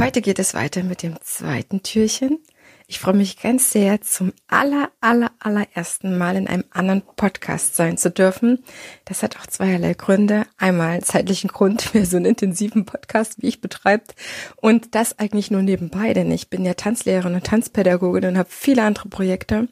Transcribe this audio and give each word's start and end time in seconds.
Heute 0.00 0.22
geht 0.22 0.38
es 0.38 0.54
weiter 0.54 0.82
mit 0.82 1.02
dem 1.02 1.20
zweiten 1.20 1.82
Türchen. 1.82 2.38
Ich 2.86 2.98
freue 2.98 3.12
mich 3.12 3.38
ganz 3.38 3.70
sehr, 3.70 4.00
zum 4.00 4.32
aller, 4.48 4.90
aller, 5.02 5.30
allerersten 5.40 6.16
Mal 6.16 6.36
in 6.36 6.48
einem 6.48 6.64
anderen 6.70 7.02
Podcast 7.02 7.76
sein 7.76 7.98
zu 7.98 8.10
dürfen. 8.10 8.64
Das 9.04 9.22
hat 9.22 9.36
auch 9.36 9.46
zweierlei 9.46 9.92
Gründe. 9.92 10.46
Einmal 10.56 11.02
zeitlichen 11.02 11.48
Grund, 11.48 11.90
wer 11.92 12.06
so 12.06 12.16
einen 12.16 12.24
intensiven 12.24 12.86
Podcast 12.86 13.42
wie 13.42 13.48
ich 13.48 13.60
betreibt. 13.60 14.14
Und 14.56 14.94
das 14.94 15.18
eigentlich 15.18 15.50
nur 15.50 15.60
nebenbei, 15.60 16.14
denn 16.14 16.32
ich 16.32 16.48
bin 16.48 16.64
ja 16.64 16.72
Tanzlehrerin 16.72 17.34
und 17.34 17.44
Tanzpädagogin 17.44 18.24
und 18.24 18.38
habe 18.38 18.48
viele 18.50 18.84
andere 18.84 19.10
Projekte. 19.10 19.68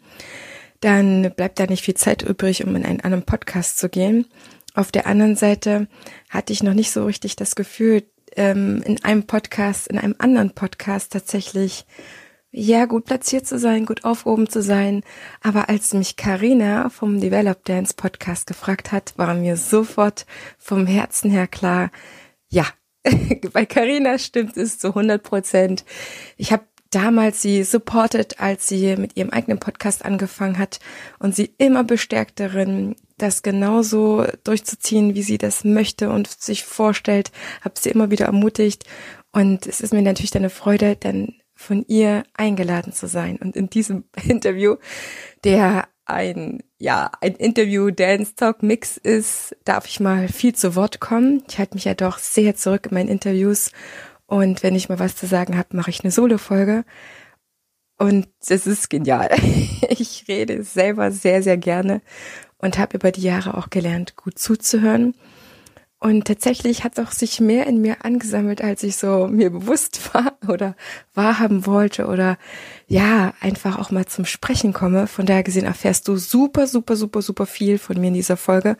Dann 0.81 1.33
bleibt 1.37 1.59
da 1.59 1.65
nicht 1.65 1.85
viel 1.85 1.95
Zeit 1.95 2.21
übrig, 2.21 2.65
um 2.65 2.77
in 2.77 2.85
einen 2.85 3.01
anderen 3.01 3.25
Podcast 3.25 3.79
zu 3.79 3.89
gehen. 3.89 4.27
Auf 4.75 4.93
der 4.93 5.07
anderen 5.07 5.37
Seite 5.37 5.89
hatte 6.29 6.53
ich 6.53 6.63
noch 6.63 6.75
nicht 6.75 6.91
so 6.91 7.07
richtig 7.07 7.35
das 7.35 7.57
Gefühl, 7.57 8.03
ähm, 8.39 8.82
in 8.86 9.05
einem 9.05 9.25
Podcast, 9.25 9.89
in 9.89 9.98
einem 9.98 10.14
anderen 10.18 10.52
Podcast 10.52 11.12
tatsächlich 11.12 11.85
ja 12.50 12.86
gut 12.86 13.04
platziert 13.04 13.46
zu 13.46 13.58
sein, 13.58 13.85
gut 13.85 14.04
aufgehoben 14.04 14.49
zu 14.49 14.63
sein. 14.63 15.03
Aber 15.43 15.68
als 15.68 15.93
mich 15.93 16.17
Karina 16.17 16.89
vom 16.89 17.21
Develop 17.21 17.64
Dance 17.64 17.94
Podcast 17.94 18.46
gefragt 18.46 18.93
hat, 18.93 19.13
war 19.16 19.35
mir 19.35 19.57
sofort 19.57 20.25
vom 20.57 20.86
Herzen 20.86 21.30
her 21.30 21.46
klar, 21.46 21.90
ja, 22.49 22.64
bei 23.53 23.66
Karina 23.66 24.18
stimmt 24.18 24.57
es 24.57 24.79
zu 24.79 24.89
100 24.89 25.22
Prozent. 25.22 25.85
Ich 26.36 26.52
habe 26.52 26.64
damals 26.91 27.43
sie 27.43 27.63
supported, 27.65 28.41
als 28.41 28.69
sie 28.69 28.97
mit 28.97 29.17
ihrem 29.17 29.31
eigenen 29.31 29.59
Podcast 29.59 30.05
angefangen 30.05 30.59
hat 30.59 30.81
und 31.19 31.35
sie 31.35 31.53
immer 31.59 31.85
bestärkt 31.85 32.41
darin, 32.41 32.97
das 33.19 33.42
genauso 33.42 34.25
durchzuziehen, 34.45 35.14
wie 35.14 35.23
sie 35.23 35.39
das 35.39 35.64
möchte 35.64 36.11
und 36.11 36.28
sich 36.28 36.64
vorstellt, 36.64 37.33
habe 37.62 37.75
sie 37.78 37.91
immer 37.91 38.11
wieder 38.11 38.27
ermutigt. 38.27 38.84
Und 39.33 39.67
es 39.67 39.81
ist 39.81 39.92
mir 39.92 40.03
natürlich 40.03 40.34
eine 40.37 40.51
Freude, 40.51 40.97
dann 40.97 41.34
von 41.55 41.84
ihr 41.89 42.23
eingeladen 42.34 42.92
zu 42.92 43.09
sein. 43.09 43.36
Und 43.36 43.56
in 43.56 43.69
diesem 43.69 44.05
Interview, 44.25 44.77
der 45.45 45.89
ein 46.05 46.62
ja 46.78 47.11
ein 47.20 47.34
Interview 47.34 47.91
Dance 47.91 48.34
Talk 48.34 48.62
Mix 48.62 48.97
ist, 48.97 49.55
darf 49.64 49.86
ich 49.86 50.00
mal 50.00 50.28
viel 50.28 50.55
zu 50.55 50.75
Wort 50.75 51.00
kommen. 51.00 51.42
Ich 51.48 51.58
halte 51.58 51.75
mich 51.75 51.84
ja 51.84 51.95
doch 51.95 52.19
sehr 52.19 52.55
zurück 52.55 52.86
in 52.86 52.95
meinen 52.95 53.08
Interviews 53.08 53.73
und 54.28 54.62
wenn 54.62 54.76
ich 54.76 54.90
mal 54.90 54.98
was 54.98 55.16
zu 55.16 55.26
sagen 55.26 55.56
habe, 55.56 55.74
mache 55.74 55.90
ich 55.90 56.04
eine 56.04 56.12
Solo-Folge. 56.12 56.84
Und 57.98 58.28
es 58.46 58.66
ist 58.68 58.88
genial. 58.88 59.30
Ich 59.90 60.26
rede 60.28 60.64
selber 60.64 61.10
sehr, 61.10 61.42
sehr 61.42 61.56
gerne 61.56 62.02
und 62.58 62.78
habe 62.78 62.96
über 62.98 63.10
die 63.10 63.22
Jahre 63.22 63.56
auch 63.56 63.70
gelernt, 63.70 64.16
gut 64.16 64.38
zuzuhören. 64.38 65.14
Und 65.98 66.26
tatsächlich 66.26 66.84
hat 66.84 67.00
auch 67.00 67.10
sich 67.10 67.40
mehr 67.40 67.66
in 67.66 67.80
mir 67.80 68.04
angesammelt, 68.04 68.62
als 68.62 68.82
ich 68.82 68.96
so 68.96 69.28
mir 69.28 69.50
bewusst 69.50 70.00
war 70.14 70.36
oder 70.46 70.76
wahrhaben 71.14 71.64
wollte 71.64 72.06
oder 72.06 72.36
ja, 72.86 73.32
einfach 73.40 73.78
auch 73.78 73.90
mal 73.90 74.06
zum 74.06 74.26
Sprechen 74.26 74.74
komme. 74.74 75.06
Von 75.06 75.24
daher 75.24 75.42
gesehen 75.42 75.64
erfährst 75.64 76.06
du 76.06 76.16
super, 76.16 76.66
super, 76.66 76.96
super, 76.96 77.22
super 77.22 77.46
viel 77.46 77.78
von 77.78 77.98
mir 77.98 78.08
in 78.08 78.14
dieser 78.14 78.36
Folge. 78.36 78.76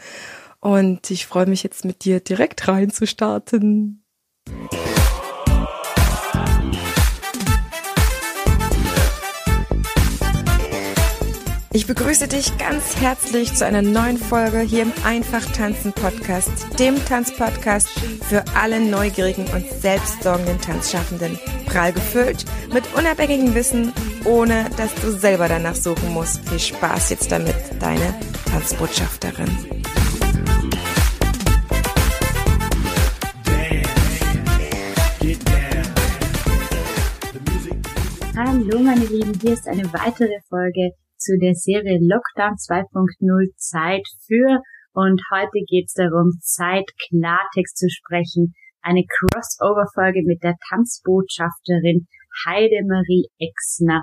Und 0.60 1.10
ich 1.10 1.26
freue 1.26 1.46
mich 1.46 1.62
jetzt 1.62 1.86
mit 1.86 2.04
dir 2.04 2.20
direkt 2.20 2.69
reinzustarten. 2.69 4.04
Ich 11.79 11.87
begrüße 11.87 12.27
dich 12.27 12.59
ganz 12.59 12.97
herzlich 12.97 13.55
zu 13.55 13.65
einer 13.65 13.83
neuen 13.83 14.17
Folge 14.17 14.59
hier 14.59 14.83
im 14.83 14.93
Einfach 15.05 15.45
Tanzen 15.53 15.93
Podcast, 15.93 16.51
dem 16.77 16.97
Tanzpodcast 17.05 17.89
für 18.29 18.43
alle 18.57 18.81
neugierigen 18.81 19.47
und 19.55 19.65
selbstsorgenden 19.81 20.61
Tanzschaffenden. 20.61 21.39
Prall 21.67 21.93
gefüllt 21.93 22.45
mit 22.73 22.83
unabhängigem 22.97 23.55
Wissen, 23.55 23.93
ohne 24.25 24.69
dass 24.77 24.93
du 24.97 25.12
selber 25.12 25.47
danach 25.47 25.77
suchen 25.77 26.12
musst. 26.12 26.49
Viel 26.49 26.59
Spaß 26.59 27.11
jetzt 27.11 27.31
damit, 27.31 27.55
deine 27.79 28.12
Tanzbotschafterin. 28.50 29.47
Hallo 38.37 38.81
meine 38.81 39.05
Lieben, 39.05 39.38
hier 39.41 39.53
ist 39.53 39.69
eine 39.69 39.84
weitere 39.93 40.41
Folge 40.49 40.93
zu 41.19 41.37
der 41.39 41.55
Serie 41.55 41.99
Lockdown 42.01 42.55
2.0 42.55 43.51
Zeit 43.56 44.06
für 44.27 44.62
und 44.95 45.21
heute 45.33 45.61
geht 45.67 45.87
es 45.87 45.95
darum, 45.95 46.39
Zeit 46.41 46.91
Klartext 47.09 47.77
zu 47.77 47.89
sprechen. 47.91 48.55
Eine 48.83 49.05
Crossover-Folge 49.05 50.23
mit 50.25 50.43
der 50.43 50.55
Tanzbotschafterin 50.71 52.06
Heidemarie 52.47 53.27
Exner 53.39 54.03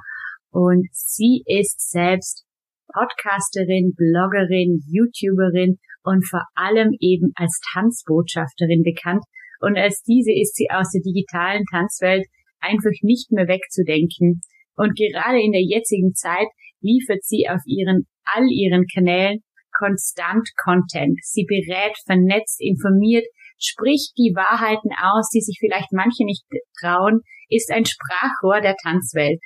und 0.52 0.88
sie 0.92 1.44
ist 1.48 1.90
selbst 1.90 2.46
Podcasterin, 2.94 3.94
Bloggerin, 3.96 4.84
YouTuberin 4.88 5.80
und 6.04 6.28
vor 6.28 6.44
allem 6.54 6.92
eben 7.00 7.32
als 7.36 7.60
Tanzbotschafterin 7.74 8.84
bekannt. 8.84 9.24
Und 9.60 9.78
als 9.78 10.04
diese 10.04 10.32
ist 10.32 10.56
sie 10.56 10.68
aus 10.70 10.92
der 10.92 11.02
digitalen 11.02 11.64
Tanzwelt 11.72 12.26
einfach 12.60 12.96
nicht 13.02 13.32
mehr 13.32 13.48
wegzudenken. 13.48 14.42
Und 14.76 14.96
gerade 14.96 15.42
in 15.42 15.52
der 15.52 15.64
jetzigen 15.64 16.14
Zeit 16.14 16.48
liefert 16.86 17.24
sie 17.24 17.50
auf 17.50 17.62
ihren, 17.66 18.06
all 18.24 18.46
ihren 18.46 18.86
Kanälen 18.86 19.42
konstant 19.78 20.48
Content. 20.56 21.20
Sie 21.22 21.46
berät, 21.46 21.98
vernetzt, 22.06 22.62
informiert, 22.62 23.26
spricht 23.60 24.14
die 24.18 24.34
Wahrheiten 24.36 24.92
aus, 25.02 25.30
die 25.30 25.42
sich 25.42 25.58
vielleicht 25.60 25.92
manche 25.92 26.24
nicht 26.24 26.46
trauen, 26.80 27.22
ist 27.50 27.72
ein 27.72 27.86
Sprachrohr 27.86 28.62
der 28.62 28.76
Tanzwelt. 28.82 29.40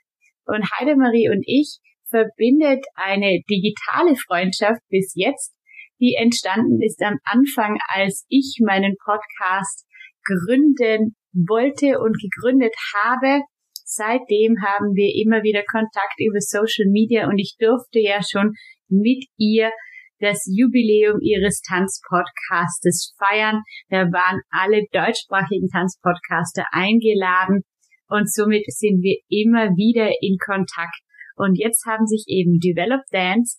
Und 0.45 0.69
Heidemarie 0.77 1.29
und 1.29 1.43
ich 1.45 1.79
verbindet 2.09 2.85
eine 2.95 3.39
digitale 3.49 4.15
Freundschaft 4.15 4.81
bis 4.89 5.13
jetzt, 5.15 5.53
die 5.99 6.15
entstanden 6.17 6.81
ist 6.81 7.01
am 7.01 7.17
Anfang, 7.23 7.77
als 7.93 8.25
ich 8.29 8.57
meinen 8.65 8.95
Podcast 9.03 9.85
gründen 10.23 11.15
wollte 11.33 11.99
und 11.99 12.17
gegründet 12.17 12.73
habe 13.03 13.41
seitdem 13.89 14.61
haben 14.61 14.93
wir 14.93 15.09
immer 15.17 15.41
wieder 15.41 15.63
Kontakt 15.65 16.19
über 16.19 16.39
Social 16.39 16.85
Media 16.91 17.27
und 17.27 17.39
ich 17.39 17.55
durfte 17.59 17.99
ja 17.99 18.21
schon 18.21 18.53
mit 18.87 19.25
ihr 19.37 19.71
das 20.19 20.45
Jubiläum 20.45 21.19
ihres 21.21 21.61
Tanzpodcastes 21.61 23.15
feiern. 23.17 23.63
Da 23.89 24.05
waren 24.11 24.41
alle 24.51 24.85
deutschsprachigen 24.91 25.69
Tanzpodcaster 25.69 26.65
eingeladen 26.71 27.63
und 28.09 28.31
somit 28.31 28.65
sind 28.67 29.01
wir 29.01 29.17
immer 29.29 29.73
wieder 29.75 30.11
in 30.21 30.37
Kontakt. 30.37 31.01
Und 31.35 31.57
jetzt 31.57 31.85
haben 31.87 32.05
sich 32.05 32.25
eben 32.27 32.59
Develop 32.59 33.01
Dance 33.11 33.57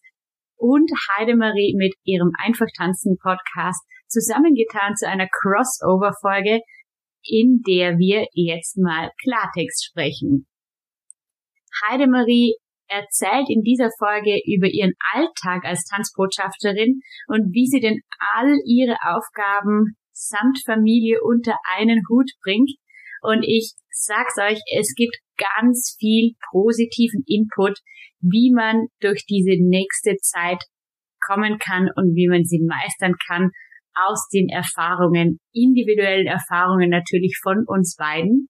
und 0.57 0.91
Heidemarie 1.17 1.75
mit 1.77 1.95
ihrem 2.05 2.33
Einfach 2.39 2.69
Tanzen 2.77 3.17
Podcast 3.23 3.83
zusammengetan 4.09 4.95
zu 4.97 5.09
einer 5.09 5.29
Crossover 5.29 6.13
Folge, 6.21 6.61
in 7.25 7.63
der 7.67 7.99
wir 7.99 8.27
jetzt 8.33 8.79
mal 8.79 9.11
Klartext 9.23 9.85
sprechen. 9.85 10.47
Heidemarie 11.89 12.57
erzählt 12.89 13.49
in 13.49 13.63
dieser 13.63 13.91
Folge 13.99 14.37
über 14.45 14.67
ihren 14.67 14.95
Alltag 15.13 15.65
als 15.65 15.85
Tanzbotschafterin 15.85 17.01
und 17.29 17.55
wie 17.55 17.67
sie 17.67 17.81
denn 17.81 18.01
all 18.35 18.57
ihre 18.67 18.97
Aufgaben 19.07 19.97
samt 20.13 20.59
Familie 20.65 21.23
unter 21.23 21.57
einen 21.77 22.03
Hut 22.09 22.31
bringt. 22.43 22.71
Und 23.23 23.45
ich 23.45 23.73
sag's 23.91 24.39
euch, 24.39 24.59
es 24.77 24.95
gibt 24.97 25.17
ganz 25.37 25.97
viel 25.99 26.33
positiven 26.51 27.23
Input, 27.27 27.79
wie 28.21 28.53
man 28.53 28.89
durch 29.01 29.25
diese 29.27 29.57
nächste 29.63 30.17
Zeit 30.17 30.63
kommen 31.25 31.59
kann 31.59 31.89
und 31.95 32.15
wie 32.15 32.29
man 32.29 32.45
sie 32.45 32.61
meistern 32.67 33.15
kann 33.29 33.51
aus 33.95 34.29
den 34.33 34.49
Erfahrungen, 34.49 35.39
individuellen 35.53 36.27
Erfahrungen 36.27 36.91
natürlich 36.91 37.39
von 37.43 37.65
uns 37.67 37.97
beiden. 37.97 38.49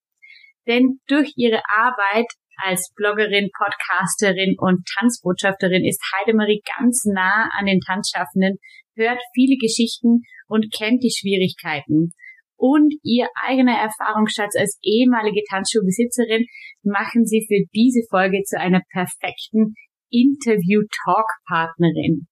Denn 0.67 1.01
durch 1.07 1.33
ihre 1.37 1.63
Arbeit 1.69 2.27
als 2.63 2.93
Bloggerin, 2.95 3.49
Podcasterin 3.57 4.55
und 4.59 4.87
Tanzbotschafterin 4.99 5.83
ist 5.85 6.03
Heidemarie 6.15 6.61
ganz 6.79 7.05
nah 7.07 7.49
an 7.59 7.67
den 7.67 7.81
Tanzschaffenden, 7.81 8.59
hört 8.97 9.21
viele 9.35 9.57
Geschichten 9.57 10.23
und 10.47 10.73
kennt 10.73 11.03
die 11.03 11.11
Schwierigkeiten. 11.11 12.13
Und 12.57 12.95
ihr 13.03 13.29
eigener 13.43 13.77
Erfahrungsschatz 13.79 14.55
als 14.57 14.79
ehemalige 14.83 15.43
Tanzschulbesitzerin 15.49 16.47
machen 16.83 17.25
sie 17.25 17.47
für 17.49 17.65
diese 17.73 18.07
Folge 18.11 18.43
zu 18.45 18.61
einer 18.61 18.83
perfekten 18.93 19.75
Interview-Talk-Partnerin. 20.11 22.29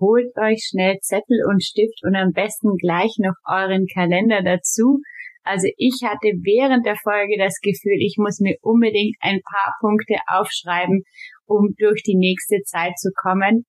Holt 0.00 0.32
euch 0.38 0.66
schnell 0.70 0.98
Zettel 1.00 1.44
und 1.48 1.62
Stift 1.62 2.00
und 2.02 2.16
am 2.16 2.32
besten 2.32 2.76
gleich 2.76 3.16
noch 3.18 3.34
euren 3.46 3.86
Kalender 3.86 4.42
dazu. 4.42 5.00
Also 5.42 5.68
ich 5.76 6.00
hatte 6.04 6.28
während 6.42 6.86
der 6.86 6.96
Folge 6.96 7.36
das 7.38 7.60
Gefühl, 7.60 7.98
ich 8.00 8.16
muss 8.18 8.40
mir 8.40 8.56
unbedingt 8.62 9.16
ein 9.20 9.40
paar 9.42 9.74
Punkte 9.80 10.16
aufschreiben, 10.26 11.02
um 11.46 11.74
durch 11.78 12.02
die 12.02 12.16
nächste 12.16 12.62
Zeit 12.64 12.96
zu 12.98 13.10
kommen. 13.14 13.66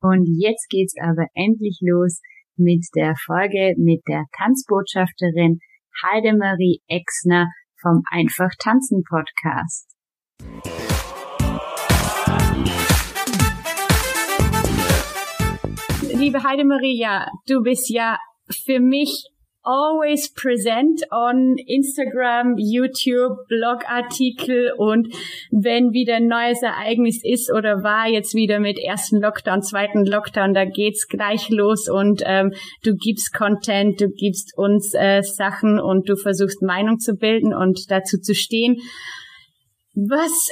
Und 0.00 0.26
jetzt 0.38 0.68
geht's 0.68 0.94
aber 1.00 1.26
endlich 1.34 1.78
los 1.80 2.20
mit 2.56 2.84
der 2.96 3.14
Folge 3.24 3.74
mit 3.76 4.02
der 4.08 4.24
Tanzbotschafterin 4.36 5.60
Heidemarie 6.02 6.82
Exner 6.88 7.46
vom 7.80 8.02
Einfach 8.10 8.50
Tanzen 8.58 9.04
Podcast. 9.04 9.88
Liebe 16.14 16.42
Heidemarie, 16.44 16.98
ja, 16.98 17.28
du 17.46 17.62
bist 17.62 17.88
ja 17.90 18.18
für 18.64 18.80
mich 18.80 19.28
always 19.64 20.28
present 20.28 21.02
on 21.10 21.56
Instagram, 21.66 22.56
YouTube, 22.58 23.46
Blogartikel 23.48 24.72
und 24.76 25.14
wenn 25.50 25.92
wieder 25.92 26.16
ein 26.16 26.26
neues 26.26 26.62
Ereignis 26.62 27.20
ist 27.22 27.52
oder 27.52 27.82
war 27.82 28.08
jetzt 28.08 28.34
wieder 28.34 28.58
mit 28.58 28.78
ersten 28.78 29.20
Lockdown, 29.20 29.62
zweiten 29.62 30.04
Lockdown, 30.04 30.54
da 30.54 30.64
geht's 30.64 31.06
gleich 31.06 31.48
los 31.48 31.88
und 31.88 32.22
ähm, 32.26 32.52
du 32.82 32.94
gibst 32.94 33.32
Content, 33.32 34.00
du 34.00 34.08
gibst 34.08 34.56
uns 34.56 34.94
äh, 34.94 35.22
Sachen 35.22 35.78
und 35.78 36.08
du 36.08 36.16
versuchst 36.16 36.62
Meinung 36.62 36.98
zu 36.98 37.14
bilden 37.14 37.54
und 37.54 37.90
dazu 37.90 38.18
zu 38.18 38.34
stehen. 38.34 38.78
Was 39.94 40.48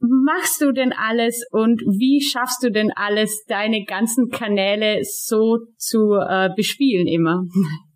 machst 0.00 0.60
du 0.60 0.72
denn 0.72 0.92
alles 0.92 1.44
und 1.50 1.80
wie 1.82 2.22
schaffst 2.22 2.62
du 2.62 2.70
denn 2.70 2.92
alles, 2.94 3.44
deine 3.46 3.84
ganzen 3.84 4.28
Kanäle 4.30 5.00
so 5.02 5.58
zu 5.76 6.14
äh, 6.14 6.50
bespielen 6.56 7.06
immer? 7.06 7.44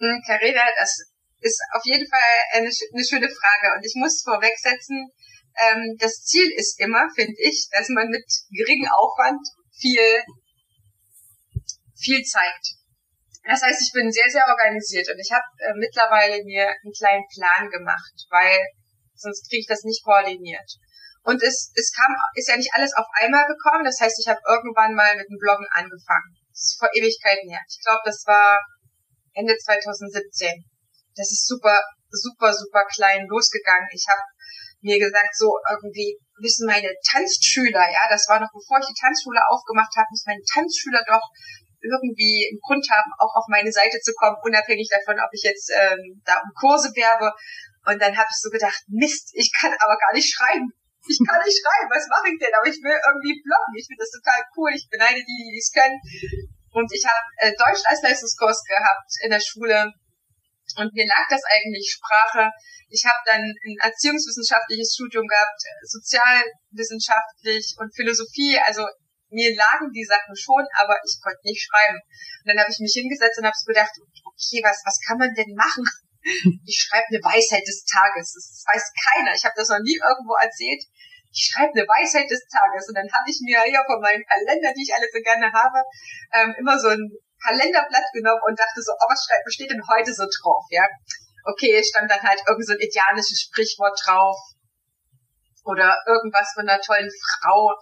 Hm, 0.00 0.22
das 0.78 0.96
ist 1.40 1.60
auf 1.72 1.84
jeden 1.84 2.08
Fall 2.08 2.36
eine, 2.52 2.68
eine 2.68 3.04
schöne 3.04 3.28
Frage. 3.28 3.76
Und 3.76 3.84
ich 3.84 3.94
muss 3.96 4.22
vorwegsetzen, 4.22 5.12
ähm, 5.60 5.96
das 5.98 6.24
Ziel 6.24 6.50
ist 6.56 6.80
immer, 6.80 7.08
finde 7.14 7.36
ich, 7.38 7.68
dass 7.70 7.88
man 7.88 8.08
mit 8.08 8.24
geringem 8.50 8.88
Aufwand 8.90 9.40
viel, 9.76 10.24
viel 11.96 12.22
zeigt. 12.24 12.80
Das 13.44 13.62
heißt, 13.62 13.80
ich 13.80 13.92
bin 13.92 14.12
sehr, 14.12 14.28
sehr 14.28 14.44
organisiert 14.48 15.08
und 15.08 15.18
ich 15.18 15.32
habe 15.32 15.44
äh, 15.58 15.72
mittlerweile 15.74 16.44
mir 16.44 16.68
einen 16.68 16.92
kleinen 16.96 17.24
Plan 17.34 17.68
gemacht, 17.70 18.12
weil 18.28 18.68
sonst 19.14 19.48
kriege 19.48 19.60
ich 19.60 19.66
das 19.66 19.82
nicht 19.82 20.04
koordiniert. 20.04 20.70
Und 21.22 21.42
es, 21.42 21.72
es 21.74 21.92
kam, 21.92 22.14
ist 22.34 22.48
ja 22.48 22.56
nicht 22.56 22.72
alles 22.72 22.94
auf 22.94 23.06
einmal 23.20 23.44
gekommen. 23.46 23.84
Das 23.84 24.00
heißt, 24.00 24.18
ich 24.20 24.28
habe 24.28 24.40
irgendwann 24.48 24.94
mal 24.94 25.16
mit 25.16 25.28
dem 25.28 25.36
Bloggen 25.36 25.66
angefangen. 25.72 26.36
Das 26.52 26.72
ist 26.72 26.78
vor 26.78 26.88
Ewigkeiten 26.94 27.50
her. 27.50 27.60
Ich 27.68 27.80
glaube, 27.84 28.00
das 28.04 28.24
war 28.26 28.60
Ende 29.34 29.56
2017. 29.56 30.64
Das 31.16 31.30
ist 31.30 31.46
super, 31.46 31.80
super, 32.10 32.52
super 32.52 32.84
klein 32.92 33.26
losgegangen. 33.28 33.88
Ich 33.92 34.06
habe 34.08 34.22
mir 34.82 34.98
gesagt, 34.98 35.36
so 35.36 35.52
irgendwie 35.68 36.16
wissen 36.40 36.66
meine 36.66 36.88
Tanzschüler, 37.04 37.84
ja, 37.92 38.08
das 38.08 38.24
war 38.28 38.40
noch 38.40 38.48
bevor 38.52 38.80
ich 38.80 38.88
die 38.88 39.00
Tanzschule 39.00 39.40
aufgemacht 39.52 39.92
habe, 39.96 40.08
müssen 40.10 40.32
meine 40.32 40.46
Tanzschüler 40.48 41.04
doch 41.06 41.28
irgendwie 41.80 42.48
einen 42.48 42.60
Grund 42.60 42.84
haben, 42.90 43.10
auch 43.18 43.32
auf 43.36 43.46
meine 43.48 43.72
Seite 43.72 44.00
zu 44.00 44.12
kommen, 44.16 44.36
unabhängig 44.44 44.88
davon, 44.88 45.20
ob 45.20 45.32
ich 45.32 45.44
jetzt 45.44 45.72
ähm, 45.72 46.20
da 46.24 46.40
um 46.44 46.52
Kurse 46.56 46.92
werbe. 46.96 47.32
Und 47.88 48.00
dann 48.00 48.16
habe 48.16 48.28
ich 48.28 48.40
so 48.40 48.50
gedacht, 48.50 48.84
Mist, 48.88 49.32
ich 49.32 49.48
kann 49.52 49.72
aber 49.80 49.96
gar 49.96 50.12
nicht 50.12 50.28
schreiben. 50.28 50.68
Ich 51.08 51.16
kann 51.24 51.40
nicht 51.40 51.56
schreiben, 51.56 51.88
was 51.88 52.04
mache 52.12 52.28
ich 52.28 52.36
denn? 52.36 52.52
Aber 52.52 52.68
ich 52.68 52.76
will 52.84 52.92
irgendwie 52.92 53.40
bloggen. 53.40 53.76
Ich 53.80 53.88
finde 53.88 54.04
das 54.04 54.12
total 54.12 54.44
cool. 54.56 54.70
Ich 54.76 54.84
beneide 54.92 55.24
die, 55.24 55.40
die 55.48 55.56
es 55.56 55.72
können. 55.72 55.96
Und 56.72 56.86
ich 56.92 57.04
habe 57.04 57.26
äh, 57.38 57.52
Deutsch 57.56 57.82
als 57.84 58.02
Leistungskurs 58.02 58.62
gehabt 58.64 59.10
in 59.24 59.30
der 59.30 59.40
Schule 59.40 59.92
und 60.76 60.94
mir 60.94 61.06
lag 61.06 61.26
das 61.28 61.42
eigentlich 61.44 61.90
Sprache. 61.90 62.50
Ich 62.88 63.04
habe 63.04 63.18
dann 63.26 63.42
ein 63.42 63.76
erziehungswissenschaftliches 63.82 64.94
Studium 64.94 65.26
gehabt, 65.26 65.58
sozialwissenschaftlich 65.82 67.74
und 67.78 67.94
Philosophie. 67.94 68.58
Also 68.58 68.86
mir 69.30 69.54
lagen 69.54 69.90
die 69.94 70.04
Sachen 70.04 70.34
schon, 70.34 70.62
aber 70.78 70.94
ich 71.02 71.18
konnte 71.22 71.42
nicht 71.42 71.62
schreiben. 71.62 71.98
Und 71.98 72.46
dann 72.46 72.58
habe 72.58 72.70
ich 72.70 72.78
mich 72.78 72.94
hingesetzt 72.94 73.38
und 73.38 73.46
habe 73.46 73.58
so 73.58 73.66
gedacht, 73.66 73.94
okay, 73.98 74.62
was, 74.62 74.82
was 74.86 74.98
kann 75.06 75.18
man 75.18 75.34
denn 75.34 75.54
machen? 75.54 75.86
Ich 76.68 76.76
schreibe 76.76 77.08
eine 77.08 77.24
Weisheit 77.24 77.64
des 77.64 77.80
Tages. 77.88 78.36
Das 78.36 78.62
weiß 78.68 78.92
keiner. 78.92 79.32
Ich 79.32 79.42
habe 79.42 79.56
das 79.56 79.70
noch 79.72 79.80
nie 79.80 79.96
irgendwo 79.96 80.36
erzählt 80.36 80.84
ich 81.30 81.50
schreibe 81.50 81.72
eine 81.74 81.86
Weisheit 81.86 82.28
des 82.30 82.42
Tages. 82.50 82.88
Und 82.90 82.98
dann 82.98 83.10
habe 83.10 83.30
ich 83.30 83.38
mir 83.42 83.62
hier 83.62 83.82
von 83.86 84.02
meinen 84.02 84.26
Kalender, 84.26 84.74
die 84.74 84.82
ich 84.82 84.94
alle 84.94 85.06
so 85.06 85.20
gerne 85.22 85.52
habe, 85.52 85.78
ähm, 86.34 86.54
immer 86.58 86.78
so 86.78 86.88
ein 86.88 87.10
Kalenderblatt 87.42 88.08
genommen 88.12 88.42
und 88.46 88.58
dachte 88.58 88.82
so, 88.82 88.92
oh, 88.92 89.08
was 89.08 89.24
steht 89.54 89.70
denn 89.70 89.86
heute 89.88 90.12
so 90.12 90.26
drauf, 90.26 90.66
ja? 90.70 90.84
Okay, 91.44 91.82
stand 91.82 92.10
dann 92.10 92.22
halt 92.22 92.42
irgend 92.46 92.66
so 92.66 92.74
ein 92.74 92.82
indianisches 92.82 93.48
Sprichwort 93.48 93.98
drauf. 94.04 94.36
Oder 95.64 95.96
irgendwas 96.06 96.52
von 96.54 96.68
einer 96.68 96.80
tollen 96.80 97.08
Frau, 97.08 97.72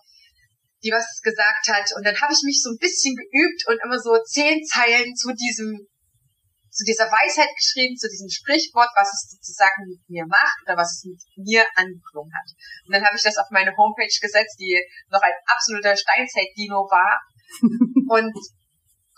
die 0.85 0.93
was 0.93 1.21
gesagt 1.23 1.69
hat. 1.69 1.91
Und 1.97 2.05
dann 2.05 2.21
habe 2.21 2.33
ich 2.33 2.43
mich 2.45 2.61
so 2.63 2.71
ein 2.71 2.79
bisschen 2.79 3.17
geübt 3.17 3.67
und 3.67 3.81
immer 3.83 3.99
so 3.99 4.19
zehn 4.23 4.63
Zeilen 4.65 5.17
zu 5.17 5.33
diesem 5.33 5.89
zu 6.71 6.85
dieser 6.85 7.09
Weisheit 7.09 7.51
geschrieben, 7.57 7.97
zu 7.97 8.09
diesem 8.09 8.29
Sprichwort, 8.29 8.91
was 8.95 9.09
es 9.13 9.37
sozusagen 9.37 9.89
mit 9.89 10.03
mir 10.09 10.27
macht 10.27 10.59
oder 10.65 10.77
was 10.77 11.01
es 11.01 11.05
mit 11.05 11.21
mir 11.37 11.65
angeklungen 11.75 12.33
hat. 12.35 12.49
Und 12.87 12.93
dann 12.95 13.05
habe 13.05 13.17
ich 13.17 13.25
das 13.25 13.39
auf 13.39 13.49
meine 13.51 13.75
Homepage 13.77 14.13
gesetzt, 14.21 14.61
die 14.61 14.77
noch 15.11 15.23
ein 15.23 15.37
absoluter 15.47 15.97
Steinzeit-Dino 15.97 16.89
war. 16.91 17.21
und 18.13 18.35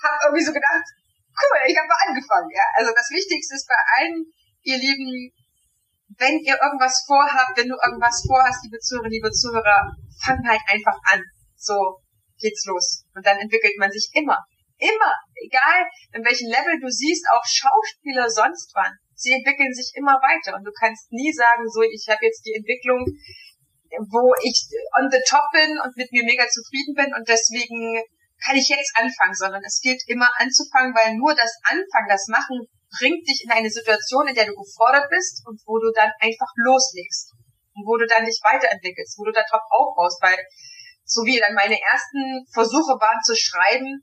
habe 0.01 0.17
irgendwie 0.27 0.47
so 0.47 0.55
gedacht, 0.55 0.87
cool, 1.35 1.61
ich 1.67 1.77
habe 1.77 1.89
mal 1.89 2.05
angefangen. 2.09 2.51
Ja? 2.55 2.65
Also 2.79 2.93
das 2.95 3.11
Wichtigste 3.11 3.55
ist 3.55 3.69
bei 3.69 3.81
allen, 3.99 4.31
ihr 4.63 4.79
Lieben, 4.79 5.35
wenn 6.19 6.39
ihr 6.41 6.59
irgendwas 6.59 7.03
vorhabt, 7.07 7.57
wenn 7.57 7.69
du 7.69 7.77
irgendwas 7.79 8.23
vorhast, 8.27 8.65
liebe 8.65 8.79
Zuhörer, 8.79 9.09
liebe 9.09 9.31
Zuhörer, 9.31 9.95
fang 10.23 10.43
halt 10.47 10.63
einfach 10.69 10.97
an. 11.13 11.23
So 11.57 12.03
geht's 12.39 12.65
los. 12.67 13.05
Und 13.15 13.25
dann 13.27 13.39
entwickelt 13.39 13.75
man 13.79 13.91
sich 13.91 14.11
immer. 14.15 14.39
Immer, 14.81 15.13
egal 15.37 15.85
in 16.17 16.25
welchem 16.25 16.49
Level 16.49 16.81
du 16.81 16.89
siehst, 16.89 17.29
auch 17.29 17.45
Schauspieler 17.45 18.29
sonst 18.29 18.73
wann. 18.75 18.97
Sie 19.13 19.37
entwickeln 19.37 19.73
sich 19.77 19.93
immer 19.95 20.17
weiter 20.25 20.57
und 20.57 20.65
du 20.65 20.73
kannst 20.73 21.13
nie 21.13 21.33
sagen, 21.33 21.69
so 21.69 21.85
ich 21.85 22.09
habe 22.09 22.25
jetzt 22.25 22.41
die 22.49 22.57
Entwicklung, 22.57 23.05
wo 24.09 24.33
ich 24.41 24.57
on 24.97 25.13
the 25.13 25.21
top 25.29 25.45
bin 25.53 25.77
und 25.85 25.93
mit 26.01 26.09
mir 26.13 26.25
mega 26.25 26.49
zufrieden 26.49 26.97
bin 26.97 27.13
und 27.13 27.29
deswegen 27.29 28.01
kann 28.41 28.57
ich 28.57 28.73
jetzt 28.73 28.97
anfangen, 28.97 29.37
sondern 29.37 29.61
es 29.65 29.85
gilt 29.85 30.01
immer 30.09 30.33
anzufangen, 30.41 30.97
weil 30.97 31.13
nur 31.21 31.37
das 31.37 31.53
Anfangen, 31.69 32.09
das 32.09 32.25
Machen 32.33 32.65
bringt 32.97 33.29
dich 33.29 33.45
in 33.45 33.53
eine 33.53 33.69
Situation, 33.69 34.27
in 34.27 34.35
der 34.35 34.49
du 34.49 34.57
gefordert 34.57 35.11
bist 35.11 35.45
und 35.45 35.61
wo 35.67 35.79
du 35.79 35.93
dann 35.93 36.11
einfach 36.19 36.49
loslegst 36.57 37.37
und 37.77 37.85
wo 37.85 37.97
du 37.97 38.07
dann 38.07 38.25
dich 38.25 38.41
weiterentwickelst, 38.43 39.19
wo 39.19 39.25
du 39.25 39.33
da 39.33 39.45
top 39.45 39.63
aufbaust, 39.69 40.19
weil 40.23 40.41
so 41.05 41.23
wie 41.29 41.39
dann 41.39 41.55
meine 41.55 41.77
ersten 41.77 42.47
Versuche 42.53 42.97
waren 42.97 43.21
zu 43.23 43.37
schreiben, 43.37 44.03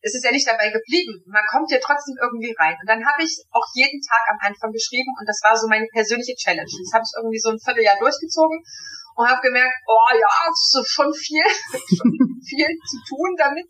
es 0.00 0.14
ist 0.14 0.24
ja 0.24 0.32
nicht 0.32 0.48
dabei 0.48 0.72
geblieben. 0.72 1.20
Man 1.28 1.44
kommt 1.52 1.70
ja 1.70 1.78
trotzdem 1.78 2.16
irgendwie 2.20 2.54
rein. 2.56 2.76
Und 2.80 2.88
dann 2.88 3.04
habe 3.04 3.20
ich 3.20 3.36
auch 3.52 3.68
jeden 3.74 4.00
Tag 4.00 4.22
am 4.32 4.40
Anfang 4.40 4.72
geschrieben 4.72 5.12
und 5.20 5.28
das 5.28 5.40
war 5.44 5.56
so 5.56 5.68
meine 5.68 5.86
persönliche 5.92 6.34
Challenge. 6.36 6.68
Das 6.68 6.92
habe 6.96 7.04
ich 7.04 7.12
irgendwie 7.16 7.40
so 7.40 7.52
ein 7.52 7.60
Vierteljahr 7.60 8.00
durchgezogen 8.00 8.64
und 9.16 9.28
habe 9.28 9.44
gemerkt, 9.44 9.76
oh 9.84 10.12
ja, 10.16 10.32
es 10.48 10.72
ist 10.72 10.88
schon 10.88 11.12
viel, 11.12 11.44
schon 12.00 12.12
viel 12.40 12.70
zu 12.88 12.96
tun 13.04 13.36
damit, 13.36 13.68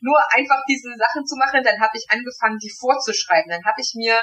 nur 0.00 0.16
einfach 0.32 0.64
diese 0.64 0.96
Sachen 0.96 1.28
zu 1.28 1.36
machen. 1.36 1.60
Dann 1.60 1.76
habe 1.76 1.92
ich 1.92 2.08
angefangen, 2.08 2.56
die 2.56 2.72
vorzuschreiben. 2.72 3.52
Dann 3.52 3.64
habe 3.68 3.80
ich 3.84 3.92
mir 3.96 4.16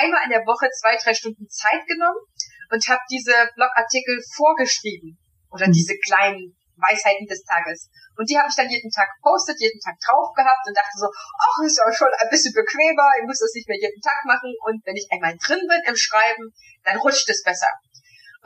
einmal 0.00 0.24
in 0.24 0.32
der 0.32 0.48
Woche 0.48 0.72
zwei, 0.72 0.96
drei 0.96 1.12
Stunden 1.12 1.44
Zeit 1.48 1.84
genommen 1.86 2.24
und 2.72 2.82
habe 2.88 3.04
diese 3.12 3.36
Blogartikel 3.54 4.18
vorgeschrieben 4.34 5.20
oder 5.52 5.68
mhm. 5.68 5.76
diese 5.76 5.94
kleinen 6.00 6.56
Weisheiten 6.76 7.26
des 7.26 7.42
Tages. 7.44 7.88
Und 8.16 8.28
die 8.28 8.36
habe 8.36 8.48
ich 8.48 8.56
dann 8.56 8.68
jeden 8.68 8.90
Tag 8.90 9.08
gepostet, 9.16 9.60
jeden 9.60 9.80
Tag 9.80 9.96
drauf 10.00 10.32
gehabt 10.36 10.64
und 10.68 10.76
dachte 10.76 10.96
so, 10.96 11.08
ach, 11.08 11.56
ist 11.64 11.76
ja 11.80 11.88
schon 11.92 12.12
ein 12.12 12.30
bisschen 12.30 12.52
bequemer, 12.52 13.08
ich 13.20 13.26
muss 13.26 13.40
das 13.40 13.52
nicht 13.52 13.68
mehr 13.68 13.80
jeden 13.80 14.00
Tag 14.00 14.24
machen. 14.24 14.52
Und 14.64 14.80
wenn 14.84 14.96
ich 14.96 15.08
einmal 15.10 15.36
drin 15.36 15.60
bin 15.68 15.82
im 15.88 15.96
Schreiben, 15.96 16.52
dann 16.84 17.00
rutscht 17.00 17.28
es 17.28 17.42
besser. 17.42 17.68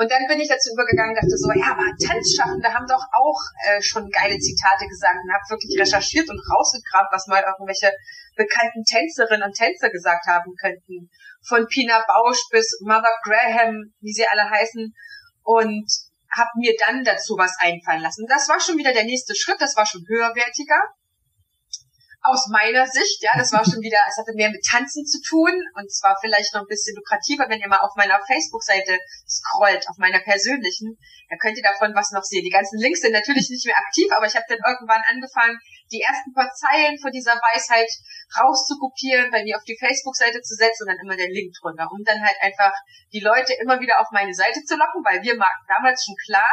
Und 0.01 0.11
dann 0.11 0.25
bin 0.27 0.41
ich 0.41 0.49
dazu 0.49 0.73
übergegangen, 0.73 1.13
dachte 1.13 1.37
so, 1.37 1.53
ja, 1.53 1.77
aber 1.77 1.85
Tanzschaffende 2.01 2.73
haben 2.73 2.89
doch 2.89 3.05
auch 3.13 3.41
äh, 3.69 3.83
schon 3.83 4.09
geile 4.09 4.39
Zitate 4.39 4.89
gesagt 4.89 5.21
und 5.21 5.29
habe 5.29 5.45
wirklich 5.53 5.77
recherchiert 5.77 6.25
und 6.25 6.41
rausgekramt, 6.41 7.13
was 7.13 7.27
mal 7.29 7.45
irgendwelche 7.45 7.93
bekannten 8.35 8.83
Tänzerinnen 8.83 9.45
und 9.45 9.53
Tänzer 9.53 9.91
gesagt 9.91 10.25
haben 10.27 10.57
könnten. 10.57 11.11
Von 11.45 11.67
Pina 11.69 12.01
Bausch 12.09 12.41
bis 12.51 12.81
Mother 12.81 13.13
Graham, 13.23 13.93
wie 14.01 14.13
sie 14.13 14.25
alle 14.27 14.49
heißen. 14.49 14.89
Und 15.43 15.85
habe 16.31 16.51
mir 16.57 16.75
dann 16.87 17.05
dazu 17.05 17.37
was 17.37 17.57
einfallen 17.59 18.03
lassen. 18.03 18.27
Das 18.29 18.49
war 18.49 18.61
schon 18.61 18.79
wieder 18.79 18.93
der 18.93 19.05
nächste 19.05 19.35
Schritt, 19.35 19.61
das 19.61 19.77
war 19.77 19.87
schon 19.87 20.05
höherwertiger 20.07 20.81
aus 22.23 22.49
meiner 22.53 22.87
Sicht, 22.87 23.23
ja, 23.23 23.33
das 23.37 23.53
war 23.53 23.65
schon 23.65 23.81
wieder, 23.81 23.97
es 24.09 24.19
hatte 24.21 24.37
mehr 24.37 24.51
mit 24.51 24.61
Tanzen 24.61 25.07
zu 25.07 25.21
tun 25.25 25.57
und 25.75 25.89
zwar 25.89 26.17
vielleicht 26.21 26.53
noch 26.53 26.63
ein 26.63 26.69
bisschen 26.69 26.95
lukrativer, 26.97 27.49
wenn 27.49 27.61
ihr 27.61 27.69
mal 27.69 27.81
auf 27.81 27.97
meiner 27.97 28.21
Facebook-Seite 28.27 28.99
scrollt, 29.25 29.89
auf 29.89 29.97
meiner 29.97 30.21
persönlichen, 30.21 31.01
da 31.33 31.37
könnt 31.41 31.57
ihr 31.57 31.65
davon 31.65 31.97
was 31.97 32.13
noch 32.13 32.23
sehen. 32.23 32.45
Die 32.45 32.53
ganzen 32.53 32.79
Links 32.79 33.01
sind 33.01 33.17
natürlich 33.17 33.49
nicht 33.49 33.65
mehr 33.65 33.79
aktiv, 33.79 34.13
aber 34.13 34.27
ich 34.27 34.37
habe 34.37 34.45
dann 34.49 34.61
irgendwann 34.61 35.01
angefangen, 35.09 35.57
die 35.89 36.05
ersten 36.05 36.33
paar 36.37 36.53
Zeilen 36.53 37.01
von 37.01 37.11
dieser 37.11 37.41
Weisheit 37.41 37.89
rauszukopieren, 38.37 39.33
bei 39.33 39.43
mir 39.43 39.57
auf 39.57 39.65
die 39.65 39.81
Facebook-Seite 39.81 40.43
zu 40.43 40.55
setzen 40.55 40.85
und 40.85 40.93
dann 40.93 41.01
immer 41.01 41.17
den 41.17 41.33
Link 41.33 41.57
drunter, 41.57 41.89
um 41.89 42.05
dann 42.05 42.21
halt 42.21 42.37
einfach 42.45 42.77
die 43.13 43.25
Leute 43.25 43.57
immer 43.65 43.81
wieder 43.81 43.99
auf 43.99 44.13
meine 44.13 44.35
Seite 44.35 44.61
zu 44.61 44.77
locken, 44.77 45.01
weil 45.09 45.23
wir 45.23 45.41
waren 45.41 45.61
damals 45.67 46.05
schon 46.05 46.17
klar, 46.29 46.53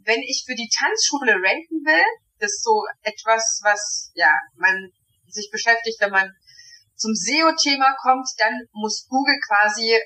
wenn 0.00 0.20
ich 0.24 0.44
für 0.46 0.54
die 0.54 0.68
Tanzschule 0.72 1.32
ranken 1.32 1.84
will, 1.84 2.04
das 2.38 2.50
ist 2.52 2.64
so 2.64 2.82
etwas, 3.02 3.60
was 3.62 4.10
ja 4.14 4.32
man 4.56 4.90
sich 5.26 5.50
beschäftigt, 5.50 6.00
wenn 6.00 6.10
man 6.10 6.30
zum 6.96 7.12
SEO-Thema 7.14 7.94
kommt, 8.00 8.28
dann 8.38 8.54
muss 8.72 9.06
Google 9.08 9.38
quasi 9.48 9.98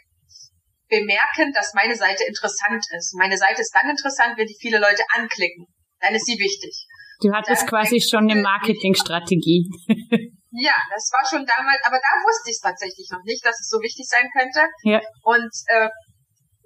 bemerken, 0.89 1.53
dass 1.53 1.75
meine 1.75 1.95
Seite 1.95 2.25
interessant 2.25 2.83
ist. 2.97 3.15
Meine 3.19 3.37
Seite 3.37 3.61
ist 3.61 3.75
dann 3.75 3.91
interessant, 3.91 4.39
wenn 4.39 4.47
die 4.47 4.57
viele 4.59 4.79
Leute 4.79 5.05
anklicken. 5.15 5.67
Dann 6.01 6.15
ist 6.15 6.25
sie 6.25 6.39
wichtig. 6.39 6.87
Du 7.21 7.33
hattest 7.33 7.63
dann 7.63 7.69
quasi 7.69 8.01
schon 8.01 8.31
eine 8.31 8.41
Marketingstrategie. 8.41 9.69
Ja, 10.51 10.73
das 10.89 11.11
war 11.13 11.29
schon 11.29 11.45
damals, 11.45 11.85
aber 11.85 12.01
da 12.01 12.13
wusste 12.25 12.49
ich 12.49 12.57
es 12.57 12.65
tatsächlich 12.65 13.07
noch 13.13 13.23
nicht, 13.25 13.45
dass 13.45 13.61
es 13.61 13.69
so 13.69 13.79
wichtig 13.85 14.09
sein 14.09 14.31
könnte. 14.33 14.65
Ja. 14.83 15.01
Und 15.23 15.53
äh, 15.69 15.89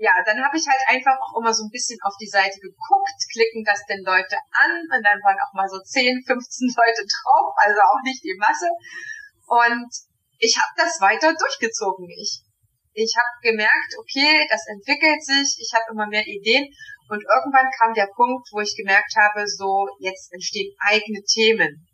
ja, 0.02 0.10
dann 0.26 0.42
habe 0.42 0.58
ich 0.58 0.66
halt 0.66 0.82
einfach 0.90 1.14
auch 1.14 1.38
immer 1.38 1.54
so 1.54 1.62
ein 1.62 1.70
bisschen 1.70 1.94
auf 2.02 2.18
die 2.18 2.26
Seite 2.26 2.58
geguckt, 2.58 3.18
klicken 3.30 3.62
das 3.62 3.86
denn 3.86 4.02
Leute 4.02 4.34
an 4.50 4.74
und 4.90 4.98
dann 4.98 5.22
waren 5.22 5.38
auch 5.38 5.54
mal 5.54 5.70
so 5.70 5.78
10, 5.78 6.26
15 6.26 6.74
Leute 6.74 7.06
drauf, 7.06 7.54
also 7.62 7.78
auch 7.78 8.02
nicht 8.02 8.18
die 8.26 8.34
Masse. 8.34 8.66
Und 9.46 9.86
ich 10.42 10.58
habe 10.58 10.74
das 10.74 10.98
weiter 10.98 11.30
durchgezogen. 11.38 12.10
Ich, 12.18 12.42
ich 12.98 13.14
habe 13.14 13.30
gemerkt, 13.46 13.94
okay, 13.94 14.42
das 14.50 14.66
entwickelt 14.66 15.22
sich, 15.22 15.62
ich 15.62 15.70
habe 15.70 15.94
immer 15.94 16.10
mehr 16.10 16.26
Ideen 16.26 16.66
und 17.06 17.22
irgendwann 17.22 17.70
kam 17.78 17.94
der 17.94 18.10
Punkt, 18.10 18.50
wo 18.50 18.58
ich 18.58 18.74
gemerkt 18.74 19.14
habe, 19.14 19.46
so 19.46 19.86
jetzt 20.02 20.34
entstehen 20.34 20.74
eigene 20.82 21.22
Themen. 21.22 21.86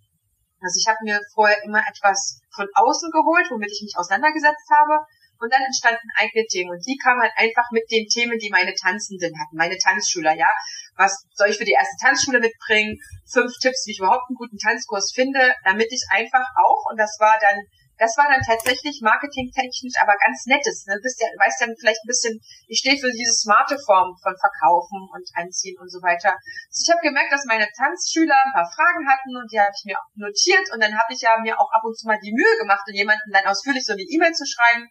Also 0.65 0.81
ich 0.81 0.89
habe 0.89 1.05
mir 1.05 1.21
vorher 1.37 1.61
immer 1.61 1.85
etwas 1.85 2.41
von 2.57 2.67
außen 2.73 3.13
geholt, 3.13 3.53
womit 3.53 3.69
ich 3.69 3.85
mich 3.85 4.01
auseinandergesetzt 4.01 4.65
habe 4.73 5.05
und 5.41 5.53
dann 5.53 5.63
entstanden 5.63 6.09
eigene 6.17 6.45
Themen. 6.47 6.71
Und 6.71 6.85
die 6.87 6.99
kamen 6.99 7.21
halt 7.21 7.33
einfach 7.37 7.71
mit 7.73 7.91
den 7.91 8.07
Themen, 8.07 8.39
die 8.39 8.51
meine 8.51 8.75
Tanzenden 8.75 9.33
hatten, 9.39 9.57
meine 9.57 9.79
Tanzschüler, 9.79 10.35
ja. 10.35 10.49
Was 10.97 11.25
soll 11.35 11.51
ich 11.51 11.59
für 11.59 11.65
die 11.65 11.79
erste 11.79 11.97
Tanzschule 12.01 12.41
mitbringen? 12.41 12.99
Fünf 13.31 13.53
Tipps, 13.61 13.87
wie 13.87 13.93
ich 13.93 13.99
überhaupt 13.99 14.29
einen 14.29 14.37
guten 14.37 14.59
Tanzkurs 14.59 15.13
finde, 15.15 15.55
damit 15.65 15.93
ich 15.93 16.03
einfach 16.11 16.45
auch, 16.57 16.91
und 16.91 16.99
das 16.99 17.17
war 17.21 17.39
dann 17.41 17.63
das 17.99 18.15
war 18.15 18.31
dann 18.31 18.41
tatsächlich 18.47 19.03
marketingtechnisch 19.03 19.99
aber 19.99 20.15
ganz 20.23 20.47
nettes. 20.47 20.87
Ne? 20.87 20.95
Du 20.97 21.03
bist 21.03 21.19
ja, 21.21 21.27
weißt 21.35 21.61
ja 21.61 21.67
vielleicht 21.75 21.99
ein 22.07 22.11
bisschen, 22.11 22.35
ich 22.71 22.79
stehe 22.79 22.97
für 22.97 23.11
diese 23.11 23.35
smarte 23.35 23.75
Form 23.75 24.15
von 24.23 24.35
Verkaufen 24.39 25.11
und 25.11 25.27
Anziehen 25.35 25.77
und 25.83 25.91
so 25.91 25.99
weiter. 25.99 26.39
Also 26.39 26.79
ich 26.79 26.91
habe 26.95 27.03
gemerkt, 27.03 27.35
dass 27.35 27.51
meine 27.51 27.67
Tanzschüler 27.75 28.39
ein 28.39 28.55
paar 28.55 28.71
Fragen 28.71 29.03
hatten 29.11 29.35
und 29.35 29.51
die 29.51 29.59
habe 29.59 29.75
ich 29.75 29.85
mir 29.85 29.99
auch 29.99 30.09
notiert 30.15 30.71
und 30.71 30.79
dann 30.79 30.95
habe 30.95 31.11
ich 31.11 31.21
ja 31.21 31.37
mir 31.43 31.59
auch 31.59 31.71
ab 31.75 31.83
und 31.83 31.99
zu 31.99 32.07
mal 32.07 32.23
die 32.23 32.33
Mühe 32.33 32.55
gemacht, 32.63 32.87
jemanden 32.95 33.35
dann 33.35 33.51
ausführlich 33.51 33.83
so 33.85 33.93
eine 33.93 34.07
E-Mail 34.07 34.33
zu 34.33 34.47
schreiben 34.47 34.87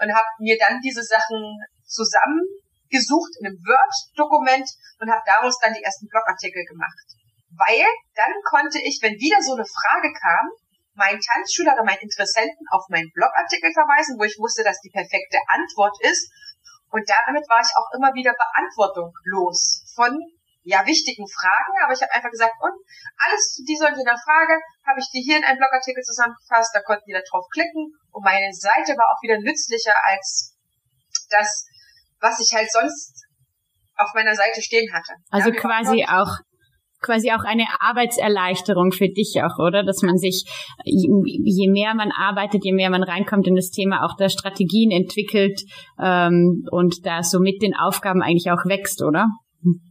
und 0.00 0.12
habe 0.16 0.26
mir 0.40 0.56
dann 0.58 0.80
diese 0.80 1.04
Sachen 1.04 1.60
zusammengesucht 1.84 3.32
in 3.40 3.52
einem 3.52 3.60
Word-Dokument 3.60 4.66
und 4.98 5.10
habe 5.12 5.22
daraus 5.26 5.60
dann 5.60 5.76
die 5.76 5.84
ersten 5.84 6.08
Blogartikel 6.08 6.64
gemacht. 6.64 7.06
Weil 7.52 7.84
dann 8.16 8.32
konnte 8.48 8.80
ich, 8.80 8.98
wenn 9.02 9.20
wieder 9.20 9.42
so 9.44 9.54
eine 9.54 9.68
Frage 9.68 10.10
kam, 10.16 10.48
meinen 10.94 11.20
Tanzschüler 11.20 11.74
oder 11.74 11.84
meinen 11.84 12.02
Interessenten 12.02 12.64
auf 12.72 12.88
meinen 12.88 13.10
Blogartikel 13.12 13.72
verweisen, 13.72 14.16
wo 14.18 14.24
ich 14.24 14.38
wusste, 14.40 14.64
dass 14.64 14.80
die 14.80 14.92
perfekte 14.92 15.38
Antwort 15.48 15.96
ist. 16.00 16.30
Und 16.90 17.04
damit 17.06 17.44
war 17.48 17.60
ich 17.60 17.72
auch 17.76 17.88
immer 17.94 18.12
wieder 18.14 18.34
Beantwortung 18.34 19.12
los 19.24 19.84
von 19.94 20.16
ja 20.62 20.84
wichtigen 20.84 21.24
Fragen, 21.26 21.74
aber 21.84 21.92
ich 21.92 22.02
habe 22.02 22.12
einfach 22.12 22.30
gesagt, 22.30 22.52
und 22.60 22.76
alles 23.16 23.56
zu 23.56 23.64
dieser 23.64 23.88
und 23.88 23.96
jener 23.96 24.16
Frage 24.16 24.60
habe 24.84 25.00
ich 25.00 25.08
dir 25.08 25.22
hier 25.24 25.38
in 25.38 25.44
einem 25.44 25.58
Blogartikel 25.58 26.02
zusammengefasst, 26.02 26.74
da 26.74 26.82
konnten 26.82 27.08
die 27.08 27.16
da 27.16 27.24
drauf 27.24 27.46
klicken 27.52 27.92
und 28.12 28.24
meine 28.24 28.52
Seite 28.52 28.92
war 28.96 29.08
auch 29.08 29.20
wieder 29.22 29.40
nützlicher 29.40 29.94
als 30.04 30.56
das, 31.30 31.66
was 32.20 32.40
ich 32.40 32.52
halt 32.54 32.70
sonst 32.70 33.24
auf 33.96 34.12
meiner 34.14 34.34
Seite 34.34 34.60
stehen 34.60 34.92
hatte. 34.92 35.14
Also 35.30 35.50
ja, 35.50 35.56
quasi 35.56 36.04
auch 36.04 36.36
quasi 37.00 37.30
auch 37.30 37.44
eine 37.44 37.64
Arbeitserleichterung 37.80 38.92
für 38.92 39.08
dich 39.08 39.40
auch, 39.42 39.58
oder? 39.58 39.82
Dass 39.84 40.02
man 40.02 40.18
sich, 40.18 40.44
je 40.84 41.70
mehr 41.70 41.94
man 41.94 42.10
arbeitet, 42.12 42.64
je 42.64 42.72
mehr 42.72 42.90
man 42.90 43.02
reinkommt 43.02 43.46
in 43.46 43.56
das 43.56 43.70
Thema, 43.70 44.04
auch 44.04 44.16
da 44.18 44.28
Strategien 44.28 44.90
entwickelt 44.90 45.62
ähm, 45.98 46.66
und 46.70 47.06
da 47.06 47.22
so 47.22 47.40
mit 47.40 47.62
den 47.62 47.74
Aufgaben 47.74 48.22
eigentlich 48.22 48.50
auch 48.50 48.66
wächst, 48.66 49.02
oder? 49.02 49.28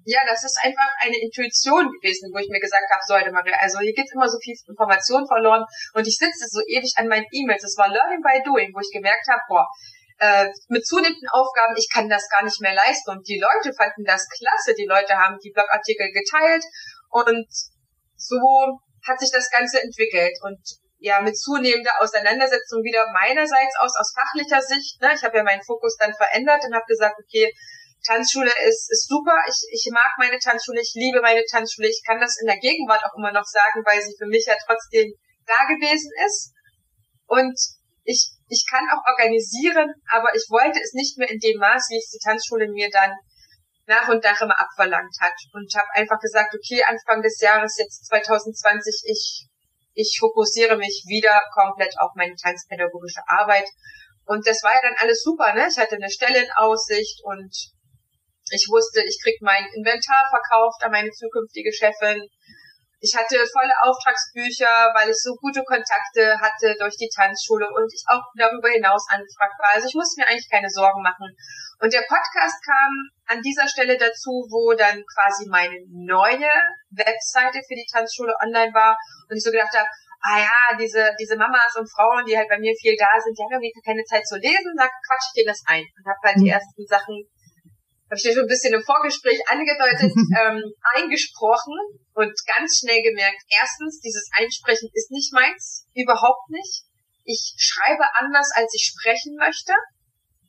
Ja, 0.05 0.21
das 0.25 0.43
ist 0.43 0.57
einfach 0.63 0.89
eine 1.01 1.17
Intuition 1.21 1.85
gewesen, 1.93 2.33
wo 2.33 2.39
ich 2.41 2.49
mir 2.49 2.59
gesagt 2.59 2.89
habe, 2.89 3.05
so 3.05 3.13
heute 3.13 3.31
Maria, 3.31 3.53
also 3.61 3.77
hier 3.79 3.93
geht 3.93 4.09
immer 4.13 4.27
so 4.27 4.39
viel 4.41 4.57
Information 4.65 5.27
verloren 5.27 5.63
und 5.93 6.07
ich 6.07 6.17
sitze 6.17 6.49
so 6.49 6.61
ewig 6.65 6.93
an 6.97 7.07
meinen 7.07 7.29
E-Mails. 7.31 7.61
Das 7.61 7.77
war 7.77 7.88
Learning 7.88 8.21
by 8.25 8.41
Doing, 8.41 8.73
wo 8.73 8.81
ich 8.81 8.89
gemerkt 8.89 9.29
habe, 9.29 9.41
boah, 9.47 9.67
äh, 10.19 10.49
mit 10.67 10.85
zunehmenden 10.85 11.29
Aufgaben, 11.31 11.75
ich 11.77 11.88
kann 11.91 12.09
das 12.09 12.27
gar 12.29 12.43
nicht 12.43 12.59
mehr 12.61 12.73
leisten. 12.73 13.09
Und 13.11 13.27
die 13.27 13.39
Leute 13.39 13.73
fanden 13.73 14.03
das 14.03 14.27
klasse. 14.27 14.75
Die 14.75 14.85
Leute 14.85 15.13
haben 15.15 15.38
die 15.43 15.51
Blogartikel 15.51 16.11
geteilt 16.11 16.63
und 17.09 17.47
so 18.15 18.38
hat 19.07 19.19
sich 19.19 19.31
das 19.31 19.49
Ganze 19.49 19.81
entwickelt. 19.81 20.38
Und 20.43 20.59
ja, 20.99 21.21
mit 21.21 21.39
zunehmender 21.39 21.95
Auseinandersetzung 21.99 22.83
wieder 22.83 23.07
meinerseits 23.13 23.75
aus, 23.79 23.95
aus 23.97 24.13
fachlicher 24.13 24.61
Sicht. 24.61 24.99
Ne? 25.01 25.13
Ich 25.15 25.23
habe 25.23 25.38
ja 25.38 25.43
meinen 25.43 25.63
Fokus 25.63 25.95
dann 25.97 26.13
verändert 26.13 26.65
und 26.65 26.75
habe 26.75 26.85
gesagt, 26.88 27.15
okay, 27.23 27.53
Tanzschule 28.05 28.51
ist, 28.67 28.91
ist 28.91 29.07
super. 29.07 29.35
Ich, 29.47 29.59
ich 29.71 29.91
mag 29.91 30.11
meine 30.17 30.39
Tanzschule, 30.39 30.81
ich 30.81 30.93
liebe 30.95 31.21
meine 31.21 31.43
Tanzschule. 31.45 31.89
Ich 31.89 32.01
kann 32.05 32.19
das 32.19 32.39
in 32.39 32.47
der 32.47 32.57
Gegenwart 32.57 33.03
auch 33.03 33.17
immer 33.17 33.31
noch 33.31 33.45
sagen, 33.45 33.83
weil 33.85 34.01
sie 34.01 34.15
für 34.17 34.27
mich 34.27 34.45
ja 34.45 34.55
trotzdem 34.65 35.13
da 35.45 35.67
gewesen 35.67 36.11
ist. 36.25 36.53
Und 37.27 37.57
ich, 38.03 38.31
ich 38.47 38.65
kann 38.69 38.87
auch 38.89 39.03
organisieren, 39.05 39.93
aber 40.09 40.33
ich 40.33 40.47
wollte 40.49 40.79
es 40.81 40.93
nicht 40.93 41.17
mehr 41.17 41.29
in 41.29 41.39
dem 41.39 41.59
Maß, 41.59 41.89
wie 41.89 41.97
es 41.97 42.09
die 42.09 42.23
Tanzschule 42.23 42.67
mir 42.71 42.89
dann 42.89 43.13
nach 43.85 44.07
und 44.07 44.23
nach 44.23 44.39
immer 44.41 44.57
abverlangt 44.57 45.15
hat. 45.19 45.35
Und 45.53 45.73
habe 45.75 45.89
einfach 45.93 46.19
gesagt, 46.19 46.55
okay, 46.55 46.83
Anfang 46.87 47.21
des 47.21 47.41
Jahres, 47.41 47.77
jetzt 47.77 48.05
2020, 48.07 49.03
ich, 49.05 49.47
ich 49.93 50.17
fokussiere 50.19 50.77
mich 50.77 51.03
wieder 51.07 51.41
komplett 51.53 51.93
auf 51.99 52.11
meine 52.15 52.35
tanzpädagogische 52.35 53.21
Arbeit. 53.27 53.67
Und 54.25 54.47
das 54.47 54.63
war 54.63 54.73
ja 54.73 54.81
dann 54.81 54.97
alles 54.99 55.21
super, 55.21 55.53
ne? 55.53 55.67
Ich 55.67 55.77
hatte 55.77 55.95
eine 55.95 56.09
Stelle 56.09 56.43
in 56.43 56.51
Aussicht 56.55 57.19
und 57.23 57.51
ich 58.51 58.65
wusste, 58.69 59.03
ich 59.03 59.17
krieg 59.21 59.37
mein 59.41 59.65
Inventar 59.75 60.27
verkauft 60.29 60.83
an 60.83 60.91
meine 60.91 61.11
zukünftige 61.11 61.71
Chefin. 61.71 62.27
Ich 63.01 63.15
hatte 63.15 63.39
volle 63.47 63.71
Auftragsbücher, 63.87 64.91
weil 64.91 65.09
ich 65.09 65.15
so 65.15 65.31
gute 65.39 65.63
Kontakte 65.63 66.35
hatte 66.35 66.75
durch 66.79 66.97
die 66.97 67.07
Tanzschule 67.07 67.63
und 67.71 67.87
ich 67.87 68.03
auch 68.11 68.27
darüber 68.35 68.67
hinaus 68.67 69.07
angefragt 69.07 69.55
war. 69.55 69.71
Also 69.73 69.87
ich 69.87 69.95
musste 69.95 70.19
mir 70.19 70.27
eigentlich 70.27 70.51
keine 70.51 70.69
Sorgen 70.69 71.01
machen. 71.01 71.31
Und 71.79 71.93
der 71.93 72.03
Podcast 72.03 72.59
kam 72.59 72.91
an 73.31 73.39
dieser 73.39 73.69
Stelle 73.69 73.95
dazu, 73.95 74.43
wo 74.51 74.75
dann 74.75 74.99
quasi 75.15 75.47
meine 75.47 75.79
neue 75.87 76.51
Webseite 76.91 77.63
für 77.63 77.75
die 77.79 77.87
Tanzschule 77.87 78.35
online 78.43 78.73
war 78.73 78.99
und 79.29 79.37
ich 79.37 79.43
so 79.43 79.51
gedacht 79.51 79.71
habe, 79.71 79.87
ah 80.21 80.39
ja, 80.39 80.77
diese, 80.77 81.15
diese 81.19 81.37
Mamas 81.37 81.75
und 81.79 81.87
Frauen, 81.87 82.25
die 82.27 82.35
halt 82.35 82.49
bei 82.49 82.59
mir 82.59 82.75
viel 82.75 82.95
da 82.99 83.07
sind, 83.23 83.37
die 83.37 83.43
haben 83.43 83.63
irgendwie 83.63 83.71
keine 83.79 84.03
Zeit 84.03 84.27
zu 84.27 84.35
lesen, 84.35 84.75
da 84.75 84.91
quatsch 85.07 85.31
ich 85.31 85.39
denen 85.39 85.55
das 85.55 85.63
ein 85.67 85.85
und 85.87 86.03
habe 86.03 86.19
halt 86.23 86.37
die 86.43 86.51
mhm. 86.51 86.59
ersten 86.59 86.83
Sachen 86.85 87.15
habe 88.09 88.17
ich 88.17 88.33
schon 88.33 88.41
ein 88.41 88.47
bisschen 88.49 88.73
im 88.73 88.81
Vorgespräch 88.81 89.37
angedeutet, 89.47 90.11
ähm, 90.41 90.61
eingesprochen 90.97 91.77
und 92.13 92.33
ganz 92.45 92.81
schnell 92.81 93.01
gemerkt, 93.03 93.41
erstens, 93.49 94.01
dieses 94.01 94.29
Einsprechen 94.33 94.89
ist 94.93 95.11
nicht 95.11 95.31
meins, 95.31 95.85
überhaupt 95.93 96.49
nicht. 96.49 96.85
Ich 97.23 97.53
schreibe 97.57 98.03
anders, 98.15 98.49
als 98.55 98.73
ich 98.73 98.89
sprechen 98.89 99.35
möchte. 99.37 99.73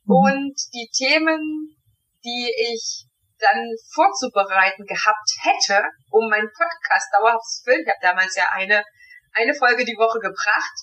Mhm. 0.05 0.17
Und 0.17 0.57
die 0.73 0.89
Themen, 0.89 1.77
die 2.25 2.49
ich 2.73 3.05
dann 3.39 3.69
vorzubereiten 3.93 4.85
gehabt 4.85 5.29
hätte, 5.41 5.85
um 6.11 6.29
meinen 6.29 6.49
Podcast 6.49 7.09
dauerhaft 7.13 7.45
zu 7.45 7.65
füllen, 7.65 7.85
ich 7.85 7.89
habe 7.89 8.01
damals 8.03 8.37
ja 8.37 8.45
eine, 8.53 8.85
eine 9.33 9.55
Folge 9.55 9.85
die 9.85 9.97
Woche 9.97 10.19
gebracht, 10.19 10.77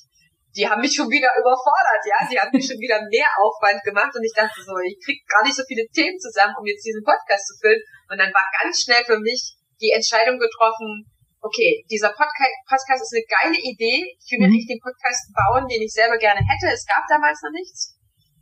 die 0.58 0.66
haben 0.66 0.82
mich 0.82 0.98
schon 0.98 1.10
wieder 1.14 1.30
überfordert, 1.38 2.02
ja, 2.02 2.18
die 2.26 2.40
haben 2.42 2.50
mir 2.50 2.66
schon 2.66 2.82
wieder 2.82 2.98
mehr 3.14 3.30
Aufwand 3.38 3.78
gemacht 3.86 4.10
und 4.18 4.26
ich 4.26 4.34
dachte 4.34 4.58
so, 4.58 4.74
ich 4.82 4.98
krieg 4.98 5.22
gar 5.30 5.46
nicht 5.46 5.54
so 5.54 5.62
viele 5.70 5.86
Themen 5.94 6.18
zusammen, 6.18 6.58
um 6.58 6.66
jetzt 6.66 6.82
diesen 6.82 7.06
Podcast 7.06 7.46
zu 7.46 7.54
füllen. 7.62 7.78
Und 8.10 8.18
dann 8.18 8.34
war 8.34 8.50
ganz 8.58 8.82
schnell 8.82 9.06
für 9.06 9.22
mich 9.22 9.54
die 9.78 9.94
Entscheidung 9.94 10.42
getroffen, 10.42 11.06
okay, 11.46 11.86
dieser 11.90 12.10
Podcast 12.10 13.02
ist 13.06 13.14
eine 13.14 13.30
geile 13.30 13.60
Idee. 13.62 14.02
Ich 14.18 14.34
will 14.34 14.50
mir 14.50 14.50
mhm. 14.50 14.66
den 14.66 14.82
Podcast 14.82 15.30
bauen, 15.30 15.70
den 15.70 15.86
ich 15.86 15.94
selber 15.94 16.18
gerne 16.18 16.42
hätte. 16.42 16.74
Es 16.74 16.90
gab 16.90 17.06
damals 17.06 17.38
noch 17.46 17.54
nichts, 17.54 17.94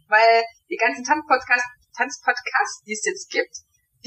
weil 0.07 0.43
die 0.71 0.79
ganzen 0.79 1.03
Tanzpodcasts, 1.03 1.67
Tanzpodcasts, 1.99 2.83
die 2.87 2.95
es 2.95 3.03
jetzt 3.03 3.27
gibt, 3.29 3.55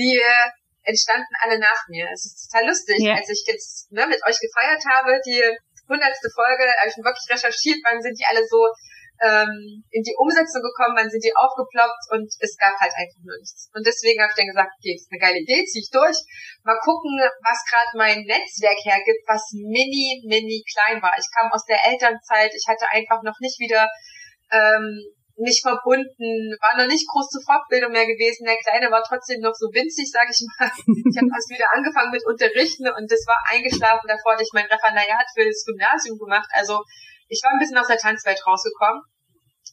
die 0.00 0.16
äh, 0.16 0.48
entstanden 0.88 1.34
alle 1.44 1.60
nach 1.60 1.84
mir. 1.88 2.08
Es 2.12 2.24
ist 2.24 2.48
total 2.48 2.68
lustig, 2.68 3.04
ja. 3.04 3.14
als 3.14 3.28
ich 3.28 3.44
jetzt 3.46 3.92
ne, 3.92 4.06
mit 4.08 4.24
euch 4.24 4.40
gefeiert 4.40 4.82
habe, 4.88 5.20
die 5.26 5.44
hundertste 5.88 6.28
Folge, 6.30 6.68
habe 6.68 6.88
ich 6.88 6.96
wirklich 6.96 7.28
recherchiert, 7.32 7.80
wann 7.84 8.00
sind 8.00 8.14
die 8.18 8.28
alle 8.28 8.44
so 8.46 8.68
ähm, 9.18 9.82
in 9.90 10.02
die 10.06 10.14
Umsetzung 10.14 10.62
gekommen, 10.62 10.94
wann 10.94 11.10
sind 11.10 11.24
die 11.24 11.34
aufgeploppt 11.34 12.06
und 12.14 12.30
es 12.38 12.54
gab 12.56 12.78
halt 12.78 12.94
einfach 12.94 13.18
nur 13.24 13.34
nichts. 13.34 13.66
Und 13.74 13.82
deswegen 13.82 14.22
habe 14.22 14.30
ich 14.30 14.38
dann 14.38 14.52
gesagt, 14.52 14.70
okay, 14.78 14.94
ist 14.94 15.10
eine 15.10 15.18
geile 15.18 15.42
Idee, 15.42 15.66
ziehe 15.66 15.82
ich 15.82 15.90
durch. 15.90 16.18
Mal 16.62 16.78
gucken, 16.78 17.18
was 17.42 17.58
gerade 17.66 17.92
mein 17.98 18.22
Netzwerk 18.22 18.78
hergibt, 18.86 19.26
was 19.26 19.42
mini, 19.58 20.22
mini 20.22 20.62
klein 20.70 21.02
war. 21.02 21.12
Ich 21.18 21.26
kam 21.34 21.50
aus 21.50 21.66
der 21.66 21.82
Elternzeit, 21.90 22.54
ich 22.54 22.66
hatte 22.68 22.86
einfach 22.94 23.22
noch 23.26 23.38
nicht 23.40 23.58
wieder 23.58 23.90
ähm, 24.54 25.02
nicht 25.38 25.62
verbunden, 25.62 26.54
war 26.58 26.74
noch 26.76 26.90
nicht 26.90 27.06
groß 27.06 27.30
zur 27.30 27.42
Fortbildung 27.46 27.94
mehr 27.94 28.06
gewesen. 28.06 28.44
Der 28.44 28.58
Kleine 28.58 28.90
war 28.90 29.02
trotzdem 29.06 29.40
noch 29.40 29.54
so 29.54 29.70
winzig, 29.70 30.10
sage 30.10 30.30
ich 30.34 30.42
mal. 30.58 30.68
Ich 30.68 31.16
habe 31.16 31.30
erst 31.30 31.50
wieder 31.50 31.70
angefangen 31.72 32.10
mit 32.10 32.26
Unterrichten 32.26 32.90
und 32.90 33.06
das 33.06 33.22
war 33.26 33.38
eingeschlafen. 33.46 34.10
Davor 34.10 34.34
hatte 34.34 34.42
ich 34.42 34.52
mein 34.52 34.66
Referendariat 34.66 35.26
für 35.34 35.46
das 35.46 35.64
Gymnasium 35.64 36.18
gemacht. 36.18 36.50
Also 36.52 36.82
ich 37.30 37.40
war 37.42 37.54
ein 37.54 37.62
bisschen 37.62 37.78
aus 37.78 37.86
der 37.86 38.02
Tanzwelt 38.02 38.42
rausgekommen. 38.42 39.02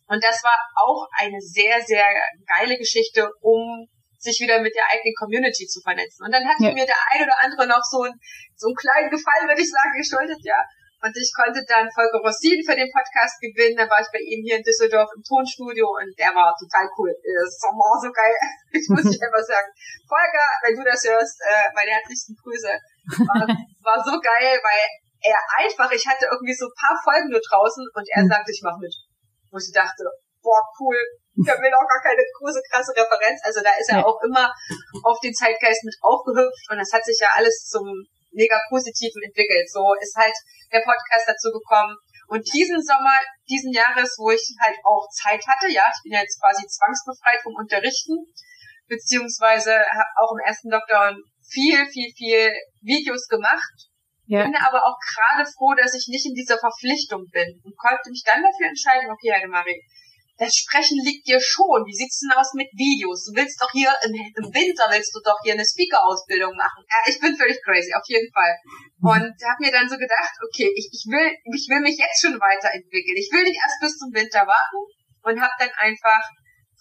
Und 0.08 0.22
das 0.24 0.44
war 0.46 0.56
auch 0.78 1.10
eine 1.18 1.42
sehr, 1.42 1.82
sehr 1.82 2.06
geile 2.46 2.78
Geschichte, 2.78 3.26
um 3.42 3.90
sich 4.26 4.40
wieder 4.42 4.62
mit 4.62 4.76
der 4.76 4.86
eigenen 4.94 5.16
Community 5.18 5.66
zu 5.66 5.82
vernetzen. 5.82 6.26
Und 6.26 6.34
dann 6.34 6.46
hat 6.46 6.58
ja. 6.60 6.74
mir 6.74 6.86
der 6.86 6.98
ein 7.14 7.24
oder 7.24 7.38
andere 7.42 7.66
noch 7.68 7.82
so, 7.90 8.04
ein, 8.04 8.14
so 8.56 8.68
einen 8.68 8.78
kleinen 8.78 9.10
Gefallen, 9.10 9.48
würde 9.48 9.62
ich 9.62 9.70
sagen, 9.70 9.98
geschuldet, 9.98 10.42
ja. 10.44 10.62
Und 11.06 11.14
ich 11.14 11.30
konnte 11.38 11.62
dann 11.70 11.86
Volker 11.94 12.18
Rossin 12.18 12.66
für 12.66 12.74
den 12.74 12.90
Podcast 12.90 13.38
gewinnen. 13.38 13.78
Dann 13.78 13.86
war 13.94 14.02
ich 14.02 14.10
bei 14.10 14.18
ihm 14.26 14.42
hier 14.42 14.58
in 14.58 14.66
Düsseldorf 14.66 15.06
im 15.14 15.22
Tonstudio 15.22 15.86
und 15.86 16.10
der 16.18 16.34
war 16.34 16.50
total 16.58 16.90
cool. 16.98 17.14
Das 17.14 17.62
war 17.62 17.94
so 18.02 18.10
geil. 18.10 18.34
Ich 18.74 18.90
muss 18.90 19.06
dich 19.06 19.22
einfach 19.22 19.46
sagen. 19.46 19.70
Volker, 20.10 20.48
wenn 20.66 20.74
du 20.74 20.82
das 20.82 21.06
hörst, 21.06 21.38
äh, 21.46 21.70
meine 21.78 21.94
herzlichsten 21.94 22.34
Grüße. 22.42 22.74
War, 23.22 23.46
war 23.86 24.00
so 24.02 24.18
geil, 24.18 24.58
weil 24.66 24.84
er 25.22 25.38
einfach, 25.62 25.94
ich 25.94 26.02
hatte 26.10 26.26
irgendwie 26.26 26.58
so 26.58 26.66
ein 26.66 26.74
paar 26.74 26.98
Folgen 27.06 27.30
nur 27.30 27.40
draußen 27.40 27.86
und 27.86 28.06
er 28.10 28.26
mhm. 28.26 28.34
sagte, 28.34 28.50
ich 28.50 28.66
mach 28.66 28.82
mit. 28.82 28.94
Wo 29.54 29.62
ich 29.62 29.70
dachte, 29.70 30.10
boah, 30.42 30.66
cool, 30.82 30.98
ich 31.38 31.48
habe 31.50 31.62
mir 31.62 31.70
auch 31.70 31.86
gar 31.86 32.02
keine 32.02 32.26
große, 32.42 32.62
krasse 32.66 32.98
Referenz. 32.98 33.46
Also 33.46 33.62
da 33.62 33.72
ist 33.78 33.94
er 33.94 34.02
auch 34.02 34.18
immer 34.26 34.50
auf 35.06 35.22
den 35.22 35.34
Zeitgeist 35.34 35.86
mit 35.86 35.96
aufgehüpft 36.02 36.66
und 36.74 36.82
das 36.82 36.92
hat 36.94 37.06
sich 37.06 37.22
ja 37.22 37.30
alles 37.38 37.70
zum 37.70 37.86
mega 38.36 38.60
Positiven 38.70 39.24
entwickelt. 39.24 39.70
So 39.72 39.96
ist 40.00 40.16
halt 40.16 40.36
der 40.72 40.84
Podcast 40.84 41.26
dazu 41.28 41.52
gekommen. 41.52 41.96
Und 42.28 42.42
diesen 42.54 42.82
Sommer, 42.82 43.18
diesen 43.50 43.72
Jahres, 43.72 44.18
wo 44.18 44.32
ich 44.32 44.44
halt 44.60 44.78
auch 44.84 45.08
Zeit 45.10 45.42
hatte, 45.48 45.72
ja, 45.72 45.86
ich 45.88 46.02
bin 46.04 46.14
ja 46.14 46.22
jetzt 46.22 46.42
quasi 46.42 46.66
zwangsbefreit 46.66 47.42
vom 47.44 47.56
Unterrichten, 47.56 48.18
beziehungsweise 48.88 49.74
habe 49.74 50.12
auch 50.20 50.34
im 50.34 50.42
ersten 50.46 50.70
Lockdown 50.70 51.22
viel, 51.48 51.86
viel, 51.88 52.12
viel 52.18 52.52
Videos 52.82 53.28
gemacht 53.28 53.90
ja. 54.28 54.44
Bin 54.44 54.56
aber 54.56 54.82
auch 54.82 54.98
gerade 54.98 55.46
froh, 55.46 55.74
dass 55.78 55.94
ich 55.94 56.08
nicht 56.10 56.26
in 56.26 56.34
dieser 56.34 56.58
Verpflichtung 56.58 57.30
bin 57.30 57.62
und 57.64 57.78
konnte 57.78 58.10
mich 58.10 58.24
dann 58.26 58.42
dafür 58.42 58.68
entscheiden, 58.68 59.12
okay, 59.12 59.32
Heidemarie, 59.32 59.82
das 60.38 60.52
Sprechen 60.52 61.00
liegt 61.00 61.28
dir 61.28 61.40
schon. 61.40 61.88
Wie 61.88 61.96
sieht's 61.96 62.20
denn 62.20 62.36
aus 62.36 62.52
mit 62.54 62.68
Videos? 62.76 63.24
Du 63.24 63.32
willst 63.40 63.56
doch 63.62 63.72
hier 63.72 63.88
im, 64.04 64.12
im 64.12 64.48
Winter 64.52 64.92
willst 64.92 65.16
du 65.16 65.24
doch 65.24 65.40
hier 65.44 65.56
eine 65.56 65.64
Speaker-Ausbildung 65.64 66.52
machen. 66.60 66.84
Ja, 66.92 67.00
ich 67.08 67.20
bin 67.24 67.40
völlig 67.40 67.56
crazy, 67.64 67.96
auf 67.96 68.04
jeden 68.12 68.28
Fall. 68.36 68.52
Und 69.00 69.32
habe 69.32 69.64
mir 69.64 69.72
dann 69.72 69.88
so 69.88 69.96
gedacht, 69.96 70.36
okay, 70.44 70.68
ich, 70.76 70.92
ich 70.92 71.08
will, 71.08 71.32
ich 71.56 71.66
will 71.72 71.80
mich 71.80 71.96
jetzt 71.96 72.20
schon 72.20 72.36
weiterentwickeln. 72.36 73.16
Ich 73.16 73.32
will 73.32 73.48
nicht 73.48 73.60
erst 73.64 73.80
bis 73.80 73.96
zum 73.96 74.12
Winter 74.12 74.44
warten 74.44 74.82
und 75.24 75.40
habe 75.40 75.56
dann 75.56 75.72
einfach 75.80 76.24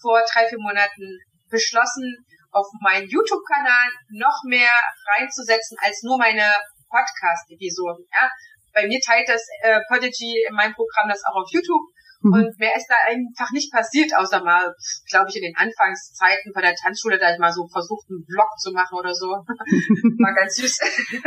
vor 0.03 0.19
drei, 0.27 0.47
vier 0.51 0.59
Monaten 0.59 1.23
beschlossen, 1.47 2.27
auf 2.51 2.67
meinen 2.79 3.07
YouTube-Kanal 3.07 3.87
noch 4.15 4.39
mehr 4.47 4.71
reinzusetzen 5.15 5.77
als 5.81 6.03
nur 6.03 6.17
meine 6.17 6.55
Podcast-Episoden. 6.89 8.07
Ja? 8.11 8.31
Bei 8.73 8.87
mir 8.87 8.99
teilt 8.99 9.27
das 9.27 9.43
äh, 9.61 9.79
Podigy 9.87 10.43
in 10.47 10.55
meinem 10.55 10.73
Programm 10.73 11.07
das 11.07 11.23
auch 11.23 11.35
auf 11.35 11.47
YouTube. 11.51 11.83
Mhm. 12.25 12.33
Und 12.33 12.59
mehr 12.59 12.75
ist 12.75 12.89
da 12.89 12.95
einfach 13.05 13.51
nicht 13.51 13.71
passiert, 13.71 14.09
außer 14.17 14.41
mal, 14.43 14.73
glaube 15.09 15.29
ich, 15.29 15.37
in 15.37 15.43
den 15.43 15.55
Anfangszeiten 15.55 16.51
bei 16.53 16.61
der 16.61 16.73
Tanzschule, 16.73 17.19
da 17.19 17.31
ich 17.31 17.37
mal 17.37 17.53
so 17.53 17.67
versucht, 17.69 18.09
einen 18.09 18.25
Vlog 18.25 18.49
zu 18.57 18.71
machen 18.73 18.97
oder 18.97 19.13
so. 19.13 19.29
War 20.25 20.33
ganz 20.33 20.55
süß. 20.57 20.79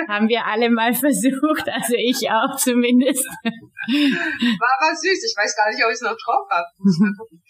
Haben 0.08 0.28
wir 0.28 0.44
alle 0.44 0.70
mal 0.70 0.92
versucht, 0.92 1.70
also 1.70 1.94
ich 1.94 2.26
auch 2.30 2.56
zumindest. 2.58 3.24
War 3.24 4.72
aber 4.82 4.90
süß. 4.90 5.22
Ich 5.22 5.34
weiß 5.38 5.54
gar 5.54 5.70
nicht, 5.70 5.84
ob 5.84 5.90
ich 5.90 6.02
es 6.02 6.02
noch 6.02 6.18
drauf 6.18 6.50
habe. 6.50 6.66
Muss 6.78 6.98
mal 6.98 7.14
gucken. 7.14 7.42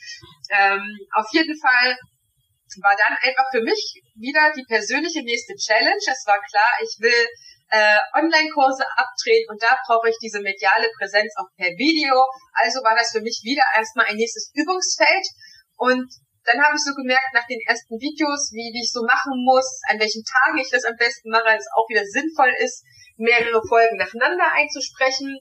Ähm, 0.52 0.84
auf 1.16 1.26
jeden 1.32 1.56
Fall 1.56 1.96
war 2.84 2.92
dann 2.92 3.16
einfach 3.24 3.48
für 3.50 3.62
mich 3.62 4.02
wieder 4.14 4.52
die 4.52 4.64
persönliche 4.68 5.24
nächste 5.24 5.56
Challenge. 5.56 6.04
Es 6.04 6.24
war 6.26 6.38
klar, 6.52 6.68
ich 6.84 7.00
will 7.00 7.24
äh, 7.70 7.98
Online-Kurse 8.14 8.84
abdrehen 8.96 9.46
und 9.50 9.62
da 9.62 9.76
brauche 9.86 10.08
ich 10.08 10.16
diese 10.22 10.40
mediale 10.40 10.88
Präsenz 10.96 11.32
auch 11.36 11.48
per 11.56 11.68
Video. 11.76 12.16
Also 12.54 12.80
war 12.80 12.96
das 12.96 13.12
für 13.12 13.20
mich 13.20 13.40
wieder 13.44 13.64
erstmal 13.76 14.06
ein 14.06 14.16
nächstes 14.16 14.50
Übungsfeld 14.54 15.26
und 15.76 16.08
dann 16.48 16.64
habe 16.64 16.74
ich 16.76 16.82
so 16.82 16.96
gemerkt 16.96 17.34
nach 17.34 17.44
den 17.44 17.60
ersten 17.68 18.00
Videos, 18.00 18.48
wie, 18.56 18.72
wie 18.72 18.80
ich 18.80 18.92
so 18.92 19.04
machen 19.04 19.36
muss, 19.44 19.84
an 19.92 20.00
welchen 20.00 20.24
Tagen 20.24 20.56
ich 20.56 20.72
das 20.72 20.88
am 20.88 20.96
besten 20.96 21.28
mache, 21.28 21.52
es 21.52 21.68
auch 21.76 21.84
wieder 21.92 22.04
sinnvoll 22.08 22.52
ist, 22.64 22.84
mehrere 23.20 23.60
Folgen 23.68 24.00
nacheinander 24.00 24.48
einzusprechen 24.56 25.36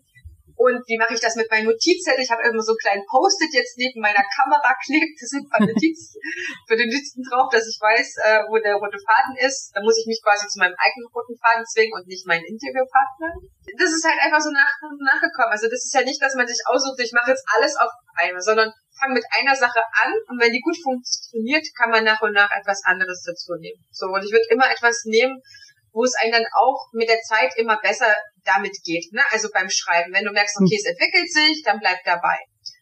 und 0.58 0.82
wie 0.90 0.98
mache 0.98 1.14
ich 1.14 1.22
das 1.22 1.38
mit 1.38 1.50
meinem 1.54 1.70
Notizzettel? 1.70 2.26
Ich 2.26 2.34
habe 2.34 2.42
immer 2.42 2.66
so 2.66 2.74
einen 2.74 2.82
kleinen 2.82 3.06
Post-it 3.06 3.54
jetzt 3.54 3.78
neben 3.78 4.02
meiner 4.02 4.26
Kamera 4.26 4.74
klebt. 4.82 5.22
Das 5.22 5.30
sind 5.30 5.46
paar 5.54 5.62
Notizen 5.62 6.18
für 6.66 6.76
den 6.76 6.90
Notizen 6.90 7.22
drauf, 7.22 7.54
dass 7.54 7.70
ich 7.70 7.78
weiß, 7.78 8.18
äh, 8.26 8.42
wo 8.50 8.58
der 8.58 8.82
rote 8.82 8.98
Faden 8.98 9.38
ist. 9.38 9.70
Da 9.78 9.86
muss 9.86 10.02
ich 10.02 10.10
mich 10.10 10.18
quasi 10.26 10.50
zu 10.50 10.58
meinem 10.58 10.74
eigenen 10.82 11.14
roten 11.14 11.38
Faden 11.38 11.62
zwingen 11.62 11.94
und 11.94 12.10
nicht 12.10 12.26
meinen 12.26 12.44
Interviewpartner. 12.50 13.38
Das 13.78 13.94
ist 13.94 14.02
halt 14.02 14.18
einfach 14.18 14.42
so 14.42 14.50
nach, 14.50 14.74
nachgekommen. 14.98 15.54
Also 15.54 15.70
das 15.70 15.86
ist 15.86 15.94
ja 15.94 16.02
nicht, 16.02 16.18
dass 16.26 16.34
man 16.34 16.50
sich 16.50 16.58
aussucht, 16.66 16.98
ich 17.06 17.14
mache 17.14 17.32
jetzt 17.32 17.46
alles 17.54 17.78
auf 17.78 17.94
einmal, 18.18 18.42
sondern 18.42 18.74
fang 18.98 19.14
mit 19.14 19.26
einer 19.38 19.54
Sache 19.54 19.82
an 20.02 20.12
und 20.28 20.42
wenn 20.42 20.52
die 20.52 20.62
gut 20.62 20.78
funktioniert, 20.82 21.66
kann 21.78 21.94
man 21.94 22.04
nach 22.04 22.22
und 22.22 22.34
nach 22.34 22.50
etwas 22.50 22.82
anderes 22.84 23.22
dazu 23.22 23.54
nehmen. 23.62 23.78
So, 23.92 24.08
und 24.08 24.26
ich 24.26 24.32
würde 24.32 24.50
immer 24.50 24.70
etwas 24.70 25.06
nehmen, 25.06 25.38
wo 25.98 26.06
es 26.06 26.14
einem 26.22 26.38
dann 26.38 26.46
auch 26.54 26.94
mit 26.94 27.10
der 27.10 27.18
Zeit 27.26 27.58
immer 27.58 27.82
besser 27.82 28.14
damit 28.46 28.78
geht. 28.86 29.10
Ne? 29.12 29.26
Also 29.34 29.50
beim 29.50 29.66
Schreiben, 29.66 30.14
wenn 30.14 30.30
du 30.30 30.32
merkst, 30.32 30.62
okay, 30.62 30.78
es 30.78 30.86
entwickelt 30.86 31.26
sich, 31.26 31.66
dann 31.66 31.82
bleib 31.82 31.98
dabei. 32.06 32.38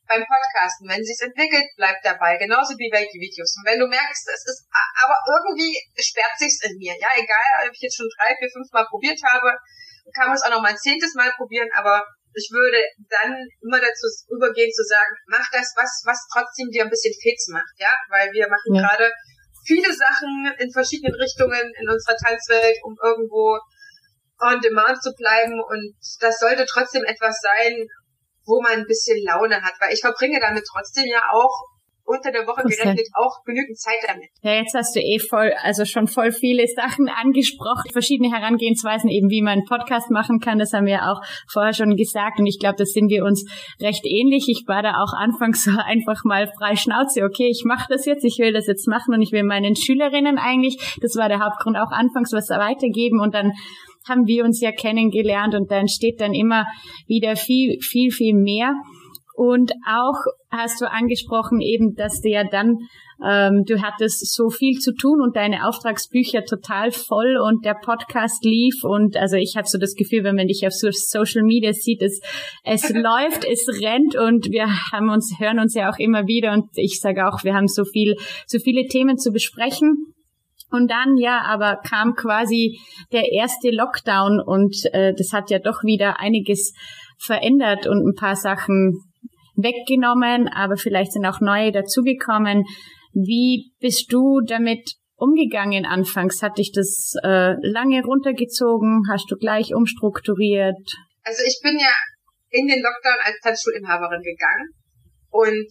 Beim 0.05 0.27
Podcasten, 0.27 0.85
wenn 0.91 0.99
es 0.99 1.07
sich 1.07 1.23
entwickelt, 1.23 1.63
bleib 1.79 1.95
dabei. 2.03 2.35
Genauso 2.35 2.75
wie 2.75 2.91
bei 2.91 3.07
den 3.07 3.17
Videos. 3.23 3.55
Und 3.55 3.63
wenn 3.65 3.79
du 3.79 3.87
merkst, 3.87 4.27
es 4.27 4.43
ist, 4.45 4.67
aber 5.01 5.15
irgendwie 5.31 5.79
sperrt 5.95 6.35
sich's 6.37 6.61
in 6.67 6.75
mir. 6.77 6.93
Ja, 6.99 7.15
egal, 7.15 7.65
ob 7.65 7.73
ich 7.73 7.87
jetzt 7.87 7.95
schon 7.95 8.11
drei, 8.19 8.35
vier, 8.35 8.51
fünf 8.51 8.67
Mal 8.75 8.85
probiert 8.91 9.17
habe, 9.23 9.55
kann 10.13 10.27
man 10.27 10.35
es 10.35 10.43
auch 10.43 10.51
noch 10.51 10.61
mal 10.61 10.75
ein 10.75 10.77
zehntes 10.77 11.15
Mal 11.15 11.31
probieren, 11.39 11.71
aber 11.73 12.03
ich 12.35 12.51
würde 12.51 12.83
dann 13.09 13.31
immer 13.63 13.79
dazu 13.79 14.05
übergehen 14.27 14.69
zu 14.75 14.83
sagen, 14.83 15.15
mach 15.31 15.47
das, 15.55 15.71
was, 15.79 16.03
was 16.03 16.19
trotzdem 16.27 16.67
dir 16.69 16.83
ein 16.83 16.91
bisschen 16.91 17.15
Fits 17.15 17.47
macht, 17.47 17.73
ja, 17.79 17.95
weil 18.11 18.29
wir 18.35 18.45
machen 18.51 18.75
ja. 18.75 18.83
gerade 18.83 19.09
viele 19.65 19.91
Sachen 19.93 20.53
in 20.59 20.71
verschiedenen 20.71 21.15
Richtungen 21.15 21.73
in 21.81 21.89
unserer 21.89 22.15
Tanzwelt, 22.15 22.77
um 22.83 22.95
irgendwo 23.03 23.57
on 24.39 24.61
demand 24.61 25.01
zu 25.01 25.11
bleiben. 25.17 25.59
Und 25.61 25.95
das 26.19 26.39
sollte 26.39 26.65
trotzdem 26.65 27.03
etwas 27.03 27.39
sein, 27.41 27.73
wo 28.45 28.61
man 28.61 28.73
ein 28.73 28.85
bisschen 28.85 29.17
Laune 29.25 29.61
hat, 29.61 29.73
weil 29.79 29.93
ich 29.93 30.01
verbringe 30.01 30.39
damit 30.39 30.63
trotzdem 30.71 31.05
ja 31.07 31.21
auch 31.31 31.65
unter 32.05 32.31
der 32.31 32.45
Woche 32.45 32.63
gerechnet 32.63 33.07
auch 33.13 33.43
genügend 33.43 33.77
Zeit 33.77 33.97
damit. 34.07 34.29
Ja, 34.41 34.53
jetzt 34.53 34.73
hast 34.75 34.95
du 34.95 34.99
eh 34.99 35.19
voll, 35.19 35.51
also 35.63 35.85
schon 35.85 36.07
voll 36.07 36.31
viele 36.31 36.65
Sachen 36.75 37.09
angesprochen, 37.09 37.89
verschiedene 37.91 38.31
Herangehensweisen 38.31 39.09
eben, 39.09 39.29
wie 39.29 39.41
man 39.41 39.53
einen 39.53 39.65
Podcast 39.65 40.11
machen 40.11 40.39
kann. 40.39 40.59
Das 40.59 40.73
haben 40.73 40.85
wir 40.85 41.09
auch 41.09 41.21
vorher 41.51 41.73
schon 41.73 41.95
gesagt 41.95 42.39
und 42.39 42.45
ich 42.45 42.59
glaube, 42.59 42.75
das 42.77 42.91
sind 42.91 43.09
wir 43.09 43.25
uns 43.25 43.45
recht 43.81 44.05
ähnlich. 44.05 44.45
Ich 44.47 44.63
war 44.67 44.83
da 44.83 45.01
auch 45.03 45.13
anfangs 45.13 45.63
so 45.63 45.71
einfach 45.85 46.23
mal 46.23 46.47
frei 46.57 46.75
Schnauze. 46.75 47.23
Okay, 47.23 47.49
ich 47.49 47.63
mache 47.65 47.87
das 47.89 48.05
jetzt, 48.05 48.23
ich 48.23 48.37
will 48.39 48.53
das 48.53 48.67
jetzt 48.67 48.87
machen 48.87 49.13
und 49.13 49.21
ich 49.21 49.31
will 49.31 49.43
meinen 49.43 49.75
Schülerinnen 49.75 50.37
eigentlich, 50.37 50.77
das 51.01 51.15
war 51.15 51.29
der 51.29 51.39
Hauptgrund 51.39 51.77
auch 51.77 51.91
anfangs 51.91 52.31
was 52.31 52.49
weitergeben 52.49 53.19
und 53.19 53.33
dann 53.33 53.53
haben 54.07 54.27
wir 54.27 54.43
uns 54.43 54.61
ja 54.61 54.71
kennengelernt 54.71 55.55
und 55.55 55.71
da 55.71 55.77
entsteht 55.77 56.21
dann 56.21 56.33
immer 56.33 56.65
wieder 57.07 57.35
viel, 57.35 57.79
viel, 57.81 58.11
viel 58.11 58.35
mehr. 58.35 58.73
Und 59.35 59.73
auch 59.85 60.15
hast 60.49 60.79
du 60.81 60.89
angesprochen 60.89 61.59
eben, 61.61 61.95
dass 61.95 62.21
du 62.21 62.29
ja 62.29 62.43
dann 62.49 62.77
ähm, 63.23 63.63
du 63.65 63.81
hattest 63.81 64.33
so 64.33 64.49
viel 64.49 64.77
zu 64.79 64.93
tun 64.93 65.21
und 65.21 65.35
deine 65.35 65.67
Auftragsbücher 65.67 66.43
total 66.43 66.91
voll 66.91 67.37
und 67.37 67.63
der 67.63 67.75
Podcast 67.75 68.43
lief 68.43 68.83
und 68.83 69.15
also 69.15 69.37
ich 69.37 69.55
habe 69.55 69.67
so 69.67 69.77
das 69.77 69.95
Gefühl, 69.95 70.23
wenn 70.23 70.35
man 70.35 70.47
dich 70.47 70.67
auf 70.67 70.73
Social 70.73 71.43
Media 71.43 71.71
sieht, 71.71 72.01
es, 72.01 72.19
es 72.63 72.89
läuft, 72.93 73.45
es 73.45 73.67
rennt 73.81 74.15
und 74.17 74.51
wir 74.51 74.67
haben 74.91 75.09
uns, 75.09 75.35
hören 75.39 75.59
uns 75.59 75.75
ja 75.75 75.89
auch 75.89 75.97
immer 75.97 76.27
wieder 76.27 76.51
und 76.51 76.65
ich 76.75 76.99
sage 76.99 77.27
auch, 77.27 77.43
wir 77.43 77.53
haben 77.53 77.67
so 77.67 77.85
viel, 77.85 78.15
so 78.47 78.59
viele 78.59 78.87
Themen 78.87 79.17
zu 79.17 79.31
besprechen. 79.31 80.13
Und 80.71 80.89
dann, 80.89 81.15
ja, 81.15 81.43
aber 81.45 81.77
kam 81.87 82.15
quasi 82.15 82.79
der 83.13 83.31
erste 83.31 83.69
Lockdown 83.69 84.41
und 84.43 84.75
äh, 84.91 85.13
das 85.15 85.31
hat 85.31 85.51
ja 85.51 85.59
doch 85.59 85.83
wieder 85.83 86.19
einiges 86.19 86.73
verändert 87.17 87.87
und 87.87 88.05
ein 88.05 88.15
paar 88.15 88.35
Sachen 88.35 88.99
weggenommen, 89.55 90.47
aber 90.47 90.77
vielleicht 90.77 91.13
sind 91.13 91.25
auch 91.25 91.41
neue 91.41 91.71
dazugekommen. 91.71 92.63
Wie 93.13 93.71
bist 93.79 94.11
du 94.11 94.41
damit 94.45 94.95
umgegangen 95.15 95.85
anfangs? 95.85 96.41
Hat 96.41 96.57
dich 96.57 96.71
das 96.73 97.13
äh, 97.23 97.53
lange 97.61 98.03
runtergezogen? 98.03 99.03
Hast 99.09 99.29
du 99.29 99.37
gleich 99.37 99.73
umstrukturiert? 99.73 100.77
Also 101.23 101.43
ich 101.45 101.59
bin 101.63 101.79
ja 101.79 101.93
in 102.49 102.67
den 102.67 102.81
Lockdown 102.81 103.19
als 103.23 103.39
Tanzschulinhaberin 103.41 104.21
gegangen 104.21 104.69
und 105.29 105.67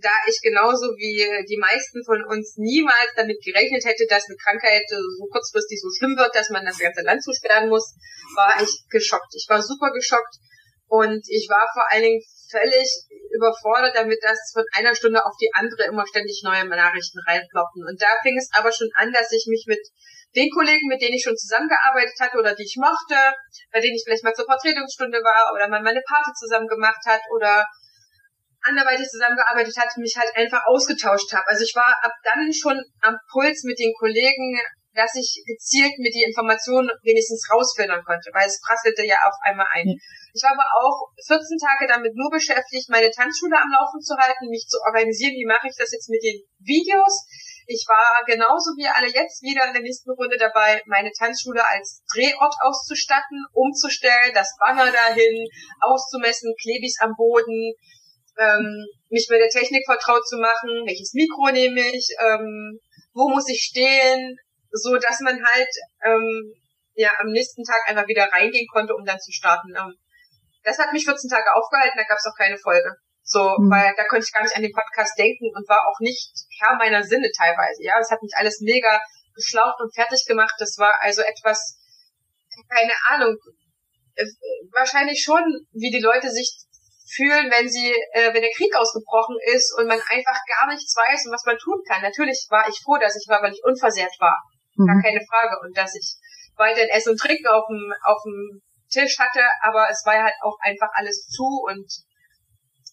da 0.00 0.14
ich 0.28 0.38
genauso 0.42 0.94
wie 0.94 1.18
die 1.48 1.58
meisten 1.58 2.04
von 2.04 2.22
uns 2.24 2.54
niemals 2.56 3.10
damit 3.16 3.42
gerechnet 3.42 3.84
hätte, 3.84 4.06
dass 4.08 4.28
eine 4.28 4.38
Krankheit 4.38 4.84
so 4.88 5.26
kurzfristig 5.26 5.80
so 5.82 5.90
schlimm 5.90 6.16
wird, 6.16 6.34
dass 6.34 6.50
man 6.50 6.64
das 6.64 6.78
ganze 6.78 7.02
Land 7.02 7.22
zusperren 7.22 7.68
muss, 7.68 7.96
war 8.36 8.62
ich 8.62 8.70
geschockt. 8.90 9.34
Ich 9.34 9.46
war 9.48 9.60
super 9.60 9.90
geschockt 9.90 10.38
und 10.86 11.20
ich 11.26 11.48
war 11.50 11.66
vor 11.72 11.84
allen 11.90 12.02
Dingen 12.02 12.22
völlig 12.50 12.88
überfordert 13.34 13.94
damit, 13.96 14.18
dass 14.22 14.50
von 14.52 14.64
einer 14.74 14.94
Stunde 14.94 15.24
auf 15.24 15.36
die 15.40 15.50
andere 15.54 15.84
immer 15.84 16.06
ständig 16.06 16.42
neue 16.44 16.64
Nachrichten 16.66 17.20
reinploppen. 17.26 17.84
Und 17.86 18.00
da 18.00 18.08
fing 18.22 18.36
es 18.36 18.50
aber 18.52 18.72
schon 18.72 18.88
an, 18.94 19.12
dass 19.12 19.32
ich 19.32 19.46
mich 19.48 19.64
mit 19.66 19.80
den 20.36 20.50
Kollegen, 20.50 20.88
mit 20.88 21.00
denen 21.00 21.14
ich 21.14 21.24
schon 21.24 21.36
zusammengearbeitet 21.36 22.18
hatte 22.20 22.38
oder 22.38 22.54
die 22.54 22.64
ich 22.64 22.76
mochte, 22.76 23.16
bei 23.72 23.80
denen 23.80 23.96
ich 23.96 24.02
vielleicht 24.04 24.24
mal 24.24 24.34
zur 24.34 24.44
Vertretungsstunde 24.44 25.18
war 25.24 25.54
oder 25.54 25.68
mal 25.68 25.82
meine 25.82 26.02
Party 26.06 26.32
zusammen 26.36 26.68
gemacht 26.68 27.00
hat 27.06 27.20
oder 27.34 27.64
anderweitig 28.62 29.08
zusammengearbeitet 29.08 29.76
hat, 29.78 29.96
mich 29.96 30.16
halt 30.16 30.34
einfach 30.36 30.66
ausgetauscht 30.66 31.32
habe. 31.32 31.46
Also 31.46 31.64
ich 31.64 31.74
war 31.74 31.96
ab 32.02 32.12
dann 32.24 32.52
schon 32.52 32.76
am 33.00 33.16
Puls 33.32 33.62
mit 33.64 33.78
den 33.78 33.94
Kollegen, 33.98 34.60
dass 34.94 35.14
ich 35.14 35.42
gezielt 35.46 35.98
mir 35.98 36.10
die 36.10 36.24
Informationen 36.24 36.90
wenigstens 37.02 37.46
rausfiltern 37.50 38.02
konnte, 38.04 38.30
weil 38.32 38.48
es 38.48 38.60
prasselte 38.60 39.04
ja 39.04 39.16
auf 39.26 39.36
einmal 39.42 39.66
ein. 39.72 39.94
Ich 40.34 40.42
war 40.42 40.52
aber 40.52 40.68
auch 40.82 41.10
14 41.26 41.58
Tage 41.58 41.86
damit 41.88 42.14
nur 42.14 42.30
beschäftigt, 42.30 42.88
meine 42.88 43.10
Tanzschule 43.10 43.56
am 43.56 43.70
Laufen 43.70 44.00
zu 44.00 44.16
halten, 44.16 44.48
mich 44.48 44.66
zu 44.68 44.78
organisieren, 44.84 45.36
wie 45.36 45.46
mache 45.46 45.68
ich 45.68 45.76
das 45.76 45.92
jetzt 45.92 46.08
mit 46.08 46.22
den 46.22 46.40
Videos. 46.58 47.26
Ich 47.68 47.84
war 47.84 48.24
genauso 48.24 48.72
wie 48.80 48.88
alle 48.88 49.12
jetzt 49.12 49.42
wieder 49.44 49.68
in 49.68 49.74
der 49.76 49.82
nächsten 49.82 50.10
Runde 50.10 50.38
dabei, 50.38 50.80
meine 50.86 51.12
Tanzschule 51.12 51.60
als 51.68 52.00
Drehort 52.14 52.54
auszustatten, 52.64 53.44
umzustellen, 53.52 54.32
das 54.32 54.56
Banner 54.58 54.90
dahin, 54.90 55.44
auszumessen, 55.84 56.54
Klebis 56.56 56.96
am 57.00 57.12
Boden, 57.14 57.76
ähm, 58.40 58.86
mich 59.10 59.28
mit 59.28 59.40
der 59.40 59.52
Technik 59.52 59.84
vertraut 59.84 60.26
zu 60.26 60.38
machen, 60.38 60.86
welches 60.86 61.12
Mikro 61.12 61.52
nehme 61.52 61.84
ich, 61.92 62.08
ähm, 62.24 62.80
wo 63.12 63.28
muss 63.28 63.48
ich 63.48 63.60
stehen, 63.60 64.38
so 64.70 64.96
dass 64.96 65.20
man 65.20 65.38
halt 65.44 65.70
ähm, 66.04 66.52
ja 66.94 67.10
am 67.18 67.28
nächsten 67.28 67.64
Tag 67.64 67.88
einfach 67.88 68.06
wieder 68.06 68.28
reingehen 68.30 68.66
konnte, 68.72 68.94
um 68.94 69.04
dann 69.04 69.20
zu 69.20 69.32
starten. 69.32 69.74
Ähm, 69.76 69.94
das 70.64 70.78
hat 70.78 70.92
mich 70.92 71.04
14 71.04 71.30
Tage 71.30 71.54
aufgehalten, 71.54 71.96
da 71.96 72.04
gab 72.04 72.18
es 72.18 72.26
auch 72.26 72.36
keine 72.36 72.58
Folge. 72.58 72.92
So, 73.22 73.44
mhm. 73.44 73.70
weil 73.70 73.92
da 73.96 74.04
konnte 74.04 74.24
ich 74.24 74.32
gar 74.32 74.42
nicht 74.42 74.56
an 74.56 74.62
den 74.62 74.72
Podcast 74.72 75.12
denken 75.18 75.52
und 75.54 75.68
war 75.68 75.84
auch 75.84 76.00
nicht 76.00 76.32
Herr 76.60 76.76
meiner 76.76 77.02
Sinne 77.02 77.28
teilweise. 77.36 77.84
Ja, 77.84 78.00
es 78.00 78.10
hat 78.10 78.22
mich 78.22 78.32
alles 78.36 78.60
mega 78.60 79.00
geschlaucht 79.34 79.80
und 79.80 79.94
fertig 79.94 80.24
gemacht. 80.26 80.54
Das 80.58 80.76
war 80.78 80.96
also 81.00 81.22
etwas, 81.22 81.76
keine 82.72 82.94
Ahnung, 83.08 83.36
äh, 84.16 84.24
wahrscheinlich 84.72 85.22
schon, 85.22 85.44
wie 85.72 85.90
die 85.90 86.00
Leute 86.00 86.30
sich 86.30 86.64
fühlen, 87.08 87.50
wenn 87.50 87.68
sie, 87.68 87.92
äh, 88.12 88.32
wenn 88.32 88.42
der 88.42 88.56
Krieg 88.56 88.74
ausgebrochen 88.74 89.36
ist 89.52 89.76
und 89.78 89.86
man 89.86 90.00
einfach 90.10 90.40
gar 90.58 90.68
nichts 90.68 90.94
weiß 90.96 91.26
und 91.26 91.32
was 91.32 91.44
man 91.44 91.56
tun 91.56 91.80
kann. 91.88 92.02
Natürlich 92.02 92.46
war 92.50 92.68
ich 92.68 92.80
froh, 92.82 92.96
dass 92.96 93.16
ich 93.16 93.28
war, 93.28 93.42
weil 93.42 93.52
ich 93.52 93.64
unversehrt 93.64 94.12
war. 94.20 94.36
Mhm. 94.78 94.86
Gar 94.86 95.02
keine 95.02 95.22
Frage. 95.26 95.58
Und 95.66 95.76
dass 95.76 95.94
ich 95.94 96.16
weiterhin 96.56 96.90
Essen 96.90 97.12
und 97.12 97.20
Trinken 97.20 97.46
auf 97.46 97.66
dem, 97.68 97.92
auf 98.04 98.22
dem 98.24 98.62
Tisch 98.90 99.18
hatte, 99.18 99.42
aber 99.62 99.86
es 99.90 100.02
war 100.06 100.14
ja 100.14 100.24
halt 100.24 100.38
auch 100.40 100.56
einfach 100.60 100.88
alles 100.94 101.26
zu 101.28 101.44
und 101.68 101.86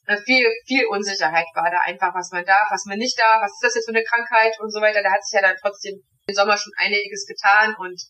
äh, 0.07 0.17
viel, 0.17 0.45
viel 0.67 0.85
Unsicherheit 0.87 1.47
war 1.55 1.71
da 1.71 1.79
einfach, 1.85 2.13
was 2.13 2.31
man 2.31 2.45
darf, 2.45 2.67
was 2.69 2.85
man 2.85 2.97
nicht 2.97 3.17
darf, 3.17 3.41
was 3.41 3.53
ist 3.53 3.63
das 3.63 3.75
jetzt 3.75 3.85
für 3.85 3.95
eine 3.95 4.03
Krankheit 4.03 4.59
und 4.59 4.71
so 4.71 4.81
weiter. 4.81 5.01
Da 5.01 5.11
hat 5.11 5.23
sich 5.23 5.39
ja 5.39 5.41
dann 5.41 5.57
trotzdem 5.61 6.03
im 6.27 6.35
Sommer 6.35 6.57
schon 6.57 6.73
einiges 6.77 7.25
getan 7.25 7.75
und 7.79 8.01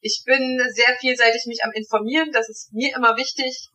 ich 0.00 0.22
bin 0.24 0.60
sehr 0.72 0.96
vielseitig 0.96 1.44
mich 1.46 1.62
am 1.64 1.72
informieren, 1.72 2.30
das 2.32 2.48
ist 2.48 2.72
mir 2.72 2.94
immer 2.94 3.16
wichtig, 3.16 3.68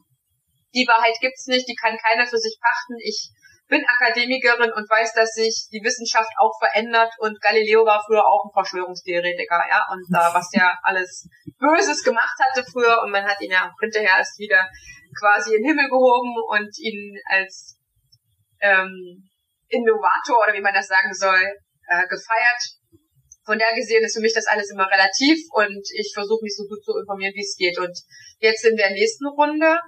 die 0.74 0.88
Wahrheit 0.88 1.16
gibt's 1.22 1.48
nicht, 1.48 1.68
die 1.68 1.76
kann 1.76 1.98
keiner 1.98 2.28
für 2.28 2.38
sich 2.38 2.58
pachten. 2.60 2.96
Ich 3.00 3.32
bin 3.68 3.84
Akademikerin 3.84 4.72
und 4.72 4.90
weiß, 4.90 5.14
dass 5.14 5.32
sich 5.32 5.68
die 5.72 5.82
Wissenschaft 5.84 6.30
auch 6.38 6.54
verändert 6.60 7.12
und 7.18 7.42
Galileo 7.42 7.86
war 7.86 8.02
früher 8.06 8.26
auch 8.26 8.46
ein 8.46 8.54
Verschwörungstheoretiker, 8.54 9.64
ja, 9.70 9.82
und 9.92 10.06
da 10.12 10.34
was 10.34 10.50
ja 10.54 10.78
alles 10.84 11.28
Böses 11.58 12.04
gemacht 12.04 12.38
hatte 12.40 12.64
früher 12.64 13.02
und 13.02 13.12
man 13.12 13.26
hat 13.26 13.42
ihn 13.42 13.52
ja 13.52 13.74
hinterher 13.80 14.18
erst 14.18 14.38
wieder 14.38 14.70
quasi 15.18 15.56
in 15.56 15.64
den 15.64 15.70
Himmel 15.70 15.90
gehoben 15.90 16.36
und 16.48 16.70
ihn 16.78 17.18
als 17.26 17.78
ähm, 18.62 19.24
Innovator 19.68 20.44
oder 20.44 20.54
wie 20.54 20.62
man 20.62 20.74
das 20.74 20.88
sagen 20.88 21.14
soll, 21.14 21.42
äh, 21.88 22.08
gefeiert. 22.08 22.62
Von 23.46 23.58
daher 23.58 23.76
gesehen 23.76 24.04
ist 24.04 24.16
für 24.16 24.22
mich 24.22 24.34
das 24.34 24.48
alles 24.48 24.70
immer 24.72 24.90
relativ 24.90 25.38
und 25.54 25.82
ich 25.94 26.12
versuche 26.14 26.44
mich 26.44 26.56
so 26.56 26.66
gut 26.68 26.84
zu 26.84 26.98
informieren, 26.98 27.34
wie 27.34 27.46
es 27.46 27.56
geht. 27.58 27.78
Und 27.78 27.94
jetzt 28.40 28.66
in 28.66 28.76
der 28.76 28.92
nächsten 28.92 29.28
Runde 29.28 29.80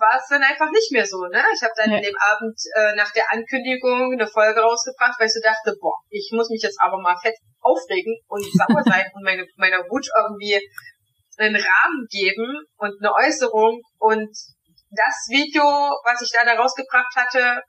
war 0.00 0.16
es 0.16 0.26
dann 0.28 0.42
einfach 0.42 0.70
nicht 0.70 0.90
mehr 0.92 1.06
so. 1.06 1.26
Ne? 1.26 1.42
Ich 1.54 1.62
habe 1.62 1.74
dann 1.76 1.90
ja. 1.90 1.96
in 1.98 2.02
dem 2.02 2.16
Abend 2.18 2.58
äh, 2.74 2.94
nach 2.94 3.10
der 3.12 3.30
Ankündigung 3.30 4.12
eine 4.12 4.26
Folge 4.26 4.60
rausgebracht, 4.60 5.18
weil 5.18 5.26
ich 5.26 5.34
so 5.34 5.42
dachte, 5.42 5.76
boah, 5.80 5.94
ich 6.10 6.30
muss 6.32 6.50
mich 6.50 6.62
jetzt 6.62 6.80
aber 6.80 6.98
mal 7.00 7.16
fett 7.20 7.36
aufregen 7.60 8.14
und 8.28 8.42
sauer 8.42 8.82
sein 8.84 9.06
und 9.14 9.22
meine, 9.24 9.46
meiner 9.56 9.82
Wut 9.90 10.06
irgendwie 10.16 10.60
einen 11.38 11.56
Rahmen 11.56 12.06
geben 12.10 12.64
und 12.76 12.94
eine 13.00 13.14
Äußerung. 13.14 13.80
Und 13.98 14.30
das 14.90 15.16
Video, 15.30 15.64
was 16.04 16.22
ich 16.22 16.30
da, 16.32 16.44
da 16.44 16.58
rausgebracht 16.58 17.14
hatte, 17.14 17.62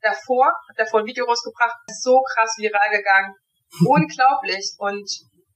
davor, 0.00 0.52
davor 0.76 1.00
ein 1.00 1.06
Video 1.06 1.26
rausgebracht, 1.26 1.76
ist 1.88 2.02
so 2.02 2.20
krass 2.34 2.56
viral 2.58 2.90
gegangen. 2.90 3.34
Unglaublich. 3.86 4.74
Und 4.78 5.06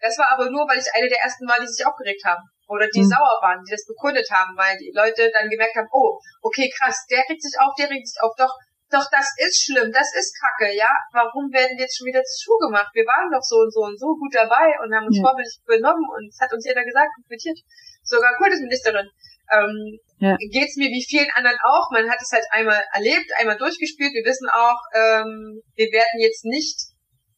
das 0.00 0.18
war 0.18 0.28
aber 0.32 0.50
nur, 0.50 0.68
weil 0.68 0.78
ich 0.78 0.92
eine 0.94 1.08
der 1.08 1.20
ersten 1.20 1.48
war, 1.48 1.58
die 1.60 1.66
sich 1.66 1.86
aufgeregt 1.86 2.22
haben 2.24 2.44
oder 2.68 2.88
die 2.88 3.04
mhm. 3.04 3.12
sauer 3.12 3.36
waren, 3.42 3.62
die 3.64 3.72
das 3.72 3.84
bekundet 3.86 4.28
haben, 4.30 4.56
weil 4.56 4.76
die 4.78 4.92
Leute 4.94 5.30
dann 5.32 5.50
gemerkt 5.50 5.76
haben, 5.76 5.88
oh, 5.92 6.18
okay, 6.42 6.70
krass, 6.72 7.04
der 7.10 7.24
regt 7.28 7.42
sich 7.42 7.54
auf, 7.60 7.74
der 7.78 7.90
regt 7.90 8.08
sich 8.08 8.20
auf, 8.22 8.32
doch, 8.36 8.52
doch, 8.90 9.06
das 9.10 9.26
ist 9.42 9.64
schlimm, 9.64 9.90
das 9.90 10.08
ist 10.14 10.36
kacke, 10.38 10.70
ja, 10.70 10.90
warum 11.12 11.50
werden 11.50 11.76
wir 11.76 11.84
jetzt 11.84 11.98
schon 11.98 12.06
wieder 12.06 12.22
zugemacht? 12.22 12.94
Wir 12.94 13.04
waren 13.04 13.32
doch 13.32 13.42
so 13.42 13.64
und 13.64 13.72
so 13.72 13.82
und 13.82 13.98
so 13.98 14.14
gut 14.14 14.32
dabei 14.32 14.76
und 14.80 14.94
haben 14.94 15.08
uns 15.08 15.18
ja. 15.18 15.24
vorbildlich 15.24 15.58
benommen 15.66 16.04
und 16.14 16.28
es 16.30 16.38
hat 16.38 16.52
uns 16.52 16.64
jeder 16.64 16.84
gesagt 16.84 17.10
und 17.16 17.26
quittiert. 17.26 17.58
Sogar 18.04 18.36
Kultusministerin. 18.36 19.08
Ähm, 19.52 19.98
ja. 20.20 20.36
geht's 20.52 20.76
mir 20.76 20.88
wie 20.88 21.04
vielen 21.04 21.28
anderen 21.32 21.58
auch. 21.64 21.90
Man 21.90 22.08
hat 22.08 22.20
es 22.20 22.32
halt 22.32 22.44
einmal 22.52 22.80
erlebt, 22.92 23.28
einmal 23.36 23.56
durchgespielt. 23.56 24.12
Wir 24.12 24.24
wissen 24.24 24.48
auch, 24.48 24.80
ähm, 24.94 25.60
wir 25.74 25.88
werden 25.92 26.20
jetzt 26.20 26.44
nicht 26.44 26.94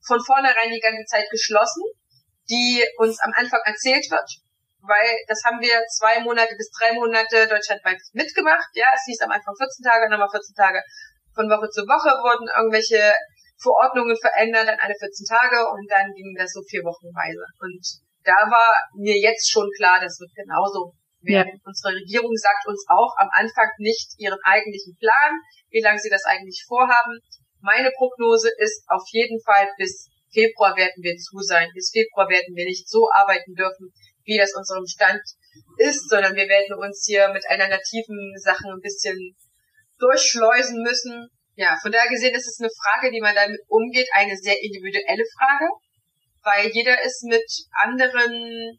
von 0.06 0.22
vornherein 0.22 0.70
die 0.70 0.82
ganze 0.82 1.06
Zeit 1.06 1.26
geschlossen, 1.30 1.82
die 2.50 2.84
uns 2.98 3.18
am 3.22 3.32
Anfang 3.34 3.60
erzählt 3.64 4.06
wird 4.10 4.45
weil 4.86 5.10
das 5.28 5.42
haben 5.44 5.60
wir 5.60 5.82
zwei 5.90 6.20
Monate 6.22 6.54
bis 6.56 6.70
drei 6.70 6.94
Monate 6.94 7.46
deutschlandweit 7.46 7.98
mitgemacht. 8.12 8.70
Ja, 8.74 8.88
es 8.94 9.04
hieß 9.06 9.20
am 9.22 9.34
Anfang 9.34 9.54
14 9.54 9.84
Tage, 9.84 10.08
dann 10.08 10.18
mal 10.18 10.30
14 10.30 10.54
Tage 10.54 10.80
von 11.34 11.50
Woche 11.52 11.68
zu 11.68 11.84
Woche 11.84 12.10
wurden 12.24 12.48
irgendwelche 12.48 13.12
Verordnungen 13.60 14.16
verändert, 14.16 14.68
dann 14.68 14.80
alle 14.80 14.96
14 14.96 15.26
Tage 15.28 15.60
und 15.68 15.84
dann 15.90 16.12
ging 16.16 16.32
das 16.36 16.52
so 16.52 16.64
vier 16.64 16.80
Wochenweise. 16.84 17.44
Und 17.60 17.80
da 18.24 18.48
war 18.48 18.72
mir 18.96 19.16
jetzt 19.16 19.50
schon 19.50 19.68
klar, 19.76 20.00
das 20.00 20.18
wird 20.20 20.32
genauso 20.34 20.96
werden. 21.20 21.56
Ja. 21.56 21.62
Unsere 21.64 21.94
Regierung 21.94 22.32
sagt 22.36 22.66
uns 22.66 22.84
auch 22.88 23.12
am 23.16 23.28
Anfang 23.32 23.68
nicht 23.78 24.16
ihren 24.18 24.40
eigentlichen 24.44 24.96
Plan, 24.96 25.36
wie 25.70 25.80
lange 25.80 26.00
sie 26.00 26.10
das 26.10 26.24
eigentlich 26.24 26.64
vorhaben. 26.66 27.20
Meine 27.60 27.90
Prognose 27.96 28.50
ist 28.58 28.84
auf 28.88 29.04
jeden 29.12 29.40
Fall 29.42 29.68
bis 29.78 30.08
Februar 30.32 30.76
werden 30.76 31.00
wir 31.00 31.16
zu 31.16 31.40
sein. 31.40 31.70
Bis 31.72 31.90
Februar 31.90 32.28
werden 32.28 32.54
wir 32.54 32.66
nicht 32.66 32.88
so 32.88 33.08
arbeiten 33.10 33.54
dürfen, 33.54 33.88
wie 34.26 34.38
das 34.38 34.54
unserem 34.54 34.86
Stand 34.86 35.22
ist, 35.78 36.10
sondern 36.10 36.34
wir 36.34 36.48
werden 36.48 36.76
uns 36.76 37.04
hier 37.06 37.28
mit 37.32 37.46
einer 37.48 37.68
nativen 37.68 38.34
Sachen 38.36 38.70
ein 38.70 38.82
bisschen 38.82 39.16
durchschleusen 39.98 40.82
müssen. 40.82 41.28
Ja, 41.54 41.78
von 41.80 41.90
daher 41.90 42.10
gesehen 42.10 42.34
ist 42.34 42.46
es 42.46 42.60
eine 42.60 42.68
Frage, 42.68 43.10
die 43.10 43.20
man 43.20 43.34
damit 43.34 43.60
umgeht, 43.68 44.08
eine 44.12 44.36
sehr 44.36 44.60
individuelle 44.60 45.24
Frage, 45.38 45.70
weil 46.42 46.70
jeder 46.70 47.02
ist 47.02 47.24
mit 47.24 47.46
anderen 47.72 48.76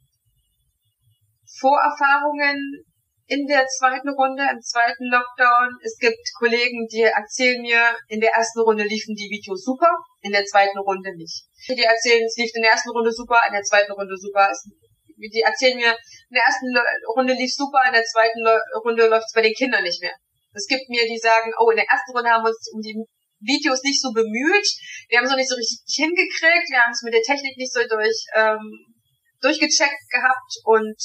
Vorerfahrungen 1.59 2.85
in 3.27 3.45
der 3.45 3.65
zweiten 3.67 4.09
Runde, 4.09 4.43
im 4.51 4.61
zweiten 4.61 5.05
Lockdown. 5.11 5.75
Es 5.83 5.97
gibt 5.99 6.21
Kollegen, 6.39 6.87
die 6.87 7.03
erzählen 7.03 7.61
mir, 7.61 7.97
in 8.07 8.21
der 8.21 8.31
ersten 8.31 8.61
Runde 8.61 8.83
liefen 8.83 9.15
die 9.15 9.29
Videos 9.29 9.63
super, 9.63 9.91
in 10.21 10.31
der 10.31 10.45
zweiten 10.45 10.79
Runde 10.79 11.11
nicht. 11.15 11.43
Die 11.67 11.83
erzählen, 11.83 12.23
es 12.23 12.37
lief 12.37 12.51
in 12.55 12.61
der 12.61 12.71
ersten 12.71 12.91
Runde 12.91 13.11
super, 13.11 13.41
in 13.47 13.53
der 13.53 13.63
zweiten 13.63 13.91
Runde 13.91 14.15
super. 14.15 14.49
Die 15.17 15.41
erzählen 15.41 15.77
mir, 15.77 15.91
in 15.91 16.35
der 16.37 16.45
ersten 16.45 16.69
Runde 17.17 17.33
lief 17.33 17.53
super, 17.53 17.81
in 17.87 17.93
der 17.93 18.05
zweiten 18.05 18.45
Runde 18.85 19.07
läuft 19.07 19.25
es 19.25 19.33
bei 19.33 19.41
den 19.41 19.53
Kindern 19.53 19.83
nicht 19.83 20.01
mehr. 20.01 20.13
Es 20.53 20.67
gibt 20.67 20.89
mir, 20.89 21.05
die 21.05 21.17
sagen, 21.17 21.51
oh, 21.59 21.69
in 21.69 21.77
der 21.77 21.89
ersten 21.89 22.13
Runde 22.13 22.29
haben 22.29 22.43
wir 22.43 22.49
uns 22.49 22.69
um 22.73 22.81
die 22.81 22.97
Videos 23.39 23.83
nicht 23.83 24.01
so 24.01 24.11
bemüht, 24.13 24.67
wir 25.09 25.17
haben 25.17 25.25
es 25.25 25.31
noch 25.31 25.37
nicht 25.37 25.49
so 25.49 25.55
richtig 25.55 25.85
hingekriegt, 25.85 26.69
wir 26.69 26.81
haben 26.81 26.93
es 26.93 27.03
mit 27.03 27.13
der 27.13 27.21
Technik 27.21 27.57
nicht 27.57 27.73
so 27.73 27.81
durch 27.85 28.25
ähm, 28.33 28.97
durchgecheckt 29.41 30.09
gehabt 30.09 30.51
und 30.65 30.97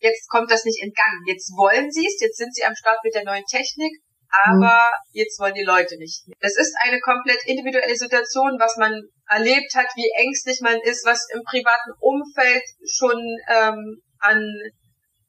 jetzt 0.00 0.28
kommt 0.28 0.50
das 0.50 0.64
nicht 0.64 0.82
in 0.82 0.92
Gang. 0.92 1.22
Jetzt 1.26 1.54
wollen 1.54 1.90
sie 1.90 2.06
es, 2.06 2.18
jetzt 2.20 2.38
sind 2.38 2.54
sie 2.54 2.64
am 2.64 2.74
Start 2.74 2.98
mit 3.04 3.14
der 3.14 3.24
neuen 3.24 3.44
Technik, 3.46 3.94
aber 4.44 4.90
mhm. 4.90 5.12
jetzt 5.12 5.38
wollen 5.40 5.54
die 5.54 5.64
Leute 5.64 5.96
nicht. 5.98 6.24
Es 6.40 6.56
ist 6.56 6.74
eine 6.82 7.00
komplett 7.00 7.40
individuelle 7.46 7.96
Situation, 7.96 8.58
was 8.58 8.76
man 8.76 8.92
erlebt 9.28 9.74
hat, 9.74 9.88
wie 9.96 10.10
ängstlich 10.16 10.60
man 10.62 10.78
ist, 10.82 11.06
was 11.06 11.26
im 11.32 11.42
privaten 11.42 11.92
Umfeld 12.00 12.62
schon 12.84 13.18
ähm, 13.48 14.02
an, 14.20 14.40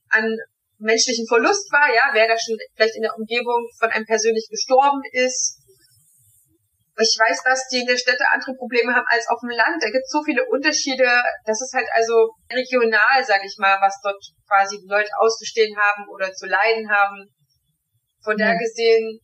an 0.10 0.36
menschlichen 0.80 1.28
Verlust 1.28 1.72
war, 1.72 1.90
ja, 1.94 2.10
wer 2.14 2.28
da 2.28 2.36
schon 2.38 2.58
vielleicht 2.76 2.96
in 2.96 3.02
der 3.02 3.16
Umgebung 3.18 3.68
von 3.80 3.90
einem 3.90 4.06
persönlich 4.06 4.48
gestorben 4.50 5.02
ist, 5.12 5.58
ich 6.98 7.14
weiß, 7.14 7.44
dass 7.46 7.68
die 7.70 7.82
in 7.82 7.86
der 7.86 7.98
Städte 7.98 8.26
andere 8.34 8.58
Probleme 8.58 8.94
haben 8.94 9.06
als 9.06 9.30
auf 9.30 9.38
dem 9.42 9.54
Land. 9.54 9.78
Da 9.78 9.90
gibt 9.94 10.06
es 10.06 10.10
so 10.10 10.24
viele 10.26 10.42
Unterschiede. 10.50 11.06
Das 11.46 11.62
ist 11.62 11.74
halt 11.74 11.86
also 11.94 12.34
regional, 12.50 13.22
sage 13.22 13.46
ich 13.46 13.56
mal, 13.60 13.78
was 13.82 14.02
dort 14.02 14.18
quasi 14.50 14.82
die 14.82 14.90
Leute 14.90 15.10
auszustehen 15.20 15.78
haben 15.78 16.10
oder 16.10 16.34
zu 16.34 16.48
leiden 16.48 16.90
haben. 16.90 17.30
Von 18.28 18.38
ja. 18.38 18.52
da 18.52 18.60
gesehen, 18.60 19.22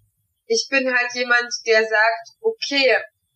ich 0.47 0.67
bin 0.71 0.87
halt 0.87 1.11
jemand, 1.13 1.51
der 1.67 1.83
sagt, 1.83 2.39
okay, 2.39 2.95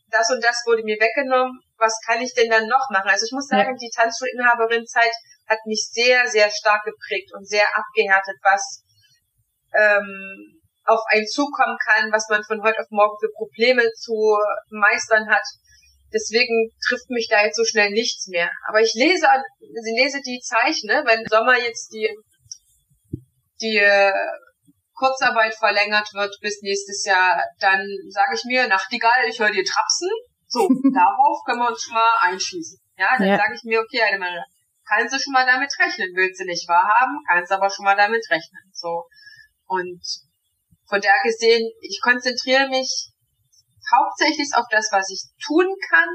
das 0.10 0.30
und 0.32 0.42
das 0.42 0.64
wurde 0.66 0.84
mir 0.84 0.96
weggenommen, 0.96 1.60
was 1.76 2.00
kann 2.08 2.22
ich 2.22 2.34
denn 2.34 2.50
dann 2.50 2.68
noch 2.68 2.88
machen? 2.90 3.10
Also 3.10 3.26
ich 3.26 3.34
muss 3.34 3.48
sagen, 3.48 3.76
ja. 3.76 3.76
die 3.76 3.92
Tanzschulinhaberin-Zeit 3.94 5.12
hat 5.48 5.60
mich 5.66 5.90
sehr, 5.92 6.26
sehr 6.28 6.50
stark 6.52 6.86
geprägt 6.86 7.34
und 7.34 7.44
sehr 7.44 7.68
abgehärtet, 7.76 8.38
was 8.44 8.84
ähm, 9.76 10.62
auf 10.86 11.02
einen 11.12 11.28
zukommen 11.28 11.78
kann, 11.84 12.14
was 12.14 12.28
man 12.30 12.44
von 12.48 12.64
heute 12.64 12.80
auf 12.80 12.88
morgen 12.90 13.20
für 13.20 13.32
Probleme 13.36 13.84
zu 13.92 14.40
meistern 14.70 15.28
hat. 15.28 15.44
Deswegen 16.14 16.72
trifft 16.88 17.10
mich 17.10 17.28
da 17.30 17.44
jetzt 17.44 17.58
so 17.58 17.66
schnell 17.66 17.92
nichts 17.92 18.28
mehr. 18.28 18.50
Aber 18.70 18.80
ich 18.80 18.94
lese, 18.94 19.28
sie 19.60 20.00
lese 20.00 20.22
die 20.26 20.40
Zeichen, 20.40 20.88
ne? 20.88 21.04
wenn 21.06 21.20
im 21.20 21.28
Sommer 21.28 21.60
jetzt 21.60 21.92
die, 21.92 22.08
die 23.60 23.76
äh, 23.76 24.14
Kurzarbeit 24.98 25.54
verlängert 25.54 26.10
wird 26.14 26.36
bis 26.42 26.62
nächstes 26.62 27.06
Jahr, 27.06 27.46
dann 27.60 27.86
sage 28.10 28.34
ich 28.34 28.44
mir, 28.46 28.68
Nachtigall, 28.68 29.30
ich 29.30 29.40
höre 29.40 29.52
dir 29.52 29.64
trapsen. 29.64 30.10
So, 30.48 30.68
darauf 30.94 31.38
können 31.46 31.60
wir 31.60 31.70
uns 31.70 31.84
schon 31.84 31.94
mal 31.94 32.18
einschließen. 32.22 32.80
Ja, 32.98 33.16
dann 33.18 33.28
ja. 33.28 33.38
sage 33.38 33.54
ich 33.54 33.64
mir, 33.64 33.80
okay, 33.80 34.02
eine 34.02 34.44
kannst 34.88 35.14
du 35.14 35.20
schon 35.20 35.34
mal 35.34 35.46
damit 35.46 35.70
rechnen. 35.80 36.16
Willst 36.16 36.42
du 36.42 36.46
nicht 36.46 36.68
wahrhaben, 36.68 37.22
kannst 37.28 37.52
aber 37.52 37.70
schon 37.70 37.86
mal 37.86 37.96
damit 37.96 38.24
rechnen. 38.32 38.64
So. 38.74 39.06
Und 39.68 40.02
von 40.88 41.02
daher 41.02 41.22
gesehen, 41.24 41.70
ich 41.82 42.00
konzentriere 42.02 42.70
mich 42.70 43.12
hauptsächlich 43.94 44.50
auf 44.56 44.66
das, 44.72 44.90
was 44.92 45.12
ich 45.12 45.22
tun 45.46 45.68
kann. 45.90 46.10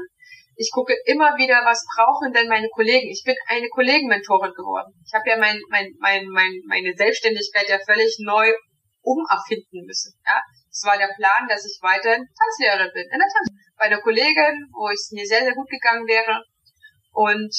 Ich 0.55 0.69
gucke 0.71 0.93
immer 1.05 1.37
wieder, 1.37 1.61
was 1.65 1.85
brauchen 1.95 2.33
denn 2.33 2.47
meine 2.47 2.69
Kollegen. 2.69 3.09
Ich 3.09 3.23
bin 3.25 3.35
eine 3.47 3.69
Kollegenmentorin 3.69 4.53
geworden. 4.53 4.93
Ich 5.05 5.13
habe 5.13 5.29
ja 5.29 5.37
mein, 5.37 5.59
mein, 5.69 5.93
mein, 5.99 6.25
mein, 6.27 6.51
meine 6.67 6.93
Selbstständigkeit 6.95 7.69
ja 7.69 7.79
völlig 7.85 8.17
neu 8.19 8.51
umerfinden 9.03 9.85
müssen. 9.85 10.15
Ja, 10.25 10.41
es 10.71 10.83
war 10.83 10.97
der 10.97 11.13
Plan, 11.15 11.47
dass 11.47 11.65
ich 11.67 11.77
weiterhin 11.81 12.25
Tanzlehrerin 12.25 12.91
bin. 12.93 13.05
In 13.11 13.19
der 13.19 13.29
Tanz 13.29 13.47
bei 13.77 13.85
einer 13.85 14.01
Kollegin, 14.01 14.71
wo 14.71 14.89
es 14.89 15.11
mir 15.11 15.25
sehr, 15.25 15.43
sehr 15.43 15.53
gut 15.53 15.69
gegangen 15.69 16.07
wäre. 16.07 16.41
Und 17.11 17.53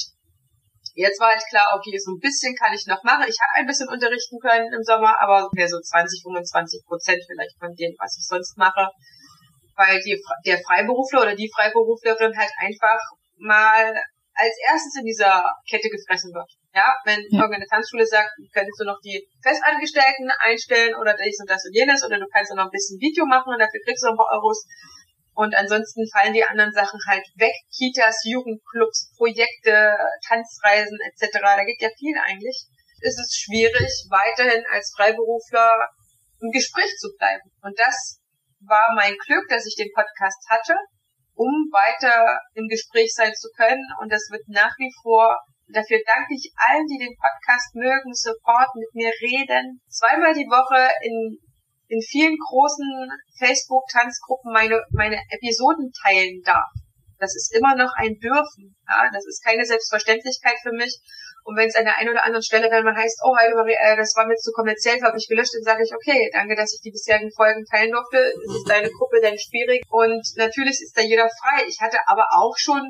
Jetzt 0.94 1.18
war 1.18 1.30
halt 1.34 1.42
klar, 1.50 1.74
okay, 1.74 1.98
so 1.98 2.12
ein 2.12 2.22
bisschen 2.22 2.54
kann 2.54 2.72
ich 2.72 2.86
noch 2.86 3.02
machen. 3.02 3.26
Ich 3.26 3.34
habe 3.42 3.58
ein 3.58 3.66
bisschen 3.66 3.88
unterrichten 3.88 4.38
können 4.38 4.72
im 4.72 4.82
Sommer, 4.82 5.18
aber 5.18 5.50
mehr 5.52 5.66
so 5.66 5.80
20, 5.80 6.22
25 6.22 6.86
Prozent 6.86 7.18
vielleicht 7.26 7.58
von 7.58 7.74
dem, 7.74 7.92
was 7.98 8.14
ich 8.16 8.24
sonst 8.24 8.56
mache. 8.56 8.88
Weil 9.74 9.98
die, 10.06 10.22
der 10.46 10.62
Freiberufler 10.62 11.22
oder 11.22 11.34
die 11.34 11.50
Freiberuflerin 11.50 12.38
halt 12.38 12.52
einfach 12.58 13.00
mal 13.38 13.92
als 14.34 14.54
erstes 14.66 14.98
in 14.98 15.06
dieser 15.06 15.46
Kette 15.68 15.88
gefressen 15.88 16.34
wird. 16.34 16.50
Ja, 16.74 16.90
wenn 17.04 17.22
ja. 17.30 17.38
irgendeine 17.38 17.70
Tanzschule 17.70 18.06
sagt, 18.06 18.34
könntest 18.52 18.80
du 18.80 18.84
noch 18.84 18.98
die 19.00 19.22
Festangestellten 19.42 20.30
einstellen 20.42 20.94
oder 20.98 21.14
dies 21.14 21.38
und 21.38 21.48
das 21.48 21.64
und 21.64 21.74
jenes 21.74 22.02
oder 22.02 22.18
du 22.18 22.26
kannst 22.26 22.50
noch 22.54 22.66
ein 22.66 22.74
bisschen 22.74 22.98
Video 22.98 23.26
machen 23.26 23.54
und 23.54 23.60
dafür 23.62 23.78
kriegst 23.86 24.02
du 24.02 24.10
ein 24.10 24.18
paar 24.18 24.34
Euros 24.34 24.66
und 25.34 25.54
ansonsten 25.54 26.06
fallen 26.10 26.32
die 26.32 26.44
anderen 26.44 26.72
Sachen 26.72 26.98
halt 27.06 27.26
weg. 27.36 27.54
Kitas, 27.76 28.22
Jugendclubs, 28.24 29.14
Projekte, 29.16 29.98
Tanzreisen 30.26 30.98
etc. 31.10 31.38
Da 31.42 31.64
geht 31.64 31.82
ja 31.82 31.90
viel 31.98 32.14
eigentlich. 32.18 32.66
Es 33.02 33.18
ist 33.18 33.38
schwierig, 33.38 33.90
weiterhin 34.10 34.64
als 34.72 34.92
Freiberufler 34.96 35.90
im 36.40 36.50
Gespräch 36.50 36.90
zu 36.98 37.10
bleiben. 37.18 37.50
Und 37.62 37.78
das 37.78 38.20
war 38.60 38.94
mein 38.94 39.14
Glück, 39.26 39.46
dass 39.48 39.66
ich 39.66 39.76
den 39.76 39.90
Podcast 39.92 40.38
hatte, 40.48 40.74
um 41.34 41.50
weiter 41.70 42.38
im 42.54 42.68
Gespräch 42.68 43.12
sein 43.14 43.34
zu 43.34 43.48
können. 43.56 43.82
Und 44.00 44.12
das 44.12 44.28
wird 44.30 44.48
nach 44.48 44.74
wie 44.78 44.92
vor 45.02 45.36
Dafür 45.66 45.96
danke 46.04 46.36
ich 46.36 46.52
allen, 46.60 46.84
die 46.84 47.00
den 47.00 47.16
Podcast 47.16 47.74
mögen, 47.74 48.12
Support, 48.12 48.68
mit 48.76 48.92
mir 48.92 49.08
reden. 49.24 49.80
Zweimal 49.88 50.34
die 50.34 50.44
Woche 50.44 50.92
in 51.00 51.40
in 51.88 52.00
vielen 52.00 52.36
großen 52.36 53.08
Facebook-Tanzgruppen 53.38 54.52
meine, 54.52 54.80
meine 54.90 55.20
Episoden 55.30 55.92
teilen 56.02 56.42
darf. 56.44 56.72
Das 57.18 57.34
ist 57.36 57.54
immer 57.54 57.76
noch 57.76 57.92
ein 57.96 58.18
Dürfen. 58.18 58.76
Ja? 58.88 59.08
Das 59.12 59.24
ist 59.26 59.44
keine 59.44 59.64
Selbstverständlichkeit 59.64 60.56
für 60.62 60.72
mich. 60.72 60.98
Und 61.44 61.56
wenn 61.56 61.68
es 61.68 61.76
an 61.76 61.84
der 61.84 61.98
einen 61.98 62.08
oder 62.08 62.24
anderen 62.24 62.42
Stelle 62.42 62.70
dann 62.70 62.84
mal 62.84 62.96
heißt, 62.96 63.20
oh, 63.22 63.36
Heidemarie, 63.36 63.76
äh, 63.78 63.96
das 63.96 64.16
war 64.16 64.26
mir 64.26 64.36
zu 64.36 64.50
kommerziell, 64.52 65.00
habe 65.02 65.18
ich 65.18 65.28
gelöscht, 65.28 65.52
dann 65.54 65.62
sage 65.62 65.84
ich, 65.84 65.94
okay, 65.94 66.30
danke, 66.32 66.56
dass 66.56 66.72
ich 66.72 66.80
die 66.80 66.90
bisherigen 66.90 67.30
Folgen 67.32 67.64
teilen 67.66 67.92
durfte. 67.92 68.16
Es 68.16 68.56
ist 68.56 68.68
deine 68.68 68.90
Gruppe, 68.90 69.20
dein 69.20 69.38
schwierig. 69.38 69.84
Und 69.90 70.24
natürlich 70.36 70.80
ist 70.80 70.96
da 70.96 71.02
jeder 71.02 71.28
frei. 71.28 71.64
Ich 71.68 71.80
hatte 71.80 71.98
aber 72.06 72.24
auch 72.32 72.56
schon 72.56 72.80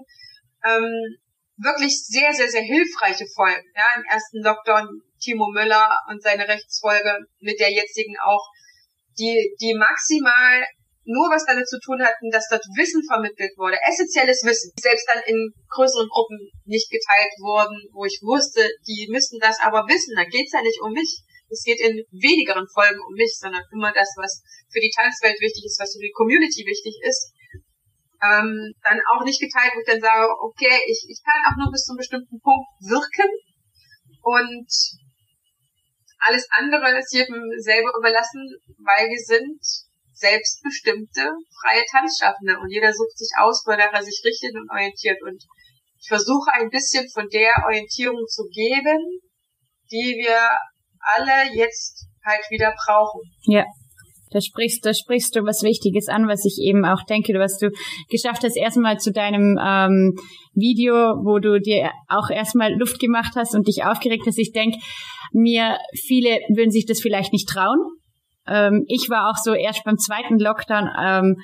ähm, 0.65 1.19
wirklich 1.57 2.07
sehr, 2.07 2.33
sehr, 2.33 2.49
sehr 2.49 2.63
hilfreiche 2.63 3.27
Folgen. 3.35 3.67
Ja, 3.75 3.99
im 3.99 4.05
ersten 4.09 4.39
Lockdown 4.43 5.03
Timo 5.21 5.51
Müller 5.51 5.89
und 6.09 6.23
seine 6.23 6.47
Rechtsfolge 6.47 7.27
mit 7.41 7.59
der 7.59 7.73
jetzigen 7.73 8.15
auch 8.23 8.47
die, 9.19 9.55
die 9.61 9.75
maximal 9.75 10.65
nur 11.05 11.29
was 11.29 11.45
damit 11.45 11.69
zu 11.69 11.79
tun 11.81 12.01
hatten, 12.01 12.33
dass 12.33 12.49
dort 12.49 12.65
Wissen 12.77 13.05
vermittelt 13.05 13.53
wurde, 13.61 13.77
essentielles 13.85 14.41
Wissen, 14.45 14.73
selbst 14.81 15.05
dann 15.09 15.21
in 15.29 15.53
größeren 15.69 16.09
Gruppen 16.09 16.49
nicht 16.65 16.89
geteilt 16.89 17.33
wurden, 17.45 17.77
wo 17.93 18.05
ich 18.09 18.21
wusste, 18.25 18.65
die 18.89 19.09
müssen 19.13 19.39
das 19.39 19.61
aber 19.61 19.85
wissen, 19.85 20.17
da 20.17 20.25
geht's 20.25 20.53
ja 20.53 20.63
nicht 20.63 20.81
um 20.81 20.93
mich. 20.93 21.21
Es 21.53 21.63
geht 21.63 21.79
in 21.79 22.03
wenigeren 22.11 22.67
Folgen 22.73 22.99
um 23.05 23.13
mich, 23.15 23.37
sondern 23.37 23.63
immer 23.71 23.93
das, 23.93 24.09
was 24.17 24.43
für 24.73 24.81
die 24.81 24.91
Tanzwelt 24.91 25.37
wichtig 25.39 25.69
ist, 25.69 25.79
was 25.79 25.93
für 25.93 26.03
die 26.03 26.17
Community 26.17 26.65
wichtig 26.65 26.97
ist, 27.05 27.31
ähm, 28.25 28.73
dann 28.83 28.99
auch 29.13 29.23
nicht 29.23 29.39
geteilt, 29.39 29.77
wo 29.77 29.81
ich 29.85 29.87
dann 29.87 30.01
sage, 30.01 30.33
okay, 30.41 30.73
ich, 30.89 31.05
ich 31.09 31.21
kann 31.21 31.45
auch 31.45 31.57
nur 31.61 31.71
bis 31.71 31.85
zu 31.85 31.93
einem 31.93 32.01
bestimmten 32.01 32.41
Punkt 32.41 32.69
wirken. 32.81 33.29
Und 34.25 34.73
alles 36.25 36.49
andere 36.57 36.99
ist 36.99 37.13
jedem 37.13 37.45
selber 37.61 37.93
überlassen, 37.99 38.49
weil 38.81 39.09
wir 39.13 39.21
sind 39.21 39.61
selbstbestimmte, 40.15 41.31
freie 41.61 41.85
Tanzschaffende 41.91 42.59
und 42.59 42.71
jeder 42.71 42.93
sucht 42.93 43.19
sich 43.19 43.31
aus, 43.39 43.63
wonach 43.67 43.93
er 43.93 44.03
sich 44.03 44.23
richtet 44.25 44.55
und 44.55 44.71
orientiert. 44.71 45.19
Und 45.23 45.43
ich 46.01 46.09
versuche 46.09 46.51
ein 46.55 46.71
bisschen 46.71 47.07
von 47.13 47.29
der 47.29 47.51
Orientierung 47.67 48.25
zu 48.27 48.45
geben, 48.53 48.99
die 49.91 50.23
wir 50.23 50.57
alle 51.17 51.55
jetzt 51.55 52.07
halt 52.25 52.45
wieder 52.51 52.73
brauchen. 52.87 53.21
Ja. 53.47 53.65
Da 54.31 54.41
sprichst, 54.41 54.85
da 54.85 54.93
sprichst 54.93 55.37
du 55.37 55.45
was 55.45 55.63
Wichtiges 55.63 56.09
an, 56.09 56.27
was 56.27 56.45
ich 56.45 56.59
eben 56.59 56.85
auch 56.85 57.05
denke, 57.05 57.33
was 57.35 57.57
du 57.57 57.71
geschafft 58.11 58.43
hast, 58.43 58.57
erstmal 58.57 58.99
zu 58.99 59.13
deinem 59.13 59.57
ähm, 59.63 60.19
Video, 60.55 60.93
wo 61.23 61.39
du 61.39 61.61
dir 61.61 61.93
auch 62.09 62.31
erstmal 62.31 62.75
Luft 62.75 62.99
gemacht 62.99 63.35
hast 63.37 63.55
und 63.55 63.69
dich 63.69 63.85
aufgeregt 63.85 64.25
hast. 64.27 64.39
Ich 64.39 64.51
denke, 64.51 64.79
mir 65.33 65.79
viele 65.95 66.41
würden 66.49 66.73
sich 66.73 66.85
das 66.85 67.01
vielleicht 67.01 67.33
nicht 67.33 67.49
trauen. 67.49 67.79
Ähm, 68.47 68.85
ich 68.89 69.09
war 69.11 69.31
auch 69.31 69.37
so 69.37 69.55
erst 69.55 69.85
beim 69.85 69.99
zweiten 69.99 70.39
Lockdown, 70.39 70.91
ähm, 71.01 71.37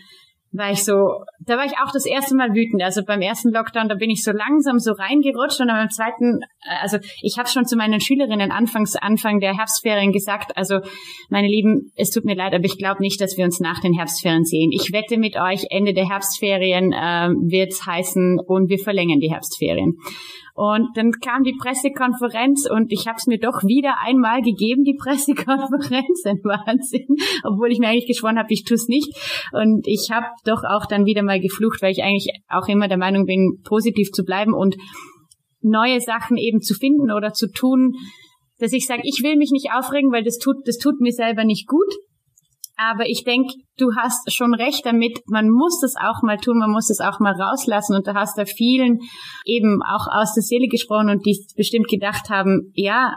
war 0.53 0.73
ich 0.73 0.85
so, 0.85 1.25
da 1.39 1.57
war 1.57 1.65
ich 1.65 1.75
auch 1.79 1.93
das 1.93 2.07
erste 2.07 2.35
Mal 2.35 2.55
wütend. 2.55 2.83
Also 2.83 3.05
beim 3.05 3.21
ersten 3.21 3.51
Lockdown, 3.51 3.89
da 3.89 3.95
bin 3.95 4.11
ich 4.11 4.25
so 4.25 4.33
langsam 4.33 4.81
so 4.81 4.93
reingerutscht 4.93 5.61
und 5.61 5.69
dann 5.69 5.77
beim 5.77 5.91
zweiten, 5.91 6.41
äh, 6.65 6.83
also 6.83 6.99
ich 7.23 7.39
habe 7.39 7.49
schon 7.49 7.67
zu 7.67 7.77
meinen 7.77 8.01
Schülerinnen 8.01 8.51
anfangs 8.51 8.97
Anfang 8.97 9.39
der 9.39 9.57
Herbstferien 9.57 10.13
gesagt, 10.13 10.57
also 10.57 10.81
meine 11.29 11.47
Lieben, 11.47 11.93
es 11.95 12.11
tut 12.11 12.25
mir 12.25 12.35
leid, 12.35 12.53
aber 12.53 12.65
ich 12.65 12.79
glaube 12.79 13.01
nicht, 13.01 13.21
dass 13.21 13.37
wir 13.37 13.45
uns 13.45 13.61
nach 13.61 13.81
den 13.81 13.93
Herbstferien 13.93 14.45
sehen. 14.45 14.73
Ich 14.73 14.93
wette 14.93 15.19
mit 15.19 15.37
euch, 15.37 15.67
Ende 15.71 15.95
der 15.95 16.09
Herbstferien 16.09 16.93
äh, 16.93 17.29
wird 17.49 17.75
heißen 17.87 18.41
und 18.41 18.69
wir 18.69 18.79
verlängern 18.79 19.21
die 19.21 19.31
Herbstferien. 19.31 19.99
Und 20.61 20.95
dann 20.95 21.13
kam 21.13 21.43
die 21.43 21.57
Pressekonferenz 21.59 22.69
und 22.69 22.93
ich 22.93 23.07
habe 23.07 23.17
es 23.17 23.27
mir 23.27 23.39
doch 23.39 23.65
wieder 23.65 23.95
einmal 24.05 24.43
gegeben, 24.43 24.85
die 24.85 24.93
Pressekonferenz. 25.03 26.27
Ein 26.27 26.45
Wahnsinn. 26.45 27.17
Obwohl 27.45 27.73
ich 27.73 27.79
mir 27.79 27.89
eigentlich 27.89 28.07
geschworen 28.07 28.37
habe, 28.37 28.53
ich 28.53 28.65
tue 28.65 28.75
es 28.75 28.87
nicht. 28.87 29.09
Und 29.53 29.87
ich 29.87 30.11
habe 30.11 30.27
doch 30.45 30.63
auch 30.65 30.85
dann 30.85 31.07
wieder 31.07 31.23
mal 31.23 31.41
geflucht, 31.41 31.81
weil 31.81 31.93
ich 31.93 32.03
eigentlich 32.03 32.29
auch 32.51 32.69
immer 32.69 32.89
der 32.89 32.99
Meinung 32.99 33.25
bin, 33.25 33.63
positiv 33.65 34.11
zu 34.13 34.23
bleiben 34.23 34.53
und 34.53 34.77
neue 35.63 35.99
Sachen 36.03 36.37
eben 36.37 36.61
zu 36.61 36.75
finden 36.75 37.11
oder 37.11 37.33
zu 37.33 37.51
tun, 37.51 37.95
dass 38.59 38.75
ich 38.75 38.87
sage, 38.87 39.01
ich 39.05 39.23
will 39.23 39.37
mich 39.37 39.53
nicht 39.53 39.71
aufregen, 39.73 40.13
weil 40.13 40.25
das 40.25 40.37
tut, 40.37 40.57
das 40.67 40.77
tut 40.77 41.01
mir 41.01 41.13
selber 41.13 41.45
nicht 41.45 41.69
gut. 41.69 41.89
Aber 42.83 43.07
ich 43.07 43.25
denke, 43.25 43.53
du 43.77 43.91
hast 43.95 44.33
schon 44.33 44.55
recht 44.55 44.87
damit, 44.87 45.21
man 45.27 45.51
muss 45.51 45.81
das 45.83 45.97
auch 45.97 46.23
mal 46.23 46.39
tun, 46.39 46.59
man 46.59 46.71
muss 46.71 46.89
das 46.89 47.01
auch 47.01 47.21
mal 47.21 47.35
rauslassen. 47.35 47.95
Und 47.95 48.07
da 48.07 48.15
hast 48.15 48.39
du 48.39 48.47
vielen 48.47 49.01
eben 49.45 49.81
auch 49.83 50.07
aus 50.11 50.33
der 50.33 50.43
Seele 50.43 50.67
gesprochen 50.67 51.11
und 51.11 51.27
die 51.27 51.39
bestimmt 51.57 51.89
gedacht 51.89 52.31
haben, 52.31 52.73
ja, 52.75 53.13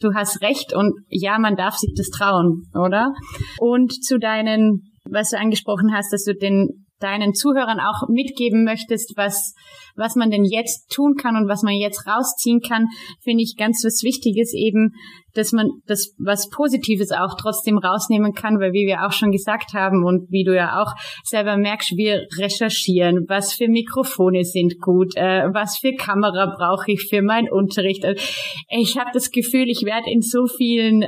du 0.00 0.12
hast 0.12 0.42
recht 0.42 0.74
und 0.74 0.92
ja, 1.08 1.38
man 1.38 1.56
darf 1.56 1.76
sich 1.76 1.94
das 1.96 2.10
trauen, 2.10 2.64
oder? 2.74 3.14
Und 3.58 4.04
zu 4.04 4.18
deinen, 4.18 4.92
was 5.10 5.30
du 5.30 5.38
angesprochen 5.38 5.94
hast, 5.94 6.12
dass 6.12 6.24
du 6.24 6.34
den 6.34 6.85
deinen 7.00 7.34
Zuhörern 7.34 7.80
auch 7.80 8.08
mitgeben 8.08 8.64
möchtest, 8.64 9.12
was, 9.16 9.54
was 9.96 10.16
man 10.16 10.30
denn 10.30 10.44
jetzt 10.44 10.90
tun 10.90 11.14
kann 11.14 11.36
und 11.36 11.48
was 11.48 11.62
man 11.62 11.74
jetzt 11.74 12.06
rausziehen 12.06 12.60
kann, 12.60 12.86
finde 13.22 13.42
ich 13.42 13.56
ganz 13.56 13.82
was 13.84 14.02
Wichtiges 14.02 14.54
eben, 14.54 14.92
dass 15.34 15.52
man 15.52 15.68
das 15.86 16.14
was 16.18 16.48
Positives 16.48 17.12
auch 17.12 17.36
trotzdem 17.38 17.76
rausnehmen 17.76 18.32
kann, 18.32 18.58
weil 18.58 18.72
wie 18.72 18.86
wir 18.86 19.06
auch 19.06 19.12
schon 19.12 19.30
gesagt 19.30 19.74
haben 19.74 20.04
und 20.04 20.30
wie 20.30 20.44
du 20.44 20.56
ja 20.56 20.80
auch 20.82 20.92
selber 21.24 21.56
merkst, 21.58 21.96
wir 21.96 22.26
recherchieren, 22.38 23.26
was 23.28 23.52
für 23.52 23.68
Mikrofone 23.68 24.44
sind 24.44 24.80
gut, 24.80 25.14
äh, 25.16 25.48
was 25.52 25.76
für 25.78 25.92
Kamera 25.92 26.46
brauche 26.56 26.92
ich 26.92 27.06
für 27.08 27.20
meinen 27.20 27.50
Unterricht. 27.50 28.04
Also 28.04 28.22
ich 28.70 28.96
habe 28.96 29.10
das 29.12 29.30
Gefühl, 29.30 29.68
ich 29.68 29.82
werde 29.84 30.10
in 30.10 30.22
so 30.22 30.46
vielen 30.46 31.04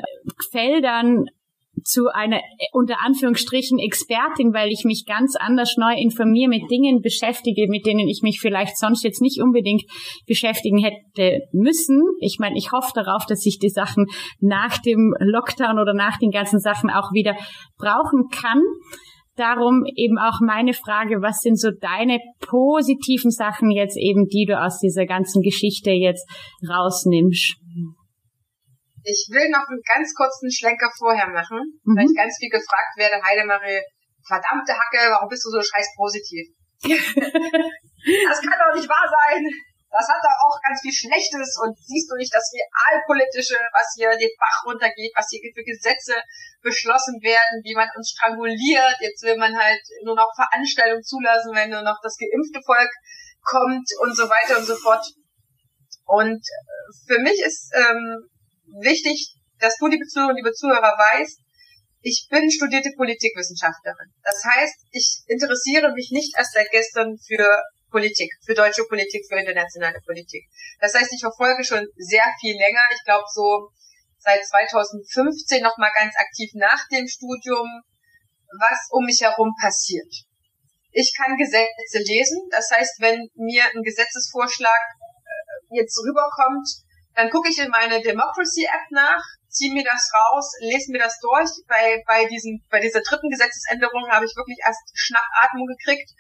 Feldern 0.51 1.25
zu 1.85 2.09
einer 2.13 2.41
unter 2.73 2.97
Anführungsstrichen 3.05 3.79
Expertin, 3.79 4.53
weil 4.53 4.71
ich 4.71 4.85
mich 4.85 5.05
ganz 5.07 5.37
anders 5.37 5.77
neu 5.77 5.95
informiere, 5.95 6.49
mit 6.49 6.71
Dingen 6.71 7.01
beschäftige, 7.01 7.67
mit 7.69 7.87
denen 7.87 8.09
ich 8.09 8.21
mich 8.23 8.41
vielleicht 8.41 8.77
sonst 8.79 9.05
jetzt 9.05 9.21
nicht 9.21 9.41
unbedingt 9.43 9.85
beschäftigen 10.27 10.79
hätte 10.79 11.41
müssen. 11.53 12.01
Ich 12.21 12.39
meine, 12.39 12.57
ich 12.57 12.73
hoffe 12.73 12.93
darauf, 12.95 13.27
dass 13.27 13.45
ich 13.47 13.59
die 13.59 13.69
Sachen 13.69 14.07
nach 14.41 14.79
dem 14.79 15.15
Lockdown 15.19 15.79
oder 15.79 15.95
nach 15.95 16.19
den 16.19 16.31
ganzen 16.31 16.61
Sachen 16.61 16.91
auch 16.91 17.13
wieder 17.13 17.37
brauchen 17.79 18.29
kann. 18.31 18.63
Darum 19.37 19.85
eben 19.95 20.19
auch 20.19 20.41
meine 20.41 20.73
Frage, 20.73 21.23
was 21.23 21.43
sind 21.43 21.61
so 21.61 21.71
deine 21.71 22.19
positiven 22.41 23.31
Sachen 23.31 23.71
jetzt 23.71 23.97
eben, 23.97 24.27
die 24.27 24.47
du 24.47 24.61
aus 24.61 24.81
dieser 24.81 25.07
ganzen 25.07 25.43
Geschichte 25.43 25.93
jetzt 25.93 26.29
rausnimmst? 26.69 27.57
Ich 29.05 29.29
will 29.31 29.49
noch 29.51 29.69
einen 29.69 29.83
ganz 29.83 30.15
kurzen 30.15 30.51
Schlenker 30.51 30.91
vorher 30.99 31.29
machen, 31.29 31.81
mhm. 31.85 31.97
weil 31.97 32.07
ich 32.07 32.17
ganz 32.17 32.37
viel 32.39 32.51
gefragt 32.51 32.97
werde, 32.97 33.23
Heidemarie, 33.23 33.83
verdammte 34.27 34.75
Hacke, 34.75 35.11
warum 35.11 35.29
bist 35.29 35.45
du 35.45 35.51
so 35.51 35.63
scheiß 35.63 35.95
positiv? 35.97 36.47
das 36.85 38.39
kann 38.43 38.59
doch 38.59 38.75
nicht 38.75 38.89
wahr 38.89 39.09
sein. 39.09 39.43
Das 39.89 40.05
hat 40.05 40.21
doch 40.21 40.37
auch 40.45 40.57
ganz 40.61 40.85
viel 40.85 40.93
Schlechtes 40.93 41.57
und 41.65 41.73
siehst 41.81 42.13
du 42.13 42.17
nicht 42.17 42.33
das 42.33 42.53
Realpolitische, 42.53 43.57
was 43.73 43.89
hier 43.97 44.13
den 44.21 44.31
Bach 44.37 44.61
runtergeht, 44.69 45.13
was 45.17 45.33
hier 45.33 45.41
für 45.41 45.65
Gesetze 45.65 46.13
beschlossen 46.61 47.17
werden, 47.25 47.65
wie 47.65 47.75
man 47.75 47.89
uns 47.97 48.13
stranguliert. 48.13 49.01
Jetzt 49.01 49.25
will 49.25 49.39
man 49.39 49.57
halt 49.57 49.81
nur 50.05 50.15
noch 50.15 50.29
Veranstaltungen 50.37 51.03
zulassen, 51.03 51.57
wenn 51.57 51.71
nur 51.71 51.83
noch 51.83 51.97
das 52.03 52.21
geimpfte 52.21 52.61
Volk 52.61 52.93
kommt 53.41 53.89
und 54.05 54.15
so 54.15 54.29
weiter 54.29 54.61
und 54.61 54.67
so 54.67 54.77
fort. 54.77 55.05
Und 56.05 56.45
für 57.07 57.19
mich 57.21 57.41
ist 57.41 57.73
ähm, 57.73 58.29
wichtig, 58.81 59.35
dass 59.59 59.77
du, 59.79 59.87
liebe 59.87 60.07
Zuhörer 60.07 60.31
und 60.31 60.37
liebe 60.37 60.53
Zuhörer, 60.53 60.95
weißt, 60.97 61.41
ich 62.03 62.27
bin 62.31 62.51
studierte 62.51 62.91
Politikwissenschaftlerin. 62.97 64.13
Das 64.23 64.45
heißt, 64.45 64.77
ich 64.93 65.23
interessiere 65.27 65.93
mich 65.93 66.11
nicht 66.11 66.37
erst 66.37 66.55
seit 66.55 66.71
gestern 66.71 67.19
für 67.19 67.61
Politik, 67.91 68.31
für 68.45 68.55
deutsche 68.55 68.85
Politik, 68.85 69.25
für 69.29 69.39
internationale 69.39 70.01
Politik. 70.05 70.45
Das 70.81 70.95
heißt, 70.95 71.13
ich 71.13 71.21
verfolge 71.21 71.65
schon 71.65 71.87
sehr 71.97 72.27
viel 72.41 72.57
länger. 72.57 72.83
Ich 72.95 73.05
glaube 73.05 73.25
so 73.33 73.71
seit 74.19 74.45
2015 74.47 75.63
noch 75.63 75.77
mal 75.79 75.91
ganz 75.97 76.15
aktiv 76.17 76.51
nach 76.55 76.87
dem 76.93 77.09
Studium, 77.09 77.67
was 78.61 78.89
um 78.91 79.05
mich 79.05 79.21
herum 79.21 79.53
passiert. 79.61 80.13
Ich 80.93 81.13
kann 81.17 81.37
Gesetze 81.37 81.99
lesen. 81.99 82.49
Das 82.51 82.71
heißt, 82.71 83.01
wenn 83.01 83.29
mir 83.35 83.65
ein 83.65 83.83
Gesetzesvorschlag 83.83 84.83
äh, 84.95 85.81
jetzt 85.81 85.99
rüberkommt, 85.99 86.67
dann 87.19 87.31
gucke 87.31 87.51
ich 87.51 87.59
in 87.59 87.69
meine 87.75 88.01
Democracy-App 88.01 88.95
nach, 88.95 89.19
ziehe 89.51 89.75
mir 89.75 89.83
das 89.83 90.07
raus, 90.15 90.55
lese 90.61 90.93
mir 90.93 91.03
das 91.03 91.19
durch. 91.19 91.51
Bei, 91.67 91.99
bei, 92.07 92.27
diesem, 92.27 92.63
bei 92.71 92.79
dieser 92.79 93.03
dritten 93.03 93.29
Gesetzesänderung 93.29 94.07
habe 94.09 94.25
ich 94.25 94.39
wirklich 94.39 94.59
erst 94.65 94.87
Schnappatmung 94.95 95.67
gekriegt. 95.67 96.15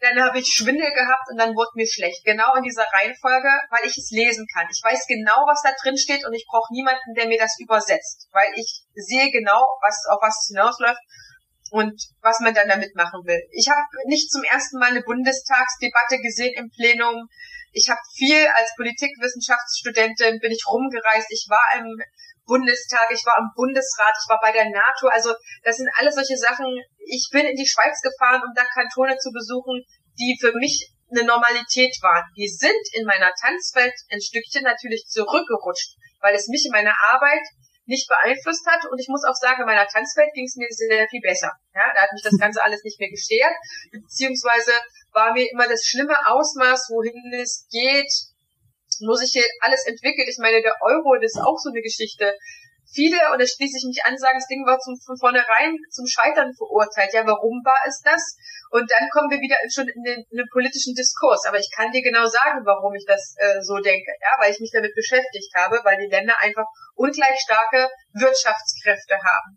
Dann 0.00 0.24
habe 0.24 0.40
ich 0.40 0.48
Schwindel 0.48 0.88
gehabt 0.88 1.28
und 1.28 1.36
dann 1.36 1.52
wurde 1.54 1.76
mir 1.76 1.86
schlecht. 1.86 2.24
Genau 2.24 2.56
in 2.56 2.64
dieser 2.64 2.88
Reihenfolge, 2.88 3.52
weil 3.68 3.84
ich 3.84 3.92
es 3.92 4.08
lesen 4.10 4.46
kann. 4.56 4.66
Ich 4.72 4.80
weiß 4.80 5.04
genau, 5.06 5.44
was 5.44 5.60
da 5.60 5.76
drin 5.76 5.98
steht 6.00 6.24
und 6.24 6.32
ich 6.32 6.48
brauche 6.48 6.72
niemanden, 6.72 7.12
der 7.12 7.28
mir 7.28 7.38
das 7.38 7.60
übersetzt, 7.60 8.32
weil 8.32 8.48
ich 8.56 8.88
sehe 8.94 9.30
genau, 9.30 9.60
was 9.84 10.00
auf 10.08 10.18
was 10.24 10.40
es 10.40 10.56
hinausläuft 10.56 11.04
und 11.72 11.92
was 12.22 12.40
man 12.40 12.54
dann 12.54 12.72
damit 12.72 12.96
machen 12.96 13.20
will. 13.28 13.40
Ich 13.52 13.68
habe 13.68 13.84
nicht 14.08 14.32
zum 14.32 14.44
ersten 14.44 14.78
Mal 14.78 14.96
eine 14.96 15.02
Bundestagsdebatte 15.02 16.24
gesehen 16.24 16.56
im 16.56 16.70
Plenum 16.70 17.28
ich 17.72 17.88
habe 17.88 18.00
viel 18.14 18.46
als 18.56 18.70
Politikwissenschaftsstudentin 18.76 20.38
bin 20.40 20.52
ich 20.52 20.64
rumgereist. 20.68 21.28
Ich 21.30 21.46
war 21.48 21.64
im 21.80 21.88
Bundestag, 22.44 23.08
ich 23.10 23.24
war 23.24 23.38
im 23.38 23.48
Bundesrat, 23.56 24.12
ich 24.12 24.28
war 24.28 24.38
bei 24.40 24.52
der 24.52 24.68
NATO. 24.68 25.08
Also 25.08 25.34
das 25.64 25.76
sind 25.76 25.88
alles 25.96 26.14
solche 26.14 26.36
Sachen. 26.36 26.68
Ich 26.98 27.28
bin 27.32 27.46
in 27.46 27.56
die 27.56 27.66
Schweiz 27.66 28.00
gefahren, 28.00 28.42
um 28.44 28.52
da 28.54 28.64
Kantone 28.64 29.16
zu 29.16 29.32
besuchen, 29.32 29.82
die 30.18 30.36
für 30.38 30.52
mich 30.52 30.92
eine 31.10 31.24
Normalität 31.24 31.96
waren. 32.02 32.24
Die 32.36 32.48
sind 32.48 32.82
in 32.92 33.06
meiner 33.06 33.32
Tanzwelt 33.40 33.94
ein 34.10 34.20
Stückchen 34.20 34.64
natürlich 34.64 35.04
zurückgerutscht, 35.08 35.96
weil 36.20 36.34
es 36.34 36.48
mich 36.48 36.64
in 36.66 36.72
meiner 36.72 36.94
Arbeit 37.10 37.42
nicht 37.86 38.08
beeinflusst 38.08 38.66
hat. 38.66 38.86
Und 38.90 38.98
ich 38.98 39.08
muss 39.08 39.24
auch 39.24 39.34
sagen, 39.34 39.62
in 39.62 39.66
meiner 39.66 39.86
Tanzwelt 39.86 40.32
ging 40.34 40.46
es 40.46 40.56
mir 40.56 40.68
sehr 40.70 41.06
viel 41.08 41.20
besser. 41.20 41.52
Ja, 41.74 41.82
da 41.94 42.02
hat 42.02 42.12
mich 42.12 42.22
das 42.22 42.38
Ganze 42.38 42.62
alles 42.62 42.82
nicht 42.84 43.00
mehr 43.00 43.10
gestört, 43.10 43.54
beziehungsweise 43.90 44.72
war 45.12 45.32
mir 45.32 45.50
immer 45.50 45.68
das 45.68 45.84
schlimme 45.84 46.16
Ausmaß, 46.26 46.88
wohin 46.90 47.32
es 47.34 47.66
geht, 47.70 48.10
wo 49.06 49.14
sich 49.14 49.32
hier 49.32 49.44
alles 49.60 49.86
entwickelt. 49.86 50.28
Ich 50.28 50.38
meine, 50.38 50.62
der 50.62 50.76
Euro, 50.80 51.16
das 51.16 51.34
ist 51.34 51.42
auch 51.42 51.58
so 51.58 51.70
eine 51.70 51.82
Geschichte. 51.82 52.34
Viele, 52.92 53.16
und 53.32 53.40
da 53.40 53.46
schließe 53.48 53.80
ich 53.80 53.88
mich 53.88 54.04
an, 54.04 54.20
sagen, 54.20 54.36
das 54.36 54.46
Ding 54.52 54.68
war 54.68 54.76
zum, 54.76 55.00
von 55.00 55.16
vornherein 55.16 55.80
zum 55.88 56.04
Scheitern 56.04 56.52
verurteilt. 56.52 57.16
Ja, 57.16 57.24
warum 57.24 57.64
war 57.64 57.80
es 57.88 58.04
das? 58.04 58.36
Und 58.68 58.84
dann 58.84 59.08
kommen 59.08 59.32
wir 59.32 59.40
wieder 59.40 59.56
schon 59.72 59.88
in 59.88 60.04
den, 60.04 60.20
in 60.28 60.36
den 60.36 60.48
politischen 60.52 60.92
Diskurs. 60.92 61.48
Aber 61.48 61.56
ich 61.56 61.72
kann 61.72 61.88
dir 61.88 62.04
genau 62.04 62.28
sagen, 62.28 62.60
warum 62.68 62.92
ich 62.92 63.08
das 63.08 63.32
äh, 63.40 63.64
so 63.64 63.80
denke. 63.80 64.12
Ja, 64.20 64.36
weil 64.36 64.52
ich 64.52 64.60
mich 64.60 64.72
damit 64.72 64.92
beschäftigt 64.92 65.52
habe, 65.56 65.80
weil 65.84 65.96
die 66.04 66.12
Länder 66.12 66.36
einfach 66.40 66.68
ungleich 66.92 67.40
starke 67.40 67.88
Wirtschaftskräfte 68.12 69.16
haben. 69.16 69.56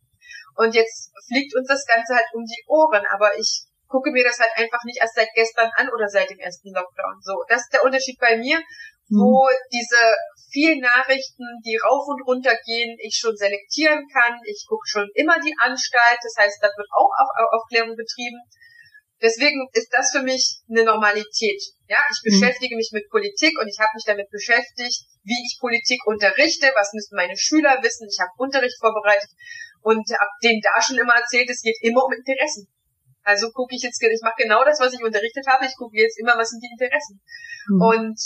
Und 0.56 0.72
jetzt 0.72 1.12
fliegt 1.28 1.52
uns 1.56 1.68
das 1.68 1.84
Ganze 1.86 2.16
halt 2.16 2.32
um 2.32 2.48
die 2.48 2.64
Ohren. 2.72 3.04
Aber 3.12 3.36
ich 3.36 3.68
gucke 3.88 4.12
mir 4.12 4.24
das 4.24 4.40
halt 4.40 4.52
einfach 4.56 4.84
nicht 4.84 5.00
erst 5.00 5.16
seit 5.16 5.30
gestern 5.36 5.70
an 5.76 5.90
oder 5.92 6.08
seit 6.08 6.30
dem 6.30 6.40
ersten 6.40 6.72
Lockdown. 6.72 7.20
So, 7.20 7.44
das 7.48 7.62
ist 7.62 7.74
der 7.74 7.84
Unterschied 7.84 8.20
bei 8.20 8.38
mir, 8.38 8.60
wo 9.10 9.46
mhm. 9.46 9.56
diese 9.72 10.02
vielen 10.52 10.80
Nachrichten, 10.80 11.44
die 11.66 11.76
rauf 11.76 12.08
und 12.08 12.24
runter 12.24 12.56
gehen, 12.66 12.96
ich 13.00 13.16
schon 13.20 13.36
selektieren 13.36 14.08
kann. 14.08 14.40
Ich 14.46 14.66
gucke 14.68 14.88
schon 14.88 15.10
immer 15.14 15.36
die 15.40 15.54
Anstalt, 15.60 16.20
das 16.24 16.36
heißt, 16.40 16.58
da 16.62 16.70
wird 16.72 16.88
auch 16.96 17.12
Aufklärung 17.52 17.96
betrieben. 17.96 18.40
Deswegen 19.22 19.68
ist 19.74 19.92
das 19.92 20.12
für 20.12 20.24
mich 20.24 20.60
eine 20.70 20.84
Normalität. 20.84 21.62
Ja, 21.88 22.00
ich 22.12 22.20
mhm. 22.24 22.40
beschäftige 22.40 22.76
mich 22.76 22.92
mit 22.92 23.10
Politik 23.10 23.58
und 23.60 23.68
ich 23.68 23.80
habe 23.80 23.92
mich 23.96 24.04
damit 24.06 24.30
beschäftigt, 24.30 25.08
wie 25.24 25.40
ich 25.40 25.60
Politik 25.60 26.00
unterrichte, 26.06 26.72
was 26.76 26.92
müssen 26.94 27.16
meine 27.16 27.38
Schüler 27.38 27.80
wissen. 27.82 28.08
Ich 28.12 28.20
habe 28.20 28.32
Unterricht 28.38 28.76
vorbereitet 28.80 29.30
und 29.82 30.04
habe 30.20 30.32
denen 30.44 30.62
da 30.62 30.82
schon 30.82 30.98
immer 30.98 31.16
erzählt, 31.16 31.50
es 31.50 31.62
geht 31.62 31.78
immer 31.82 32.04
um 32.04 32.12
Interessen. 32.12 32.68
Also 33.24 33.50
gucke 33.52 33.74
ich 33.76 33.82
jetzt, 33.82 34.02
ich 34.02 34.22
mache 34.22 34.38
genau 34.38 34.64
das, 34.64 34.80
was 34.80 34.94
ich 34.94 35.02
unterrichtet 35.02 35.48
habe. 35.48 35.66
Ich 35.66 35.76
gucke 35.76 35.98
jetzt 35.98 36.20
immer, 36.20 36.38
was 36.38 36.50
sind 36.50 36.62
die 36.62 36.70
Interessen. 36.72 37.22
Mhm. 37.70 37.82
Und 37.82 38.18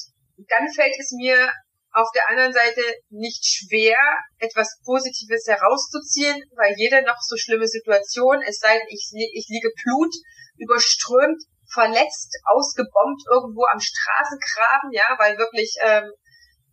dann 0.47 0.67
fällt 0.73 0.95
es 0.99 1.11
mir 1.11 1.51
auf 1.91 2.07
der 2.13 2.29
anderen 2.29 2.53
Seite 2.53 2.81
nicht 3.09 3.43
schwer, 3.45 3.97
etwas 4.37 4.79
Positives 4.85 5.47
herauszuziehen, 5.47 6.37
weil 6.55 6.75
jede 6.77 7.01
noch 7.01 7.17
so 7.19 7.35
schlimme 7.35 7.67
Situation, 7.67 8.41
es 8.45 8.59
sei 8.59 8.77
denn, 8.77 8.87
ich, 8.89 9.09
ich 9.33 9.47
liege 9.49 9.69
Blut, 9.83 10.13
überströmt, 10.57 11.41
verletzt, 11.73 12.37
ausgebombt 12.45 13.21
irgendwo 13.29 13.65
am 13.71 13.79
Straßengraben, 13.79 14.91
ja, 14.91 15.15
weil 15.17 15.37
wirklich 15.37 15.75
ähm, 15.81 16.11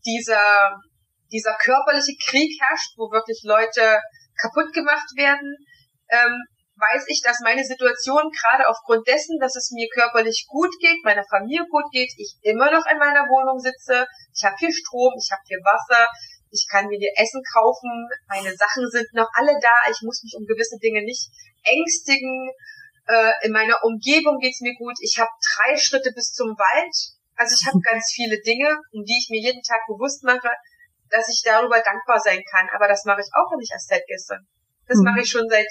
dieser, 0.05 0.81
dieser 1.33 1.55
körperliche 1.57 2.17
Krieg 2.29 2.61
herrscht, 2.61 2.93
wo 2.97 3.11
wirklich 3.11 3.41
Leute 3.45 4.01
kaputt 4.41 4.73
gemacht 4.73 5.09
werden, 5.17 5.57
ähm, 6.11 6.45
weiß 6.77 7.09
ich, 7.09 7.23
dass 7.25 7.41
meine 7.41 7.65
Situation 7.65 8.29
gerade 8.29 8.69
aufgrund 8.69 9.09
dessen, 9.09 9.41
dass 9.41 9.57
es 9.57 9.73
mir 9.73 9.89
körperlich 9.89 10.45
gut 10.49 10.73
geht, 10.81 11.05
meiner 11.05 11.25
Familie 11.25 11.65
gut 11.71 11.89
geht, 11.91 12.13
ich 12.17 12.37
immer 12.43 12.71
noch 12.71 12.85
in 12.85 12.99
meiner 12.99 13.25
Wohnung 13.33 13.59
sitze, 13.59 14.07
ich 14.37 14.45
habe 14.45 14.57
hier 14.59 14.73
Strom, 14.73 15.17
ich 15.17 15.33
habe 15.33 15.41
hier 15.49 15.61
Wasser, 15.65 16.05
ich 16.53 16.69
kann 16.69 16.87
mir 16.87 16.99
hier 17.01 17.17
Essen 17.17 17.41
kaufen, 17.49 17.91
meine 18.29 18.53
Sachen 18.55 18.89
sind 18.91 19.09
noch 19.15 19.29
alle 19.35 19.57
da, 19.61 19.75
ich 19.91 20.01
muss 20.05 20.23
mich 20.23 20.37
um 20.37 20.45
gewisse 20.45 20.77
Dinge 20.77 21.03
nicht 21.03 21.33
ängstigen, 21.65 22.53
äh, 23.09 23.33
in 23.47 23.53
meiner 23.53 23.81
Umgebung 23.83 24.37
geht's 24.39 24.61
mir 24.61 24.75
gut, 24.77 24.97
ich 25.01 25.17
habe 25.19 25.33
drei 25.33 25.77
Schritte 25.77 26.13
bis 26.13 26.33
zum 26.37 26.53
Wald, 26.61 26.95
also 27.37 27.57
ich 27.57 27.65
habe 27.67 27.81
ganz 27.89 28.13
viele 28.13 28.37
Dinge, 28.45 28.69
um 28.93 29.01
die 29.01 29.17
ich 29.17 29.33
mir 29.33 29.41
jeden 29.41 29.65
Tag 29.65 29.81
bewusst 29.89 30.25
mache, 30.25 30.53
dass 31.09 31.29
ich 31.33 31.41
darüber 31.41 31.81
dankbar 31.81 32.21
sein 32.21 32.43
kann, 32.53 32.69
aber 32.75 32.89
das 32.89 33.05
mache 33.05 33.25
ich 33.25 33.31
auch 33.33 33.57
nicht 33.57 33.73
erst 33.73 33.89
seit 33.89 34.05
gestern. 34.07 34.45
Das 34.89 34.99
mhm. 34.99 35.05
mache 35.05 35.21
ich 35.21 35.31
schon 35.31 35.49
seit 35.49 35.69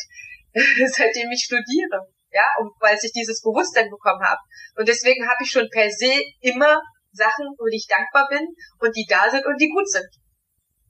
seitdem 0.96 1.30
ich 1.32 1.44
studiere, 1.44 2.08
ja, 2.32 2.44
und 2.60 2.72
weil 2.80 2.98
ich 3.02 3.12
dieses 3.12 3.42
Bewusstsein 3.42 3.90
bekommen 3.90 4.24
habe. 4.24 4.42
Und 4.76 4.88
deswegen 4.88 5.28
habe 5.28 5.44
ich 5.44 5.52
schon 5.52 5.68
per 5.70 5.90
se 5.92 6.12
immer 6.42 6.82
Sachen, 7.12 7.46
wo 7.58 7.66
ich 7.72 7.88
dankbar 7.88 8.28
bin 8.30 8.44
und 8.80 8.96
die 8.96 9.06
da 9.08 9.30
sind 9.30 9.46
und 9.46 9.60
die 9.60 9.70
gut 9.70 9.88
sind. 9.90 10.10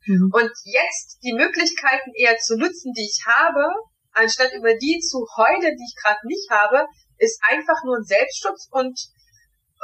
Mhm. 0.06 0.30
Und 0.34 0.52
jetzt 0.66 1.20
die 1.24 1.34
Möglichkeiten 1.34 2.12
eher 2.14 2.38
zu 2.38 2.58
nutzen, 2.58 2.94
die 2.94 3.06
ich 3.06 3.22
habe, 3.26 3.66
anstatt 4.12 4.54
über 4.54 4.74
die 4.74 5.00
zu 5.00 5.26
heulen, 5.38 5.76
die 5.78 5.88
ich 5.90 5.98
gerade 6.02 6.22
nicht 6.26 6.50
habe, 6.50 6.86
ist 7.18 7.42
einfach 7.50 7.84
nur 7.84 7.98
ein 7.98 8.06
Selbstschutz 8.06 8.68
und 8.72 8.98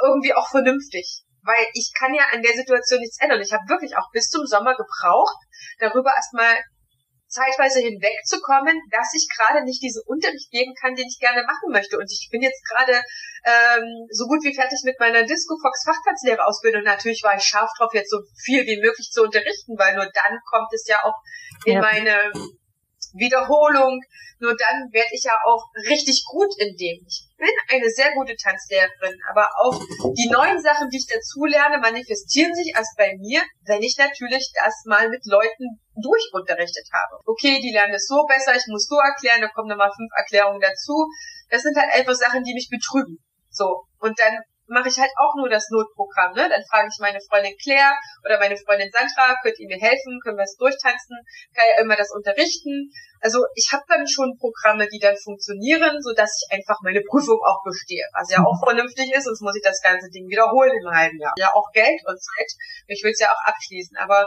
irgendwie 0.02 0.34
auch 0.34 0.48
vernünftig. 0.50 1.24
Weil 1.42 1.66
ich 1.74 1.90
kann 1.98 2.14
ja 2.14 2.22
an 2.32 2.42
der 2.42 2.54
Situation 2.54 3.00
nichts 3.00 3.18
ändern. 3.20 3.40
Ich 3.40 3.52
habe 3.52 3.68
wirklich 3.68 3.96
auch 3.96 4.10
bis 4.12 4.28
zum 4.28 4.46
Sommer 4.46 4.76
gebraucht, 4.76 5.36
darüber 5.78 6.14
erstmal 6.14 6.54
zeitweise 7.32 7.80
hinwegzukommen, 7.80 8.76
dass 8.92 9.14
ich 9.16 9.26
gerade 9.32 9.64
nicht 9.64 9.82
diesen 9.82 10.02
Unterricht 10.06 10.50
geben 10.50 10.74
kann, 10.78 10.94
den 10.94 11.08
ich 11.08 11.18
gerne 11.18 11.42
machen 11.42 11.72
möchte. 11.72 11.98
Und 11.98 12.12
ich 12.12 12.28
bin 12.30 12.42
jetzt 12.42 12.62
gerade 12.68 13.00
ähm, 13.44 14.06
so 14.10 14.26
gut 14.26 14.44
wie 14.44 14.54
fertig 14.54 14.80
mit 14.84 15.00
meiner 15.00 15.24
Disco 15.24 15.56
Fox 15.60 15.82
Fachplatzlehrerausbildung. 15.84 16.82
Natürlich 16.84 17.22
war 17.24 17.36
ich 17.36 17.44
scharf 17.44 17.70
drauf, 17.78 17.94
jetzt 17.94 18.10
so 18.10 18.20
viel 18.44 18.66
wie 18.66 18.80
möglich 18.80 19.08
zu 19.10 19.22
unterrichten, 19.22 19.78
weil 19.78 19.96
nur 19.96 20.06
dann 20.12 20.38
kommt 20.44 20.72
es 20.72 20.86
ja 20.86 21.00
auch 21.02 21.16
in 21.64 21.74
ja. 21.74 21.80
meine 21.80 22.32
Wiederholung. 23.14 24.00
Nur 24.38 24.54
dann 24.56 24.92
werde 24.92 25.10
ich 25.12 25.24
ja 25.24 25.34
auch 25.46 25.72
richtig 25.88 26.24
gut 26.28 26.52
in 26.58 26.76
dem. 26.76 27.06
Ich 27.08 27.31
bin 27.42 27.50
eine 27.74 27.90
sehr 27.90 28.14
gute 28.14 28.36
Tanzlehrerin, 28.38 29.18
aber 29.28 29.50
auch 29.58 29.74
die 30.14 30.30
neuen 30.30 30.62
Sachen, 30.62 30.88
die 30.90 30.98
ich 31.02 31.10
dazu 31.10 31.44
lerne, 31.44 31.82
manifestieren 31.82 32.54
sich 32.54 32.70
erst 32.70 32.94
bei 32.96 33.18
mir, 33.18 33.42
wenn 33.66 33.82
ich 33.82 33.98
natürlich 33.98 34.46
das 34.54 34.86
mal 34.86 35.10
mit 35.10 35.26
Leuten 35.26 35.82
durchunterrichtet 35.98 36.86
habe. 36.94 37.18
Okay, 37.26 37.58
die 37.58 37.72
lernen 37.74 37.94
es 37.94 38.06
so 38.06 38.22
besser, 38.30 38.54
ich 38.54 38.70
muss 38.70 38.86
so 38.86 38.94
erklären, 38.94 39.42
da 39.42 39.48
kommen 39.48 39.68
nochmal 39.68 39.90
fünf 39.90 40.10
Erklärungen 40.14 40.60
dazu. 40.60 41.10
Das 41.50 41.62
sind 41.62 41.76
halt 41.76 41.90
einfach 41.92 42.14
Sachen, 42.14 42.44
die 42.44 42.54
mich 42.54 42.70
betrüben. 42.70 43.18
So. 43.50 43.82
Und 43.98 44.14
dann 44.18 44.38
mache 44.66 44.88
ich 44.88 44.98
halt 44.98 45.10
auch 45.18 45.34
nur 45.36 45.48
das 45.48 45.68
Notprogramm. 45.70 46.32
Ne? 46.32 46.48
Dann 46.48 46.62
frage 46.70 46.88
ich 46.90 46.98
meine 47.00 47.20
Freundin 47.20 47.56
Claire 47.58 47.94
oder 48.24 48.38
meine 48.38 48.56
Freundin 48.56 48.90
Sandra, 48.90 49.34
könnt 49.42 49.58
ihr 49.58 49.68
mir 49.68 49.80
helfen, 49.80 50.20
können 50.22 50.38
wir 50.38 50.44
es 50.44 50.56
durchtanzen, 50.56 51.18
kann 51.54 51.66
ja 51.66 51.82
immer 51.82 51.96
das 51.96 52.10
unterrichten. 52.14 52.90
Also 53.20 53.44
ich 53.54 53.70
habe 53.72 53.82
dann 53.88 54.06
schon 54.06 54.38
Programme, 54.38 54.86
die 54.88 54.98
dann 54.98 55.16
funktionieren, 55.16 56.00
so 56.00 56.12
dass 56.14 56.30
ich 56.38 56.54
einfach 56.54 56.78
meine 56.82 57.02
Prüfung 57.08 57.38
auch 57.42 57.62
bestehe. 57.64 58.06
Was 58.14 58.30
ja 58.30 58.42
auch 58.42 58.58
vernünftig 58.62 59.12
ist, 59.12 59.24
sonst 59.24 59.42
muss 59.42 59.56
ich 59.56 59.62
das 59.62 59.80
ganze 59.82 60.10
Ding 60.10 60.28
wiederholen 60.28 60.72
im 60.72 60.90
halben 60.90 61.18
Jahr. 61.18 61.34
Ja, 61.38 61.52
auch 61.54 61.70
Geld 61.72 62.00
und 62.06 62.18
Zeit. 62.20 62.50
Ich 62.86 63.02
will 63.02 63.12
es 63.12 63.20
ja 63.20 63.30
auch 63.30 63.42
abschließen, 63.46 63.96
aber 63.96 64.26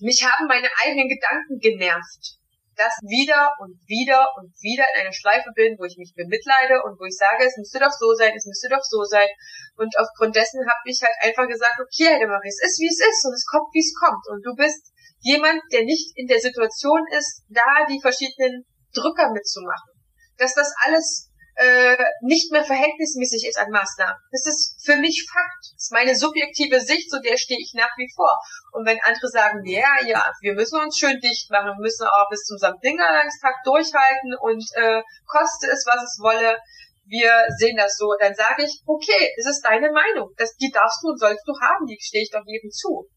mich 0.00 0.24
haben 0.24 0.46
meine 0.46 0.68
eigenen 0.84 1.08
Gedanken 1.08 1.58
genervt 1.58 2.35
das 2.76 2.92
wieder 3.02 3.56
und 3.58 3.80
wieder 3.88 4.20
und 4.36 4.52
wieder 4.60 4.84
in 4.94 5.00
einer 5.02 5.16
Schleife 5.16 5.50
bin, 5.56 5.76
wo 5.80 5.84
ich 5.84 5.96
mich 5.96 6.12
bemitleide 6.14 6.84
und 6.84 7.00
wo 7.00 7.04
ich 7.08 7.16
sage, 7.16 7.44
es 7.44 7.56
müsste 7.56 7.80
doch 7.80 7.92
so 7.92 8.12
sein, 8.14 8.36
es 8.36 8.44
müsste 8.44 8.68
doch 8.68 8.84
so 8.84 9.02
sein. 9.04 9.28
Und 9.76 9.96
aufgrund 9.96 10.36
dessen 10.36 10.60
habe 10.60 10.84
ich 10.84 11.00
halt 11.00 11.16
einfach 11.24 11.48
gesagt, 11.48 11.80
okay, 11.80 12.12
Heidemarie, 12.12 12.52
es 12.52 12.60
ist 12.60 12.76
wie 12.80 12.92
es 12.92 13.00
ist 13.00 13.24
und 13.24 13.34
es 13.34 13.48
kommt, 13.48 13.72
wie 13.72 13.84
es 13.84 13.96
kommt. 13.96 14.24
Und 14.28 14.44
du 14.44 14.52
bist 14.54 14.92
jemand, 15.20 15.60
der 15.72 15.84
nicht 15.84 16.12
in 16.14 16.28
der 16.28 16.40
Situation 16.40 17.00
ist, 17.16 17.42
da 17.48 17.88
die 17.88 18.00
verschiedenen 18.00 18.68
Drücker 18.92 19.32
mitzumachen. 19.32 19.96
Dass 20.36 20.52
das 20.52 20.72
alles 20.84 21.32
äh, 21.56 21.96
nicht 22.20 22.52
mehr 22.52 22.64
verhältnismäßig 22.64 23.48
ist 23.48 23.58
an 23.58 23.70
Maßnahmen. 23.70 24.20
Das 24.30 24.46
ist 24.46 24.76
für 24.84 24.96
mich 24.96 25.24
Fakt. 25.24 25.72
Das 25.72 25.88
ist 25.88 25.92
meine 25.92 26.14
subjektive 26.14 26.80
Sicht, 26.80 27.10
zu 27.10 27.20
der 27.20 27.38
stehe 27.38 27.58
ich 27.58 27.72
nach 27.74 27.96
wie 27.96 28.12
vor. 28.14 28.38
Und 28.72 28.86
wenn 28.86 29.00
andere 29.00 29.28
sagen, 29.28 29.64
ja, 29.64 30.04
ja, 30.04 30.30
wir 30.42 30.52
müssen 30.52 30.78
uns 30.78 30.98
schön 30.98 31.18
dicht 31.20 31.50
machen, 31.50 31.72
wir 31.72 31.82
müssen 31.82 32.06
auch 32.06 32.28
bis 32.28 32.44
zum 32.44 32.58
Samtdingertag 32.58 33.64
durchhalten 33.64 34.36
und 34.40 34.62
äh, 34.76 35.00
koste 35.26 35.68
es, 35.72 35.84
was 35.88 36.04
es 36.04 36.20
wolle, 36.20 36.60
wir 37.08 37.32
sehen 37.56 37.76
das 37.76 37.96
so, 37.96 38.12
dann 38.20 38.34
sage 38.34 38.64
ich, 38.64 38.82
okay, 38.84 39.32
es 39.38 39.46
ist 39.46 39.62
deine 39.62 39.90
Meinung. 39.92 40.34
Das, 40.36 40.56
die 40.56 40.70
darfst 40.70 41.02
du 41.02 41.08
und 41.08 41.18
sollst 41.18 41.46
du 41.46 41.54
haben, 41.62 41.86
die 41.86 41.96
stehe 42.00 42.22
ich 42.22 42.30
doch 42.30 42.44
jedem 42.44 42.70
zu. 42.70 43.08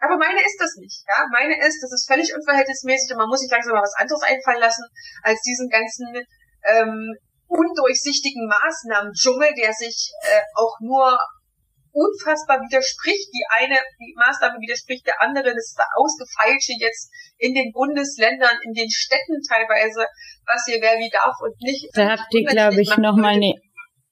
Aber 0.00 0.16
meine 0.16 0.40
ist 0.42 0.58
das 0.58 0.74
nicht, 0.78 1.04
ja. 1.06 1.26
Meine 1.30 1.58
ist, 1.58 1.82
das 1.82 1.92
ist 1.92 2.06
völlig 2.06 2.34
unverhältnismäßig 2.34 3.12
und 3.12 3.18
man 3.18 3.28
muss 3.28 3.40
sich 3.40 3.50
langsam 3.50 3.74
mal 3.74 3.82
was 3.82 3.98
anderes 3.98 4.22
einfallen 4.22 4.62
lassen, 4.62 4.86
als 5.22 5.42
diesen 5.42 5.68
ganzen 5.68 6.06
ähm, 6.64 7.18
undurchsichtigen 7.48 8.46
Maßnahmen-Dschungel, 8.46 9.50
der 9.56 9.72
sich 9.72 10.12
äh, 10.22 10.40
auch 10.54 10.76
nur 10.80 11.18
unfassbar 11.92 12.60
widerspricht. 12.60 13.28
Die 13.32 13.46
eine 13.50 13.80
die 13.98 14.14
Maßnahme 14.16 14.60
widerspricht 14.60 15.06
der 15.06 15.20
anderen. 15.20 15.56
Das 15.56 15.72
ist 15.72 15.80
ausgefeilte 15.96 16.72
jetzt 16.78 17.10
in 17.38 17.54
den 17.54 17.72
Bundesländern, 17.72 18.56
in 18.62 18.72
den 18.72 18.90
Städten 18.90 19.40
teilweise, 19.42 20.06
was 20.46 20.64
hier 20.66 20.78
wer 20.80 21.00
wie 21.00 21.10
darf 21.10 21.34
und 21.40 21.56
nicht. 21.60 21.88
Da 21.94 22.16
habt 22.16 22.32
ihr, 22.32 22.44
glaube 22.44 22.80
ich, 22.80 22.96
nochmal 22.96 23.34
eine 23.34 23.54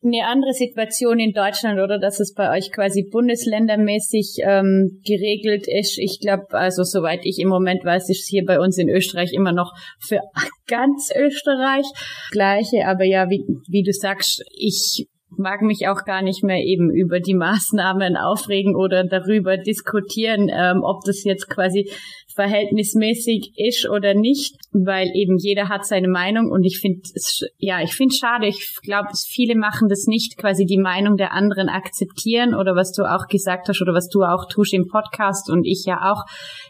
eine 0.07 0.26
andere 0.26 0.52
Situation 0.52 1.18
in 1.18 1.32
Deutschland 1.32 1.80
oder 1.80 1.98
dass 1.98 2.20
es 2.20 2.34
bei 2.34 2.57
euch 2.57 2.72
quasi 2.72 3.09
bundesländermäßig 3.11 4.38
ähm, 4.42 5.00
geregelt 5.04 5.66
ist. 5.68 5.98
Ich 5.98 6.20
glaube, 6.20 6.46
also 6.50 6.82
soweit 6.82 7.20
ich 7.24 7.38
im 7.38 7.48
Moment 7.48 7.84
weiß, 7.84 8.09
ist 8.09 8.22
es 8.22 8.28
hier 8.28 8.44
bei 8.44 8.61
uns 8.61 8.78
in 8.78 8.88
Österreich 8.88 9.32
immer 9.32 9.52
noch 9.52 9.72
für 9.98 10.20
ganz 10.66 11.11
Österreich 11.14 11.86
gleiche. 12.30 12.86
Aber 12.86 13.04
ja, 13.04 13.28
wie, 13.28 13.44
wie 13.68 13.82
du 13.82 13.92
sagst, 13.92 14.42
ich 14.57 15.07
mag 15.30 15.62
mich 15.62 15.88
auch 15.88 16.04
gar 16.04 16.22
nicht 16.22 16.42
mehr 16.42 16.62
eben 16.64 16.90
über 16.90 17.20
die 17.20 17.34
Maßnahmen 17.34 18.16
aufregen 18.16 18.74
oder 18.74 19.04
darüber 19.04 19.57
diskutieren, 19.57 20.48
ähm, 20.50 20.82
ob 20.82 21.04
das 21.04 21.24
jetzt 21.24 21.48
quasi 21.48 21.90
verhältnismäßig 22.37 23.53
ist 23.57 23.89
oder 23.89 24.14
nicht, 24.14 24.57
weil 24.70 25.09
eben 25.14 25.39
jeder 25.39 25.68
hat 25.68 25.87
seine 25.87 26.09
Meinung 26.09 26.51
und 26.51 26.64
ich 26.64 26.78
finde 26.78 27.01
es 27.14 27.41
ja, 27.57 27.82
ich 27.82 27.95
finde 27.95 28.14
schade. 28.14 28.47
Ich 28.47 28.76
glaube, 28.82 29.09
viele 29.26 29.57
machen 29.57 29.89
das 29.89 30.05
nicht, 30.07 30.37
quasi 30.37 30.66
die 30.66 30.78
Meinung 30.78 31.16
der 31.16 31.32
anderen 31.32 31.70
akzeptieren 31.70 32.55
oder 32.55 32.76
was 32.76 32.93
du 32.93 33.05
auch 33.05 33.26
gesagt 33.26 33.68
hast 33.68 33.80
oder 33.80 33.95
was 33.95 34.09
du 34.09 34.22
auch 34.22 34.49
tust 34.51 34.74
im 34.74 34.87
Podcast 34.87 35.51
und 35.51 35.64
ich 35.64 35.84
ja 35.87 36.12
auch 36.12 36.24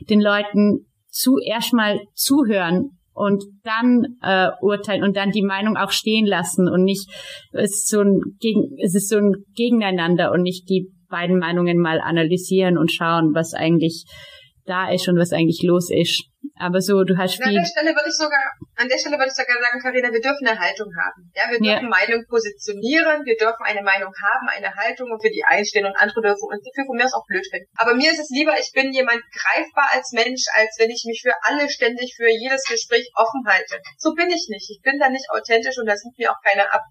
den 0.08 0.20
Leuten 0.20 0.86
zuerst 1.08 1.74
mal 1.74 1.98
zuhören 2.14 2.90
und 3.12 3.42
dann 3.64 4.04
äh, 4.22 4.50
urteilen 4.60 5.02
und 5.02 5.16
dann 5.16 5.32
die 5.32 5.42
Meinung 5.42 5.76
auch 5.76 5.90
stehen 5.90 6.26
lassen 6.26 6.68
und 6.68 6.84
nicht 6.84 7.10
es 7.52 7.72
ist 7.72 7.88
so 7.88 8.00
ein 8.02 8.20
gegen 8.38 8.76
es 8.80 8.94
ist 8.94 9.08
so 9.08 9.16
ein 9.16 9.32
Gegeneinander 9.56 10.30
und 10.30 10.42
nicht 10.42 10.68
die 10.68 10.92
beiden 11.08 11.38
Meinungen 11.38 11.78
mal 11.78 12.00
analysieren 12.00 12.78
und 12.78 12.92
schauen, 12.92 13.32
was 13.34 13.54
eigentlich 13.54 14.04
da 14.66 14.90
ist 14.90 15.08
und 15.08 15.18
was 15.18 15.32
eigentlich 15.32 15.62
los 15.62 15.90
ist. 15.90 16.26
Aber 16.58 16.80
so, 16.80 17.04
du 17.04 17.16
hast 17.16 17.36
viel. 17.36 17.52
An 17.52 17.60
der 17.60 17.68
Stelle 17.68 17.92
würde 17.92 18.08
ich 18.08 18.16
sogar, 18.16 18.44
an 18.80 18.88
der 18.88 18.96
Stelle 18.96 19.20
würde 19.20 19.28
ich 19.28 19.36
sogar 19.36 19.60
sagen, 19.60 19.76
Karina, 19.76 20.08
wir 20.08 20.24
dürfen 20.24 20.46
eine 20.48 20.56
Haltung 20.56 20.88
haben. 20.96 21.28
Ja, 21.36 21.52
wir 21.52 21.60
dürfen 21.60 21.84
ja. 21.84 21.96
Meinung 22.00 22.24
positionieren, 22.24 23.28
wir 23.28 23.36
dürfen 23.36 23.60
eine 23.60 23.84
Meinung 23.84 24.08
haben, 24.08 24.46
eine 24.48 24.72
Haltung 24.72 25.12
und 25.12 25.20
für 25.20 25.28
die 25.28 25.44
einstehen 25.44 25.84
und 25.84 25.92
andere 26.00 26.32
dürfen 26.32 26.48
uns 26.48 26.64
dafür 26.64 26.88
von 26.88 26.96
mir 26.96 27.04
aus 27.04 27.12
auch 27.12 27.28
blöd 27.28 27.44
finden. 27.44 27.68
Aber 27.76 27.92
mir 27.92 28.08
ist 28.08 28.24
es 28.24 28.32
lieber, 28.32 28.56
ich 28.56 28.72
bin 28.72 28.88
jemand 28.92 29.20
greifbar 29.36 29.92
als 29.92 30.16
Mensch, 30.16 30.48
als 30.56 30.80
wenn 30.80 30.88
ich 30.88 31.04
mich 31.04 31.20
für 31.20 31.36
alle 31.44 31.68
ständig 31.68 32.16
für 32.16 32.28
jedes 32.28 32.64
Gespräch 32.64 33.04
offen 33.20 33.44
halte. 33.44 33.76
So 34.00 34.16
bin 34.16 34.32
ich 34.32 34.48
nicht. 34.48 34.70
Ich 34.72 34.80
bin 34.80 34.96
da 34.96 35.12
nicht 35.12 35.28
authentisch 35.28 35.76
und 35.76 35.86
das 35.86 36.00
nimmt 36.04 36.16
mir 36.16 36.32
auch 36.32 36.40
keiner 36.40 36.72
ab. 36.72 36.82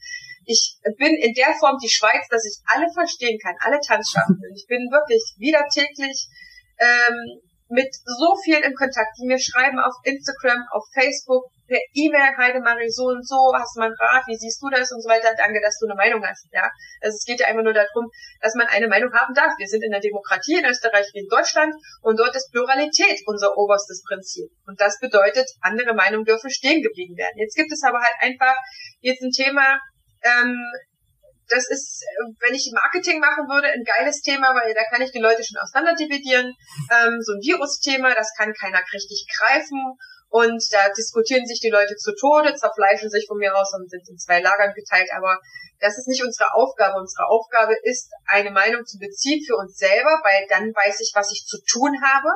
Ich 0.45 0.77
bin 1.01 1.17
in 1.17 1.33
der 1.33 1.57
Form 1.57 1.81
die 1.81 1.89
Schweiz, 1.89 2.29
dass 2.29 2.45
ich 2.45 2.61
alle 2.69 2.85
verstehen 2.93 3.39
kann, 3.41 3.57
alle 3.65 3.81
Tanzschaffenden. 3.81 4.53
Ich 4.53 4.69
bin 4.69 4.93
wirklich 4.93 5.25
wieder 5.41 5.65
täglich 5.73 6.29
ähm, 6.77 7.41
mit 7.67 7.89
so 7.93 8.35
viel 8.43 8.57
in 8.57 8.75
Kontakt, 8.75 9.17
die 9.17 9.25
mir 9.25 9.39
schreiben 9.39 9.79
auf 9.79 9.93
Instagram, 10.03 10.65
auf 10.71 10.85
Facebook, 10.93 11.45
per 11.67 11.79
E-Mail, 11.93 12.37
Heidemarie, 12.37 12.89
so 12.89 13.05
und 13.05 13.25
so, 13.27 13.51
hast 13.53 13.75
du 13.75 13.79
mal 13.79 13.87
einen 13.87 13.97
Rat, 13.97 14.23
wie 14.27 14.37
siehst 14.37 14.61
du 14.61 14.69
das 14.69 14.91
und 14.91 15.01
so 15.01 15.09
weiter, 15.09 15.33
danke, 15.35 15.59
dass 15.61 15.79
du 15.79 15.87
eine 15.87 15.95
Meinung 15.95 16.23
hast, 16.23 16.45
ja. 16.53 16.69
Also 17.01 17.15
es 17.17 17.25
geht 17.25 17.39
ja 17.39 17.47
einfach 17.47 17.63
nur 17.63 17.73
darum, 17.73 18.11
dass 18.41 18.53
man 18.53 18.67
eine 18.67 18.87
Meinung 18.87 19.11
haben 19.13 19.33
darf. 19.33 19.53
Wir 19.57 19.67
sind 19.67 19.83
in 19.83 19.91
der 19.91 19.99
Demokratie 19.99 20.61
in 20.61 20.65
Österreich 20.65 21.09
wie 21.13 21.25
in 21.25 21.27
Deutschland 21.27 21.73
und 22.01 22.19
dort 22.19 22.35
ist 22.35 22.51
Pluralität 22.51 23.21
unser 23.25 23.57
oberstes 23.57 24.03
Prinzip. 24.07 24.49
Und 24.67 24.79
das 24.79 24.99
bedeutet, 24.99 25.49
andere 25.61 25.95
Meinungen 25.95 26.25
dürfen 26.25 26.51
stehen 26.51 26.83
geblieben 26.83 27.17
werden. 27.17 27.37
Jetzt 27.37 27.55
gibt 27.55 27.71
es 27.71 27.81
aber 27.83 27.99
halt 27.99 28.15
einfach 28.19 28.55
jetzt 29.01 29.23
ein 29.23 29.31
Thema, 29.31 29.79
ähm, 30.21 30.57
das 31.47 31.69
ist, 31.69 32.03
wenn 32.39 32.53
ich 32.53 32.71
Marketing 32.73 33.19
machen 33.19 33.47
würde, 33.47 33.67
ein 33.67 33.83
geiles 33.83 34.21
Thema, 34.21 34.55
weil 34.55 34.73
da 34.73 34.83
kann 34.89 35.01
ich 35.01 35.11
die 35.11 35.21
Leute 35.21 35.43
schon 35.43 35.61
auseinander 35.61 35.95
dividieren. 35.95 36.53
Ähm, 36.91 37.21
so 37.21 37.33
ein 37.33 37.41
Virus-Thema, 37.41 38.13
das 38.15 38.33
kann 38.37 38.53
keiner 38.53 38.81
richtig 38.93 39.27
greifen. 39.37 39.97
Und 40.29 40.61
da 40.71 40.89
diskutieren 40.89 41.45
sich 41.45 41.59
die 41.61 41.69
Leute 41.69 41.95
zu 41.95 42.13
Tode, 42.15 42.55
zerfleischen 42.55 43.09
sich 43.09 43.25
von 43.27 43.37
mir 43.37 43.55
aus 43.55 43.71
und 43.73 43.89
sind 43.89 44.09
in 44.09 44.17
zwei 44.17 44.41
Lagern 44.41 44.73
geteilt. 44.73 45.09
Aber 45.15 45.39
das 45.79 45.97
ist 45.97 46.07
nicht 46.07 46.23
unsere 46.23 46.53
Aufgabe. 46.53 46.99
Unsere 46.99 47.27
Aufgabe 47.29 47.75
ist, 47.83 48.11
eine 48.25 48.51
Meinung 48.51 48.85
zu 48.85 48.97
beziehen 48.97 49.43
für 49.45 49.55
uns 49.55 49.77
selber, 49.77 50.19
weil 50.23 50.45
dann 50.49 50.73
weiß 50.73 50.99
ich, 50.99 51.11
was 51.13 51.31
ich 51.31 51.45
zu 51.45 51.61
tun 51.63 51.93
habe 52.01 52.29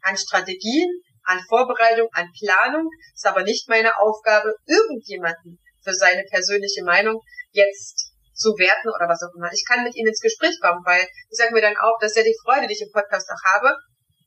an 0.00 0.16
Strategien, 0.16 0.88
an 1.24 1.40
Vorbereitung, 1.48 2.08
an 2.12 2.32
Planung. 2.38 2.88
Ist 3.14 3.26
aber 3.26 3.42
nicht 3.42 3.68
meine 3.68 3.98
Aufgabe, 4.00 4.56
irgendjemanden 4.66 5.60
für 5.82 5.94
seine 5.94 6.24
persönliche 6.24 6.82
Meinung 6.82 7.20
jetzt 7.52 8.13
zu 8.34 8.50
werten 8.58 8.90
oder 8.90 9.08
was 9.08 9.22
auch 9.22 9.34
immer. 9.34 9.48
Ich 9.52 9.64
kann 9.66 9.84
mit 9.84 9.94
ihnen 9.94 10.08
ins 10.08 10.20
Gespräch 10.20 10.58
kommen, 10.60 10.84
weil 10.84 11.06
ich 11.30 11.38
sage 11.38 11.54
mir 11.54 11.62
dann 11.62 11.76
auch, 11.76 11.96
das 12.00 12.10
ist 12.10 12.18
ja 12.18 12.22
die 12.22 12.38
Freude, 12.44 12.66
die 12.66 12.74
ich 12.74 12.82
im 12.82 12.92
Podcast 12.92 13.30
auch 13.30 13.54
habe. 13.54 13.74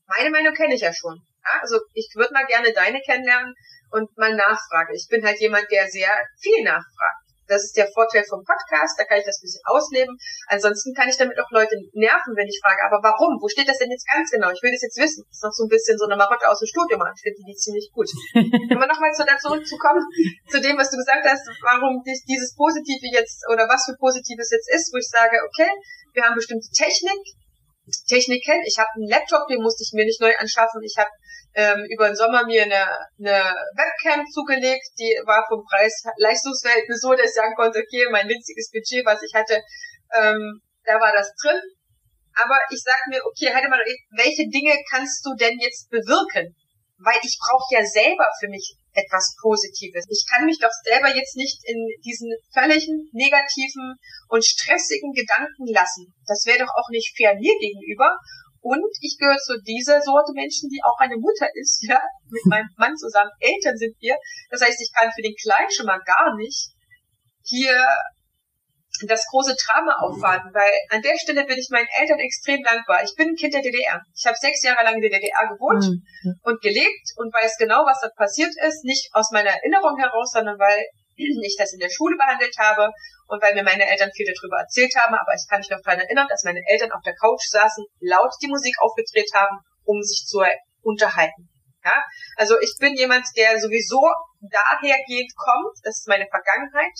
Meine 0.07 0.31
Meinung 0.31 0.53
kenne 0.53 0.75
ich 0.75 0.81
ja 0.81 0.93
schon. 0.93 1.19
Ja, 1.43 1.59
also 1.61 1.79
ich 1.93 2.09
würde 2.15 2.33
mal 2.33 2.45
gerne 2.45 2.71
deine 2.73 3.01
kennenlernen 3.01 3.53
und 3.91 4.17
mal 4.17 4.33
nachfragen. 4.33 4.95
Ich 4.95 5.07
bin 5.09 5.25
halt 5.25 5.39
jemand, 5.39 5.69
der 5.71 5.87
sehr 5.87 6.11
viel 6.39 6.63
nachfragt. 6.63 7.26
Das 7.47 7.63
ist 7.63 7.75
der 7.75 7.87
Vorteil 7.91 8.23
vom 8.27 8.43
Podcast, 8.43 8.99
da 8.99 9.03
kann 9.07 9.19
ich 9.19 9.25
das 9.25 9.39
ein 9.39 9.45
bisschen 9.47 9.65
ausleben. 9.65 10.13
Ansonsten 10.47 10.93
kann 10.93 11.09
ich 11.09 11.17
damit 11.17 11.39
auch 11.39 11.49
Leute 11.51 11.75
nerven, 11.93 12.35
wenn 12.35 12.47
ich 12.47 12.59
frage, 12.59 12.83
aber 12.83 12.99
warum? 13.01 13.39
Wo 13.39 13.47
steht 13.47 13.67
das 13.67 13.79
denn 13.79 13.91
jetzt 13.91 14.07
ganz 14.07 14.29
genau? 14.29 14.51
Ich 14.51 14.61
will 14.61 14.71
das 14.71 14.83
jetzt 14.83 14.99
wissen. 14.99 15.23
Das 15.27 15.39
ist 15.39 15.43
noch 15.43 15.55
so 15.55 15.63
ein 15.65 15.71
bisschen 15.71 15.97
so 15.97 16.05
eine 16.05 16.19
Marotte 16.19 16.47
aus 16.47 16.59
dem 16.59 16.67
Studium. 16.67 17.01
Ich 17.15 17.23
finde 17.23 17.41
die 17.47 17.55
ziemlich 17.55 17.87
gut. 17.91 18.07
Wenn 18.35 18.79
wir 18.79 18.87
nochmal 18.87 19.11
zu 19.15 19.23
da 19.23 19.39
zurückzukommen, 19.39 20.03
zu 20.51 20.59
dem, 20.59 20.77
was 20.77 20.91
du 20.91 20.97
gesagt 20.97 21.23
hast, 21.23 21.47
warum 21.63 22.03
dieses 22.03 22.55
Positive 22.55 23.07
jetzt, 23.11 23.43
oder 23.51 23.67
was 23.67 23.87
für 23.87 23.95
Positives 23.95 24.51
jetzt 24.51 24.69
ist, 24.71 24.91
wo 24.93 24.97
ich 24.97 25.07
sage, 25.07 25.39
okay, 25.43 25.71
wir 26.13 26.23
haben 26.23 26.35
bestimmte 26.35 26.67
Technik, 26.73 27.21
Technik 28.07 28.43
kennt. 28.43 28.67
Ich 28.67 28.77
habe 28.77 28.89
einen 28.95 29.07
Laptop, 29.07 29.47
den 29.47 29.61
musste 29.61 29.83
ich 29.83 29.93
mir 29.93 30.03
nicht 30.03 30.19
neu 30.19 30.35
anschaffen. 30.35 30.81
Ich 30.83 30.95
habe 30.97 31.09
ähm, 31.57 31.81
über 31.89 32.05
den 32.05 32.15
Sommer 32.15 32.45
mir 32.45 32.69
eine, 32.69 32.85
eine 33.17 33.41
Webcam 33.73 34.21
zugelegt, 34.29 34.93
die 34.93 35.09
war 35.25 35.41
vom 35.49 35.65
Preis-Leistungsverhältnis 35.65 37.01
so, 37.01 37.17
dass 37.17 37.33
ich 37.33 37.33
sagen 37.33 37.57
konnte, 37.57 37.81
okay, 37.81 38.05
mein 38.13 38.29
winziges 38.29 38.69
Budget, 38.69 39.01
was 39.03 39.25
ich 39.25 39.33
hatte, 39.33 39.57
ähm, 40.13 40.61
da 40.85 41.01
war 41.01 41.11
das 41.17 41.33
drin. 41.41 41.57
Aber 42.37 42.53
ich 42.69 42.77
sag 42.85 43.01
mir, 43.09 43.25
okay, 43.25 43.49
halt 43.49 43.65
mal, 43.73 43.81
welche 44.13 44.45
Dinge 44.53 44.77
kannst 44.93 45.25
du 45.25 45.33
denn 45.33 45.57
jetzt 45.57 45.89
bewirken? 45.89 46.53
Weil 47.01 47.17
ich 47.25 47.37
brauche 47.41 47.73
ja 47.73 47.81
selber 47.81 48.29
für 48.39 48.49
mich 48.49 48.77
etwas 48.93 49.33
Positives. 49.41 50.05
Ich 50.09 50.25
kann 50.29 50.45
mich 50.45 50.59
doch 50.61 50.73
selber 50.85 51.09
jetzt 51.09 51.35
nicht 51.37 51.57
in 51.65 51.77
diesen 52.05 52.29
völligen 52.53 53.09
negativen 53.13 53.97
und 54.29 54.45
stressigen 54.45 55.13
Gedanken 55.13 55.65
lassen. 55.73 56.13
Das 56.25 56.45
wäre 56.45 56.65
doch 56.65 56.73
auch 56.77 56.89
nicht 56.89 57.17
fair 57.17 57.33
mir 57.33 57.53
gegenüber. 57.57 58.13
Und 58.67 58.83
ich 58.99 59.15
gehöre 59.17 59.39
zu 59.39 59.55
dieser 59.63 60.01
Sorte 60.01 60.33
Menschen, 60.35 60.67
die 60.67 60.83
auch 60.83 60.99
eine 60.99 61.15
Mutter 61.15 61.47
ist, 61.55 61.87
ja, 61.87 62.01
mit 62.27 62.43
meinem 62.51 62.67
Mann 62.75 62.95
zusammen. 62.97 63.31
Eltern 63.39 63.77
sind 63.77 63.95
wir. 63.99 64.17
Das 64.51 64.61
heißt, 64.61 64.81
ich 64.81 64.91
kann 64.91 65.11
für 65.15 65.23
den 65.23 65.35
Kleinen 65.39 65.71
schon 65.71 65.85
mal 65.85 66.01
gar 66.03 66.35
nicht 66.35 66.75
hier 67.43 67.79
das 69.05 69.25
große 69.29 69.55
Drama 69.55 69.93
aufwarten, 70.01 70.49
weil 70.53 70.71
an 70.89 71.01
der 71.01 71.17
Stelle 71.19 71.45
bin 71.45 71.57
ich 71.57 71.69
meinen 71.69 71.87
Eltern 72.01 72.19
extrem 72.19 72.63
dankbar. 72.63 73.03
Ich 73.03 73.15
bin 73.15 73.29
ein 73.29 73.35
Kind 73.35 73.53
der 73.53 73.61
DDR. 73.61 74.01
Ich 74.15 74.25
habe 74.25 74.35
sechs 74.35 74.63
Jahre 74.63 74.83
lang 74.83 74.95
in 74.95 75.01
der 75.01 75.11
DDR 75.11 75.47
gewohnt 75.47 75.85
mhm. 75.85 76.33
und 76.41 76.59
gelebt 76.61 77.07
und 77.15 77.31
weiß 77.31 77.57
genau, 77.57 77.85
was 77.85 78.01
da 78.01 78.09
passiert 78.17 78.51
ist. 78.67 78.83
Nicht 78.83 79.07
aus 79.13 79.31
meiner 79.31 79.51
Erinnerung 79.51 79.95
heraus, 79.97 80.31
sondern 80.33 80.57
weil 80.57 80.83
ich 81.43 81.55
das 81.57 81.73
in 81.73 81.79
der 81.79 81.89
Schule 81.89 82.15
behandelt 82.17 82.55
habe 82.57 82.91
und 83.27 83.41
weil 83.41 83.55
mir 83.55 83.63
meine 83.63 83.89
Eltern 83.89 84.11
viel 84.13 84.25
darüber 84.25 84.59
erzählt 84.59 84.93
haben, 84.95 85.15
aber 85.15 85.33
ich 85.33 85.45
kann 85.49 85.59
mich 85.59 85.69
noch 85.69 85.81
daran 85.83 85.99
erinnern, 85.99 86.27
dass 86.29 86.43
meine 86.43 86.61
Eltern 86.67 86.91
auf 86.91 87.01
der 87.03 87.15
Couch 87.15 87.43
saßen, 87.49 87.85
laut 87.99 88.33
die 88.41 88.47
Musik 88.47 88.75
aufgedreht 88.79 89.31
haben, 89.33 89.59
um 89.83 90.01
sich 90.01 90.25
zu 90.25 90.43
unterhalten. 90.81 91.49
Ja, 91.83 92.03
also 92.35 92.59
ich 92.59 92.75
bin 92.79 92.95
jemand, 92.95 93.25
der 93.37 93.59
sowieso 93.59 94.01
dahergehend 94.41 95.31
kommt, 95.35 95.77
das 95.83 95.99
ist 95.99 96.07
meine 96.07 96.27
Vergangenheit 96.27 96.95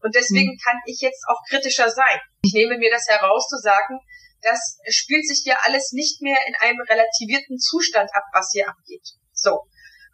und 0.00 0.14
deswegen 0.14 0.52
mhm. 0.52 0.60
kann 0.62 0.78
ich 0.86 1.00
jetzt 1.00 1.24
auch 1.28 1.42
kritischer 1.48 1.90
sein. 1.90 2.20
Ich 2.42 2.52
nehme 2.54 2.78
mir 2.78 2.90
das 2.90 3.06
heraus 3.08 3.48
zu 3.48 3.56
sagen, 3.58 3.98
das 4.42 4.78
spielt 4.88 5.26
sich 5.26 5.40
hier 5.42 5.56
alles 5.64 5.90
nicht 5.92 6.22
mehr 6.22 6.38
in 6.46 6.54
einem 6.60 6.80
relativierten 6.80 7.58
Zustand 7.58 8.10
ab, 8.14 8.22
was 8.32 8.50
hier 8.52 8.68
abgeht. 8.68 9.06
So. 9.32 9.66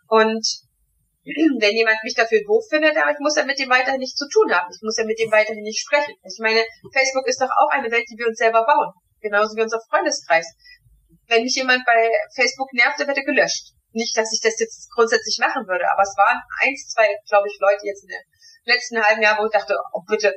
Und 0.09 0.47
wenn 1.61 1.75
jemand 1.75 1.97
mich 2.05 2.15
dafür 2.15 2.41
doof 2.45 2.65
findet, 2.69 2.97
aber 2.97 3.11
ich 3.11 3.19
muss 3.19 3.37
ja 3.37 3.45
mit 3.45 3.59
dem 3.59 3.71
weiterhin 3.71 4.01
nichts 4.01 4.21
zu 4.21 4.29
tun 4.29 4.53
haben. 4.53 4.69
Ich 4.69 4.83
muss 4.83 4.97
ja 4.99 5.05
mit 5.05 5.19
dem 5.19 5.33
weiterhin 5.33 5.65
nicht 5.65 5.81
sprechen. 5.81 6.13
Ich 6.21 6.39
meine, 6.41 6.61
Facebook 6.93 7.27
ist 7.27 7.41
doch 7.41 7.49
auch 7.49 7.73
eine 7.73 7.91
Welt, 7.91 8.05
die 8.11 8.19
wir 8.19 8.29
uns 8.29 8.37
selber 8.37 8.65
bauen. 8.65 8.93
Genauso 9.21 9.57
wie 9.57 9.65
unser 9.65 9.81
Freundeskreis. 9.89 10.45
Wenn 11.29 11.45
mich 11.45 11.57
jemand 11.57 11.81
bei 11.87 12.13
Facebook 12.37 12.69
nervt, 12.75 13.01
dann 13.01 13.09
wird 13.09 13.17
er 13.17 13.25
gelöscht. 13.25 13.73
Nicht, 13.97 14.13
dass 14.19 14.29
ich 14.37 14.41
das 14.45 14.61
jetzt 14.61 14.93
grundsätzlich 14.93 15.39
machen 15.41 15.65
würde, 15.65 15.89
aber 15.89 16.03
es 16.03 16.13
waren 16.19 16.43
eins, 16.61 16.93
zwei, 16.93 17.09
glaube 17.29 17.49
ich, 17.49 17.57
Leute 17.61 17.87
jetzt 17.87 18.05
in 18.05 18.13
den 18.13 18.25
letzten 18.69 19.01
halben 19.01 19.23
Jahr, 19.23 19.39
wo 19.39 19.47
ich 19.47 19.53
dachte, 19.53 19.73
oh 19.95 20.03
bitte, 20.05 20.35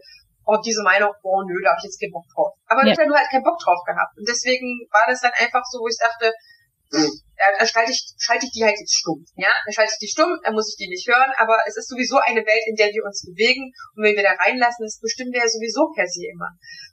oh 0.47 0.55
diese 0.63 0.83
Meinung, 0.83 1.11
oh 1.23 1.43
nö, 1.43 1.59
da 1.63 1.75
habe 1.75 1.79
ich 1.83 1.91
jetzt 1.91 1.99
keinen 1.99 2.15
Bock 2.15 2.23
drauf. 2.31 2.55
Aber 2.67 2.85
ja. 2.85 2.93
ich 2.93 2.97
habe 2.97 3.09
nur 3.11 3.17
halt 3.17 3.27
keinen 3.27 3.43
Bock 3.43 3.59
drauf 3.59 3.83
gehabt. 3.83 4.15
Und 4.15 4.23
deswegen 4.23 4.87
war 4.95 5.03
das 5.07 5.19
dann 5.19 5.35
einfach 5.35 5.65
so, 5.67 5.83
wo 5.83 5.87
ich 5.91 5.99
dachte, 5.99 6.31
da 6.89 7.65
schalte 7.65 7.91
ich, 7.91 8.01
schalte 8.17 8.45
ich 8.45 8.51
die 8.51 8.63
halt 8.63 8.79
jetzt 8.79 8.95
stumm. 8.95 9.25
Ja, 9.35 9.49
dann 9.65 9.73
schalte 9.73 9.93
ich 9.93 10.01
die 10.01 10.11
stumm, 10.11 10.39
dann 10.43 10.53
muss 10.53 10.69
ich 10.73 10.77
die 10.77 10.89
nicht 10.89 11.07
hören, 11.07 11.31
aber 11.37 11.59
es 11.67 11.77
ist 11.77 11.89
sowieso 11.89 12.17
eine 12.17 12.41
Welt, 12.41 12.65
in 12.65 12.75
der 12.75 12.89
wir 12.89 13.05
uns 13.05 13.21
bewegen. 13.21 13.69
Und 13.95 14.03
wenn 14.03 14.15
wir 14.15 14.23
da 14.23 14.33
reinlassen, 14.33 14.85
das 14.85 14.99
bestimmen 14.99 15.31
wir 15.31 15.45
ja 15.45 15.49
sowieso 15.49 15.93
per 15.93 16.07
se 16.07 16.25
immer. 16.33 16.49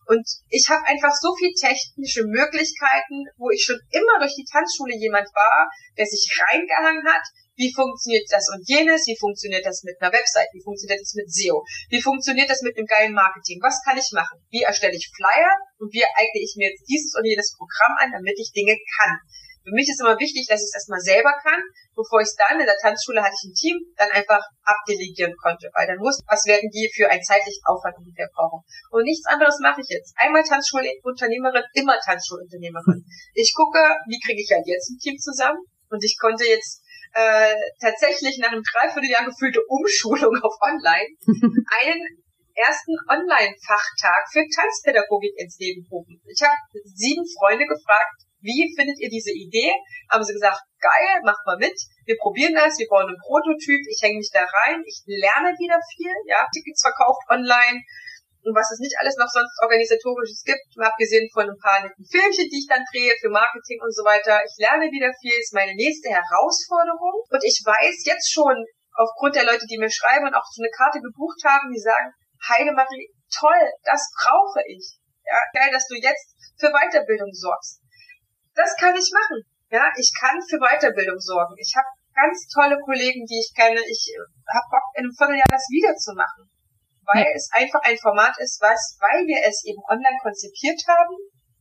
Und 0.06 0.24
ich 0.50 0.68
habe 0.68 0.84
einfach 0.84 1.16
so 1.16 1.32
viel 1.34 1.52
technische 1.56 2.28
Möglichkeiten, 2.28 3.24
wo 3.40 3.48
ich 3.48 3.64
schon 3.64 3.80
immer 3.88 4.20
durch 4.20 4.36
die 4.36 4.44
Tanzschule 4.44 4.92
jemand 5.00 5.28
war, 5.32 5.70
der 5.96 6.04
sich 6.04 6.28
reingehangen 6.28 7.08
hat, 7.08 7.24
wie 7.56 7.72
funktioniert 7.72 8.26
das 8.30 8.50
und 8.50 8.66
jenes, 8.66 9.06
wie 9.06 9.16
funktioniert 9.16 9.64
das 9.64 9.86
mit 9.86 9.94
einer 10.02 10.12
Website, 10.12 10.50
wie 10.52 10.62
funktioniert 10.62 11.00
das 11.00 11.14
mit 11.14 11.30
SEO, 11.30 11.62
wie 11.88 12.02
funktioniert 12.02 12.50
das 12.50 12.62
mit 12.62 12.76
einem 12.76 12.86
geilen 12.86 13.14
Marketing, 13.14 13.62
was 13.62 13.78
kann 13.86 13.96
ich 13.96 14.10
machen, 14.10 14.42
wie 14.50 14.66
erstelle 14.66 14.96
ich 14.96 15.08
Flyer? 15.14 15.54
Und 15.78 15.92
wie 15.92 16.02
eigne 16.02 16.40
ich 16.42 16.54
mir 16.56 16.70
jetzt 16.70 16.86
dieses 16.88 17.14
und 17.14 17.26
jenes 17.26 17.54
Programm 17.54 17.94
an, 17.98 18.10
damit 18.12 18.38
ich 18.38 18.52
Dinge 18.52 18.74
kann. 18.98 19.20
Für 19.64 19.72
mich 19.72 19.88
ist 19.88 20.00
immer 20.04 20.20
wichtig, 20.20 20.44
dass 20.44 20.60
ich 20.60 20.68
es 20.68 20.76
erstmal 20.76 21.00
selber 21.00 21.32
kann, 21.40 21.56
bevor 21.96 22.20
ich 22.20 22.28
es 22.28 22.36
dann 22.36 22.60
in 22.60 22.68
der 22.68 22.76
Tanzschule 22.76 23.24
hatte 23.24 23.32
ich 23.32 23.48
ein 23.48 23.56
Team, 23.56 23.76
dann 23.96 24.12
einfach 24.12 24.44
abdelegieren 24.60 25.32
konnte, 25.40 25.72
weil 25.72 25.88
dann 25.88 26.04
wusste, 26.04 26.20
was 26.28 26.44
werden 26.44 26.68
die 26.68 26.92
für 26.92 27.08
einen 27.08 27.24
zeitlichen 27.24 27.64
Aufwand 27.64 27.96
ungefähr 27.96 28.28
brauchen. 28.36 28.60
Und 28.92 29.08
nichts 29.08 29.24
anderes 29.24 29.56
mache 29.64 29.80
ich 29.80 29.88
jetzt. 29.88 30.12
Einmal 30.20 30.44
Tanzschulunternehmerin, 30.44 31.64
immer 31.72 31.96
Tanzschulunternehmerin. 31.96 33.08
Ich 33.32 33.56
gucke, 33.56 33.80
wie 34.04 34.20
kriege 34.20 34.44
ich 34.44 34.52
halt 34.52 34.68
jetzt 34.68 34.92
ein 34.92 35.00
Team 35.00 35.16
zusammen 35.16 35.64
und 35.88 36.04
ich 36.04 36.20
konnte 36.20 36.44
jetzt 36.44 36.84
äh, 37.16 37.56
tatsächlich 37.80 38.36
nach 38.44 38.52
einem 38.52 38.62
Dreivierteljahr 38.62 39.24
gefühlte 39.24 39.64
Umschulung 39.64 40.36
auf 40.44 40.60
Online 40.60 41.08
einen 41.80 42.02
ersten 42.54 42.94
Online-Fachtag 43.08 44.30
für 44.30 44.44
Tanzpädagogik 44.46 45.34
ins 45.38 45.58
Leben 45.58 45.86
rufen. 45.90 46.20
Ich 46.26 46.42
habe 46.42 46.54
sieben 46.84 47.24
Freunde 47.38 47.66
gefragt, 47.66 48.28
wie 48.44 48.68
findet 48.76 49.00
ihr 49.00 49.08
diese 49.08 49.32
Idee? 49.32 49.72
Haben 50.12 50.22
sie 50.22 50.36
gesagt, 50.36 50.60
geil, 50.76 51.24
macht 51.24 51.40
mal 51.48 51.56
mit. 51.56 51.72
Wir 52.04 52.20
probieren 52.20 52.52
das, 52.52 52.76
wir 52.76 52.86
bauen 52.92 53.08
einen 53.08 53.24
Prototyp, 53.24 53.80
ich 53.88 54.00
hänge 54.04 54.20
mich 54.20 54.28
da 54.28 54.44
rein, 54.44 54.84
ich 54.84 55.00
lerne 55.08 55.56
wieder 55.56 55.80
viel, 55.96 56.12
ja, 56.28 56.44
Tickets 56.52 56.84
verkauft 56.84 57.24
online 57.32 57.80
und 58.44 58.52
was 58.52 58.68
es 58.68 58.84
nicht 58.84 58.92
alles 59.00 59.16
noch 59.16 59.32
sonst 59.32 59.56
organisatorisches 59.64 60.44
gibt, 60.44 60.68
abgesehen 60.76 61.32
von 61.32 61.48
ein 61.48 61.56
paar 61.56 61.80
netten 61.80 62.04
Filmchen, 62.04 62.44
die 62.52 62.60
ich 62.60 62.68
dann 62.68 62.84
drehe 62.92 63.16
für 63.16 63.32
Marketing 63.32 63.80
und 63.80 63.88
so 63.96 64.04
weiter. 64.04 64.44
Ich 64.44 64.52
lerne 64.60 64.92
wieder 64.92 65.08
viel, 65.16 65.32
ist 65.40 65.56
meine 65.56 65.72
nächste 65.72 66.12
Herausforderung 66.12 67.24
und 67.24 67.40
ich 67.40 67.64
weiß 67.64 68.04
jetzt 68.04 68.28
schon, 68.28 68.52
aufgrund 68.92 69.34
der 69.34 69.48
Leute, 69.48 69.64
die 69.64 69.80
mir 69.80 69.88
schreiben 69.88 70.28
und 70.28 70.36
auch 70.36 70.44
so 70.52 70.60
eine 70.60 70.70
Karte 70.76 71.00
gebucht 71.00 71.40
haben, 71.48 71.72
die 71.72 71.80
sagen, 71.80 72.12
Heidemarie, 72.44 73.08
toll, 73.32 73.64
das 73.82 74.04
brauche 74.12 74.60
ich. 74.68 75.00
Ja, 75.24 75.40
geil, 75.56 75.72
dass 75.72 75.88
du 75.88 75.96
jetzt 75.96 76.36
für 76.60 76.68
Weiterbildung 76.68 77.32
sorgst 77.32 77.80
das 78.54 78.76
kann 78.76 78.94
ich 78.94 79.10
machen. 79.12 79.42
Ja, 79.70 79.90
ich 79.98 80.10
kann 80.18 80.38
für 80.48 80.58
Weiterbildung 80.58 81.18
sorgen. 81.18 81.54
Ich 81.58 81.74
habe 81.74 81.88
ganz 82.14 82.46
tolle 82.46 82.78
Kollegen, 82.78 83.26
die 83.26 83.42
ich 83.42 83.50
kenne. 83.54 83.80
Ich 83.90 84.14
habe 84.46 84.66
Bock, 84.70 84.86
in 84.94 85.04
einem 85.04 85.14
Vierteljahr 85.14 85.50
das 85.50 85.66
wiederzumachen. 85.68 86.46
Weil 87.04 87.26
ja. 87.26 87.34
es 87.34 87.50
einfach 87.52 87.82
ein 87.82 87.98
Format 87.98 88.38
ist, 88.38 88.62
was, 88.62 88.96
weil 89.00 89.26
wir 89.26 89.42
es 89.44 89.64
eben 89.66 89.82
online 89.90 90.16
konzipiert 90.22 90.80
haben, 90.88 91.16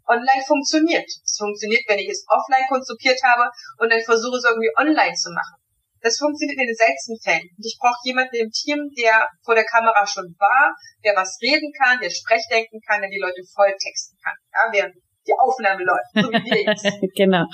online 0.07 0.43
funktioniert. 0.45 1.09
Es 1.09 1.35
funktioniert, 1.37 1.83
wenn 1.87 1.99
ich 1.99 2.09
es 2.09 2.25
offline 2.29 2.67
konzipiert 2.69 3.19
habe 3.23 3.49
und 3.79 3.89
dann 3.89 4.01
versuche 4.01 4.37
es 4.37 4.45
irgendwie 4.45 4.71
online 4.77 5.15
zu 5.15 5.31
machen. 5.31 5.59
Das 6.03 6.19
funktioniert 6.19 6.59
in 6.59 6.67
den 6.67 6.75
seltensten 6.75 7.19
Fällen. 7.23 7.47
Und 7.47 7.63
ich 7.63 7.79
brauche 7.79 8.03
jemanden 8.03 8.35
im 8.35 8.51
Team, 8.51 8.91
der 8.99 9.27
vor 9.43 9.55
der 9.55 9.63
Kamera 9.63 10.05
schon 10.05 10.35
war, 10.37 10.75
der 11.03 11.15
was 11.15 11.39
reden 11.41 11.71
kann, 11.79 11.99
der 11.99 12.11
Sprechdenken 12.11 12.79
kann, 12.85 13.01
der 13.01 13.09
die 13.09 13.23
Leute 13.23 13.41
volltexten 13.55 14.19
kann. 14.19 14.35
Ja, 14.51 14.67
während 14.71 14.95
die 15.27 15.35
Aufnahme 15.39 15.83
läuft, 15.83 16.11
so 16.15 16.27
wie 16.27 16.43
wir 16.43 16.61
jetzt. 16.67 16.83
genau. 17.15 17.47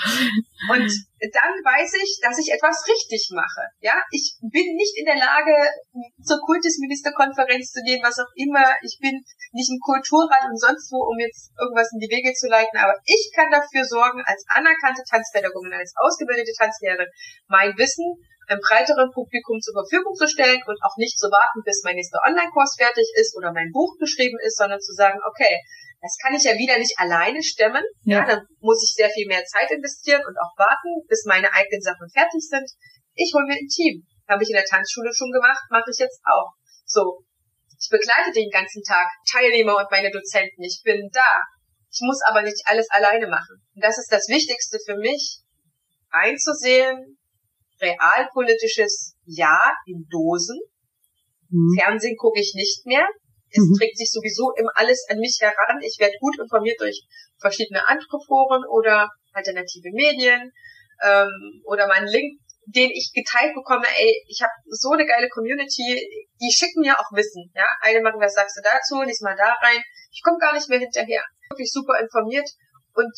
Und 0.74 0.90
dann 1.20 1.54
weiß 1.62 1.92
ich, 2.02 2.18
dass 2.24 2.40
ich 2.40 2.50
etwas 2.52 2.82
richtig 2.88 3.30
mache. 3.36 3.68
Ja, 3.80 4.02
ich 4.12 4.40
bin 4.42 4.74
nicht 4.74 4.96
in 4.98 5.06
der 5.06 5.20
Lage, 5.20 5.54
zur 6.24 6.40
Kultusministerkonferenz 6.42 7.72
zu 7.72 7.82
gehen, 7.84 8.02
was 8.02 8.18
auch 8.18 8.32
immer. 8.36 8.74
Ich 8.82 8.98
bin 9.02 9.22
nicht 9.52 9.70
im 9.70 9.80
Kulturrat 9.80 10.48
und 10.50 10.58
sonst 10.58 10.90
wo, 10.92 11.04
um 11.06 11.18
jetzt 11.20 11.52
irgendwas 11.60 11.92
in 11.94 12.00
die 12.00 12.10
Wege 12.10 12.34
zu 12.34 12.48
leiten. 12.48 12.78
Aber 12.80 12.96
ich 13.06 13.30
kann 13.36 13.52
dafür 13.52 13.86
sorgen, 13.86 14.24
als 14.26 14.46
anerkannte 14.50 15.04
Tanzpädagogin, 15.06 15.74
als 15.74 15.94
ausgebildete 15.98 16.54
Tanzlehrerin, 16.58 17.10
mein 17.48 17.76
Wissen 17.78 18.18
einem 18.50 18.62
breiteren 18.66 19.14
Publikum 19.14 19.62
zur 19.62 19.78
Verfügung 19.78 20.18
zu 20.18 20.28
stellen 20.28 20.60
und 20.66 20.82
auch 20.82 20.98
nicht 20.98 21.22
zu 21.22 21.30
warten, 21.30 21.62
bis 21.64 21.86
mein 21.86 21.96
nächster 21.96 22.20
Online-Kurs 22.26 22.76
fertig 22.76 23.06
ist 23.16 23.38
oder 23.38 23.54
mein 23.54 23.70
Buch 23.72 23.94
geschrieben 24.02 24.38
ist, 24.42 24.58
sondern 24.58 24.82
zu 24.82 24.94
sagen, 24.94 25.22
okay, 25.22 25.62
das 26.02 26.18
kann 26.18 26.34
ich 26.34 26.44
ja 26.44 26.58
wieder 26.58 26.78
nicht 26.78 26.98
alleine 26.98 27.44
stemmen. 27.44 27.84
Ja. 28.04 28.20
ja. 28.20 28.26
dann 28.26 28.42
muss 28.60 28.82
ich 28.84 28.96
sehr 28.96 29.10
viel 29.10 29.28
mehr 29.28 29.44
Zeit 29.46 29.70
investieren 29.70 30.24
und 30.26 30.36
auch 30.42 30.58
warten, 30.58 31.06
bis 31.08 31.26
meine 31.26 31.54
eigenen 31.54 31.82
Sachen 31.82 32.10
fertig 32.10 32.42
sind. 32.42 32.66
Ich 33.14 33.32
hole 33.36 33.46
mir 33.46 33.60
ein 33.60 33.70
Team. 33.70 34.08
Habe 34.28 34.44
ich 34.44 34.50
in 34.50 34.56
der 34.58 34.66
Tanzschule 34.66 35.14
schon 35.14 35.32
gemacht, 35.32 35.64
mache 35.70 35.92
ich 35.92 36.00
jetzt 36.00 36.22
auch. 36.26 36.54
So. 36.86 37.22
Ich 37.80 37.90
begleite 37.90 38.32
den 38.34 38.50
ganzen 38.50 38.84
Tag 38.84 39.08
Teilnehmer 39.30 39.78
und 39.78 39.92
meine 39.92 40.12
Dozenten. 40.12 40.64
Ich 40.64 40.82
bin 40.84 41.10
da. 41.14 41.44
Ich 41.92 42.02
muss 42.02 42.20
aber 42.28 42.42
nicht 42.42 42.62
alles 42.66 42.90
alleine 42.90 43.28
machen. 43.28 43.62
Und 43.74 43.84
das 43.84 43.98
ist 43.98 44.12
das 44.12 44.28
Wichtigste 44.28 44.80
für 44.86 44.96
mich, 44.98 45.40
einzusehen, 46.12 47.19
realpolitisches 47.82 49.16
Ja 49.26 49.60
in 49.86 50.08
Dosen. 50.10 50.60
Mhm. 51.50 51.76
Fernsehen 51.80 52.18
gucke 52.18 52.40
ich 52.40 52.54
nicht 52.56 52.86
mehr. 52.86 53.08
Es 53.52 53.64
mhm. 53.64 53.74
trägt 53.78 53.98
sich 53.98 54.12
sowieso 54.12 54.54
immer 54.56 54.72
alles 54.76 55.06
an 55.10 55.18
mich 55.18 55.38
heran. 55.42 55.82
Ich 55.82 55.98
werde 56.00 56.14
gut 56.20 56.38
informiert 56.40 56.80
durch 56.80 57.02
verschiedene 57.42 57.88
andere 57.88 58.20
Foren 58.28 58.64
oder 58.70 59.10
alternative 59.34 59.90
Medien 59.92 60.52
ähm, 61.04 61.62
oder 61.66 61.88
meinen 61.88 62.08
Link, 62.08 62.40
den 62.66 62.92
ich 62.92 63.12
geteilt 63.14 63.56
bekomme. 63.56 63.88
Ey, 63.98 64.24
ich 64.28 64.42
habe 64.42 64.54
so 64.70 64.92
eine 64.92 65.06
geile 65.06 65.30
Community, 65.30 65.98
die 66.40 66.52
schicken 66.54 66.82
mir 66.82 67.00
auch 67.00 67.10
Wissen. 67.12 67.50
Ja, 67.56 67.66
eine 67.82 68.02
machen, 68.02 68.22
was 68.22 68.34
sagst 68.34 68.58
du 68.58 68.62
dazu? 68.62 69.02
Lies 69.02 69.22
mal 69.22 69.36
da 69.36 69.54
rein. 69.66 69.82
Ich 70.12 70.22
komme 70.24 70.38
gar 70.38 70.54
nicht 70.54 70.70
mehr 70.70 70.80
hinterher. 70.80 71.24
Wirklich 71.50 71.72
super 71.72 72.00
informiert 72.00 72.48
und 72.94 73.14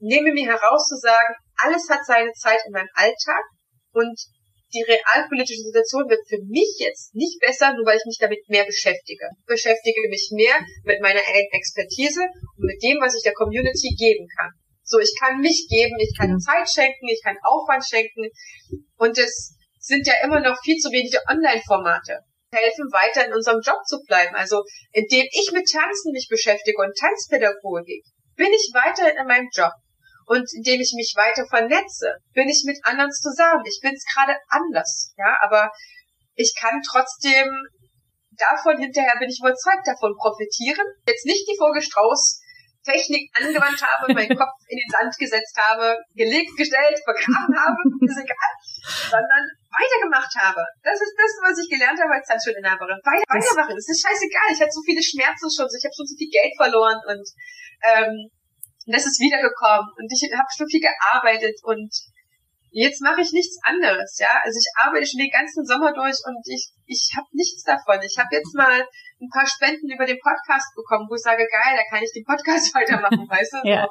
nehme 0.00 0.32
mir 0.32 0.46
heraus 0.46 0.88
zu 0.88 0.96
sagen, 0.96 1.34
alles 1.56 1.88
hat 1.88 2.04
seine 2.04 2.32
Zeit 2.32 2.60
in 2.66 2.72
meinem 2.72 2.90
Alltag 2.94 3.42
und 3.92 4.18
die 4.74 4.84
realpolitische 4.88 5.68
Situation 5.68 6.08
wird 6.08 6.24
für 6.28 6.40
mich 6.48 6.80
jetzt 6.80 7.14
nicht 7.14 7.38
besser, 7.40 7.74
nur 7.76 7.84
weil 7.84 7.98
ich 7.98 8.08
mich 8.08 8.16
damit 8.18 8.40
mehr 8.48 8.64
beschäftige. 8.64 9.28
Ich 9.40 9.46
beschäftige 9.46 10.08
mich 10.08 10.32
mehr 10.32 10.56
mit 10.84 11.00
meiner 11.00 11.20
Expertise 11.52 12.24
und 12.56 12.64
mit 12.64 12.82
dem, 12.82 12.96
was 13.00 13.14
ich 13.14 13.22
der 13.22 13.36
Community 13.36 13.92
geben 13.92 14.26
kann. 14.36 14.50
So, 14.82 14.98
ich 14.98 15.12
kann 15.20 15.40
mich 15.40 15.68
geben, 15.68 15.96
ich 16.00 16.16
kann 16.16 16.40
Zeit 16.40 16.68
schenken, 16.68 17.06
ich 17.08 17.22
kann 17.22 17.36
Aufwand 17.44 17.84
schenken 17.84 18.28
und 18.96 19.16
es 19.18 19.54
sind 19.78 20.06
ja 20.06 20.14
immer 20.24 20.40
noch 20.40 20.58
viel 20.64 20.76
zu 20.76 20.90
wenige 20.90 21.20
Online-Formate 21.28 22.24
helfen, 22.52 22.92
weiter 22.92 23.26
in 23.26 23.32
unserem 23.32 23.60
Job 23.60 23.80
zu 23.86 24.00
bleiben. 24.06 24.34
Also, 24.34 24.62
indem 24.92 25.24
ich 25.24 25.50
mit 25.52 25.68
Tanzen 25.70 26.12
mich 26.12 26.28
beschäftige 26.28 26.80
und 26.80 26.96
Tanzpädagogik, 26.96 28.04
bin 28.36 28.52
ich 28.52 28.70
weiter 28.74 29.08
in 29.08 29.26
meinem 29.26 29.48
Job. 29.52 29.72
Und 30.32 30.48
indem 30.56 30.80
ich 30.80 30.96
mich 30.96 31.12
weiter 31.12 31.44
vernetze, 31.44 32.16
bin 32.32 32.48
ich 32.48 32.64
mit 32.64 32.80
anderen 32.88 33.12
zusammen. 33.12 33.60
Ich 33.68 33.84
bin 33.84 33.92
es 33.92 34.00
gerade 34.08 34.32
anders, 34.48 35.12
ja, 35.20 35.36
aber 35.44 35.68
ich 36.32 36.56
kann 36.56 36.80
trotzdem 36.80 37.52
davon 38.40 38.80
hinterher 38.80 39.20
bin 39.20 39.28
ich 39.28 39.44
überzeugt 39.44 39.84
davon 39.84 40.16
profitieren. 40.16 40.88
Jetzt 41.04 41.28
nicht 41.28 41.44
die 41.44 41.58
Vogelstrauß 41.60 42.40
Technik 42.80 43.28
angewandt 43.36 43.76
habe, 43.84 44.08
meinen 44.08 44.32
Kopf 44.40 44.56
in 44.72 44.80
den 44.80 44.88
Sand 44.88 45.12
gesetzt 45.20 45.52
habe, 45.60 46.00
gelegt, 46.16 46.56
gestellt, 46.56 46.96
vergraben 47.04 47.52
habe, 47.52 47.76
ist 48.08 48.24
egal, 48.24 48.52
sondern 49.12 49.44
weitergemacht 49.68 50.32
habe. 50.40 50.64
Das 50.80 50.96
ist 50.96 51.12
das, 51.12 51.32
was 51.44 51.60
ich 51.60 51.68
gelernt 51.68 52.00
habe 52.00 52.16
als 52.16 52.26
Tanzschulinhaberin. 52.26 52.96
Weiter, 53.04 53.28
weitermachen. 53.28 53.76
Das 53.76 53.86
ist 53.86 54.00
scheißegal. 54.00 54.48
Ich 54.48 54.60
hatte 54.64 54.72
so 54.72 54.80
viele 54.80 55.04
Schmerzen 55.04 55.52
schon, 55.52 55.68
ich 55.68 55.84
habe 55.84 55.92
schon 55.92 56.08
so 56.08 56.16
viel 56.16 56.32
Geld 56.32 56.56
verloren 56.56 56.98
und 57.04 57.26
ähm, 57.84 58.32
das 58.86 59.06
ist 59.06 59.20
wiedergekommen 59.20 59.90
und 59.96 60.10
ich 60.10 60.22
habe 60.32 60.48
schon 60.56 60.68
viel 60.68 60.82
gearbeitet 60.82 61.60
und 61.62 61.92
jetzt 62.72 63.02
mache 63.02 63.20
ich 63.20 63.32
nichts 63.32 63.58
anderes, 63.62 64.18
ja. 64.18 64.32
Also 64.42 64.58
ich 64.58 64.68
arbeite 64.82 65.06
schon 65.06 65.20
den 65.20 65.30
ganzen 65.30 65.64
Sommer 65.64 65.92
durch 65.92 66.16
und 66.24 66.40
ich, 66.48 66.72
ich 66.86 67.12
habe 67.16 67.28
nichts 67.32 67.62
davon. 67.62 68.00
Ich 68.02 68.16
habe 68.18 68.32
jetzt 68.32 68.54
mal 68.56 68.80
ein 69.22 69.28
paar 69.28 69.46
Spenden 69.46 69.92
über 69.92 70.04
den 70.04 70.18
Podcast 70.18 70.74
bekommen, 70.74 71.06
wo 71.08 71.14
ich 71.14 71.22
sage, 71.22 71.46
geil, 71.46 71.76
da 71.76 71.84
kann 71.88 72.02
ich 72.02 72.10
den 72.12 72.24
Podcast 72.24 72.74
weitermachen, 72.74 73.28
weißt 73.28 73.52
du? 73.54 73.68
ja. 73.68 73.86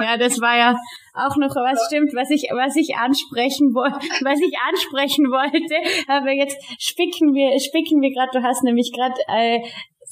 ja, 0.00 0.16
das 0.16 0.40
war 0.40 0.56
ja 0.56 0.78
auch 1.14 1.36
noch 1.36 1.54
was 1.54 1.84
stimmt, 1.86 2.14
was 2.14 2.30
ich, 2.30 2.48
was 2.54 2.76
ich 2.76 2.96
ansprechen 2.96 3.74
wollte, 3.74 4.00
was 4.24 4.40
ich 4.40 4.54
ansprechen 4.56 5.26
wollte. 5.28 5.76
Aber 6.08 6.30
jetzt 6.30 6.56
spicken 6.78 7.34
wir, 7.34 7.58
spicken 7.60 8.00
wir 8.00 8.14
gerade, 8.14 8.30
du 8.32 8.42
hast 8.42 8.62
nämlich 8.62 8.92
gerade 8.94 9.18
äh, 9.28 9.60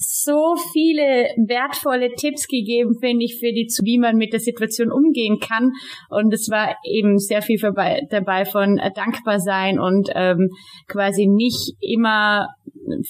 so 0.02 0.56
viele 0.72 1.28
wertvolle 1.36 2.14
Tipps 2.14 2.48
gegeben, 2.48 2.98
finde 2.98 3.24
ich, 3.26 3.38
für 3.38 3.52
die, 3.52 3.68
wie 3.84 3.98
man 3.98 4.16
mit 4.16 4.32
der 4.32 4.40
Situation 4.40 4.90
umgehen 4.90 5.38
kann. 5.40 5.72
Und 6.08 6.32
es 6.32 6.48
war 6.50 6.74
eben 6.84 7.18
sehr 7.18 7.42
viel 7.42 7.60
dabei 7.60 8.46
von 8.46 8.78
äh, 8.78 8.90
dankbar 8.94 9.40
sein 9.40 9.78
und 9.78 10.08
ähm, 10.14 10.48
quasi 10.88 11.26
nicht 11.26 11.74
immer 11.80 12.48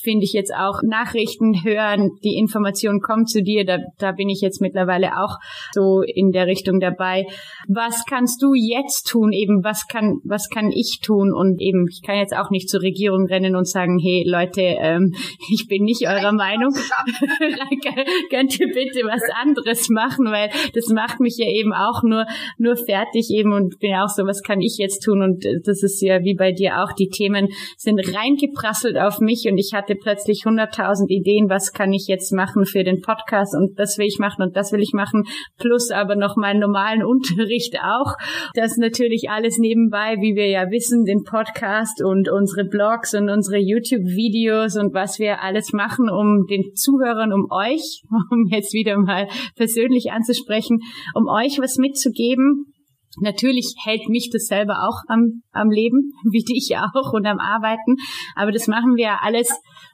finde 0.01 0.25
ich 0.25 0.33
jetzt 0.33 0.53
auch 0.55 0.83
Nachrichten 0.83 1.65
hören, 1.65 2.11
die 2.23 2.37
Information 2.37 3.01
kommt 3.01 3.29
zu 3.29 3.43
dir, 3.43 3.65
da, 3.65 3.79
da 3.99 4.13
bin 4.13 4.29
ich 4.29 4.41
jetzt 4.41 4.61
mittlerweile 4.61 5.19
auch 5.19 5.37
so 5.73 6.03
in 6.03 6.33
der 6.33 6.47
Richtung 6.47 6.81
dabei. 6.81 7.27
Was 7.69 8.05
kannst 8.09 8.43
du 8.43 8.55
jetzt 8.55 9.09
tun? 9.09 9.33
Eben, 9.33 9.65
was 9.65 9.87
kann, 9.87 10.21
was 10.25 10.49
kann 10.49 10.71
ich 10.71 11.01
tun? 11.03 11.33
Und 11.33 11.61
eben, 11.61 11.87
ich 11.91 12.03
kann 12.03 12.17
jetzt 12.17 12.37
auch 12.37 12.51
nicht 12.51 12.69
zur 12.69 12.83
Regierung 12.83 13.27
rennen 13.27 13.57
und 13.57 13.69
sagen, 13.69 13.99
hey 13.99 14.25
Leute, 14.27 14.63
ähm, 14.63 15.15
ich 15.53 15.67
bin 15.69 15.85
nicht 15.85 16.07
eurer 16.07 16.33
Meinung. 16.33 16.73
Könnt 18.31 18.59
ihr 18.61 18.69
bitte 18.69 19.01
was 19.05 19.23
anderes 19.43 19.89
machen, 19.89 20.27
weil 20.27 20.51
das 20.75 20.89
macht 20.89 21.21
mich 21.21 21.37
ja 21.39 21.47
eben 21.47 21.73
auch 21.73 22.03
nur, 22.03 22.27
nur 22.59 22.77
fertig 22.77 23.31
eben 23.31 23.53
und 23.53 23.79
bin 23.79 23.91
ja 23.91 24.05
auch 24.05 24.09
so, 24.09 24.25
was 24.25 24.43
kann 24.43 24.61
ich 24.61 24.77
jetzt 24.79 25.01
tun? 25.01 25.23
Und 25.23 25.45
das 25.65 25.83
ist 25.83 26.01
ja 26.01 26.23
wie 26.23 26.35
bei 26.35 26.53
dir 26.53 26.83
auch, 26.83 26.93
die 26.93 27.09
Themen 27.09 27.49
sind 27.77 28.01
reingeprasselt 28.15 28.97
auf 28.97 29.21
mich 29.21 29.47
und 29.49 29.59
ich 29.59 29.70
hatte 29.75 29.95
plötzlich 29.95 30.45
hunderttausend 30.45 31.11
Ideen, 31.11 31.49
was 31.49 31.73
kann 31.73 31.93
ich 31.93 32.07
jetzt 32.09 32.33
machen 32.33 32.65
für 32.65 32.85
den 32.85 33.01
Podcast 33.01 33.55
und 33.55 33.79
das 33.79 33.99
will 33.99 34.07
ich 34.07 34.19
machen 34.19 34.43
und 34.43 34.57
das 34.57 34.73
will 34.73 34.81
ich 34.81 34.93
machen, 34.93 35.25
plus 35.59 35.91
aber 35.91 36.17
noch 36.17 36.37
meinen 36.37 36.61
normalen 36.61 37.05
Unterricht 37.11 37.77
auch. 37.83 38.15
Das 38.55 38.77
natürlich 38.77 39.29
alles 39.31 39.59
nebenbei, 39.59 40.17
wie 40.21 40.35
wir 40.35 40.49
ja 40.49 40.71
wissen, 40.71 41.05
den 41.05 41.23
Podcast 41.25 42.03
und 42.03 42.31
unsere 42.31 42.65
Blogs 42.65 43.15
und 43.15 43.29
unsere 43.29 43.59
YouTube-Videos 43.59 44.77
und 44.77 44.95
was 44.95 45.19
wir 45.19 45.43
alles 45.43 45.73
machen, 45.73 46.09
um 46.11 46.47
den 46.49 46.75
Zuhörern, 46.75 47.33
um 47.33 47.47
euch, 47.51 48.03
um 48.31 48.47
jetzt 48.51 48.73
wieder 48.73 48.99
mal 48.99 49.29
persönlich 49.57 50.11
anzusprechen, 50.13 50.81
um 51.15 51.29
euch 51.29 51.59
was 51.61 51.77
mitzugeben, 51.79 52.73
Natürlich 53.19 53.75
hält 53.85 54.09
mich 54.09 54.31
das 54.33 54.47
selber 54.47 54.89
auch 54.89 55.03
am, 55.09 55.43
am 55.53 55.71
Leben, 55.71 56.13
wie 56.31 56.45
dich 56.45 56.77
auch 56.77 57.13
und 57.13 57.27
am 57.27 57.39
Arbeiten. 57.39 57.97
Aber 58.37 58.53
das 58.53 58.69
machen 58.69 58.97
wir 58.97 59.23
alles 59.23 59.49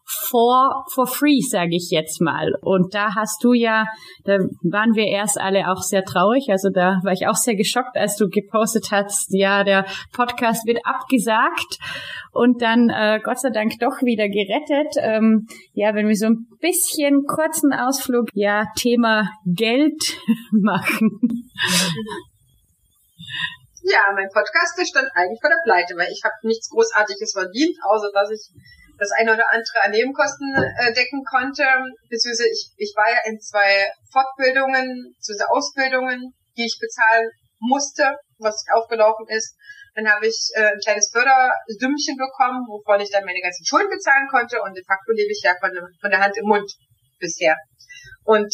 for, 0.05 0.85
for 0.95 1.07
free, 1.07 1.41
sage 1.41 1.75
ich 1.75 1.91
jetzt 1.91 2.21
mal. 2.21 2.53
Und 2.61 2.95
da 2.95 3.15
hast 3.15 3.43
du 3.43 3.55
ja, 3.55 3.87
da 4.25 4.39
waren 4.63 4.95
wir 4.95 5.07
erst 5.07 5.41
alle 5.41 5.71
auch 5.71 5.83
sehr 5.83 6.05
traurig. 6.05 6.49
Also 6.51 6.69
da 6.73 7.01
war 7.03 7.13
ich 7.13 7.27
auch 7.27 7.35
sehr 7.35 7.57
geschockt, 7.57 7.97
als 7.97 8.17
du 8.17 8.29
gepostet 8.29 8.89
hast, 8.93 9.29
ja, 9.31 9.65
der 9.65 9.87
Podcast 10.13 10.67
wird 10.67 10.79
abgesagt 10.85 11.79
und 12.33 12.63
dann 12.63 12.91
äh, 12.91 13.19
Gott 13.25 13.41
sei 13.41 13.51
Dank 13.51 13.73
doch 13.81 14.03
wieder 14.03 14.29
gerettet. 14.29 14.95
Ähm, 15.01 15.47
ja, 15.73 15.95
wenn 15.95 16.07
wir 16.07 16.17
so 16.17 16.27
ein 16.27 16.47
bisschen 16.61 17.25
kurzen 17.25 17.73
Ausflug, 17.73 18.29
ja, 18.35 18.67
Thema 18.77 19.29
Geld 19.45 20.21
machen. 20.53 21.51
Ja, 23.83 24.11
mein 24.15 24.29
Podcast, 24.33 24.79
der 24.79 24.85
stand 24.85 25.09
eigentlich 25.15 25.41
vor 25.41 25.51
der 25.51 25.63
Pleite, 25.63 25.95
weil 25.95 26.11
ich 26.11 26.23
habe 26.25 26.35
nichts 26.43 26.69
Großartiges 26.71 27.33
verdient, 27.33 27.77
außer 27.87 28.11
dass 28.13 28.31
ich 28.31 28.43
das 28.99 29.13
eine 29.13 29.35
oder 29.35 29.47
andere 29.53 29.83
an 29.85 29.91
Nebenkosten 29.93 30.49
äh, 30.57 30.93
decken 30.93 31.23
konnte. 31.25 31.63
Beziehungsweise 32.09 32.49
ich, 32.49 32.73
ich 32.77 32.93
war 32.97 33.09
ja 33.11 33.21
in 33.27 33.39
zwei 33.41 33.93
Fortbildungen, 34.11 35.15
beziehungsweise 35.15 35.51
Ausbildungen, 35.51 36.33
die 36.57 36.67
ich 36.67 36.79
bezahlen 36.81 37.31
musste, 37.61 38.17
was 38.39 38.65
aufgelaufen 38.73 39.27
ist. 39.29 39.55
Dann 39.95 40.09
habe 40.09 40.27
ich 40.27 40.37
äh, 40.55 40.73
ein 40.73 40.81
kleines 40.83 41.09
Förderdümmchen 41.13 42.17
bekommen, 42.17 42.67
wovon 42.69 43.01
ich 43.01 43.11
dann 43.11 43.25
meine 43.25 43.41
ganzen 43.41 43.65
Schulden 43.65 43.89
bezahlen 43.89 44.29
konnte. 44.29 44.61
Und 44.63 44.75
de 44.75 44.85
facto 44.85 45.13
lebe 45.13 45.33
ich 45.33 45.43
ja 45.45 45.55
von, 45.61 45.71
von 46.01 46.11
der 46.11 46.21
Hand 46.21 46.37
im 46.37 46.49
Mund 46.49 46.69
bisher. 47.19 47.57
Und 48.25 48.53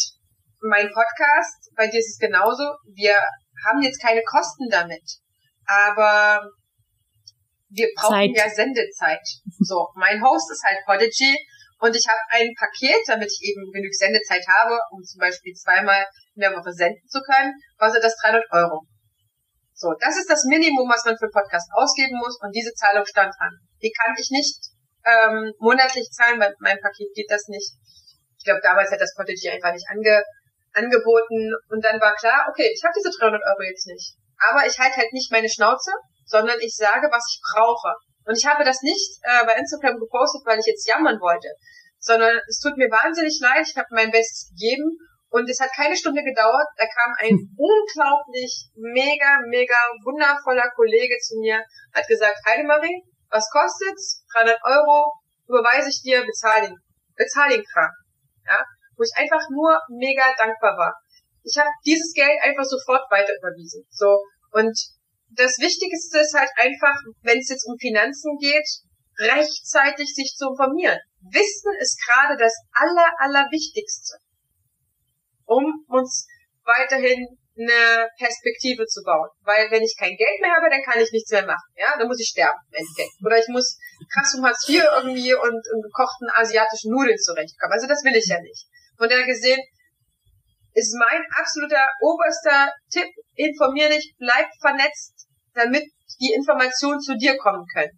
mein 0.61 0.87
Podcast, 0.87 1.71
bei 1.75 1.87
dir 1.87 1.99
ist 1.99 2.15
es 2.15 2.19
genauso. 2.19 2.63
Wir 2.95 3.19
haben 3.65 3.81
jetzt 3.81 4.01
keine 4.01 4.23
Kosten 4.23 4.69
damit 4.69 5.03
aber 5.65 6.49
wir 7.69 7.87
brauchen 7.95 8.13
Zeit. 8.13 8.31
ja 8.35 8.49
Sendezeit. 8.49 9.25
So, 9.59 9.87
mein 9.95 10.21
Host 10.23 10.51
ist 10.51 10.63
halt 10.63 10.85
Podigy 10.85 11.35
und 11.79 11.95
ich 11.95 12.05
habe 12.07 12.21
ein 12.29 12.53
Paket, 12.53 13.01
damit 13.07 13.31
ich 13.31 13.49
eben 13.49 13.71
genug 13.71 13.93
Sendezeit 13.93 14.45
habe, 14.47 14.77
um 14.91 15.01
zum 15.01 15.19
Beispiel 15.19 15.53
zweimal 15.53 16.05
in 16.35 16.41
der 16.41 16.53
Woche 16.53 16.71
senden 16.71 17.07
zu 17.07 17.19
können, 17.21 17.53
kostet 17.77 18.03
das 18.03 18.15
300 18.21 18.43
Euro. 18.51 18.85
So, 19.73 19.93
das 19.99 20.17
ist 20.17 20.29
das 20.29 20.45
Minimum, 20.45 20.87
was 20.87 21.03
man 21.03 21.17
für 21.17 21.25
einen 21.25 21.33
Podcast 21.33 21.69
ausgeben 21.73 22.17
muss 22.17 22.37
und 22.41 22.53
diese 22.53 22.73
Zahlung 22.73 23.05
stand 23.05 23.33
an. 23.39 23.57
Die 23.81 23.91
kann 23.91 24.13
ich 24.17 24.29
nicht 24.29 24.69
ähm, 25.03 25.51
monatlich 25.57 26.07
zahlen, 26.11 26.39
weil 26.39 26.53
mein 26.59 26.79
Paket 26.79 27.09
geht 27.15 27.29
das 27.29 27.47
nicht. 27.47 27.73
Ich 28.37 28.45
glaube, 28.45 28.61
damals 28.61 28.91
hat 28.91 29.01
das 29.01 29.15
Podigy 29.15 29.49
einfach 29.49 29.73
nicht 29.73 29.87
ange, 29.89 30.23
angeboten 30.73 31.53
und 31.69 31.85
dann 31.85 32.01
war 32.01 32.15
klar, 32.15 32.47
okay, 32.49 32.69
ich 32.73 32.83
habe 32.83 32.93
diese 32.97 33.11
300 33.17 33.41
Euro 33.41 33.61
jetzt 33.63 33.87
nicht 33.87 34.17
aber 34.49 34.67
ich 34.67 34.77
halte 34.79 34.97
halt 34.97 35.13
nicht 35.13 35.31
meine 35.31 35.49
Schnauze, 35.49 35.91
sondern 36.25 36.59
ich 36.59 36.75
sage, 36.75 37.07
was 37.11 37.23
ich 37.29 37.39
brauche. 37.53 37.95
Und 38.25 38.37
ich 38.37 38.45
habe 38.45 38.63
das 38.63 38.81
nicht 38.81 39.19
äh, 39.23 39.45
bei 39.45 39.55
Instagram 39.55 39.99
gepostet, 39.99 40.43
weil 40.45 40.59
ich 40.59 40.65
jetzt 40.65 40.87
jammern 40.87 41.19
wollte, 41.19 41.49
sondern 41.99 42.39
es 42.47 42.59
tut 42.59 42.77
mir 42.77 42.89
wahnsinnig 42.89 43.39
leid. 43.41 43.67
Ich 43.67 43.77
habe 43.77 43.87
mein 43.91 44.11
Bestes 44.11 44.51
gegeben 44.51 44.97
und 45.29 45.49
es 45.49 45.59
hat 45.59 45.75
keine 45.75 45.95
Stunde 45.95 46.23
gedauert. 46.23 46.67
Da 46.77 46.85
kam 46.87 47.11
ein 47.19 47.35
hm. 47.35 47.55
unglaublich 47.57 48.71
mega, 48.75 49.39
mega 49.47 49.75
wundervoller 50.03 50.71
Kollege 50.75 51.17
zu 51.19 51.39
mir, 51.39 51.63
hat 51.93 52.07
gesagt, 52.07 52.39
Heidemarie, 52.47 53.03
was 53.29 53.49
kostet's? 53.51 54.23
300 54.35 54.57
Euro, 54.63 55.11
überweise 55.47 55.89
ich 55.89 56.01
dir, 56.01 56.23
bezahl 56.23 56.69
ihn. 56.69 56.77
Bezahl 57.15 57.49
den 57.49 57.63
Kram. 57.63 57.91
Ja? 58.47 58.63
Wo 58.95 59.03
ich 59.03 59.13
einfach 59.15 59.49
nur 59.49 59.79
mega 59.89 60.23
dankbar 60.37 60.77
war. 60.77 60.93
Ich 61.43 61.57
habe 61.57 61.69
dieses 61.85 62.13
Geld 62.13 62.39
einfach 62.41 62.63
sofort 62.63 63.09
weiter 63.11 63.33
überwiesen. 63.35 63.85
So. 63.89 64.19
Und 64.51 64.73
das 65.35 65.57
Wichtigste 65.59 66.19
ist 66.19 66.33
halt 66.33 66.49
einfach, 66.57 66.95
wenn 67.21 67.39
es 67.39 67.49
jetzt 67.49 67.67
um 67.67 67.77
Finanzen 67.77 68.37
geht, 68.37 68.67
rechtzeitig 69.17 70.13
sich 70.13 70.35
zu 70.37 70.49
informieren. 70.49 70.99
Wissen 71.21 71.73
ist 71.79 71.99
gerade 72.05 72.37
das 72.37 72.53
aller, 72.73 73.09
allerwichtigste, 73.17 74.17
um 75.45 75.85
uns 75.87 76.27
weiterhin 76.63 77.37
eine 77.57 78.09
Perspektive 78.17 78.85
zu 78.85 79.03
bauen. 79.03 79.29
Weil 79.41 79.69
wenn 79.69 79.83
ich 79.83 79.95
kein 79.97 80.17
Geld 80.17 80.41
mehr 80.41 80.55
habe, 80.55 80.69
dann 80.69 80.81
kann 80.81 80.99
ich 80.99 81.11
nichts 81.11 81.31
mehr 81.31 81.45
machen. 81.45 81.69
Ja, 81.77 81.95
dann 81.97 82.07
muss 82.07 82.19
ich 82.19 82.29
sterben 82.29 82.57
im 82.71 82.81
Endeffekt. 82.81 83.13
Oder 83.23 83.37
ich 83.37 83.47
muss 83.49 83.77
krass 84.11 84.33
um 84.35 84.45
Hartz 84.45 84.67
IV 84.67 84.83
irgendwie 84.97 85.33
und, 85.33 85.61
und 85.73 85.81
gekochten 85.83 86.29
asiatischen 86.33 86.91
Nudeln 86.91 87.17
zurechtkommen. 87.17 87.73
Also 87.73 87.87
das 87.87 88.03
will 88.03 88.15
ich 88.15 88.25
ja 88.27 88.41
nicht. 88.41 88.65
Von 88.97 89.09
daher 89.09 89.25
gesehen 89.25 89.59
ist 90.73 90.95
mein 90.97 91.21
absoluter 91.37 91.85
oberster 92.01 92.71
Tipp, 92.91 93.09
informier 93.35 93.89
dich, 93.89 94.13
bleib 94.17 94.47
vernetzt, 94.61 95.27
damit 95.53 95.83
die 96.19 96.33
Informationen 96.33 96.99
zu 96.99 97.15
dir 97.17 97.37
kommen 97.37 97.65
können. 97.73 97.91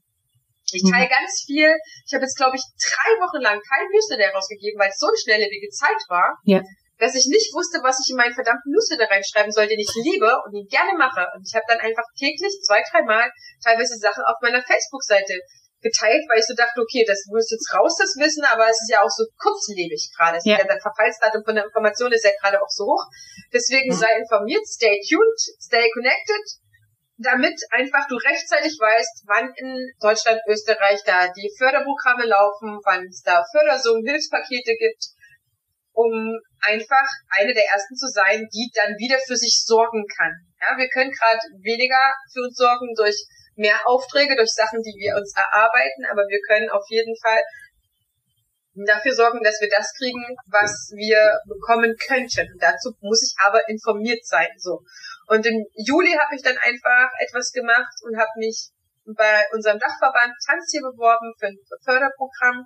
Ich 0.71 0.83
mhm. 0.83 0.91
teile 0.91 1.07
ganz 1.07 1.43
viel. 1.45 1.71
Ich 2.05 2.13
habe 2.13 2.23
jetzt, 2.23 2.37
glaube 2.37 2.57
ich, 2.57 2.63
drei 2.81 3.11
Wochen 3.21 3.41
lang 3.41 3.59
kein 3.61 3.85
Newsletter 3.93 4.33
rausgegeben, 4.33 4.79
weil 4.79 4.89
es 4.89 4.97
so 4.97 5.07
eine 5.07 5.17
schnelllebige 5.17 5.69
Zeit 5.69 6.01
war, 6.09 6.35
ja. 6.43 6.61
dass 6.97 7.15
ich 7.15 7.27
nicht 7.29 7.53
wusste, 7.53 7.79
was 7.83 8.01
ich 8.01 8.11
in 8.11 8.17
meinen 8.17 8.33
verdammten 8.33 8.73
Newsletter 8.73 9.07
reinschreiben 9.07 9.51
soll, 9.51 9.67
den 9.67 9.79
ich 9.79 9.91
liebe 9.95 10.27
und 10.43 10.57
ihn 10.57 10.67
gerne 10.67 10.97
mache. 10.97 11.27
Und 11.35 11.45
ich 11.45 11.53
habe 11.53 11.69
dann 11.69 11.79
einfach 11.79 12.03
täglich 12.17 12.51
zwei, 12.65 12.81
dreimal 12.91 13.29
teilweise 13.63 13.95
Sachen 13.97 14.23
auf 14.25 14.41
meiner 14.41 14.63
Facebook-Seite 14.63 15.39
geteilt, 15.85 16.25
weil 16.25 16.41
ich 16.41 16.49
so 16.49 16.57
dachte, 16.57 16.81
okay, 16.81 17.05
das 17.05 17.29
muss 17.29 17.53
jetzt 17.53 17.69
raus, 17.69 17.93
das 18.01 18.17
Wissen, 18.17 18.41
aber 18.49 18.65
es 18.65 18.81
ist 18.81 18.89
ja 18.89 19.05
auch 19.05 19.13
so 19.13 19.29
kurzlebig 19.37 20.09
gerade. 20.17 20.41
Ja. 20.41 20.57
Der 20.57 20.81
Verfallsdatum 20.81 21.45
von 21.45 21.53
der 21.53 21.69
Information 21.69 22.09
ist 22.09 22.25
ja 22.25 22.33
gerade 22.41 22.57
auch 22.57 22.73
so 22.73 22.89
hoch. 22.89 23.05
Deswegen 23.53 23.93
mhm. 23.93 23.99
sei 24.01 24.09
informiert, 24.17 24.65
stay 24.65 24.97
tuned, 25.05 25.39
stay 25.61 25.85
connected 25.93 26.65
damit 27.17 27.55
einfach 27.71 28.07
du 28.07 28.15
rechtzeitig 28.15 28.75
weißt, 28.75 29.23
wann 29.27 29.47
in 29.55 29.87
Deutschland, 30.01 30.41
Österreich 30.47 30.99
da 31.05 31.31
die 31.31 31.51
Förderprogramme 31.57 32.25
laufen, 32.25 32.79
wann 32.83 33.07
es 33.07 33.21
da 33.21 33.43
Fördersummen, 33.51 34.05
Hilfspakete 34.05 34.75
gibt, 34.75 35.15
um 35.93 36.11
einfach 36.59 37.07
eine 37.39 37.53
der 37.53 37.65
ersten 37.71 37.95
zu 37.95 38.07
sein, 38.07 38.47
die 38.51 38.69
dann 38.75 38.99
wieder 38.99 39.17
für 39.25 39.37
sich 39.37 39.63
sorgen 39.63 40.03
kann. 40.17 40.33
Ja, 40.59 40.77
wir 40.77 40.89
können 40.89 41.11
gerade 41.11 41.39
weniger 41.63 42.13
für 42.33 42.41
uns 42.41 42.57
sorgen 42.57 42.91
durch 42.95 43.15
mehr 43.55 43.79
Aufträge, 43.85 44.35
durch 44.35 44.51
Sachen, 44.51 44.81
die 44.81 44.95
wir 44.99 45.15
uns 45.15 45.33
erarbeiten, 45.35 46.05
aber 46.11 46.27
wir 46.27 46.39
können 46.47 46.69
auf 46.69 46.83
jeden 46.89 47.15
Fall 47.21 47.39
dafür 48.83 49.13
sorgen, 49.13 49.39
dass 49.41 49.61
wir 49.61 49.69
das 49.69 49.93
kriegen, 49.95 50.35
was 50.51 50.91
wir 50.91 51.39
bekommen 51.47 51.95
könnten. 51.95 52.59
dazu 52.59 52.91
muss 52.99 53.23
ich 53.23 53.33
aber 53.39 53.63
informiert 53.69 54.25
sein. 54.25 54.49
So. 54.57 54.83
Und 55.27 55.45
im 55.45 55.63
Juli 55.73 56.11
habe 56.11 56.35
ich 56.35 56.43
dann 56.43 56.57
einfach 56.57 57.09
etwas 57.19 57.51
gemacht 57.51 57.95
und 58.03 58.19
habe 58.19 58.35
mich 58.35 58.69
bei 59.05 59.45
unserem 59.53 59.79
Dachverband 59.79 60.33
Tanz 60.45 60.67
hier 60.71 60.81
beworben 60.81 61.31
für 61.39 61.47
ein 61.47 61.57
Förderprogramm. 61.85 62.65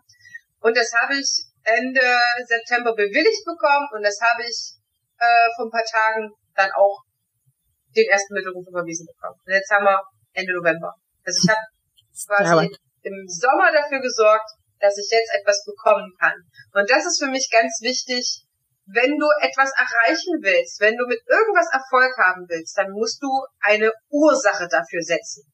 Und 0.61 0.75
das 0.75 0.91
habe 0.97 1.13
ich 1.13 1.45
Ende 1.63 2.01
September 2.47 2.95
bewilligt 2.95 3.45
bekommen 3.45 3.87
und 3.93 4.01
das 4.01 4.17
habe 4.21 4.43
ich 4.43 4.73
äh, 5.19 5.47
vor 5.55 5.67
ein 5.67 5.71
paar 5.71 5.85
Tagen 5.85 6.31
dann 6.55 6.71
auch 6.71 7.03
den 7.95 8.07
ersten 8.09 8.33
Mittelruf 8.33 8.65
überwiesen 8.67 9.05
bekommen. 9.05 9.37
Und 9.45 9.53
jetzt 9.53 9.69
haben 9.69 9.85
wir 9.85 10.01
Ende 10.33 10.53
November. 10.53 10.93
Also 11.25 11.39
ich 11.43 11.49
habe 11.49 12.43
quasi 12.43 12.77
im 13.03 13.27
Sommer 13.27 13.71
dafür 13.71 14.01
gesorgt, 14.01 14.49
dass 14.79 14.97
ich 14.97 15.09
jetzt 15.11 15.33
etwas 15.33 15.63
bekommen 15.65 16.11
kann. 16.19 16.35
Und 16.73 16.89
das 16.89 17.05
ist 17.05 17.19
für 17.19 17.29
mich 17.29 17.49
ganz 17.51 17.79
wichtig, 17.81 18.45
wenn 18.91 19.17
du 19.19 19.27
etwas 19.41 19.69
erreichen 19.77 20.41
willst, 20.41 20.79
wenn 20.81 20.97
du 20.97 21.05
mit 21.05 21.21
irgendwas 21.27 21.69
Erfolg 21.71 22.17
haben 22.17 22.45
willst, 22.49 22.77
dann 22.77 22.91
musst 22.91 23.21
du 23.21 23.29
eine 23.61 23.91
Ursache 24.09 24.67
dafür 24.67 25.01
setzen. 25.01 25.45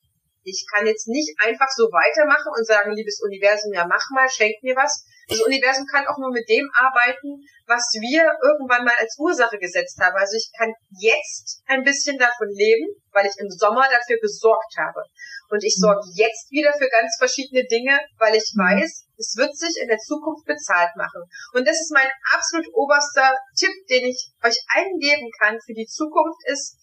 Ich 0.46 0.66
kann 0.72 0.86
jetzt 0.86 1.08
nicht 1.08 1.34
einfach 1.42 1.70
so 1.76 1.90
weitermachen 1.90 2.54
und 2.56 2.66
sagen, 2.66 2.94
liebes 2.94 3.20
Universum, 3.22 3.74
ja 3.74 3.86
mach 3.86 4.06
mal, 4.12 4.30
schenk 4.30 4.62
mir 4.62 4.76
was. 4.76 5.06
Das 5.28 5.42
Universum 5.42 5.86
kann 5.90 6.06
auch 6.06 6.18
nur 6.22 6.32
mit 6.32 6.48
dem 6.48 6.70
arbeiten, 6.78 7.42
was 7.66 7.90
wir 7.98 8.30
irgendwann 8.46 8.86
mal 8.86 8.94
als 9.00 9.18
Ursache 9.18 9.58
gesetzt 9.58 9.98
haben. 10.00 10.16
Also 10.16 10.38
ich 10.38 10.52
kann 10.56 10.70
jetzt 11.02 11.64
ein 11.66 11.84
bisschen 11.84 12.20
davon 12.20 12.50
leben, 12.54 12.94
weil 13.12 13.26
ich 13.26 13.34
im 13.42 13.50
Sommer 13.50 13.90
dafür 13.90 14.22
gesorgt 14.22 14.78
habe. 14.78 15.02
Und 15.50 15.64
ich 15.64 15.76
sorge 15.78 16.06
jetzt 16.14 16.52
wieder 16.52 16.74
für 16.78 16.90
ganz 16.90 17.18
verschiedene 17.18 17.66
Dinge, 17.66 18.00
weil 18.18 18.36
ich 18.36 18.54
weiß, 18.54 19.06
es 19.18 19.36
wird 19.38 19.56
sich 19.58 19.82
in 19.82 19.88
der 19.88 19.98
Zukunft 19.98 20.46
bezahlt 20.46 20.96
machen. 20.96 21.22
Und 21.54 21.68
das 21.68 21.82
ist 21.82 21.92
mein 21.92 22.10
absolut 22.34 22.68
oberster 22.74 23.34
Tipp, 23.58 23.74
den 23.90 24.06
ich 24.06 24.30
euch 24.44 24.58
eingeben 24.74 25.30
kann 25.40 25.58
für 25.66 25.74
die 25.74 25.88
Zukunft 25.88 26.42
ist, 26.46 26.78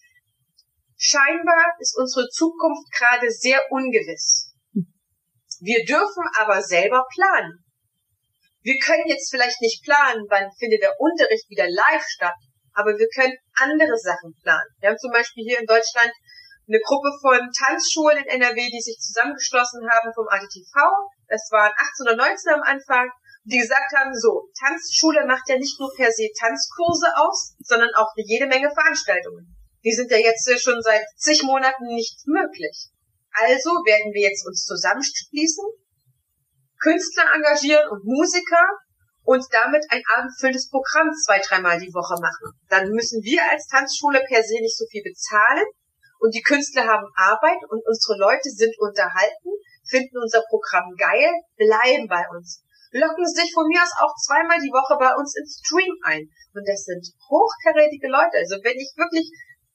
scheinbar 1.03 1.75
ist 1.79 1.97
unsere 1.99 2.27
Zukunft 2.29 2.87
gerade 2.95 3.29
sehr 3.29 3.59
ungewiss. 3.69 4.55
Wir 5.59 5.83
dürfen 5.85 6.23
aber 6.39 6.61
selber 6.61 7.03
planen. 7.13 7.59
Wir 8.63 8.79
können 8.79 9.07
jetzt 9.07 9.29
vielleicht 9.29 9.59
nicht 9.59 9.83
planen, 9.83 10.23
wann 10.29 10.47
findet 10.57 10.81
der 10.81 10.95
Unterricht 10.99 11.49
wieder 11.49 11.67
live 11.67 12.07
statt, 12.07 12.39
aber 12.71 12.95
wir 12.95 13.07
können 13.11 13.35
andere 13.59 13.97
Sachen 13.99 14.31
planen. 14.41 14.71
Wir 14.79 14.89
haben 14.89 14.97
zum 14.97 15.11
Beispiel 15.11 15.43
hier 15.43 15.59
in 15.59 15.67
Deutschland 15.67 16.11
eine 16.67 16.79
Gruppe 16.79 17.11
von 17.19 17.51
Tanzschulen 17.51 18.23
in 18.23 18.39
NRW, 18.39 18.71
die 18.71 18.79
sich 18.79 18.95
zusammengeschlossen 19.03 19.83
haben 19.91 20.15
vom 20.15 20.27
ADTV. 20.31 20.71
Das 21.27 21.51
waren 21.51 21.75
18 21.75 22.07
oder 22.07 22.15
19 22.15 22.53
am 22.55 22.63
Anfang, 22.63 23.11
die 23.43 23.59
gesagt 23.59 23.91
haben, 23.99 24.15
so, 24.15 24.47
Tanzschule 24.55 25.27
macht 25.27 25.43
ja 25.49 25.57
nicht 25.59 25.77
nur 25.79 25.91
per 25.95 26.09
se 26.11 26.31
Tanzkurse 26.39 27.11
aus, 27.19 27.55
sondern 27.59 27.91
auch 27.95 28.07
jede 28.15 28.47
Menge 28.47 28.71
Veranstaltungen. 28.71 29.52
Die 29.83 29.93
sind 29.93 30.11
ja 30.11 30.17
jetzt 30.17 30.47
schon 30.61 30.81
seit 30.81 31.03
zig 31.17 31.43
Monaten 31.43 31.85
nicht 31.93 32.25
möglich. 32.25 32.89
Also 33.31 33.69
werden 33.83 34.13
wir 34.13 34.29
jetzt 34.29 34.45
uns 34.45 34.65
zusammenschließen 34.65 35.65
Künstler 36.79 37.31
engagieren 37.33 37.89
und 37.89 38.03
Musiker 38.03 38.67
und 39.23 39.43
damit 39.51 39.83
ein 39.89 40.03
abendfüllendes 40.15 40.69
Programm 40.69 41.07
zwei, 41.25 41.39
dreimal 41.39 41.79
die 41.79 41.95
Woche 41.95 42.19
machen. 42.19 42.59
Dann 42.67 42.91
müssen 42.91 43.23
wir 43.23 43.39
als 43.49 43.67
Tanzschule 43.67 44.19
per 44.27 44.43
se 44.43 44.59
nicht 44.59 44.77
so 44.77 44.85
viel 44.91 45.01
bezahlen 45.01 45.65
und 46.19 46.35
die 46.35 46.43
Künstler 46.43 46.87
haben 46.87 47.07
Arbeit 47.15 47.63
und 47.71 47.83
unsere 47.87 48.19
Leute 48.19 48.51
sind 48.51 48.75
unterhalten, 48.79 49.51
finden 49.87 50.19
unser 50.19 50.43
Programm 50.47 50.91
geil, 50.99 51.31
bleiben 51.55 52.07
bei 52.07 52.23
uns. 52.35 52.63
Locken 52.91 53.25
sich 53.25 53.51
von 53.55 53.67
mir 53.67 53.81
aus 53.81 53.95
auch 53.99 54.13
zweimal 54.21 54.59
die 54.59 54.71
Woche 54.71 54.99
bei 54.99 55.15
uns 55.15 55.35
ins 55.35 55.59
Stream 55.63 55.95
ein. 56.03 56.29
Und 56.53 56.67
das 56.67 56.85
sind 56.85 57.01
hochkarätige 57.27 58.07
Leute. 58.07 58.37
Also 58.37 58.61
wenn 58.61 58.77
ich 58.77 58.93
wirklich 58.95 59.25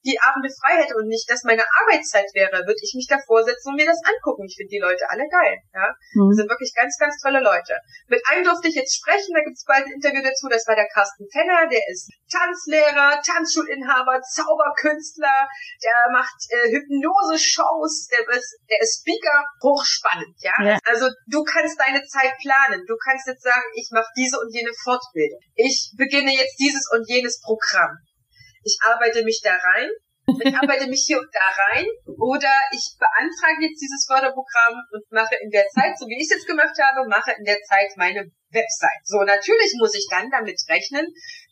die 0.08 0.16
Abende 0.16 0.48
frei 0.48 0.80
hätte 0.80 0.96
und 0.96 1.06
nicht 1.12 1.28
das 1.28 1.44
meine 1.44 1.64
Arbeitszeit 1.84 2.32
wäre, 2.32 2.64
würde 2.64 2.80
ich 2.80 2.96
mich 2.96 3.04
davor 3.04 3.44
setzen 3.44 3.68
und 3.68 3.76
mir 3.76 3.84
das 3.84 4.00
angucken. 4.00 4.48
Ich 4.48 4.56
finde 4.56 4.72
die 4.72 4.80
Leute 4.80 5.04
alle 5.12 5.28
geil. 5.28 5.60
Ja, 5.76 5.92
mhm. 6.16 6.32
Das 6.32 6.36
sind 6.40 6.48
wirklich 6.48 6.72
ganz, 6.72 6.96
ganz 6.96 7.20
tolle 7.20 7.44
Leute. 7.44 7.76
Mit 8.08 8.24
einem 8.24 8.48
durfte 8.48 8.72
ich 8.72 8.80
jetzt 8.80 8.96
sprechen, 8.96 9.36
da 9.36 9.44
gibt 9.44 9.60
es 9.60 9.68
bald 9.68 9.84
ein 9.84 9.92
Interview 10.00 10.24
dazu. 10.24 10.48
Das 10.48 10.64
war 10.64 10.74
der 10.74 10.88
Carsten 10.88 11.28
Fenner, 11.28 11.68
der 11.68 11.84
ist 11.92 12.08
Tanzlehrer, 12.32 13.20
Tanzschulinhaber, 13.20 14.24
Zauberkünstler, 14.24 15.44
der 15.84 15.98
macht 16.16 16.40
äh, 16.48 16.72
Hypnose-Shows, 16.72 18.08
der 18.08 18.24
ist, 18.32 18.56
der 18.64 18.80
ist 18.80 19.04
Speaker, 19.04 19.44
hochspannend. 19.60 20.32
Ja? 20.40 20.56
ja, 20.64 20.78
also 20.88 21.12
du 21.28 21.44
kannst 21.44 21.76
deine 21.76 22.00
Zeit 22.08 22.32
planen. 22.40 22.80
Du 22.88 22.96
kannst 22.96 23.28
jetzt 23.28 23.44
sagen, 23.44 23.68
ich 23.76 23.92
mache 23.92 24.08
diese 24.16 24.40
und 24.40 24.48
jene 24.54 24.72
Fortbildung. 24.72 25.40
Ich 25.54 25.92
beginne 25.96 26.32
jetzt 26.32 26.56
dieses 26.56 26.88
und 26.96 27.04
jenes 27.08 27.40
Programm 27.44 28.00
ich 28.64 28.78
arbeite 28.82 29.24
mich 29.24 29.40
da 29.42 29.54
rein, 29.54 29.90
ich 30.28 30.54
arbeite 30.54 30.86
mich 30.88 31.04
hier 31.06 31.18
und 31.18 31.28
da 31.32 31.48
rein 31.72 31.86
oder 32.20 32.52
ich 32.72 32.96
beantrage 33.00 33.64
jetzt 33.64 33.80
dieses 33.80 34.04
Förderprogramm 34.04 34.76
und 34.92 35.04
mache 35.10 35.36
in 35.40 35.50
der 35.50 35.66
Zeit, 35.68 35.96
so 35.98 36.06
wie 36.06 36.20
ich 36.20 36.28
es 36.28 36.36
jetzt 36.36 36.46
gemacht 36.46 36.76
habe, 36.76 37.08
mache 37.08 37.32
in 37.32 37.44
der 37.44 37.60
Zeit 37.64 37.96
meine 37.96 38.28
Website. 38.50 39.04
So, 39.04 39.24
natürlich 39.24 39.72
muss 39.80 39.94
ich 39.94 40.06
dann 40.10 40.30
damit 40.30 40.60
rechnen, 40.68 41.06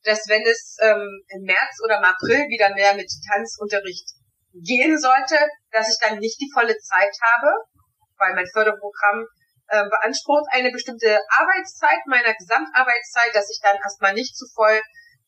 dass 0.05 0.29
wenn 0.29 0.43
es 0.43 0.77
ähm, 0.81 1.25
im 1.29 1.43
März 1.43 1.81
oder 1.85 1.99
im 1.99 2.05
April 2.05 2.49
wieder 2.49 2.75
mehr 2.75 2.95
mit 2.95 3.09
Tanzunterricht 3.33 4.13
gehen 4.53 4.99
sollte, 4.99 5.37
dass 5.73 5.89
ich 5.89 5.99
dann 6.01 6.19
nicht 6.19 6.41
die 6.41 6.51
volle 6.53 6.77
Zeit 6.79 7.17
habe, 7.21 7.49
weil 8.19 8.35
mein 8.35 8.49
Förderprogramm 8.53 9.27
äh, 9.69 9.85
beansprucht 9.89 10.47
eine 10.53 10.71
bestimmte 10.71 11.19
Arbeitszeit 11.29 12.01
meiner 12.07 12.35
Gesamtarbeitszeit, 12.35 13.35
dass 13.35 13.51
ich 13.51 13.61
dann 13.63 13.77
erstmal 13.77 14.15
nicht 14.15 14.37
zu 14.37 14.47
voll 14.55 14.81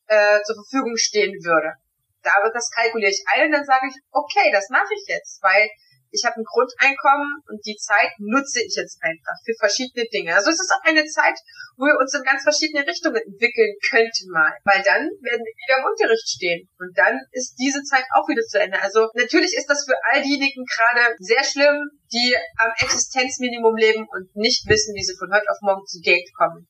äh, 0.09 0.41
zur 0.43 0.55
Verfügung 0.65 0.97
stehen 0.97 1.33
würde. 1.45 1.77
Da 2.21 2.35
wird 2.43 2.53
das 2.53 2.69
kalkuliere 2.69 3.11
ich 3.11 3.23
ein 3.31 3.47
und 3.47 3.53
dann 3.53 3.65
sage 3.65 3.87
ich, 3.87 3.95
okay, 4.11 4.51
das 4.51 4.67
mache 4.69 4.91
ich 4.91 5.07
jetzt, 5.07 5.39
weil 5.41 5.69
ich 6.11 6.25
habe 6.25 6.41
ein 6.41 6.43
Grundeinkommen 6.43 7.45
und 7.49 7.61
die 7.65 7.77
Zeit 7.77 8.11
nutze 8.17 8.65
ich 8.65 8.73
jetzt 8.75 8.97
einfach 9.01 9.37
für 9.45 9.53
verschiedene 9.59 10.05
Dinge. 10.09 10.33
Also 10.33 10.49
es 10.49 10.59
ist 10.59 10.73
auch 10.73 10.83
eine 10.83 11.05
Zeit, 11.05 11.37
wo 11.77 11.85
wir 11.85 11.97
uns 12.01 12.13
in 12.13 12.23
ganz 12.23 12.43
verschiedene 12.43 12.85
Richtungen 12.85 13.21
entwickeln 13.21 13.77
könnten 13.89 14.33
mal, 14.33 14.51
weil 14.65 14.81
dann 14.83 15.05
werden 15.21 15.45
wir 15.45 15.55
wieder 15.55 15.77
im 15.79 15.85
Unterricht 15.85 16.27
stehen 16.27 16.67
und 16.79 16.97
dann 16.97 17.21
ist 17.31 17.55
diese 17.61 17.83
Zeit 17.83 18.05
auch 18.17 18.27
wieder 18.27 18.41
zu 18.41 18.59
Ende. 18.59 18.81
Also 18.81 19.07
natürlich 19.13 19.53
ist 19.53 19.69
das 19.69 19.85
für 19.85 19.95
all 20.09 20.21
diejenigen 20.21 20.65
gerade 20.65 21.13
sehr 21.19 21.43
schlimm, 21.43 21.77
die 22.11 22.35
am 22.57 22.73
Existenzminimum 22.81 23.75
leben 23.77 24.07
und 24.09 24.35
nicht 24.35 24.67
wissen, 24.67 24.95
wie 24.95 25.05
sie 25.05 25.17
von 25.17 25.31
heute 25.31 25.49
auf 25.49 25.61
morgen 25.61 25.85
zu 25.85 26.01
Geld 26.01 26.25
kommen. 26.35 26.67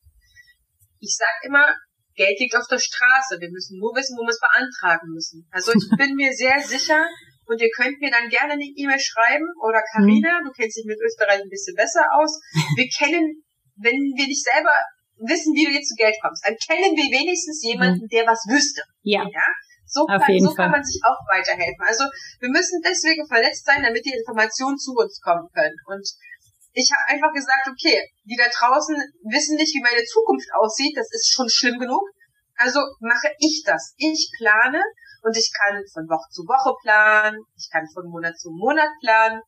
Ich 1.00 1.16
sag 1.16 1.32
immer, 1.44 1.64
Geld 2.20 2.36
liegt 2.39 2.55
auf 2.59 2.67
der 2.67 2.84
Straße. 2.84 3.39
Wir 3.39 3.47
müssen 3.47 3.80
nur 3.80 3.95
wissen, 3.95 4.20
wo 4.20 4.28
wir 4.28 4.36
es 4.36 4.43
beantragen 4.43 5.15
müssen. 5.15 5.47
Also 5.55 5.72
ich 5.72 5.88
bin 5.97 6.20
mir 6.20 6.36
sehr 6.36 6.59
sicher, 6.59 7.07
und 7.49 7.57
ihr 7.57 7.74
könnt 7.74 7.97
mir 7.99 8.11
dann 8.13 8.30
gerne 8.30 8.53
eine 8.53 8.70
E-Mail 8.78 9.01
schreiben 9.01 9.49
oder 9.65 9.82
Karina, 9.82 10.38
mhm. 10.39 10.45
du 10.45 10.51
kennst 10.53 10.78
dich 10.78 10.86
mit 10.86 11.01
Österreich 11.01 11.41
ein 11.41 11.49
bisschen 11.49 11.74
besser 11.74 12.05
aus. 12.13 12.38
Wir 12.78 12.86
kennen, 12.93 13.41
wenn 13.76 13.97
wir 13.97 14.28
nicht 14.30 14.45
selber 14.45 14.76
wissen, 15.26 15.57
wie 15.57 15.65
du 15.65 15.74
jetzt 15.74 15.89
zu 15.89 15.97
Geld 15.97 16.13
kommst, 16.22 16.45
dann 16.45 16.55
kennen 16.55 16.93
wir 16.93 17.09
wenigstens 17.09 17.65
jemanden, 17.65 18.05
mhm. 18.05 18.13
der 18.13 18.30
was 18.30 18.45
wüsste. 18.45 18.86
Ja. 19.01 19.26
ja? 19.26 19.47
So, 19.89 20.05
kann, 20.05 20.22
so 20.22 20.53
kann 20.53 20.70
man 20.70 20.86
sich 20.86 21.01
auch 21.01 21.17
weiterhelfen. 21.26 21.82
Also 21.82 22.05
wir 22.39 22.53
müssen 22.53 22.78
deswegen 22.86 23.26
verletzt 23.26 23.65
sein, 23.65 23.82
damit 23.82 24.05
die 24.05 24.13
Informationen 24.13 24.78
zu 24.78 24.93
uns 24.93 25.17
kommen 25.20 25.49
können. 25.49 25.74
Und 25.89 26.05
ich 26.74 26.89
habe 26.91 27.15
einfach 27.15 27.34
gesagt, 27.34 27.67
okay, 27.67 27.97
die 28.26 28.38
da 28.38 28.47
draußen 28.47 28.95
wissen 29.26 29.55
nicht, 29.57 29.74
wie 29.74 29.82
meine 29.82 30.03
Zukunft 30.05 30.47
aussieht, 30.53 30.95
das 30.95 31.11
ist 31.11 31.32
schon 31.34 31.49
schlimm 31.49 31.80
genug. 31.80 32.03
Also 32.55 32.80
mache 32.99 33.32
ich 33.39 33.63
das. 33.65 33.93
Ich 33.97 34.32
plane 34.38 34.84
und 35.24 35.36
ich 35.36 35.51
kann 35.55 35.82
von 35.93 36.07
Woche 36.07 36.30
zu 36.30 36.43
Woche 36.43 36.76
planen, 36.82 37.39
ich 37.55 37.70
kann 37.72 37.88
von 37.93 38.09
Monat 38.09 38.38
zu 38.38 38.51
Monat 38.51 38.89
planen, 39.01 39.41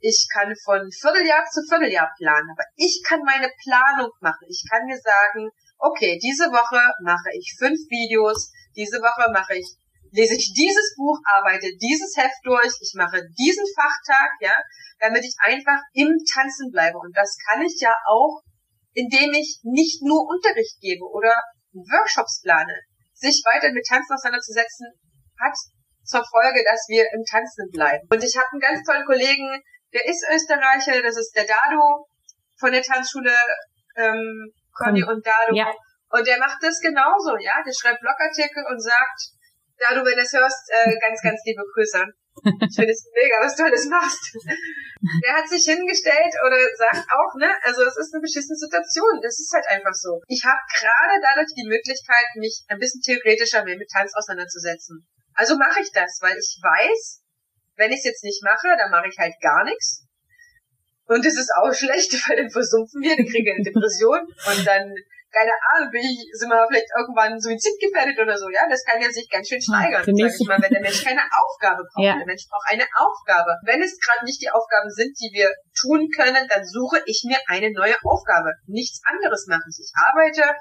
ich 0.00 0.26
kann 0.32 0.52
von 0.64 0.90
Vierteljahr 0.90 1.44
zu 1.48 1.62
Vierteljahr 1.68 2.10
planen, 2.18 2.50
aber 2.50 2.64
ich 2.76 3.02
kann 3.06 3.20
meine 3.24 3.48
Planung 3.62 4.10
machen. 4.20 4.46
Ich 4.48 4.64
kann 4.68 4.84
mir 4.84 4.98
sagen, 4.98 5.48
okay, 5.78 6.18
diese 6.20 6.50
Woche 6.52 6.92
mache 7.00 7.30
ich 7.32 7.54
fünf 7.58 7.78
Videos, 7.88 8.52
diese 8.76 8.98
Woche 8.98 9.30
mache 9.32 9.56
ich, 9.56 9.68
lese 10.14 10.38
ich 10.38 10.54
dieses 10.54 10.94
Buch, 10.96 11.18
arbeite 11.26 11.66
dieses 11.74 12.14
Heft 12.16 12.38
durch, 12.44 12.70
ich 12.80 12.94
mache 12.94 13.20
diesen 13.36 13.66
Fachtag, 13.74 14.30
ja, 14.40 14.54
damit 15.00 15.26
ich 15.26 15.34
einfach 15.42 15.82
im 15.92 16.14
Tanzen 16.22 16.70
bleibe. 16.70 16.98
Und 16.98 17.10
das 17.16 17.36
kann 17.46 17.60
ich 17.62 17.74
ja 17.80 17.92
auch, 18.06 18.42
indem 18.94 19.34
ich 19.34 19.58
nicht 19.64 20.02
nur 20.02 20.22
Unterricht 20.22 20.78
gebe 20.80 21.04
oder 21.04 21.34
Workshops 21.74 22.40
plane. 22.42 22.78
Sich 23.12 23.42
weiter 23.42 23.72
mit 23.72 23.86
Tanzen 23.86 24.14
auseinanderzusetzen, 24.14 24.94
hat 25.38 25.54
zur 26.04 26.22
Folge, 26.22 26.62
dass 26.62 26.86
wir 26.86 27.04
im 27.12 27.24
Tanzen 27.26 27.70
bleiben. 27.72 28.06
Und 28.10 28.22
ich 28.22 28.36
habe 28.36 28.46
einen 28.52 28.60
ganz 28.60 28.86
tollen 28.86 29.06
Kollegen, 29.06 29.50
der 29.92 30.06
ist 30.06 30.22
Österreicher, 30.30 31.02
das 31.02 31.18
ist 31.18 31.34
der 31.34 31.46
Dado 31.46 32.06
von 32.58 32.70
der 32.70 32.82
Tanzschule 32.82 33.34
ähm, 33.96 34.52
Conny 34.72 35.02
und 35.02 35.26
Dado. 35.26 35.54
Ja. 35.54 35.72
Und 36.10 36.26
der 36.26 36.38
macht 36.38 36.62
das 36.62 36.78
genauso, 36.78 37.34
ja. 37.38 37.54
Der 37.66 37.72
schreibt 37.74 38.00
Blogartikel 38.00 38.62
und 38.70 38.78
sagt, 38.78 39.33
Dado, 39.78 40.04
wenn 40.04 40.16
du 40.16 40.22
es 40.22 40.32
hörst, 40.32 40.70
äh, 40.70 40.94
ganz, 41.00 41.20
ganz 41.22 41.40
liebe 41.44 41.62
Grüße. 41.74 42.04
Ich 42.44 42.74
finde 42.74 42.92
es 42.92 43.06
mega, 43.14 43.38
was 43.40 43.54
du 43.54 43.62
alles 43.64 43.86
machst. 43.86 44.34
Der 45.22 45.34
hat 45.34 45.48
sich 45.48 45.64
hingestellt 45.64 46.34
oder 46.44 46.58
sagt 46.76 47.06
auch, 47.10 47.32
ne, 47.38 47.50
also 47.62 47.84
es 47.84 47.96
ist 47.96 48.14
eine 48.14 48.22
beschissene 48.22 48.58
Situation. 48.58 49.22
Das 49.22 49.38
ist 49.38 49.52
halt 49.54 49.66
einfach 49.68 49.94
so. 49.94 50.20
Ich 50.26 50.42
habe 50.44 50.58
gerade 50.74 51.22
dadurch 51.22 51.54
die 51.54 51.68
Möglichkeit, 51.68 52.26
mich 52.36 52.64
ein 52.68 52.78
bisschen 52.78 53.02
theoretischer 53.02 53.64
mehr 53.64 53.78
mit 53.78 53.88
Tanz 53.90 54.12
auseinanderzusetzen. 54.14 55.06
Also 55.34 55.56
mache 55.56 55.80
ich 55.80 55.90
das, 55.92 56.18
weil 56.22 56.36
ich 56.38 56.58
weiß, 56.62 57.22
wenn 57.76 57.92
ich 57.92 57.98
es 57.98 58.04
jetzt 58.04 58.24
nicht 58.24 58.42
mache, 58.42 58.68
dann 58.78 58.90
mache 58.90 59.08
ich 59.08 59.18
halt 59.18 59.34
gar 59.40 59.64
nichts. 59.64 60.06
Und 61.06 61.24
es 61.26 61.38
ist 61.38 61.50
auch 61.58 61.72
schlecht, 61.74 62.12
weil 62.28 62.36
dann 62.36 62.50
versumpfen 62.50 63.02
wir, 63.02 63.16
dann 63.16 63.26
kriegen 63.26 63.46
wir 63.46 63.54
eine 63.54 63.64
Depression 63.64 64.20
und 64.20 64.66
dann, 64.66 64.94
keine 65.34 65.50
Ahnung, 65.74 65.90
bin 65.90 66.06
ich, 66.06 66.30
sind 66.30 66.48
wir 66.48 66.62
vielleicht 66.70 66.86
irgendwann 66.94 67.34
suizidgefährdet 67.34 68.14
oder 68.22 68.38
so, 68.38 68.46
ja? 68.48 68.62
Das 68.70 68.86
kann 68.86 69.02
ja 69.02 69.10
sich 69.10 69.26
ganz 69.26 69.50
schön 69.50 69.60
steigern, 69.60 70.06
ja, 70.06 70.30
sag 70.30 70.40
ich 70.40 70.46
mal, 70.46 70.62
wenn 70.62 70.70
der 70.70 70.86
Mensch 70.86 71.02
keine 71.02 71.26
Aufgabe 71.26 71.82
braucht. 71.82 72.06
Ja. 72.06 72.14
Der 72.14 72.30
Mensch 72.30 72.46
braucht 72.46 72.70
eine 72.70 72.86
Aufgabe. 72.94 73.58
Wenn 73.66 73.82
es 73.82 73.98
gerade 73.98 74.24
nicht 74.24 74.38
die 74.38 74.50
Aufgaben 74.54 74.90
sind, 74.94 75.18
die 75.18 75.34
wir 75.34 75.50
tun 75.74 76.06
können, 76.14 76.46
dann 76.46 76.62
suche 76.62 77.02
ich 77.04 77.26
mir 77.26 77.42
eine 77.50 77.74
neue 77.74 77.98
Aufgabe. 78.06 78.54
Nichts 78.70 79.02
anderes 79.10 79.50
mache 79.50 79.66
ich. 79.66 79.82
Ich 79.82 79.92
arbeite 79.98 80.54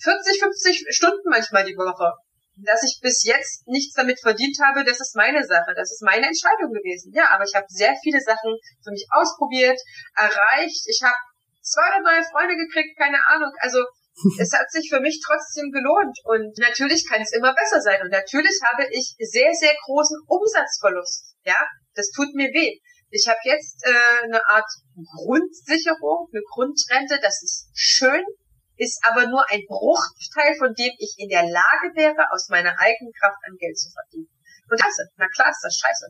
40, 0.00 0.40
50 0.40 0.86
Stunden 0.88 1.28
manchmal 1.28 1.68
die 1.68 1.76
Woche 1.76 2.16
dass 2.64 2.82
ich 2.82 2.98
bis 3.00 3.22
jetzt 3.24 3.68
nichts 3.68 3.94
damit 3.94 4.18
verdient 4.20 4.58
habe, 4.64 4.82
das 4.82 5.00
ist 5.00 5.14
meine 5.14 5.44
Sache, 5.46 5.74
das 5.76 5.92
ist 5.92 6.02
meine 6.02 6.26
Entscheidung 6.26 6.72
gewesen. 6.72 7.12
Ja, 7.14 7.30
aber 7.30 7.44
ich 7.44 7.54
habe 7.54 7.66
sehr 7.68 7.94
viele 8.02 8.20
Sachen 8.20 8.58
für 8.82 8.90
mich 8.90 9.06
ausprobiert, 9.10 9.78
erreicht. 10.16 10.82
Ich 10.86 11.00
habe 11.02 11.14
zwei 11.62 12.00
neue 12.00 12.24
Freunde 12.24 12.56
gekriegt, 12.56 12.98
keine 12.98 13.18
Ahnung. 13.28 13.52
Also 13.60 13.84
es 14.40 14.52
hat 14.52 14.70
sich 14.70 14.90
für 14.90 15.00
mich 15.00 15.20
trotzdem 15.24 15.70
gelohnt 15.70 16.18
und 16.24 16.56
natürlich 16.58 17.06
kann 17.06 17.22
es 17.22 17.32
immer 17.32 17.54
besser 17.54 17.80
sein 17.80 18.02
und 18.02 18.10
natürlich 18.10 18.58
habe 18.66 18.86
ich 18.90 19.14
sehr, 19.18 19.52
sehr 19.54 19.74
großen 19.84 20.18
Umsatzverlust. 20.26 21.36
Ja, 21.44 21.58
das 21.94 22.10
tut 22.10 22.34
mir 22.34 22.50
weh. 22.50 22.78
Ich 23.10 23.26
habe 23.26 23.40
jetzt 23.44 23.80
äh, 23.86 24.24
eine 24.24 24.44
Art 24.48 24.68
Grundsicherung, 25.16 26.28
eine 26.32 26.42
Grundrente, 26.50 27.18
das 27.22 27.42
ist 27.42 27.70
schön, 27.72 28.22
ist 28.76 29.00
aber 29.06 29.26
nur 29.26 29.44
ein 29.50 29.62
Bruchteil 29.66 30.54
von 30.58 30.74
dem 30.74 30.92
ich 30.98 31.14
in 31.18 31.28
der 31.28 31.42
Lage 31.42 31.94
wäre, 31.94 32.30
aus 32.30 32.48
meiner 32.48 32.74
eigenen 32.78 33.12
Kraft 33.14 33.38
an 33.46 33.56
Geld 33.56 33.78
zu 33.78 33.90
verdienen. 33.90 34.30
Und 34.70 34.80
das, 34.80 34.94
na 35.16 35.28
klar 35.28 35.48
ist 35.50 35.62
das 35.62 35.78
scheiße. 35.78 36.06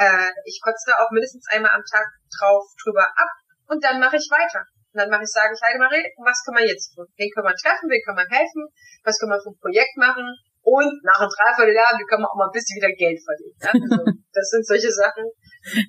Äh, 0.00 0.32
ich 0.44 0.60
kotze 0.62 0.90
da 0.90 1.04
auch 1.04 1.10
mindestens 1.10 1.46
einmal 1.50 1.70
am 1.72 1.84
Tag 1.84 2.08
drauf 2.38 2.64
drüber 2.82 3.04
ab 3.04 3.30
und 3.68 3.84
dann 3.84 4.00
mache 4.00 4.16
ich 4.16 4.28
weiter. 4.30 4.66
Und 4.90 4.98
dann 4.98 5.10
mache 5.10 5.22
ich, 5.22 5.30
sage 5.30 5.54
ich, 5.54 5.62
Heidemarie, 5.62 6.02
was 6.18 6.42
können 6.42 6.58
wir 6.58 6.66
jetzt 6.66 6.90
tun? 6.90 7.06
Wen 7.14 7.30
können 7.30 7.46
wir 7.46 7.54
treffen? 7.54 7.86
Wen 7.86 8.02
können 8.02 8.18
wir 8.18 8.26
helfen? 8.26 8.66
Was 9.06 9.14
können 9.22 9.30
wir 9.30 9.38
für 9.38 9.54
ein 9.54 9.62
Projekt 9.62 9.94
machen? 9.94 10.26
Und 10.66 10.92
nach 11.06 11.22
einem 11.22 11.30
Dreivierteljahr, 11.30 11.94
wie 11.94 12.06
können 12.10 12.26
wir 12.26 12.30
auch 12.30 12.36
mal 12.36 12.50
ein 12.50 12.56
bisschen 12.58 12.74
wieder 12.74 12.90
Geld 12.98 13.22
verdienen? 13.22 13.54
Ja? 13.62 13.70
Also, 13.70 14.02
das 14.34 14.46
sind 14.50 14.66
solche 14.66 14.90
Sachen. 14.90 15.30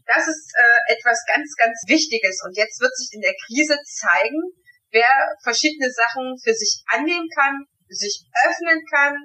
Das 0.05 0.29
ist 0.29 0.53
äh, 0.53 0.93
etwas 0.93 1.17
ganz, 1.25 1.49
ganz 1.57 1.75
Wichtiges. 1.89 2.45
Und 2.45 2.53
jetzt 2.53 2.77
wird 2.77 2.93
sich 2.93 3.09
in 3.17 3.25
der 3.25 3.33
Krise 3.33 3.75
zeigen, 3.81 4.53
wer 4.93 5.09
verschiedene 5.41 5.89
Sachen 5.89 6.37
für 6.37 6.53
sich 6.53 6.85
annehmen 6.93 7.27
kann, 7.33 7.65
sich 7.89 8.21
öffnen 8.45 8.85
kann, 8.85 9.17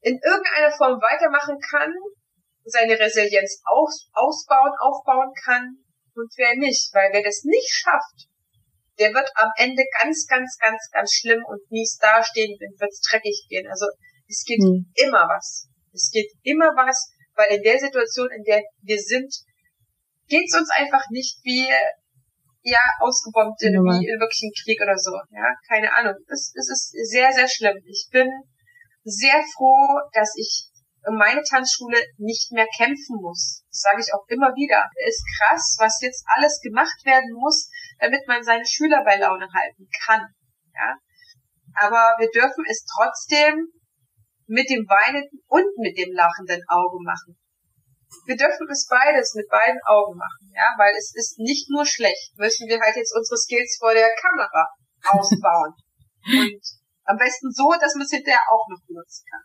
in 0.00 0.14
irgendeiner 0.22 0.70
Form 0.70 0.94
weitermachen 1.02 1.58
kann, 1.58 1.90
seine 2.64 2.94
Resilienz 2.94 3.60
aus, 3.66 4.06
ausbauen, 4.14 4.72
aufbauen 4.78 5.34
kann 5.44 5.81
und 6.14 6.32
wer 6.36 6.56
nicht. 6.56 6.92
Weil 6.92 7.10
wer 7.12 7.22
das 7.22 7.44
nicht 7.44 7.70
schafft, 7.70 8.28
der 8.98 9.12
wird 9.12 9.28
am 9.34 9.50
Ende 9.56 9.82
ganz, 10.00 10.26
ganz, 10.28 10.56
ganz, 10.58 10.88
ganz 10.92 11.12
schlimm 11.12 11.42
und 11.46 11.60
mies 11.70 11.98
dastehen 12.00 12.56
und 12.60 12.80
wird's 12.80 13.00
dreckig 13.00 13.46
gehen. 13.48 13.68
Also 13.68 13.86
es 14.28 14.44
geht 14.44 14.62
hm. 14.62 14.92
immer 14.94 15.28
was. 15.28 15.68
Es 15.92 16.10
geht 16.10 16.30
immer 16.42 16.72
was, 16.76 17.12
weil 17.34 17.56
in 17.56 17.62
der 17.62 17.78
Situation, 17.78 18.28
in 18.30 18.44
der 18.44 18.62
wir 18.82 18.98
sind, 18.98 19.32
geht's 20.28 20.56
uns 20.56 20.70
einfach 20.70 21.04
nicht 21.10 21.38
wie 21.44 21.68
ja, 22.62 22.80
ausgebombt 23.00 23.60
in, 23.62 23.74
wie 23.74 24.06
in 24.06 24.20
wirklichen 24.20 24.52
Krieg 24.54 24.80
oder 24.80 24.96
so. 24.96 25.12
Ja, 25.34 25.50
keine 25.68 25.92
Ahnung. 25.96 26.14
Es, 26.28 26.52
es 26.54 26.70
ist 26.70 27.10
sehr, 27.10 27.32
sehr 27.32 27.48
schlimm. 27.48 27.76
Ich 27.86 28.06
bin 28.10 28.30
sehr 29.04 29.42
froh, 29.54 29.98
dass 30.12 30.32
ich 30.36 30.70
in 31.06 31.16
meine 31.16 31.42
Tanzschule 31.42 31.98
nicht 32.18 32.52
mehr 32.52 32.66
kämpfen 32.76 33.16
muss. 33.20 33.64
Das 33.70 33.80
sage 33.80 34.00
ich 34.00 34.12
auch 34.14 34.24
immer 34.28 34.54
wieder. 34.54 34.88
Es 35.06 35.16
ist 35.16 35.26
krass, 35.38 35.76
was 35.78 36.00
jetzt 36.00 36.24
alles 36.34 36.60
gemacht 36.62 37.04
werden 37.04 37.32
muss, 37.34 37.68
damit 37.98 38.26
man 38.26 38.42
seine 38.42 38.66
Schüler 38.66 39.02
bei 39.04 39.16
Laune 39.16 39.48
halten 39.52 39.88
kann. 40.06 40.26
Ja, 40.74 40.96
aber 41.74 42.16
wir 42.18 42.30
dürfen 42.30 42.64
es 42.68 42.84
trotzdem 42.84 43.68
mit 44.46 44.68
dem 44.70 44.86
weinenden 44.88 45.42
und 45.48 45.66
mit 45.78 45.98
dem 45.98 46.12
lachenden 46.12 46.62
Auge 46.68 46.98
machen 47.02 47.36
wir 48.26 48.36
dürfen 48.36 48.68
es 48.70 48.86
beides 48.88 49.34
mit 49.34 49.48
beiden 49.48 49.80
Augen 49.86 50.16
machen, 50.16 50.52
ja, 50.54 50.74
weil 50.76 50.92
es 50.94 51.14
ist 51.14 51.38
nicht 51.38 51.70
nur 51.70 51.84
schlecht, 51.86 52.36
müssen 52.36 52.68
wir 52.68 52.80
halt 52.80 52.96
jetzt 52.96 53.14
unsere 53.16 53.38
Skills 53.38 53.76
vor 53.78 53.92
der 53.92 54.10
Kamera 54.14 54.68
ausbauen. 55.08 55.74
Und 56.38 56.62
am 57.04 57.16
besten 57.16 57.50
so, 57.50 57.72
dass 57.80 57.94
man 57.94 58.04
es 58.04 58.12
hinterher 58.12 58.42
auch 58.50 58.66
noch 58.68 58.80
benutzen 58.86 59.24
kann. 59.30 59.42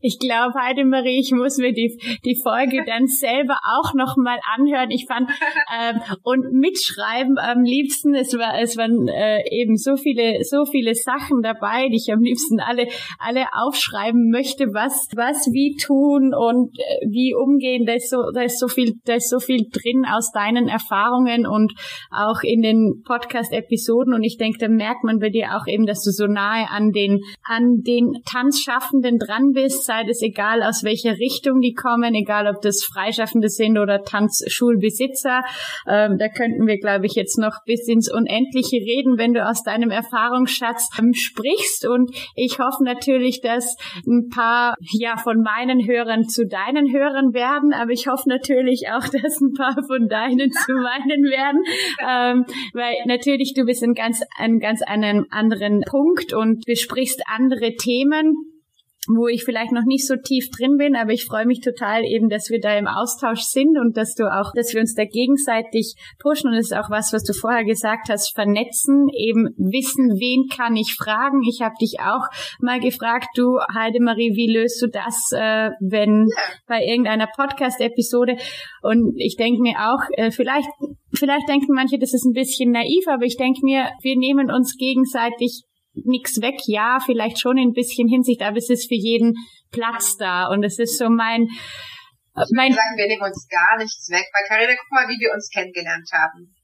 Ich 0.00 0.18
glaube, 0.18 0.58
Heidemarie, 0.58 1.20
ich 1.20 1.32
muss 1.32 1.58
mir 1.58 1.72
die, 1.72 1.96
die 2.24 2.36
Folge 2.42 2.84
dann 2.86 3.06
selber 3.06 3.58
auch 3.78 3.94
nochmal 3.94 4.38
anhören. 4.56 4.90
Ich 4.90 5.06
fand, 5.06 5.30
ähm, 5.78 6.00
und 6.22 6.52
mitschreiben 6.52 7.38
am 7.38 7.62
liebsten, 7.62 8.14
es 8.14 8.32
war, 8.34 8.58
es 8.60 8.76
waren 8.76 9.08
äh, 9.08 9.42
eben 9.50 9.76
so 9.76 9.96
viele, 9.96 10.44
so 10.44 10.64
viele 10.64 10.94
Sachen 10.94 11.42
dabei, 11.42 11.88
die 11.88 11.96
ich 11.96 12.12
am 12.12 12.20
liebsten 12.20 12.60
alle, 12.60 12.88
alle 13.18 13.46
aufschreiben 13.52 14.30
möchte, 14.30 14.66
was, 14.72 15.08
was 15.14 15.48
wie 15.52 15.76
tun 15.76 16.34
und 16.34 16.76
äh, 16.78 17.06
wie 17.10 17.34
umgehen. 17.34 17.86
Da 17.86 17.94
ist 17.94 18.10
so, 18.10 18.30
da 18.34 18.42
ist 18.42 18.58
so 18.58 18.68
viel, 18.68 18.94
da 19.04 19.14
ist 19.14 19.30
so 19.30 19.38
viel 19.38 19.66
drin 19.70 20.04
aus 20.08 20.30
deinen 20.32 20.68
Erfahrungen 20.68 21.46
und 21.46 21.72
auch 22.10 22.42
in 22.42 22.62
den 22.62 23.02
Podcast-Episoden. 23.04 24.14
Und 24.14 24.24
ich 24.24 24.36
denke, 24.36 24.58
da 24.58 24.68
merkt 24.68 25.04
man 25.04 25.18
bei 25.18 25.30
dir 25.30 25.56
auch 25.56 25.66
eben, 25.66 25.86
dass 25.86 26.02
du 26.02 26.10
so 26.10 26.26
nahe 26.26 26.68
an 26.70 26.90
den, 26.92 27.20
an 27.44 27.82
den 27.86 28.12
Tanzschaffenden 28.24 29.18
dran 29.18 29.52
bist 29.52 29.67
sei 29.68 30.04
es 30.08 30.22
egal 30.22 30.62
aus 30.62 30.82
welcher 30.84 31.12
Richtung 31.18 31.60
die 31.60 31.74
kommen, 31.74 32.14
egal 32.14 32.46
ob 32.46 32.60
das 32.62 32.84
Freischaffende 32.84 33.48
sind 33.48 33.78
oder 33.78 34.02
Tanzschulbesitzer. 34.02 35.42
Ähm, 35.86 36.16
da 36.18 36.28
könnten 36.28 36.66
wir, 36.66 36.78
glaube 36.78 37.06
ich, 37.06 37.14
jetzt 37.14 37.38
noch 37.38 37.64
bis 37.64 37.86
ins 37.88 38.10
Unendliche 38.12 38.76
reden, 38.76 39.18
wenn 39.18 39.32
du 39.32 39.46
aus 39.46 39.62
deinem 39.62 39.90
Erfahrungsschatz 39.90 40.88
ähm, 40.98 41.12
sprichst. 41.14 41.86
Und 41.86 42.10
ich 42.34 42.58
hoffe 42.58 42.84
natürlich, 42.84 43.40
dass 43.40 43.76
ein 44.06 44.28
paar 44.28 44.74
ja 44.98 45.16
von 45.16 45.42
meinen 45.42 45.86
Hörern 45.86 46.24
zu 46.24 46.46
deinen 46.46 46.92
Hörern 46.92 47.34
werden, 47.34 47.72
aber 47.72 47.92
ich 47.92 48.06
hoffe 48.06 48.28
natürlich 48.28 48.86
auch, 48.90 49.06
dass 49.22 49.40
ein 49.40 49.52
paar 49.52 49.76
von 49.86 50.08
deinen 50.08 50.50
zu 50.50 50.72
meinen 50.72 51.24
werden, 51.24 51.62
ähm, 52.00 52.44
weil 52.72 52.94
natürlich 53.06 53.54
du 53.54 53.64
bist 53.64 53.82
in 53.82 53.94
ganz, 53.94 54.22
an 54.36 54.58
ganz 54.58 54.82
einem 54.82 55.26
anderen 55.30 55.82
Punkt 55.86 56.32
und 56.32 56.64
besprichst 56.66 57.22
andere 57.26 57.74
Themen 57.74 58.57
wo 59.08 59.26
ich 59.26 59.44
vielleicht 59.44 59.72
noch 59.72 59.84
nicht 59.84 60.06
so 60.06 60.16
tief 60.16 60.50
drin 60.50 60.76
bin, 60.76 60.94
aber 60.94 61.12
ich 61.12 61.24
freue 61.24 61.46
mich 61.46 61.60
total 61.60 62.04
eben, 62.04 62.28
dass 62.28 62.50
wir 62.50 62.60
da 62.60 62.76
im 62.76 62.86
Austausch 62.86 63.40
sind 63.40 63.78
und 63.78 63.96
dass 63.96 64.14
du 64.14 64.24
auch, 64.24 64.52
dass 64.54 64.74
wir 64.74 64.80
uns 64.80 64.94
da 64.94 65.04
gegenseitig 65.04 65.94
pushen 66.18 66.50
und 66.50 66.56
das 66.56 66.66
ist 66.66 66.76
auch 66.76 66.90
was, 66.90 67.12
was 67.12 67.24
du 67.24 67.32
vorher 67.32 67.64
gesagt 67.64 68.08
hast, 68.10 68.34
vernetzen, 68.34 69.08
eben 69.16 69.54
wissen, 69.56 70.18
wen 70.20 70.48
kann 70.48 70.76
ich 70.76 70.94
fragen. 70.94 71.42
Ich 71.48 71.62
habe 71.62 71.74
dich 71.80 72.00
auch 72.00 72.26
mal 72.60 72.80
gefragt, 72.80 73.28
du 73.34 73.58
Heidemarie, 73.74 74.34
wie 74.34 74.52
löst 74.52 74.80
du 74.82 74.88
das, 74.88 75.30
äh, 75.32 75.70
wenn 75.80 76.28
bei 76.66 76.84
irgendeiner 76.84 77.28
Podcast-Episode 77.34 78.36
und 78.82 79.14
ich 79.16 79.36
denke 79.36 79.62
mir 79.62 79.76
auch, 79.78 80.02
äh, 80.16 80.30
vielleicht 80.30 80.68
Vielleicht 81.14 81.48
denken 81.48 81.72
manche, 81.72 81.98
das 81.98 82.12
ist 82.12 82.26
ein 82.26 82.34
bisschen 82.34 82.70
naiv, 82.70 83.08
aber 83.08 83.24
ich 83.24 83.38
denke 83.38 83.60
mir, 83.62 83.88
wir 84.02 84.16
nehmen 84.16 84.50
uns 84.50 84.76
gegenseitig 84.76 85.62
nichts 85.94 86.40
weg. 86.40 86.56
Ja, 86.66 86.98
vielleicht 87.04 87.40
schon 87.40 87.58
in 87.58 87.70
ein 87.70 87.72
bisschen 87.72 88.08
Hinsicht, 88.08 88.42
aber 88.42 88.56
es 88.56 88.70
ist 88.70 88.88
für 88.88 88.98
jeden 88.98 89.34
Platz 89.70 90.16
da. 90.16 90.48
Und 90.48 90.64
es 90.64 90.78
ist 90.78 90.98
so 90.98 91.08
mein, 91.08 91.48
ich 91.48 92.54
mein 92.54 92.72
sagen, 92.72 92.96
wir 92.96 93.08
nehmen 93.08 93.22
uns 93.22 93.48
gar 93.50 93.76
nichts 93.78 94.08
weg. 94.10 94.26
Bei 94.32 94.46
Carina, 94.46 94.72
guck 94.78 94.90
mal, 94.92 95.08
wie 95.08 95.18
wir 95.18 95.32
uns 95.32 95.50
kennengelernt 95.50 96.08
haben. 96.12 96.54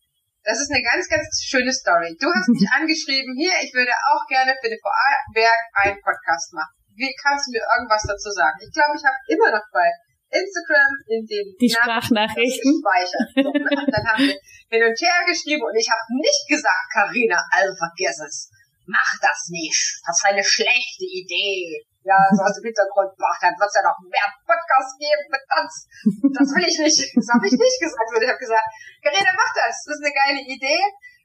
Das 0.44 0.60
ist 0.60 0.70
eine 0.70 0.84
ganz, 0.84 1.08
ganz 1.08 1.24
schöne 1.40 1.72
Story. 1.72 2.14
Du 2.20 2.28
hast 2.28 2.48
mich 2.52 2.68
angeschrieben, 2.76 3.32
hier, 3.36 3.56
ich 3.64 3.72
würde 3.72 3.92
auch 4.12 4.22
gerne 4.28 4.52
für 4.60 4.68
den 4.68 4.78
Vorarlberg 4.78 5.60
einen 5.82 5.98
Podcast 6.04 6.52
machen. 6.52 6.76
Wie 6.94 7.10
kannst 7.16 7.48
du 7.48 7.56
mir 7.56 7.64
irgendwas 7.74 8.04
dazu 8.06 8.30
sagen? 8.30 8.54
Ich 8.62 8.70
glaube, 8.70 8.94
ich 8.94 9.02
habe 9.02 9.18
immer 9.26 9.50
noch 9.50 9.66
bei 9.72 9.88
Instagram 10.30 10.92
in 11.10 11.22
den 11.26 11.46
die 11.58 11.70
Sprachnachrichten 11.70 12.70
gespeichert. 12.70 13.28
Ne? 13.34 13.86
dann 13.90 14.04
haben 14.06 14.26
wir 14.26 14.38
hin 14.70 14.82
und 14.82 14.98
her 14.98 15.20
geschrieben 15.26 15.62
und 15.62 15.74
ich 15.74 15.88
habe 15.90 16.02
nicht 16.18 16.44
gesagt, 16.46 16.86
Carina, 16.92 17.38
also 17.50 17.74
vergiss 17.74 18.18
es 18.20 18.50
mach 18.86 19.12
das 19.20 19.48
nicht. 19.48 20.00
Das 20.06 20.16
ist 20.18 20.26
eine 20.28 20.44
schlechte 20.44 21.06
Idee. 21.06 21.84
Ja, 22.04 22.20
so 22.36 22.44
aus 22.44 22.52
dem 22.60 22.68
Hintergrund, 22.68 23.16
boah, 23.16 23.32
dann 23.40 23.56
wird's 23.56 23.80
ja 23.80 23.84
noch 23.84 23.96
mehr 24.04 24.28
Podcasts 24.44 24.92
geben 25.00 25.24
mit 25.32 25.40
Tanz. 25.48 25.88
Das 26.36 26.48
will 26.52 26.68
ich 26.68 26.78
nicht. 26.84 27.00
Das 27.16 27.28
habe 27.32 27.48
ich 27.48 27.56
nicht 27.56 27.80
gesagt. 27.80 28.08
Ich 28.12 28.28
habe 28.28 28.44
gesagt, 28.44 28.68
Karina, 29.00 29.32
mach 29.32 29.52
das. 29.56 29.88
Das 29.88 29.96
ist 29.96 30.04
eine 30.04 30.12
geile 30.12 30.42
Idee. 30.44 30.84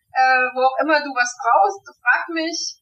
Äh, 0.09 0.47
wo 0.55 0.65
auch 0.65 0.77
immer 0.81 1.03
du 1.03 1.11
was 1.13 1.35
brauchst, 1.37 1.85
frag 2.01 2.25
mich 2.33 2.79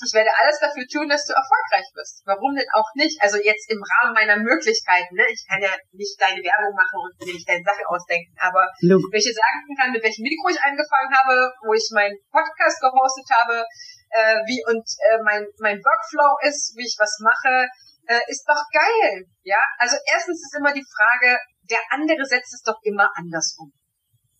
ich 0.00 0.14
werde 0.16 0.32
alles 0.32 0.58
dafür 0.58 0.86
tun, 0.88 1.06
dass 1.08 1.26
du 1.28 1.36
erfolgreich 1.36 1.86
bist. 1.92 2.24
Warum 2.24 2.56
denn 2.56 2.66
auch 2.72 2.88
nicht? 2.96 3.20
Also 3.20 3.36
jetzt 3.36 3.68
im 3.68 3.78
Rahmen 3.78 4.16
meiner 4.16 4.40
Möglichkeiten. 4.40 5.14
Ne? 5.14 5.26
Ich 5.28 5.44
kann 5.46 5.60
ja 5.60 5.70
nicht 5.92 6.16
deine 6.16 6.40
Werbung 6.40 6.72
machen 6.72 6.98
und 7.04 7.12
mir 7.20 7.36
nicht 7.36 7.48
deine 7.48 7.62
Sachen 7.62 7.84
ausdenken. 7.86 8.32
Aber 8.40 8.66
Look. 8.80 9.04
dir 9.12 9.20
sagen 9.20 9.76
kann, 9.76 9.92
mit 9.92 10.02
welchem 10.02 10.24
Mikro 10.24 10.48
ich 10.48 10.60
angefangen 10.64 11.12
habe, 11.12 11.52
wo 11.62 11.76
ich 11.76 11.86
meinen 11.92 12.16
Podcast 12.32 12.80
gehostet 12.80 13.28
habe, 13.30 13.62
äh, 14.12 14.36
wie 14.44 14.60
und 14.68 14.84
äh, 14.84 15.18
mein, 15.24 15.46
mein 15.58 15.80
Workflow 15.80 16.36
ist, 16.48 16.76
wie 16.76 16.84
ich 16.84 16.96
was 17.00 17.18
mache, 17.20 17.68
äh, 18.06 18.20
ist 18.28 18.44
doch 18.44 18.62
geil. 18.72 19.24
Ja, 19.42 19.60
also 19.78 19.96
erstens 20.12 20.42
ist 20.44 20.56
immer 20.56 20.72
die 20.72 20.84
Frage, 20.84 21.40
der 21.70 21.80
andere 21.90 22.24
setzt 22.24 22.52
es 22.52 22.62
doch 22.62 22.78
immer 22.82 23.10
andersrum. 23.16 23.72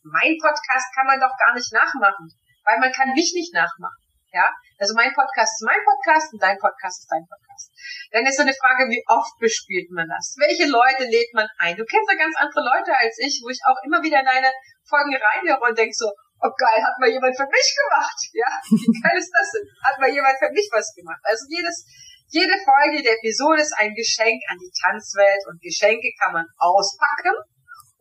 Mein 0.03 0.37
Podcast 0.41 0.89
kann 0.95 1.07
man 1.07 1.20
doch 1.20 1.33
gar 1.39 1.55
nicht 1.55 1.73
nachmachen, 1.73 2.29
weil 2.64 2.79
man 2.81 2.93
kann 2.93 3.14
mich 3.14 3.33
nicht 3.35 3.55
nachmachen. 3.55 4.03
Ja, 4.33 4.49
also 4.79 4.95
mein 4.97 5.12
Podcast 5.12 5.61
ist 5.61 5.66
mein 5.68 5.85
Podcast 5.85 6.33
und 6.33 6.43
dein 6.43 6.57
Podcast 6.57 7.05
ist 7.05 7.12
dein 7.12 7.29
Podcast. 7.29 7.68
Dann 8.12 8.25
ist 8.25 8.37
so 8.37 8.43
eine 8.43 8.57
Frage, 8.57 8.89
wie 8.89 9.05
oft 9.07 9.37
bespielt 9.39 9.93
man 9.93 10.09
das? 10.09 10.37
Welche 10.41 10.64
Leute 10.64 11.05
lädt 11.05 11.33
man 11.35 11.47
ein? 11.59 11.77
Du 11.77 11.85
kennst 11.85 12.09
ja 12.09 12.16
ganz 12.16 12.35
andere 12.41 12.64
Leute 12.64 12.97
als 12.97 13.20
ich, 13.20 13.45
wo 13.45 13.53
ich 13.53 13.61
auch 13.68 13.77
immer 13.85 14.03
wieder 14.03 14.20
in 14.20 14.25
deine 14.25 14.49
Folgen 14.89 15.12
reinhöre 15.12 15.61
und 15.61 15.77
denk 15.77 15.95
so, 15.95 16.09
oh 16.43 16.53
geil, 16.59 16.82
hat 16.82 16.99
mal 16.99 17.11
jemand 17.11 17.34
für 17.38 17.47
mich 17.47 17.68
gemacht? 17.70 18.18
Ja, 18.34 18.51
wie 18.66 18.93
geil 18.99 19.16
ist 19.18 19.30
das 19.30 19.49
denn? 19.55 19.66
Hat 19.82 19.97
mal 20.03 20.11
jemand 20.11 20.36
für 20.38 20.51
mich 20.51 20.68
was 20.74 20.90
gemacht? 20.95 21.22
Also 21.22 21.47
jedes, 21.49 21.86
jede 22.28 22.57
Folge 22.66 23.03
der 23.03 23.14
Episode 23.22 23.62
ist 23.62 23.74
ein 23.78 23.95
Geschenk 23.95 24.43
an 24.51 24.59
die 24.59 24.72
Tanzwelt 24.74 25.43
und 25.47 25.62
Geschenke 25.62 26.11
kann 26.18 26.34
man 26.34 26.47
auspacken 26.59 27.38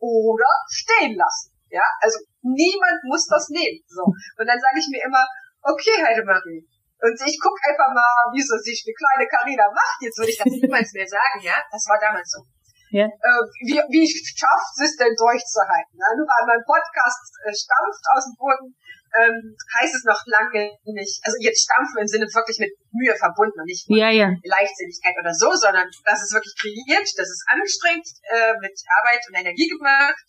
oder 0.02 0.50
stehen 0.68 1.14
lassen. 1.14 1.54
Ja, 1.70 1.86
also 2.02 2.18
niemand 2.42 3.00
muss 3.08 3.24
das 3.30 3.48
nehmen. 3.48 3.80
So. 3.88 4.04
Und 4.04 4.44
dann 4.44 4.60
sage 4.60 4.76
ich 4.76 4.88
mir 4.92 5.00
immer, 5.06 5.24
okay, 5.62 5.96
Heidemarie. 6.04 6.68
Und 7.02 7.18
ich 7.26 7.38
guck 7.40 7.56
einfach 7.66 7.90
mal, 7.90 8.30
wie 8.30 8.44
so 8.44 8.54
sich 8.60 8.84
eine 8.84 8.94
kleine 8.94 9.26
Karina 9.26 9.66
macht. 9.72 9.98
Jetzt 10.04 10.18
würde 10.18 10.30
ich 10.30 10.38
das 10.38 10.52
niemals 10.52 10.92
mehr 10.92 11.08
sagen, 11.08 11.40
ja. 11.40 11.56
Das 11.72 11.82
war 11.88 11.98
damals 11.98 12.30
so. 12.30 12.44
Ja. 12.92 13.08
Äh, 13.08 13.42
wie, 13.64 13.80
wie 13.88 14.04
schafft 14.04 14.76
es 14.84 15.00
denn 15.00 15.16
durchzuhalten? 15.16 15.96
Nur 15.96 16.28
weil 16.28 16.44
mein 16.44 16.64
Podcast 16.68 17.32
äh, 17.40 17.52
stampft 17.56 18.04
aus 18.12 18.28
dem 18.28 18.36
Boden, 18.36 18.68
ähm, 19.16 19.56
heißt 19.80 19.96
es 19.96 20.04
noch 20.04 20.20
lange 20.28 20.76
nicht. 20.84 21.16
Also 21.24 21.40
jetzt 21.40 21.64
stampfen 21.64 22.04
im 22.04 22.08
Sinne 22.08 22.28
wirklich 22.28 22.60
mit 22.60 22.72
Mühe 22.92 23.16
verbunden 23.16 23.60
und 23.60 23.68
nicht 23.68 23.88
mit 23.88 23.96
ja, 23.96 24.12
ja. 24.12 24.28
Leichtsinnigkeit 24.44 25.16
oder 25.16 25.32
so, 25.32 25.56
sondern 25.56 25.88
das 26.04 26.20
ist 26.20 26.36
wirklich 26.36 26.52
kreiert, 26.52 27.08
das 27.16 27.28
ist 27.32 27.44
anstrengend, 27.48 28.08
äh, 28.28 28.56
mit 28.60 28.76
Arbeit 29.00 29.24
und 29.28 29.40
Energie 29.40 29.68
gemacht 29.72 30.28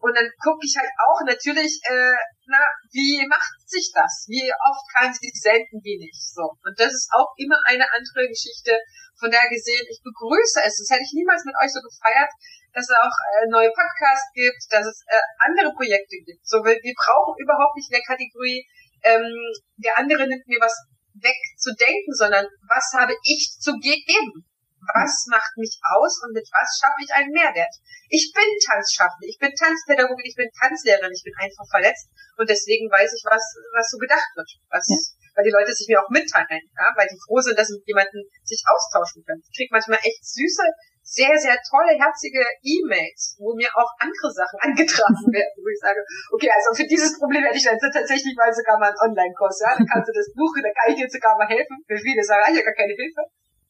und 0.00 0.16
dann 0.16 0.28
gucke 0.40 0.64
ich 0.64 0.74
halt 0.76 0.88
auch 0.96 1.20
natürlich, 1.28 1.76
äh, 1.84 2.16
na, 2.48 2.64
wie 2.90 3.20
macht 3.28 3.60
sich 3.68 3.92
das? 3.92 4.24
Wie 4.28 4.48
oft 4.48 4.84
kann 4.96 5.12
sie 5.12 5.28
wie 5.28 5.98
nicht? 6.00 6.20
So. 6.32 6.56
Und 6.64 6.80
das 6.80 6.92
ist 6.92 7.10
auch 7.12 7.34
immer 7.36 7.60
eine 7.66 7.84
andere 7.92 8.26
Geschichte. 8.28 8.72
Von 9.20 9.30
daher 9.30 9.52
gesehen, 9.52 9.84
ich 9.92 10.00
begrüße 10.00 10.64
es. 10.64 10.80
Das 10.80 10.88
hätte 10.90 11.04
ich 11.04 11.12
niemals 11.12 11.44
mit 11.44 11.54
euch 11.60 11.68
so 11.68 11.84
gefeiert, 11.84 12.32
dass 12.72 12.88
es 12.88 12.96
auch 12.96 13.12
äh, 13.12 13.46
neue 13.52 13.68
Podcasts 13.68 14.32
gibt, 14.32 14.64
dass 14.72 14.86
es 14.88 15.04
äh, 15.06 15.20
andere 15.44 15.76
Projekte 15.76 16.16
gibt. 16.24 16.40
So, 16.42 16.64
wir, 16.64 16.74
wir 16.80 16.96
brauchen 16.96 17.36
überhaupt 17.36 17.76
nicht 17.76 17.92
in 17.92 18.00
der 18.00 18.08
Kategorie, 18.08 18.64
ähm, 19.04 19.28
der 19.76 19.98
andere 19.98 20.26
nimmt 20.26 20.46
mir 20.48 20.60
was 20.60 20.74
weg 21.14 21.36
zu 21.58 21.74
denken, 21.74 22.12
sondern 22.14 22.46
was 22.68 22.92
habe 22.96 23.14
ich 23.24 23.56
zu 23.60 23.76
geben? 23.76 24.48
Was 24.94 25.26
macht 25.28 25.56
mich 25.56 25.78
aus 25.84 26.20
und 26.24 26.32
mit 26.32 26.48
was 26.48 26.68
schaffe 26.80 27.00
ich 27.04 27.12
einen 27.12 27.32
Mehrwert. 27.32 27.74
Ich 28.08 28.32
bin 28.32 28.48
Tanzschaffende, 28.64 29.28
ich 29.28 29.38
bin 29.38 29.52
Tanzpädagogin, 29.52 30.26
ich 30.26 30.36
bin 30.36 30.48
Tanzlehrerin, 30.56 31.12
ich 31.12 31.24
bin 31.24 31.34
einfach 31.36 31.66
verletzt 31.70 32.08
und 32.36 32.48
deswegen 32.48 32.90
weiß 32.90 33.12
ich, 33.12 33.22
was, 33.28 33.44
was 33.76 33.86
so 33.90 33.98
gedacht 33.98 34.30
wird. 34.34 34.50
Was, 34.70 34.88
ja. 34.88 34.96
Weil 35.36 35.46
die 35.46 35.54
Leute 35.54 35.72
sich 35.72 35.86
mir 35.86 36.02
auch 36.02 36.10
mitteilen, 36.10 36.64
ja, 36.74 36.86
weil 36.98 37.06
die 37.06 37.20
froh 37.22 37.38
sind, 37.38 37.54
dass 37.54 37.70
sie 37.70 37.78
mit 37.78 37.86
jemandem 37.86 38.26
sich 38.42 38.60
austauschen 38.66 39.22
können. 39.22 39.40
Ich 39.46 39.54
kriege 39.54 39.70
manchmal 39.70 40.02
echt 40.02 40.26
süße, 40.26 40.66
sehr, 41.10 41.34
sehr 41.38 41.58
tolle, 41.66 41.98
herzige 41.98 42.38
E-Mails, 42.62 43.34
wo 43.42 43.54
mir 43.58 43.70
auch 43.74 43.90
andere 43.98 44.30
Sachen 44.30 44.58
angetragen 44.66 45.26
werden, 45.34 45.54
wo 45.58 45.68
ich 45.70 45.80
sage, 45.82 45.98
okay, 46.30 46.50
also 46.50 46.70
für 46.74 46.86
dieses 46.86 47.18
Problem 47.18 47.42
hätte 47.42 47.58
ich 47.58 47.66
dann 47.66 47.78
tatsächlich 47.78 48.34
mal 48.38 48.52
sogar 48.54 48.78
mal 48.78 48.94
einen 48.94 49.10
Online-Kurs, 49.10 49.58
ja, 49.58 49.74
dann 49.74 49.86
kannst 49.86 50.06
du 50.06 50.14
das 50.14 50.30
buchen, 50.34 50.62
dann 50.62 50.74
kann 50.74 50.94
ich 50.94 50.98
dir 51.02 51.10
sogar 51.10 51.34
mal 51.34 51.50
helfen. 51.50 51.82
Für 51.86 51.98
viele 51.98 52.22
sagen, 52.22 52.54
ich 52.54 52.62
habe 52.62 52.70
gar 52.70 52.78
keine 52.78 52.94
Hilfe. 52.94 53.22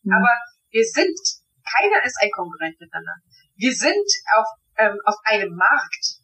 Mhm. 0.05 0.13
Aber 0.21 0.33
wir 0.71 0.85
sind, 0.85 1.19
keiner 1.65 2.05
ist 2.05 2.17
ein 2.21 2.31
Konkurrent 2.31 2.81
miteinander. 2.81 3.17
Wir 3.57 3.75
sind 3.75 4.07
auf, 4.37 4.47
ähm, 4.79 4.97
auf 5.05 5.17
einem 5.25 5.55
Markt. 5.55 6.21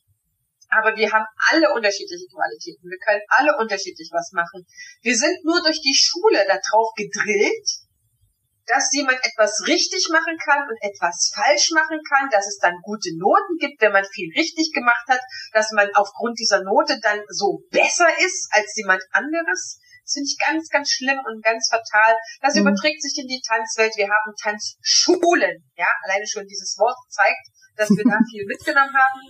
Aber 0.68 0.96
wir 0.96 1.12
haben 1.12 1.26
alle 1.50 1.72
unterschiedliche 1.74 2.26
Qualitäten. 2.26 2.90
Wir 2.90 2.98
können 2.98 3.22
alle 3.28 3.56
unterschiedlich 3.58 4.10
was 4.12 4.32
machen. 4.32 4.66
Wir 5.02 5.16
sind 5.16 5.44
nur 5.44 5.62
durch 5.62 5.80
die 5.80 5.94
Schule 5.94 6.44
darauf 6.46 6.90
gedrillt, 6.96 7.86
dass 8.66 8.90
jemand 8.92 9.18
etwas 9.22 9.62
richtig 9.66 10.08
machen 10.10 10.36
kann 10.42 10.66
und 10.68 10.76
etwas 10.82 11.30
falsch 11.34 11.70
machen 11.70 12.00
kann, 12.02 12.28
dass 12.30 12.46
es 12.48 12.58
dann 12.58 12.74
gute 12.82 13.16
Noten 13.16 13.56
gibt, 13.58 13.80
wenn 13.80 13.92
man 13.92 14.04
viel 14.04 14.32
richtig 14.34 14.72
gemacht 14.74 15.06
hat, 15.06 15.20
dass 15.52 15.70
man 15.70 15.88
aufgrund 15.94 16.38
dieser 16.38 16.62
Note 16.62 16.98
dann 17.00 17.20
so 17.28 17.62
besser 17.70 18.08
ist 18.18 18.48
als 18.50 18.74
jemand 18.76 19.02
anderes. 19.12 19.78
Das 20.06 20.14
finde 20.14 20.30
ich 20.30 20.38
ganz, 20.38 20.68
ganz 20.70 20.86
schlimm 20.86 21.18
und 21.26 21.42
ganz 21.42 21.66
fatal. 21.66 22.14
Das 22.40 22.54
mhm. 22.54 22.62
überträgt 22.62 23.02
sich 23.02 23.18
in 23.18 23.26
die 23.26 23.42
Tanzwelt. 23.42 23.90
Wir 23.98 24.06
haben 24.06 24.30
Tanzschulen. 24.38 25.66
Ja, 25.74 25.90
alleine 26.06 26.26
schon 26.26 26.46
dieses 26.46 26.78
Wort 26.78 26.94
zeigt, 27.10 27.50
dass 27.74 27.90
wir 27.90 28.06
da 28.06 28.14
viel 28.30 28.46
mitgenommen 28.46 28.94
haben. 28.94 29.20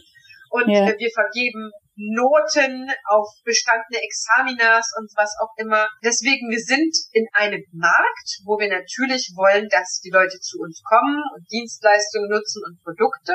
Und 0.52 0.68
ja. 0.68 0.86
wir 0.86 1.10
vergeben 1.10 1.72
Noten 1.96 2.92
auf 3.08 3.26
bestandene 3.42 4.04
Examinas 4.04 4.92
und 5.00 5.10
was 5.16 5.32
auch 5.40 5.56
immer. 5.56 5.88
Deswegen, 6.04 6.52
wir 6.52 6.60
sind 6.60 6.92
in 7.12 7.26
einem 7.32 7.64
Markt, 7.72 8.44
wo 8.44 8.60
wir 8.60 8.68
natürlich 8.68 9.32
wollen, 9.34 9.66
dass 9.72 10.00
die 10.04 10.12
Leute 10.12 10.38
zu 10.38 10.60
uns 10.60 10.82
kommen 10.84 11.24
und 11.34 11.50
Dienstleistungen 11.50 12.28
nutzen 12.28 12.62
und 12.68 12.84
Produkte. 12.84 13.32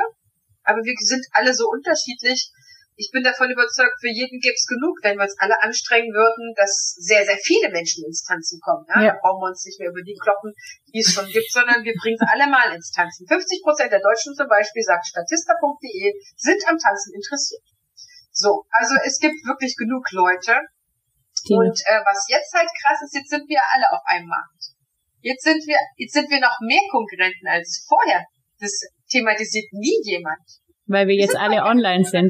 Aber 0.63 0.77
wir 0.85 0.93
sind 1.01 1.25
alle 1.33 1.53
so 1.53 1.65
unterschiedlich. 1.73 2.53
Ich 3.01 3.09
bin 3.09 3.25
davon 3.25 3.49
überzeugt, 3.49 3.97
für 3.97 4.13
jeden 4.13 4.37
gibt's 4.37 4.69
genug, 4.69 5.01
wenn 5.01 5.17
wir 5.17 5.25
uns 5.25 5.33
alle 5.41 5.57
anstrengen 5.57 6.13
würden, 6.13 6.53
dass 6.53 6.93
sehr, 7.01 7.25
sehr 7.25 7.41
viele 7.41 7.73
Menschen 7.73 8.05
ins 8.05 8.21
Tanzen 8.21 8.61
kommen. 8.61 8.85
Ja? 8.93 9.01
ja. 9.01 9.07
Da 9.09 9.17
brauchen 9.17 9.41
wir 9.41 9.49
uns 9.49 9.65
nicht 9.65 9.81
mehr 9.81 9.89
über 9.89 10.05
die 10.05 10.13
kloppen, 10.21 10.53
die 10.93 11.01
es 11.01 11.09
schon 11.09 11.25
gibt, 11.25 11.49
sondern 11.49 11.81
wir 11.81 11.97
bringen 11.97 12.21
sie 12.21 12.29
alle 12.29 12.45
mal 12.45 12.69
ins 12.77 12.93
Tanzen. 12.93 13.25
50 13.25 13.65
Prozent 13.65 13.89
der 13.89 14.05
Deutschen 14.05 14.37
zum 14.37 14.45
Beispiel, 14.45 14.85
sagt 14.85 15.09
statista.de, 15.09 16.13
sind 16.37 16.61
am 16.69 16.77
Tanzen 16.77 17.17
interessiert. 17.17 17.65
So, 18.29 18.69
also 18.69 18.93
es 19.01 19.17
gibt 19.17 19.41
wirklich 19.49 19.73
genug 19.75 20.05
Leute. 20.13 20.61
Die 21.49 21.57
und 21.57 21.73
äh, 21.89 22.05
was 22.05 22.29
jetzt 22.29 22.53
halt 22.53 22.69
krass 22.85 23.01
ist, 23.01 23.17
jetzt 23.17 23.33
sind 23.33 23.49
wir 23.49 23.59
alle 23.73 23.89
auf 23.89 24.05
einem 24.05 24.29
Markt. 24.29 24.77
Jetzt 25.25 25.41
sind 25.41 25.65
wir, 25.65 25.77
jetzt 25.97 26.13
sind 26.13 26.29
wir 26.29 26.39
noch 26.39 26.61
mehr 26.61 26.85
Konkurrenten 26.93 27.49
als 27.49 27.81
vorher. 27.89 28.25
Das 28.61 28.77
thematisiert 29.09 29.73
nie 29.73 29.97
jemand. 30.05 30.45
Weil 30.85 31.07
wir, 31.07 31.17
wir 31.17 31.25
jetzt 31.25 31.35
alle 31.35 31.65
online 31.65 32.05
sind. 32.05 32.29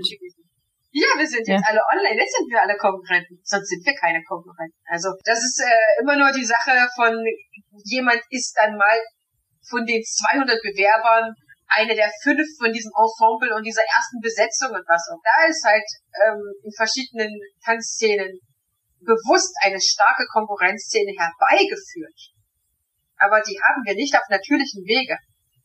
Ja, 0.92 1.08
wir 1.16 1.28
sind 1.28 1.48
jetzt 1.48 1.64
ja. 1.64 1.72
alle 1.72 1.80
online. 1.96 2.20
Jetzt 2.20 2.36
sind 2.36 2.52
wir 2.52 2.62
alle 2.62 2.76
Konkurrenten. 2.76 3.40
Sonst 3.44 3.70
sind 3.72 3.80
wir 3.86 3.96
keine 3.96 4.20
Konkurrenten. 4.24 4.76
Also 4.92 5.16
das 5.24 5.40
ist 5.40 5.64
äh, 5.64 6.04
immer 6.04 6.20
nur 6.20 6.32
die 6.36 6.44
Sache 6.44 6.76
von 6.96 7.16
jemand 7.88 8.20
ist 8.30 8.52
dann 8.60 8.76
mal 8.76 9.00
von 9.64 9.86
den 9.86 10.04
200 10.04 10.60
Bewerbern 10.60 11.32
eine 11.72 11.96
der 11.96 12.12
fünf 12.24 12.44
von 12.60 12.76
diesem 12.76 12.92
Ensemble 12.92 13.56
und 13.56 13.64
dieser 13.64 13.88
ersten 13.88 14.20
Besetzung 14.20 14.76
und 14.76 14.84
was. 14.84 15.08
Und 15.08 15.24
da 15.24 15.48
ist 15.48 15.64
halt 15.64 15.88
ähm, 16.28 16.44
in 16.68 16.74
verschiedenen 16.76 17.32
Tanzszenen 17.64 18.40
bewusst 19.00 19.56
eine 19.64 19.80
starke 19.80 20.28
Konkurrenzszene 20.28 21.16
herbeigeführt. 21.16 22.36
Aber 23.16 23.40
die 23.40 23.56
haben 23.56 23.88
wir 23.88 23.96
nicht 23.96 24.12
auf 24.20 24.28
natürlichen 24.28 24.84
Wege. 24.84 25.16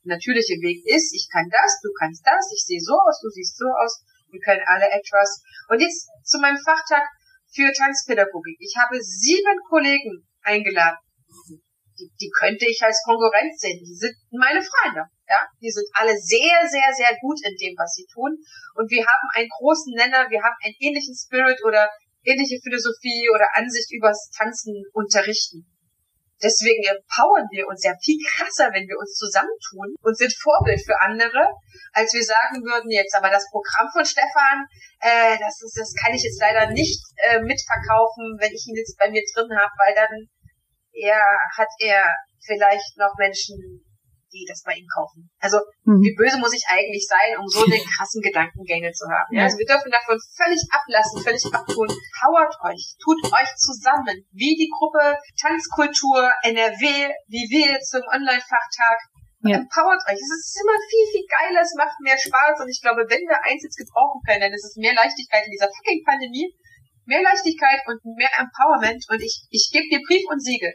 Der 0.07 0.15
natürliche 0.15 0.55
Weg 0.63 0.87
ist, 0.87 1.11
ich 1.11 1.27
kann 1.27 1.51
das, 1.51 1.83
du 1.83 1.91
kannst 1.99 2.23
das, 2.23 2.47
ich 2.55 2.63
sehe 2.63 2.81
so 2.81 2.95
aus, 2.95 3.19
du 3.19 3.29
siehst 3.29 3.59
so 3.59 3.67
aus, 3.67 4.07
wir 4.37 4.45
können 4.45 4.65
alle 4.69 4.87
etwas. 4.93 5.41
Und 5.69 5.81
jetzt 5.81 6.09
zu 6.25 6.39
meinem 6.39 6.61
Fachtag 6.61 7.03
für 7.49 7.73
Tanzpädagogik. 7.73 8.57
Ich 8.61 8.77
habe 8.77 9.01
sieben 9.01 9.59
Kollegen 9.69 10.29
eingeladen. 10.43 11.01
Die, 11.97 12.13
die 12.21 12.31
könnte 12.37 12.69
ich 12.69 12.83
als 12.85 13.01
Konkurrenz 13.09 13.57
sehen. 13.57 13.81
Die 13.81 13.97
sind 13.97 14.13
meine 14.31 14.61
Freunde. 14.61 15.09
Ja, 15.27 15.41
die 15.61 15.71
sind 15.71 15.89
alle 15.95 16.13
sehr, 16.13 16.61
sehr, 16.69 16.93
sehr 16.93 17.17
gut 17.21 17.41
in 17.43 17.57
dem, 17.57 17.75
was 17.81 17.95
sie 17.97 18.07
tun. 18.13 18.37
Und 18.77 18.91
wir 18.93 19.01
haben 19.01 19.29
einen 19.35 19.49
großen 19.49 19.95
Nenner, 19.97 20.29
wir 20.29 20.43
haben 20.45 20.55
einen 20.63 20.77
ähnlichen 20.79 21.17
Spirit 21.17 21.57
oder 21.65 21.89
ähnliche 22.23 22.61
Philosophie 22.63 23.31
oder 23.33 23.49
Ansicht 23.57 23.89
übers 23.91 24.31
Tanzen 24.37 24.85
unterrichten. 24.93 25.65
Deswegen 26.43 26.85
empowern 26.85 27.49
wir 27.49 27.67
uns 27.67 27.83
ja 27.83 27.97
viel 27.97 28.21
krasser, 28.21 28.69
wenn 28.73 28.85
wir 28.85 28.99
uns 29.01 29.17
zusammentun 29.17 29.97
und 30.05 30.17
sind 30.17 30.35
Vorbild 30.37 30.85
für 30.85 31.01
andere, 31.01 31.49
als 31.93 32.13
wir 32.13 32.25
sagen 32.25 32.61
würden 32.61 32.91
jetzt, 32.91 33.17
aber 33.17 33.31
das 33.31 33.49
Programm 33.49 33.89
von 33.89 34.05
Stefan, 34.05 34.69
äh, 35.01 35.39
das 35.41 35.57
ist, 35.65 35.81
das 35.81 35.95
kann 35.97 36.13
ich 36.13 36.23
jetzt 36.23 36.41
leider 36.41 36.69
nicht 36.71 37.01
äh, 37.17 37.41
mitverkaufen, 37.41 38.37
wenn 38.37 38.53
ich 38.53 38.69
ihn 38.69 38.77
jetzt 38.77 38.99
bei 38.99 39.09
mir 39.09 39.25
drin 39.33 39.49
habe, 39.57 39.73
weil 39.81 39.95
dann 39.97 40.29
er 40.93 41.25
hat 41.57 41.69
er 41.81 42.05
vielleicht 42.45 42.97
noch 42.97 43.15
Menschen, 43.19 43.85
die 44.37 44.49
das 44.49 44.63
bei 44.63 44.77
ihm 44.77 44.87
kaufen. 44.87 45.29
Also 45.41 45.59
mhm. 45.89 46.05
wie 46.05 46.15
böse 46.15 46.37
muss 46.39 46.53
ich 46.53 46.65
eigentlich 46.69 47.09
sein, 47.09 47.41
um 47.41 47.49
so 47.49 47.65
eine 47.65 47.81
krassen 47.97 48.21
Gedankengänge 48.21 48.93
zu 48.93 49.09
haben? 49.09 49.33
Ja? 49.33 49.49
Also 49.49 49.57
wir 49.57 49.67
dürfen 49.67 49.89
davon 49.89 50.21
völlig 50.37 50.61
ablassen, 50.69 51.25
völlig 51.25 51.45
abtun. 51.49 51.89
Powert 52.21 52.55
euch, 52.69 52.97
tut 53.01 53.21
euch 53.33 53.53
zusammen, 53.57 54.29
wie 54.33 54.55
die 54.55 54.69
Gruppe 54.69 55.17
Tanzkultur 55.41 56.29
NRW, 56.45 56.85
wie 57.33 57.47
wir 57.49 57.81
zum 57.81 58.05
Online-Fachtag. 58.13 58.99
Ja. 59.47 59.63
Empowert 59.63 60.03
euch. 60.11 60.19
Es 60.19 60.33
ist 60.33 60.59
immer 60.59 60.75
viel, 60.91 61.07
viel 61.13 61.27
geiler, 61.29 61.63
es 61.63 61.75
macht 61.79 61.97
mehr 62.03 62.19
Spaß 62.19 62.61
und 62.61 62.69
ich 62.69 62.83
glaube, 62.83 63.07
wenn 63.07 63.23
wir 63.25 63.39
eins 63.47 63.63
jetzt 63.63 63.79
gebrauchen 63.79 64.21
können, 64.27 64.43
dann 64.43 64.53
ist 64.53 64.65
es 64.65 64.77
mehr 64.77 64.95
Leichtigkeit 64.97 65.47
in 65.47 65.55
dieser 65.55 65.71
fucking 65.71 66.03
Pandemie, 66.03 66.51
mehr 67.07 67.23
Leichtigkeit 67.23 67.79
und 67.87 68.03
mehr 68.19 68.33
Empowerment 68.43 69.07
und 69.07 69.23
ich, 69.23 69.47
ich 69.51 69.71
gebe 69.71 69.87
dir 69.87 70.03
Brief 70.03 70.27
und 70.29 70.43
Siegel. 70.43 70.75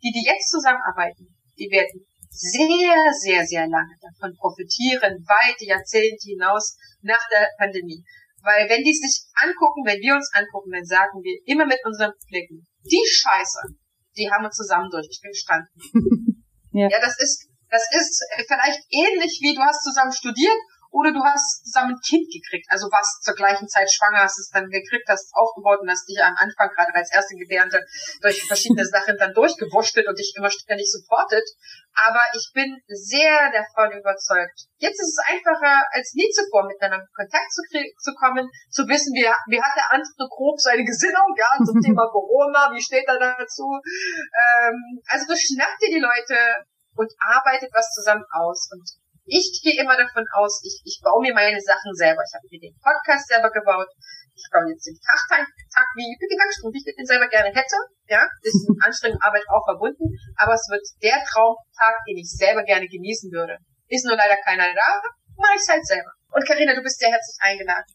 Die, 0.00 0.12
die 0.14 0.24
jetzt 0.24 0.48
zusammenarbeiten, 0.48 1.36
die 1.58 1.68
werden 1.70 2.06
sehr, 2.30 2.96
sehr, 3.20 3.46
sehr 3.46 3.66
lange 3.68 3.94
davon 4.00 4.34
profitieren, 4.36 5.24
weit 5.26 5.60
Jahrzehnte 5.60 6.28
hinaus 6.28 6.76
nach 7.02 7.22
der 7.30 7.48
Pandemie. 7.58 8.04
Weil 8.42 8.68
wenn 8.68 8.84
die 8.84 8.94
sich 8.94 9.26
angucken, 9.34 9.82
wenn 9.84 10.00
wir 10.00 10.14
uns 10.14 10.30
angucken, 10.32 10.70
dann 10.70 10.84
sagen 10.84 11.22
wir 11.22 11.36
immer 11.46 11.66
mit 11.66 11.80
unseren 11.84 12.12
Blicken, 12.28 12.66
die 12.84 13.04
Scheiße, 13.04 13.74
die 14.16 14.30
haben 14.30 14.44
wir 14.44 14.50
zusammen 14.50 14.90
durchgestanden. 14.90 15.74
ja. 16.72 16.88
ja, 16.88 17.00
das 17.00 17.18
ist, 17.18 17.50
das 17.70 17.82
ist 17.90 18.22
vielleicht 18.46 18.82
ähnlich 18.90 19.40
wie 19.42 19.54
du 19.54 19.62
hast 19.62 19.82
zusammen 19.82 20.12
studiert 20.12 20.56
oder 20.90 21.12
du 21.12 21.20
hast 21.22 21.64
zusammen 21.64 21.94
ein 21.94 22.00
Kind 22.00 22.26
gekriegt, 22.32 22.66
also 22.70 22.88
warst 22.88 23.22
zur 23.22 23.34
gleichen 23.34 23.68
Zeit 23.68 23.90
schwanger, 23.90 24.24
hast 24.24 24.38
es 24.38 24.48
dann 24.48 24.68
gekriegt, 24.68 25.08
hast 25.08 25.28
es 25.28 25.34
aufgebaut 25.34 25.80
und 25.80 25.90
hast 25.90 26.08
dich 26.08 26.16
am 26.22 26.34
Anfang 26.36 26.70
gerade 26.72 26.94
als 26.94 27.12
erste 27.12 27.36
Gebärende 27.36 27.84
durch 28.20 28.42
verschiedene 28.44 28.84
Sachen 28.88 29.16
dann 29.18 29.34
durchgewurschtelt 29.34 30.08
und 30.08 30.18
dich 30.18 30.32
immer 30.36 30.50
ständig 30.50 30.90
supportet. 30.90 31.44
Aber 31.92 32.22
ich 32.32 32.50
bin 32.54 32.78
sehr 32.86 33.50
davon 33.52 33.92
überzeugt. 33.98 34.70
Jetzt 34.78 35.00
ist 35.00 35.18
es 35.18 35.24
einfacher 35.28 35.84
als 35.90 36.14
nie 36.14 36.30
zuvor 36.30 36.64
miteinander 36.64 37.04
in 37.04 37.16
Kontakt 37.16 37.50
zu, 37.52 37.62
zu 37.98 38.14
kommen, 38.14 38.48
zu 38.70 38.86
wissen, 38.86 39.12
wie, 39.12 39.26
wie 39.26 39.60
hat 39.60 39.76
der 39.76 39.92
andere 39.92 40.28
grob 40.30 40.60
seine 40.60 40.84
Gesinnung, 40.84 41.34
ja, 41.36 41.50
zum 41.64 41.80
Thema 41.84 42.06
Corona, 42.08 42.70
wie 42.72 42.82
steht 42.82 43.04
er 43.06 43.18
dazu. 43.18 43.66
Ähm, 43.84 45.02
also 45.10 45.26
du 45.26 45.34
schnappt 45.36 45.82
dir 45.82 45.90
die 45.90 46.04
Leute 46.04 46.64
und 46.98 47.12
arbeitet 47.18 47.70
was 47.72 47.90
zusammen 47.94 48.24
aus. 48.30 48.68
Und 48.72 48.86
ich 49.28 49.60
gehe 49.62 49.76
immer 49.76 49.96
davon 49.96 50.24
aus, 50.32 50.64
ich, 50.64 50.80
ich 50.84 51.00
baue 51.04 51.20
mir 51.20 51.34
meine 51.36 51.60
Sachen 51.60 51.92
selber. 51.92 52.24
Ich 52.24 52.32
habe 52.32 52.48
mir 52.48 52.60
den 52.60 52.76
Podcast 52.80 53.28
selber 53.28 53.52
gebaut. 53.52 53.88
Ich 54.32 54.48
baue 54.48 54.70
jetzt 54.72 54.88
den 54.88 54.96
Tag, 54.96 55.44
Tag 55.44 55.88
wie 55.94 56.16
Langstrumpf, 56.16 56.72
wie 56.72 56.80
ich 56.80 56.96
den 56.96 57.04
selber 57.04 57.28
gerne 57.28 57.52
hätte. 57.52 57.76
Ja, 58.08 58.24
ist 58.40 58.64
mit 58.64 58.80
anstrengender 58.84 59.20
Arbeit 59.20 59.44
auch 59.52 59.64
verbunden. 59.68 60.16
Aber 60.40 60.54
es 60.54 60.64
wird 60.72 60.84
der 61.04 61.20
Traumtag, 61.28 62.00
den 62.08 62.16
ich 62.16 62.32
selber 62.32 62.64
gerne 62.64 62.88
genießen 62.88 63.30
würde. 63.30 63.60
Ist 63.88 64.06
nur 64.06 64.16
leider 64.16 64.36
keiner 64.44 64.72
da, 64.72 64.90
mache 65.36 65.56
ich 65.60 65.68
halt 65.68 65.84
selber. 65.84 66.12
Und 66.32 66.46
Karina, 66.46 66.74
du 66.74 66.82
bist 66.82 66.98
sehr 66.98 67.10
herzlich 67.10 67.36
eingeladen. 67.40 67.88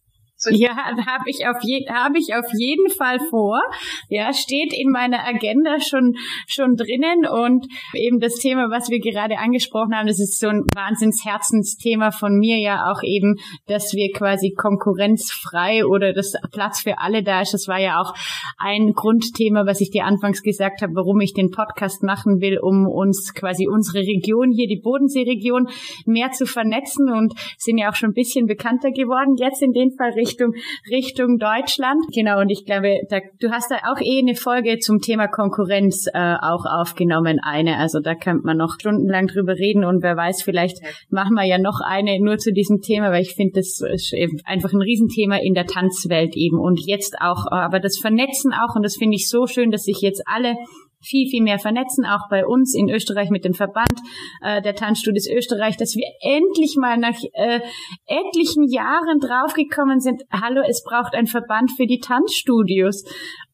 Ja, 0.51 0.75
habe 1.05 1.29
ich 1.29 1.47
auf 1.47 1.57
je, 1.63 1.85
habe 1.89 2.17
ich 2.17 2.35
auf 2.35 2.45
jeden 2.57 2.89
Fall 2.89 3.19
vor. 3.29 3.61
Ja, 4.09 4.33
steht 4.33 4.73
in 4.73 4.89
meiner 4.91 5.25
Agenda 5.25 5.79
schon 5.79 6.15
schon 6.47 6.75
drinnen 6.75 7.25
und 7.25 7.65
eben 7.93 8.19
das 8.19 8.35
Thema, 8.35 8.69
was 8.69 8.89
wir 8.89 8.99
gerade 8.99 9.37
angesprochen 9.37 9.95
haben, 9.95 10.07
das 10.07 10.19
ist 10.19 10.39
so 10.39 10.47
ein 10.47 10.63
Wahnsinnsherzensthema 10.75 12.11
von 12.11 12.37
mir 12.37 12.57
ja 12.57 12.91
auch 12.91 13.01
eben, 13.03 13.35
dass 13.67 13.93
wir 13.93 14.11
quasi 14.11 14.51
konkurrenzfrei 14.51 15.85
oder 15.85 16.13
das 16.13 16.33
Platz 16.51 16.81
für 16.81 16.99
alle 16.99 17.23
da 17.23 17.41
ist. 17.41 17.53
Das 17.53 17.67
war 17.67 17.79
ja 17.79 17.99
auch 17.99 18.13
ein 18.57 18.91
Grundthema, 18.93 19.65
was 19.65 19.81
ich 19.81 19.91
dir 19.91 20.05
anfangs 20.05 20.41
gesagt 20.41 20.81
habe, 20.81 20.93
warum 20.95 21.21
ich 21.21 21.33
den 21.33 21.51
Podcast 21.51 22.03
machen 22.03 22.41
will, 22.41 22.59
um 22.59 22.87
uns 22.87 23.33
quasi 23.33 23.67
unsere 23.67 23.99
Region 23.99 24.51
hier, 24.51 24.67
die 24.67 24.81
Bodenseeregion, 24.81 25.69
mehr 26.05 26.31
zu 26.31 26.45
vernetzen 26.45 27.09
und 27.09 27.33
sind 27.57 27.77
ja 27.77 27.89
auch 27.89 27.95
schon 27.95 28.09
ein 28.09 28.13
bisschen 28.13 28.45
bekannter 28.45 28.91
geworden. 28.91 29.35
Jetzt 29.37 29.61
in 29.61 29.71
dem 29.71 29.91
Fall 29.97 30.11
richtig 30.11 30.32
Richtung, 30.33 30.53
Richtung 30.89 31.37
Deutschland. 31.37 32.05
Genau, 32.13 32.39
und 32.41 32.49
ich 32.49 32.65
glaube, 32.65 33.01
da, 33.09 33.19
du 33.39 33.51
hast 33.51 33.69
da 33.69 33.75
auch 33.91 34.01
eh 34.01 34.19
eine 34.19 34.35
Folge 34.35 34.79
zum 34.79 34.99
Thema 34.99 35.27
Konkurrenz 35.27 36.07
äh, 36.13 36.35
auch 36.41 36.65
aufgenommen, 36.65 37.39
eine. 37.41 37.77
Also 37.77 37.99
da 37.99 38.15
könnte 38.15 38.45
man 38.45 38.57
noch 38.57 38.75
stundenlang 38.79 39.27
drüber 39.27 39.53
reden 39.53 39.85
und 39.85 40.01
wer 40.01 40.17
weiß, 40.17 40.41
vielleicht 40.41 40.77
machen 41.09 41.35
wir 41.35 41.45
ja 41.45 41.57
noch 41.57 41.79
eine 41.85 42.19
nur 42.19 42.37
zu 42.37 42.51
diesem 42.51 42.81
Thema, 42.81 43.11
weil 43.11 43.21
ich 43.21 43.35
finde, 43.35 43.53
das 43.55 43.81
ist 43.81 44.15
einfach 44.45 44.73
ein 44.73 44.81
Riesenthema 44.81 45.37
in 45.37 45.53
der 45.53 45.65
Tanzwelt 45.65 46.35
eben 46.35 46.59
und 46.59 46.79
jetzt 46.85 47.15
auch, 47.21 47.45
aber 47.51 47.79
das 47.79 47.97
Vernetzen 47.97 48.53
auch 48.53 48.75
und 48.75 48.83
das 48.83 48.95
finde 48.95 49.15
ich 49.15 49.29
so 49.29 49.45
schön, 49.45 49.71
dass 49.71 49.83
sich 49.83 49.99
jetzt 50.01 50.23
alle 50.25 50.55
viel, 51.03 51.29
viel 51.29 51.43
mehr 51.43 51.59
vernetzen, 51.59 52.05
auch 52.05 52.29
bei 52.29 52.45
uns 52.45 52.73
in 52.73 52.89
Österreich 52.89 53.29
mit 53.29 53.45
dem 53.45 53.53
Verband 53.53 53.99
äh, 54.41 54.61
der 54.61 54.75
Tanzstudios 54.75 55.27
Österreich, 55.27 55.77
dass 55.77 55.95
wir 55.95 56.07
endlich 56.21 56.75
mal 56.77 56.97
nach 56.97 57.17
äh, 57.33 57.59
etlichen 58.05 58.63
Jahren 58.69 59.19
draufgekommen 59.19 59.99
sind, 59.99 60.23
hallo, 60.31 60.61
es 60.67 60.83
braucht 60.83 61.13
ein 61.13 61.27
Verband 61.27 61.71
für 61.75 61.85
die 61.85 61.99
Tanzstudios. 61.99 63.03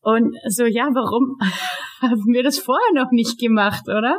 Und 0.01 0.35
so, 0.47 0.65
ja, 0.65 0.89
warum 0.93 1.37
haben 2.01 2.33
wir 2.33 2.43
das 2.43 2.59
vorher 2.59 2.93
noch 2.93 3.11
nicht 3.11 3.39
gemacht, 3.39 3.87
oder? 3.87 4.17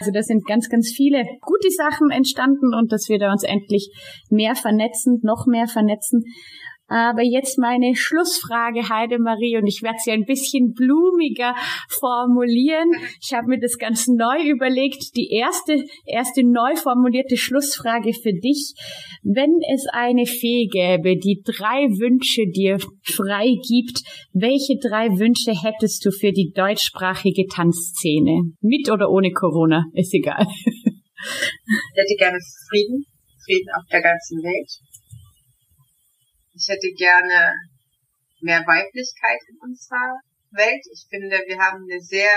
Also 0.00 0.12
da 0.12 0.22
sind 0.22 0.46
ganz, 0.46 0.68
ganz 0.68 0.90
viele 0.94 1.24
gute 1.42 1.70
Sachen 1.70 2.10
entstanden 2.10 2.74
und 2.74 2.92
dass 2.92 3.08
wir 3.08 3.18
da 3.18 3.30
uns 3.30 3.42
endlich 3.42 3.90
mehr 4.30 4.54
vernetzen, 4.54 5.20
noch 5.22 5.46
mehr 5.46 5.66
vernetzen. 5.66 6.24
Aber 6.88 7.22
jetzt 7.22 7.58
meine 7.58 7.94
Schlussfrage, 7.94 8.88
Heidemarie, 8.88 9.58
und 9.58 9.66
ich 9.66 9.82
werde 9.82 9.98
sie 10.02 10.10
ein 10.10 10.24
bisschen 10.24 10.72
blumiger 10.72 11.54
formulieren. 11.90 12.88
Ich 13.22 13.34
habe 13.34 13.48
mir 13.48 13.60
das 13.60 13.76
ganz 13.76 14.08
neu 14.08 14.48
überlegt. 14.48 15.14
Die 15.16 15.28
erste, 15.30 15.84
erste 16.06 16.42
neu 16.42 16.76
formulierte 16.76 17.36
Schlussfrage 17.36 18.14
für 18.14 18.32
dich. 18.32 18.72
Wenn 19.22 19.60
es 19.74 19.86
eine 19.92 20.24
Fee 20.24 20.66
gäbe, 20.66 21.18
die 21.18 21.42
drei 21.44 21.88
Wünsche 22.00 22.46
dir 22.50 22.78
frei 23.02 23.52
gibt, 23.68 24.02
welche 24.32 24.78
drei 24.80 25.08
Wünsche 25.18 25.52
hättest 25.52 26.06
du 26.06 26.10
für 26.10 26.32
die 26.32 26.52
deutschsprachige 26.54 27.46
Tanzszene? 27.46 28.52
Mit 28.62 28.90
oder 28.90 29.10
ohne 29.10 29.30
Corona? 29.32 29.84
Ist 29.92 30.14
egal. 30.14 30.46
Ich 30.48 32.00
hätte 32.00 32.14
gerne 32.16 32.38
Frieden. 32.70 33.04
Frieden 33.44 33.68
auf 33.76 33.84
der 33.90 34.00
ganzen 34.00 34.38
Welt 34.42 34.87
Ich 36.58 36.66
hätte 36.66 36.90
gerne 36.90 37.54
mehr 38.40 38.66
Weiblichkeit 38.66 39.38
in 39.48 39.58
unserer 39.62 40.18
Welt. 40.50 40.82
Ich 40.92 41.06
finde, 41.08 41.38
wir 41.46 41.58
haben 41.58 41.86
eine 41.88 42.00
sehr 42.00 42.34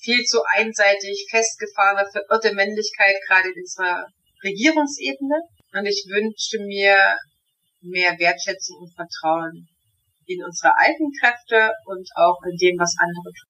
viel 0.00 0.24
zu 0.24 0.40
einseitig 0.56 1.28
festgefahrene, 1.30 2.08
verirrte 2.10 2.54
Männlichkeit 2.54 3.16
gerade 3.28 3.52
in 3.52 3.60
unserer 3.60 4.06
Regierungsebene. 4.42 5.44
Und 5.74 5.84
ich 5.84 6.08
wünschte 6.08 6.58
mir 6.64 6.96
mehr 7.82 8.18
Wertschätzung 8.18 8.78
und 8.80 8.94
Vertrauen 8.96 9.68
in 10.24 10.42
unsere 10.42 10.72
alten 10.78 11.12
Kräfte 11.20 11.74
und 11.84 12.08
auch 12.16 12.40
in 12.48 12.56
dem, 12.56 12.78
was 12.78 12.96
andere 12.98 13.28
tun. 13.28 13.49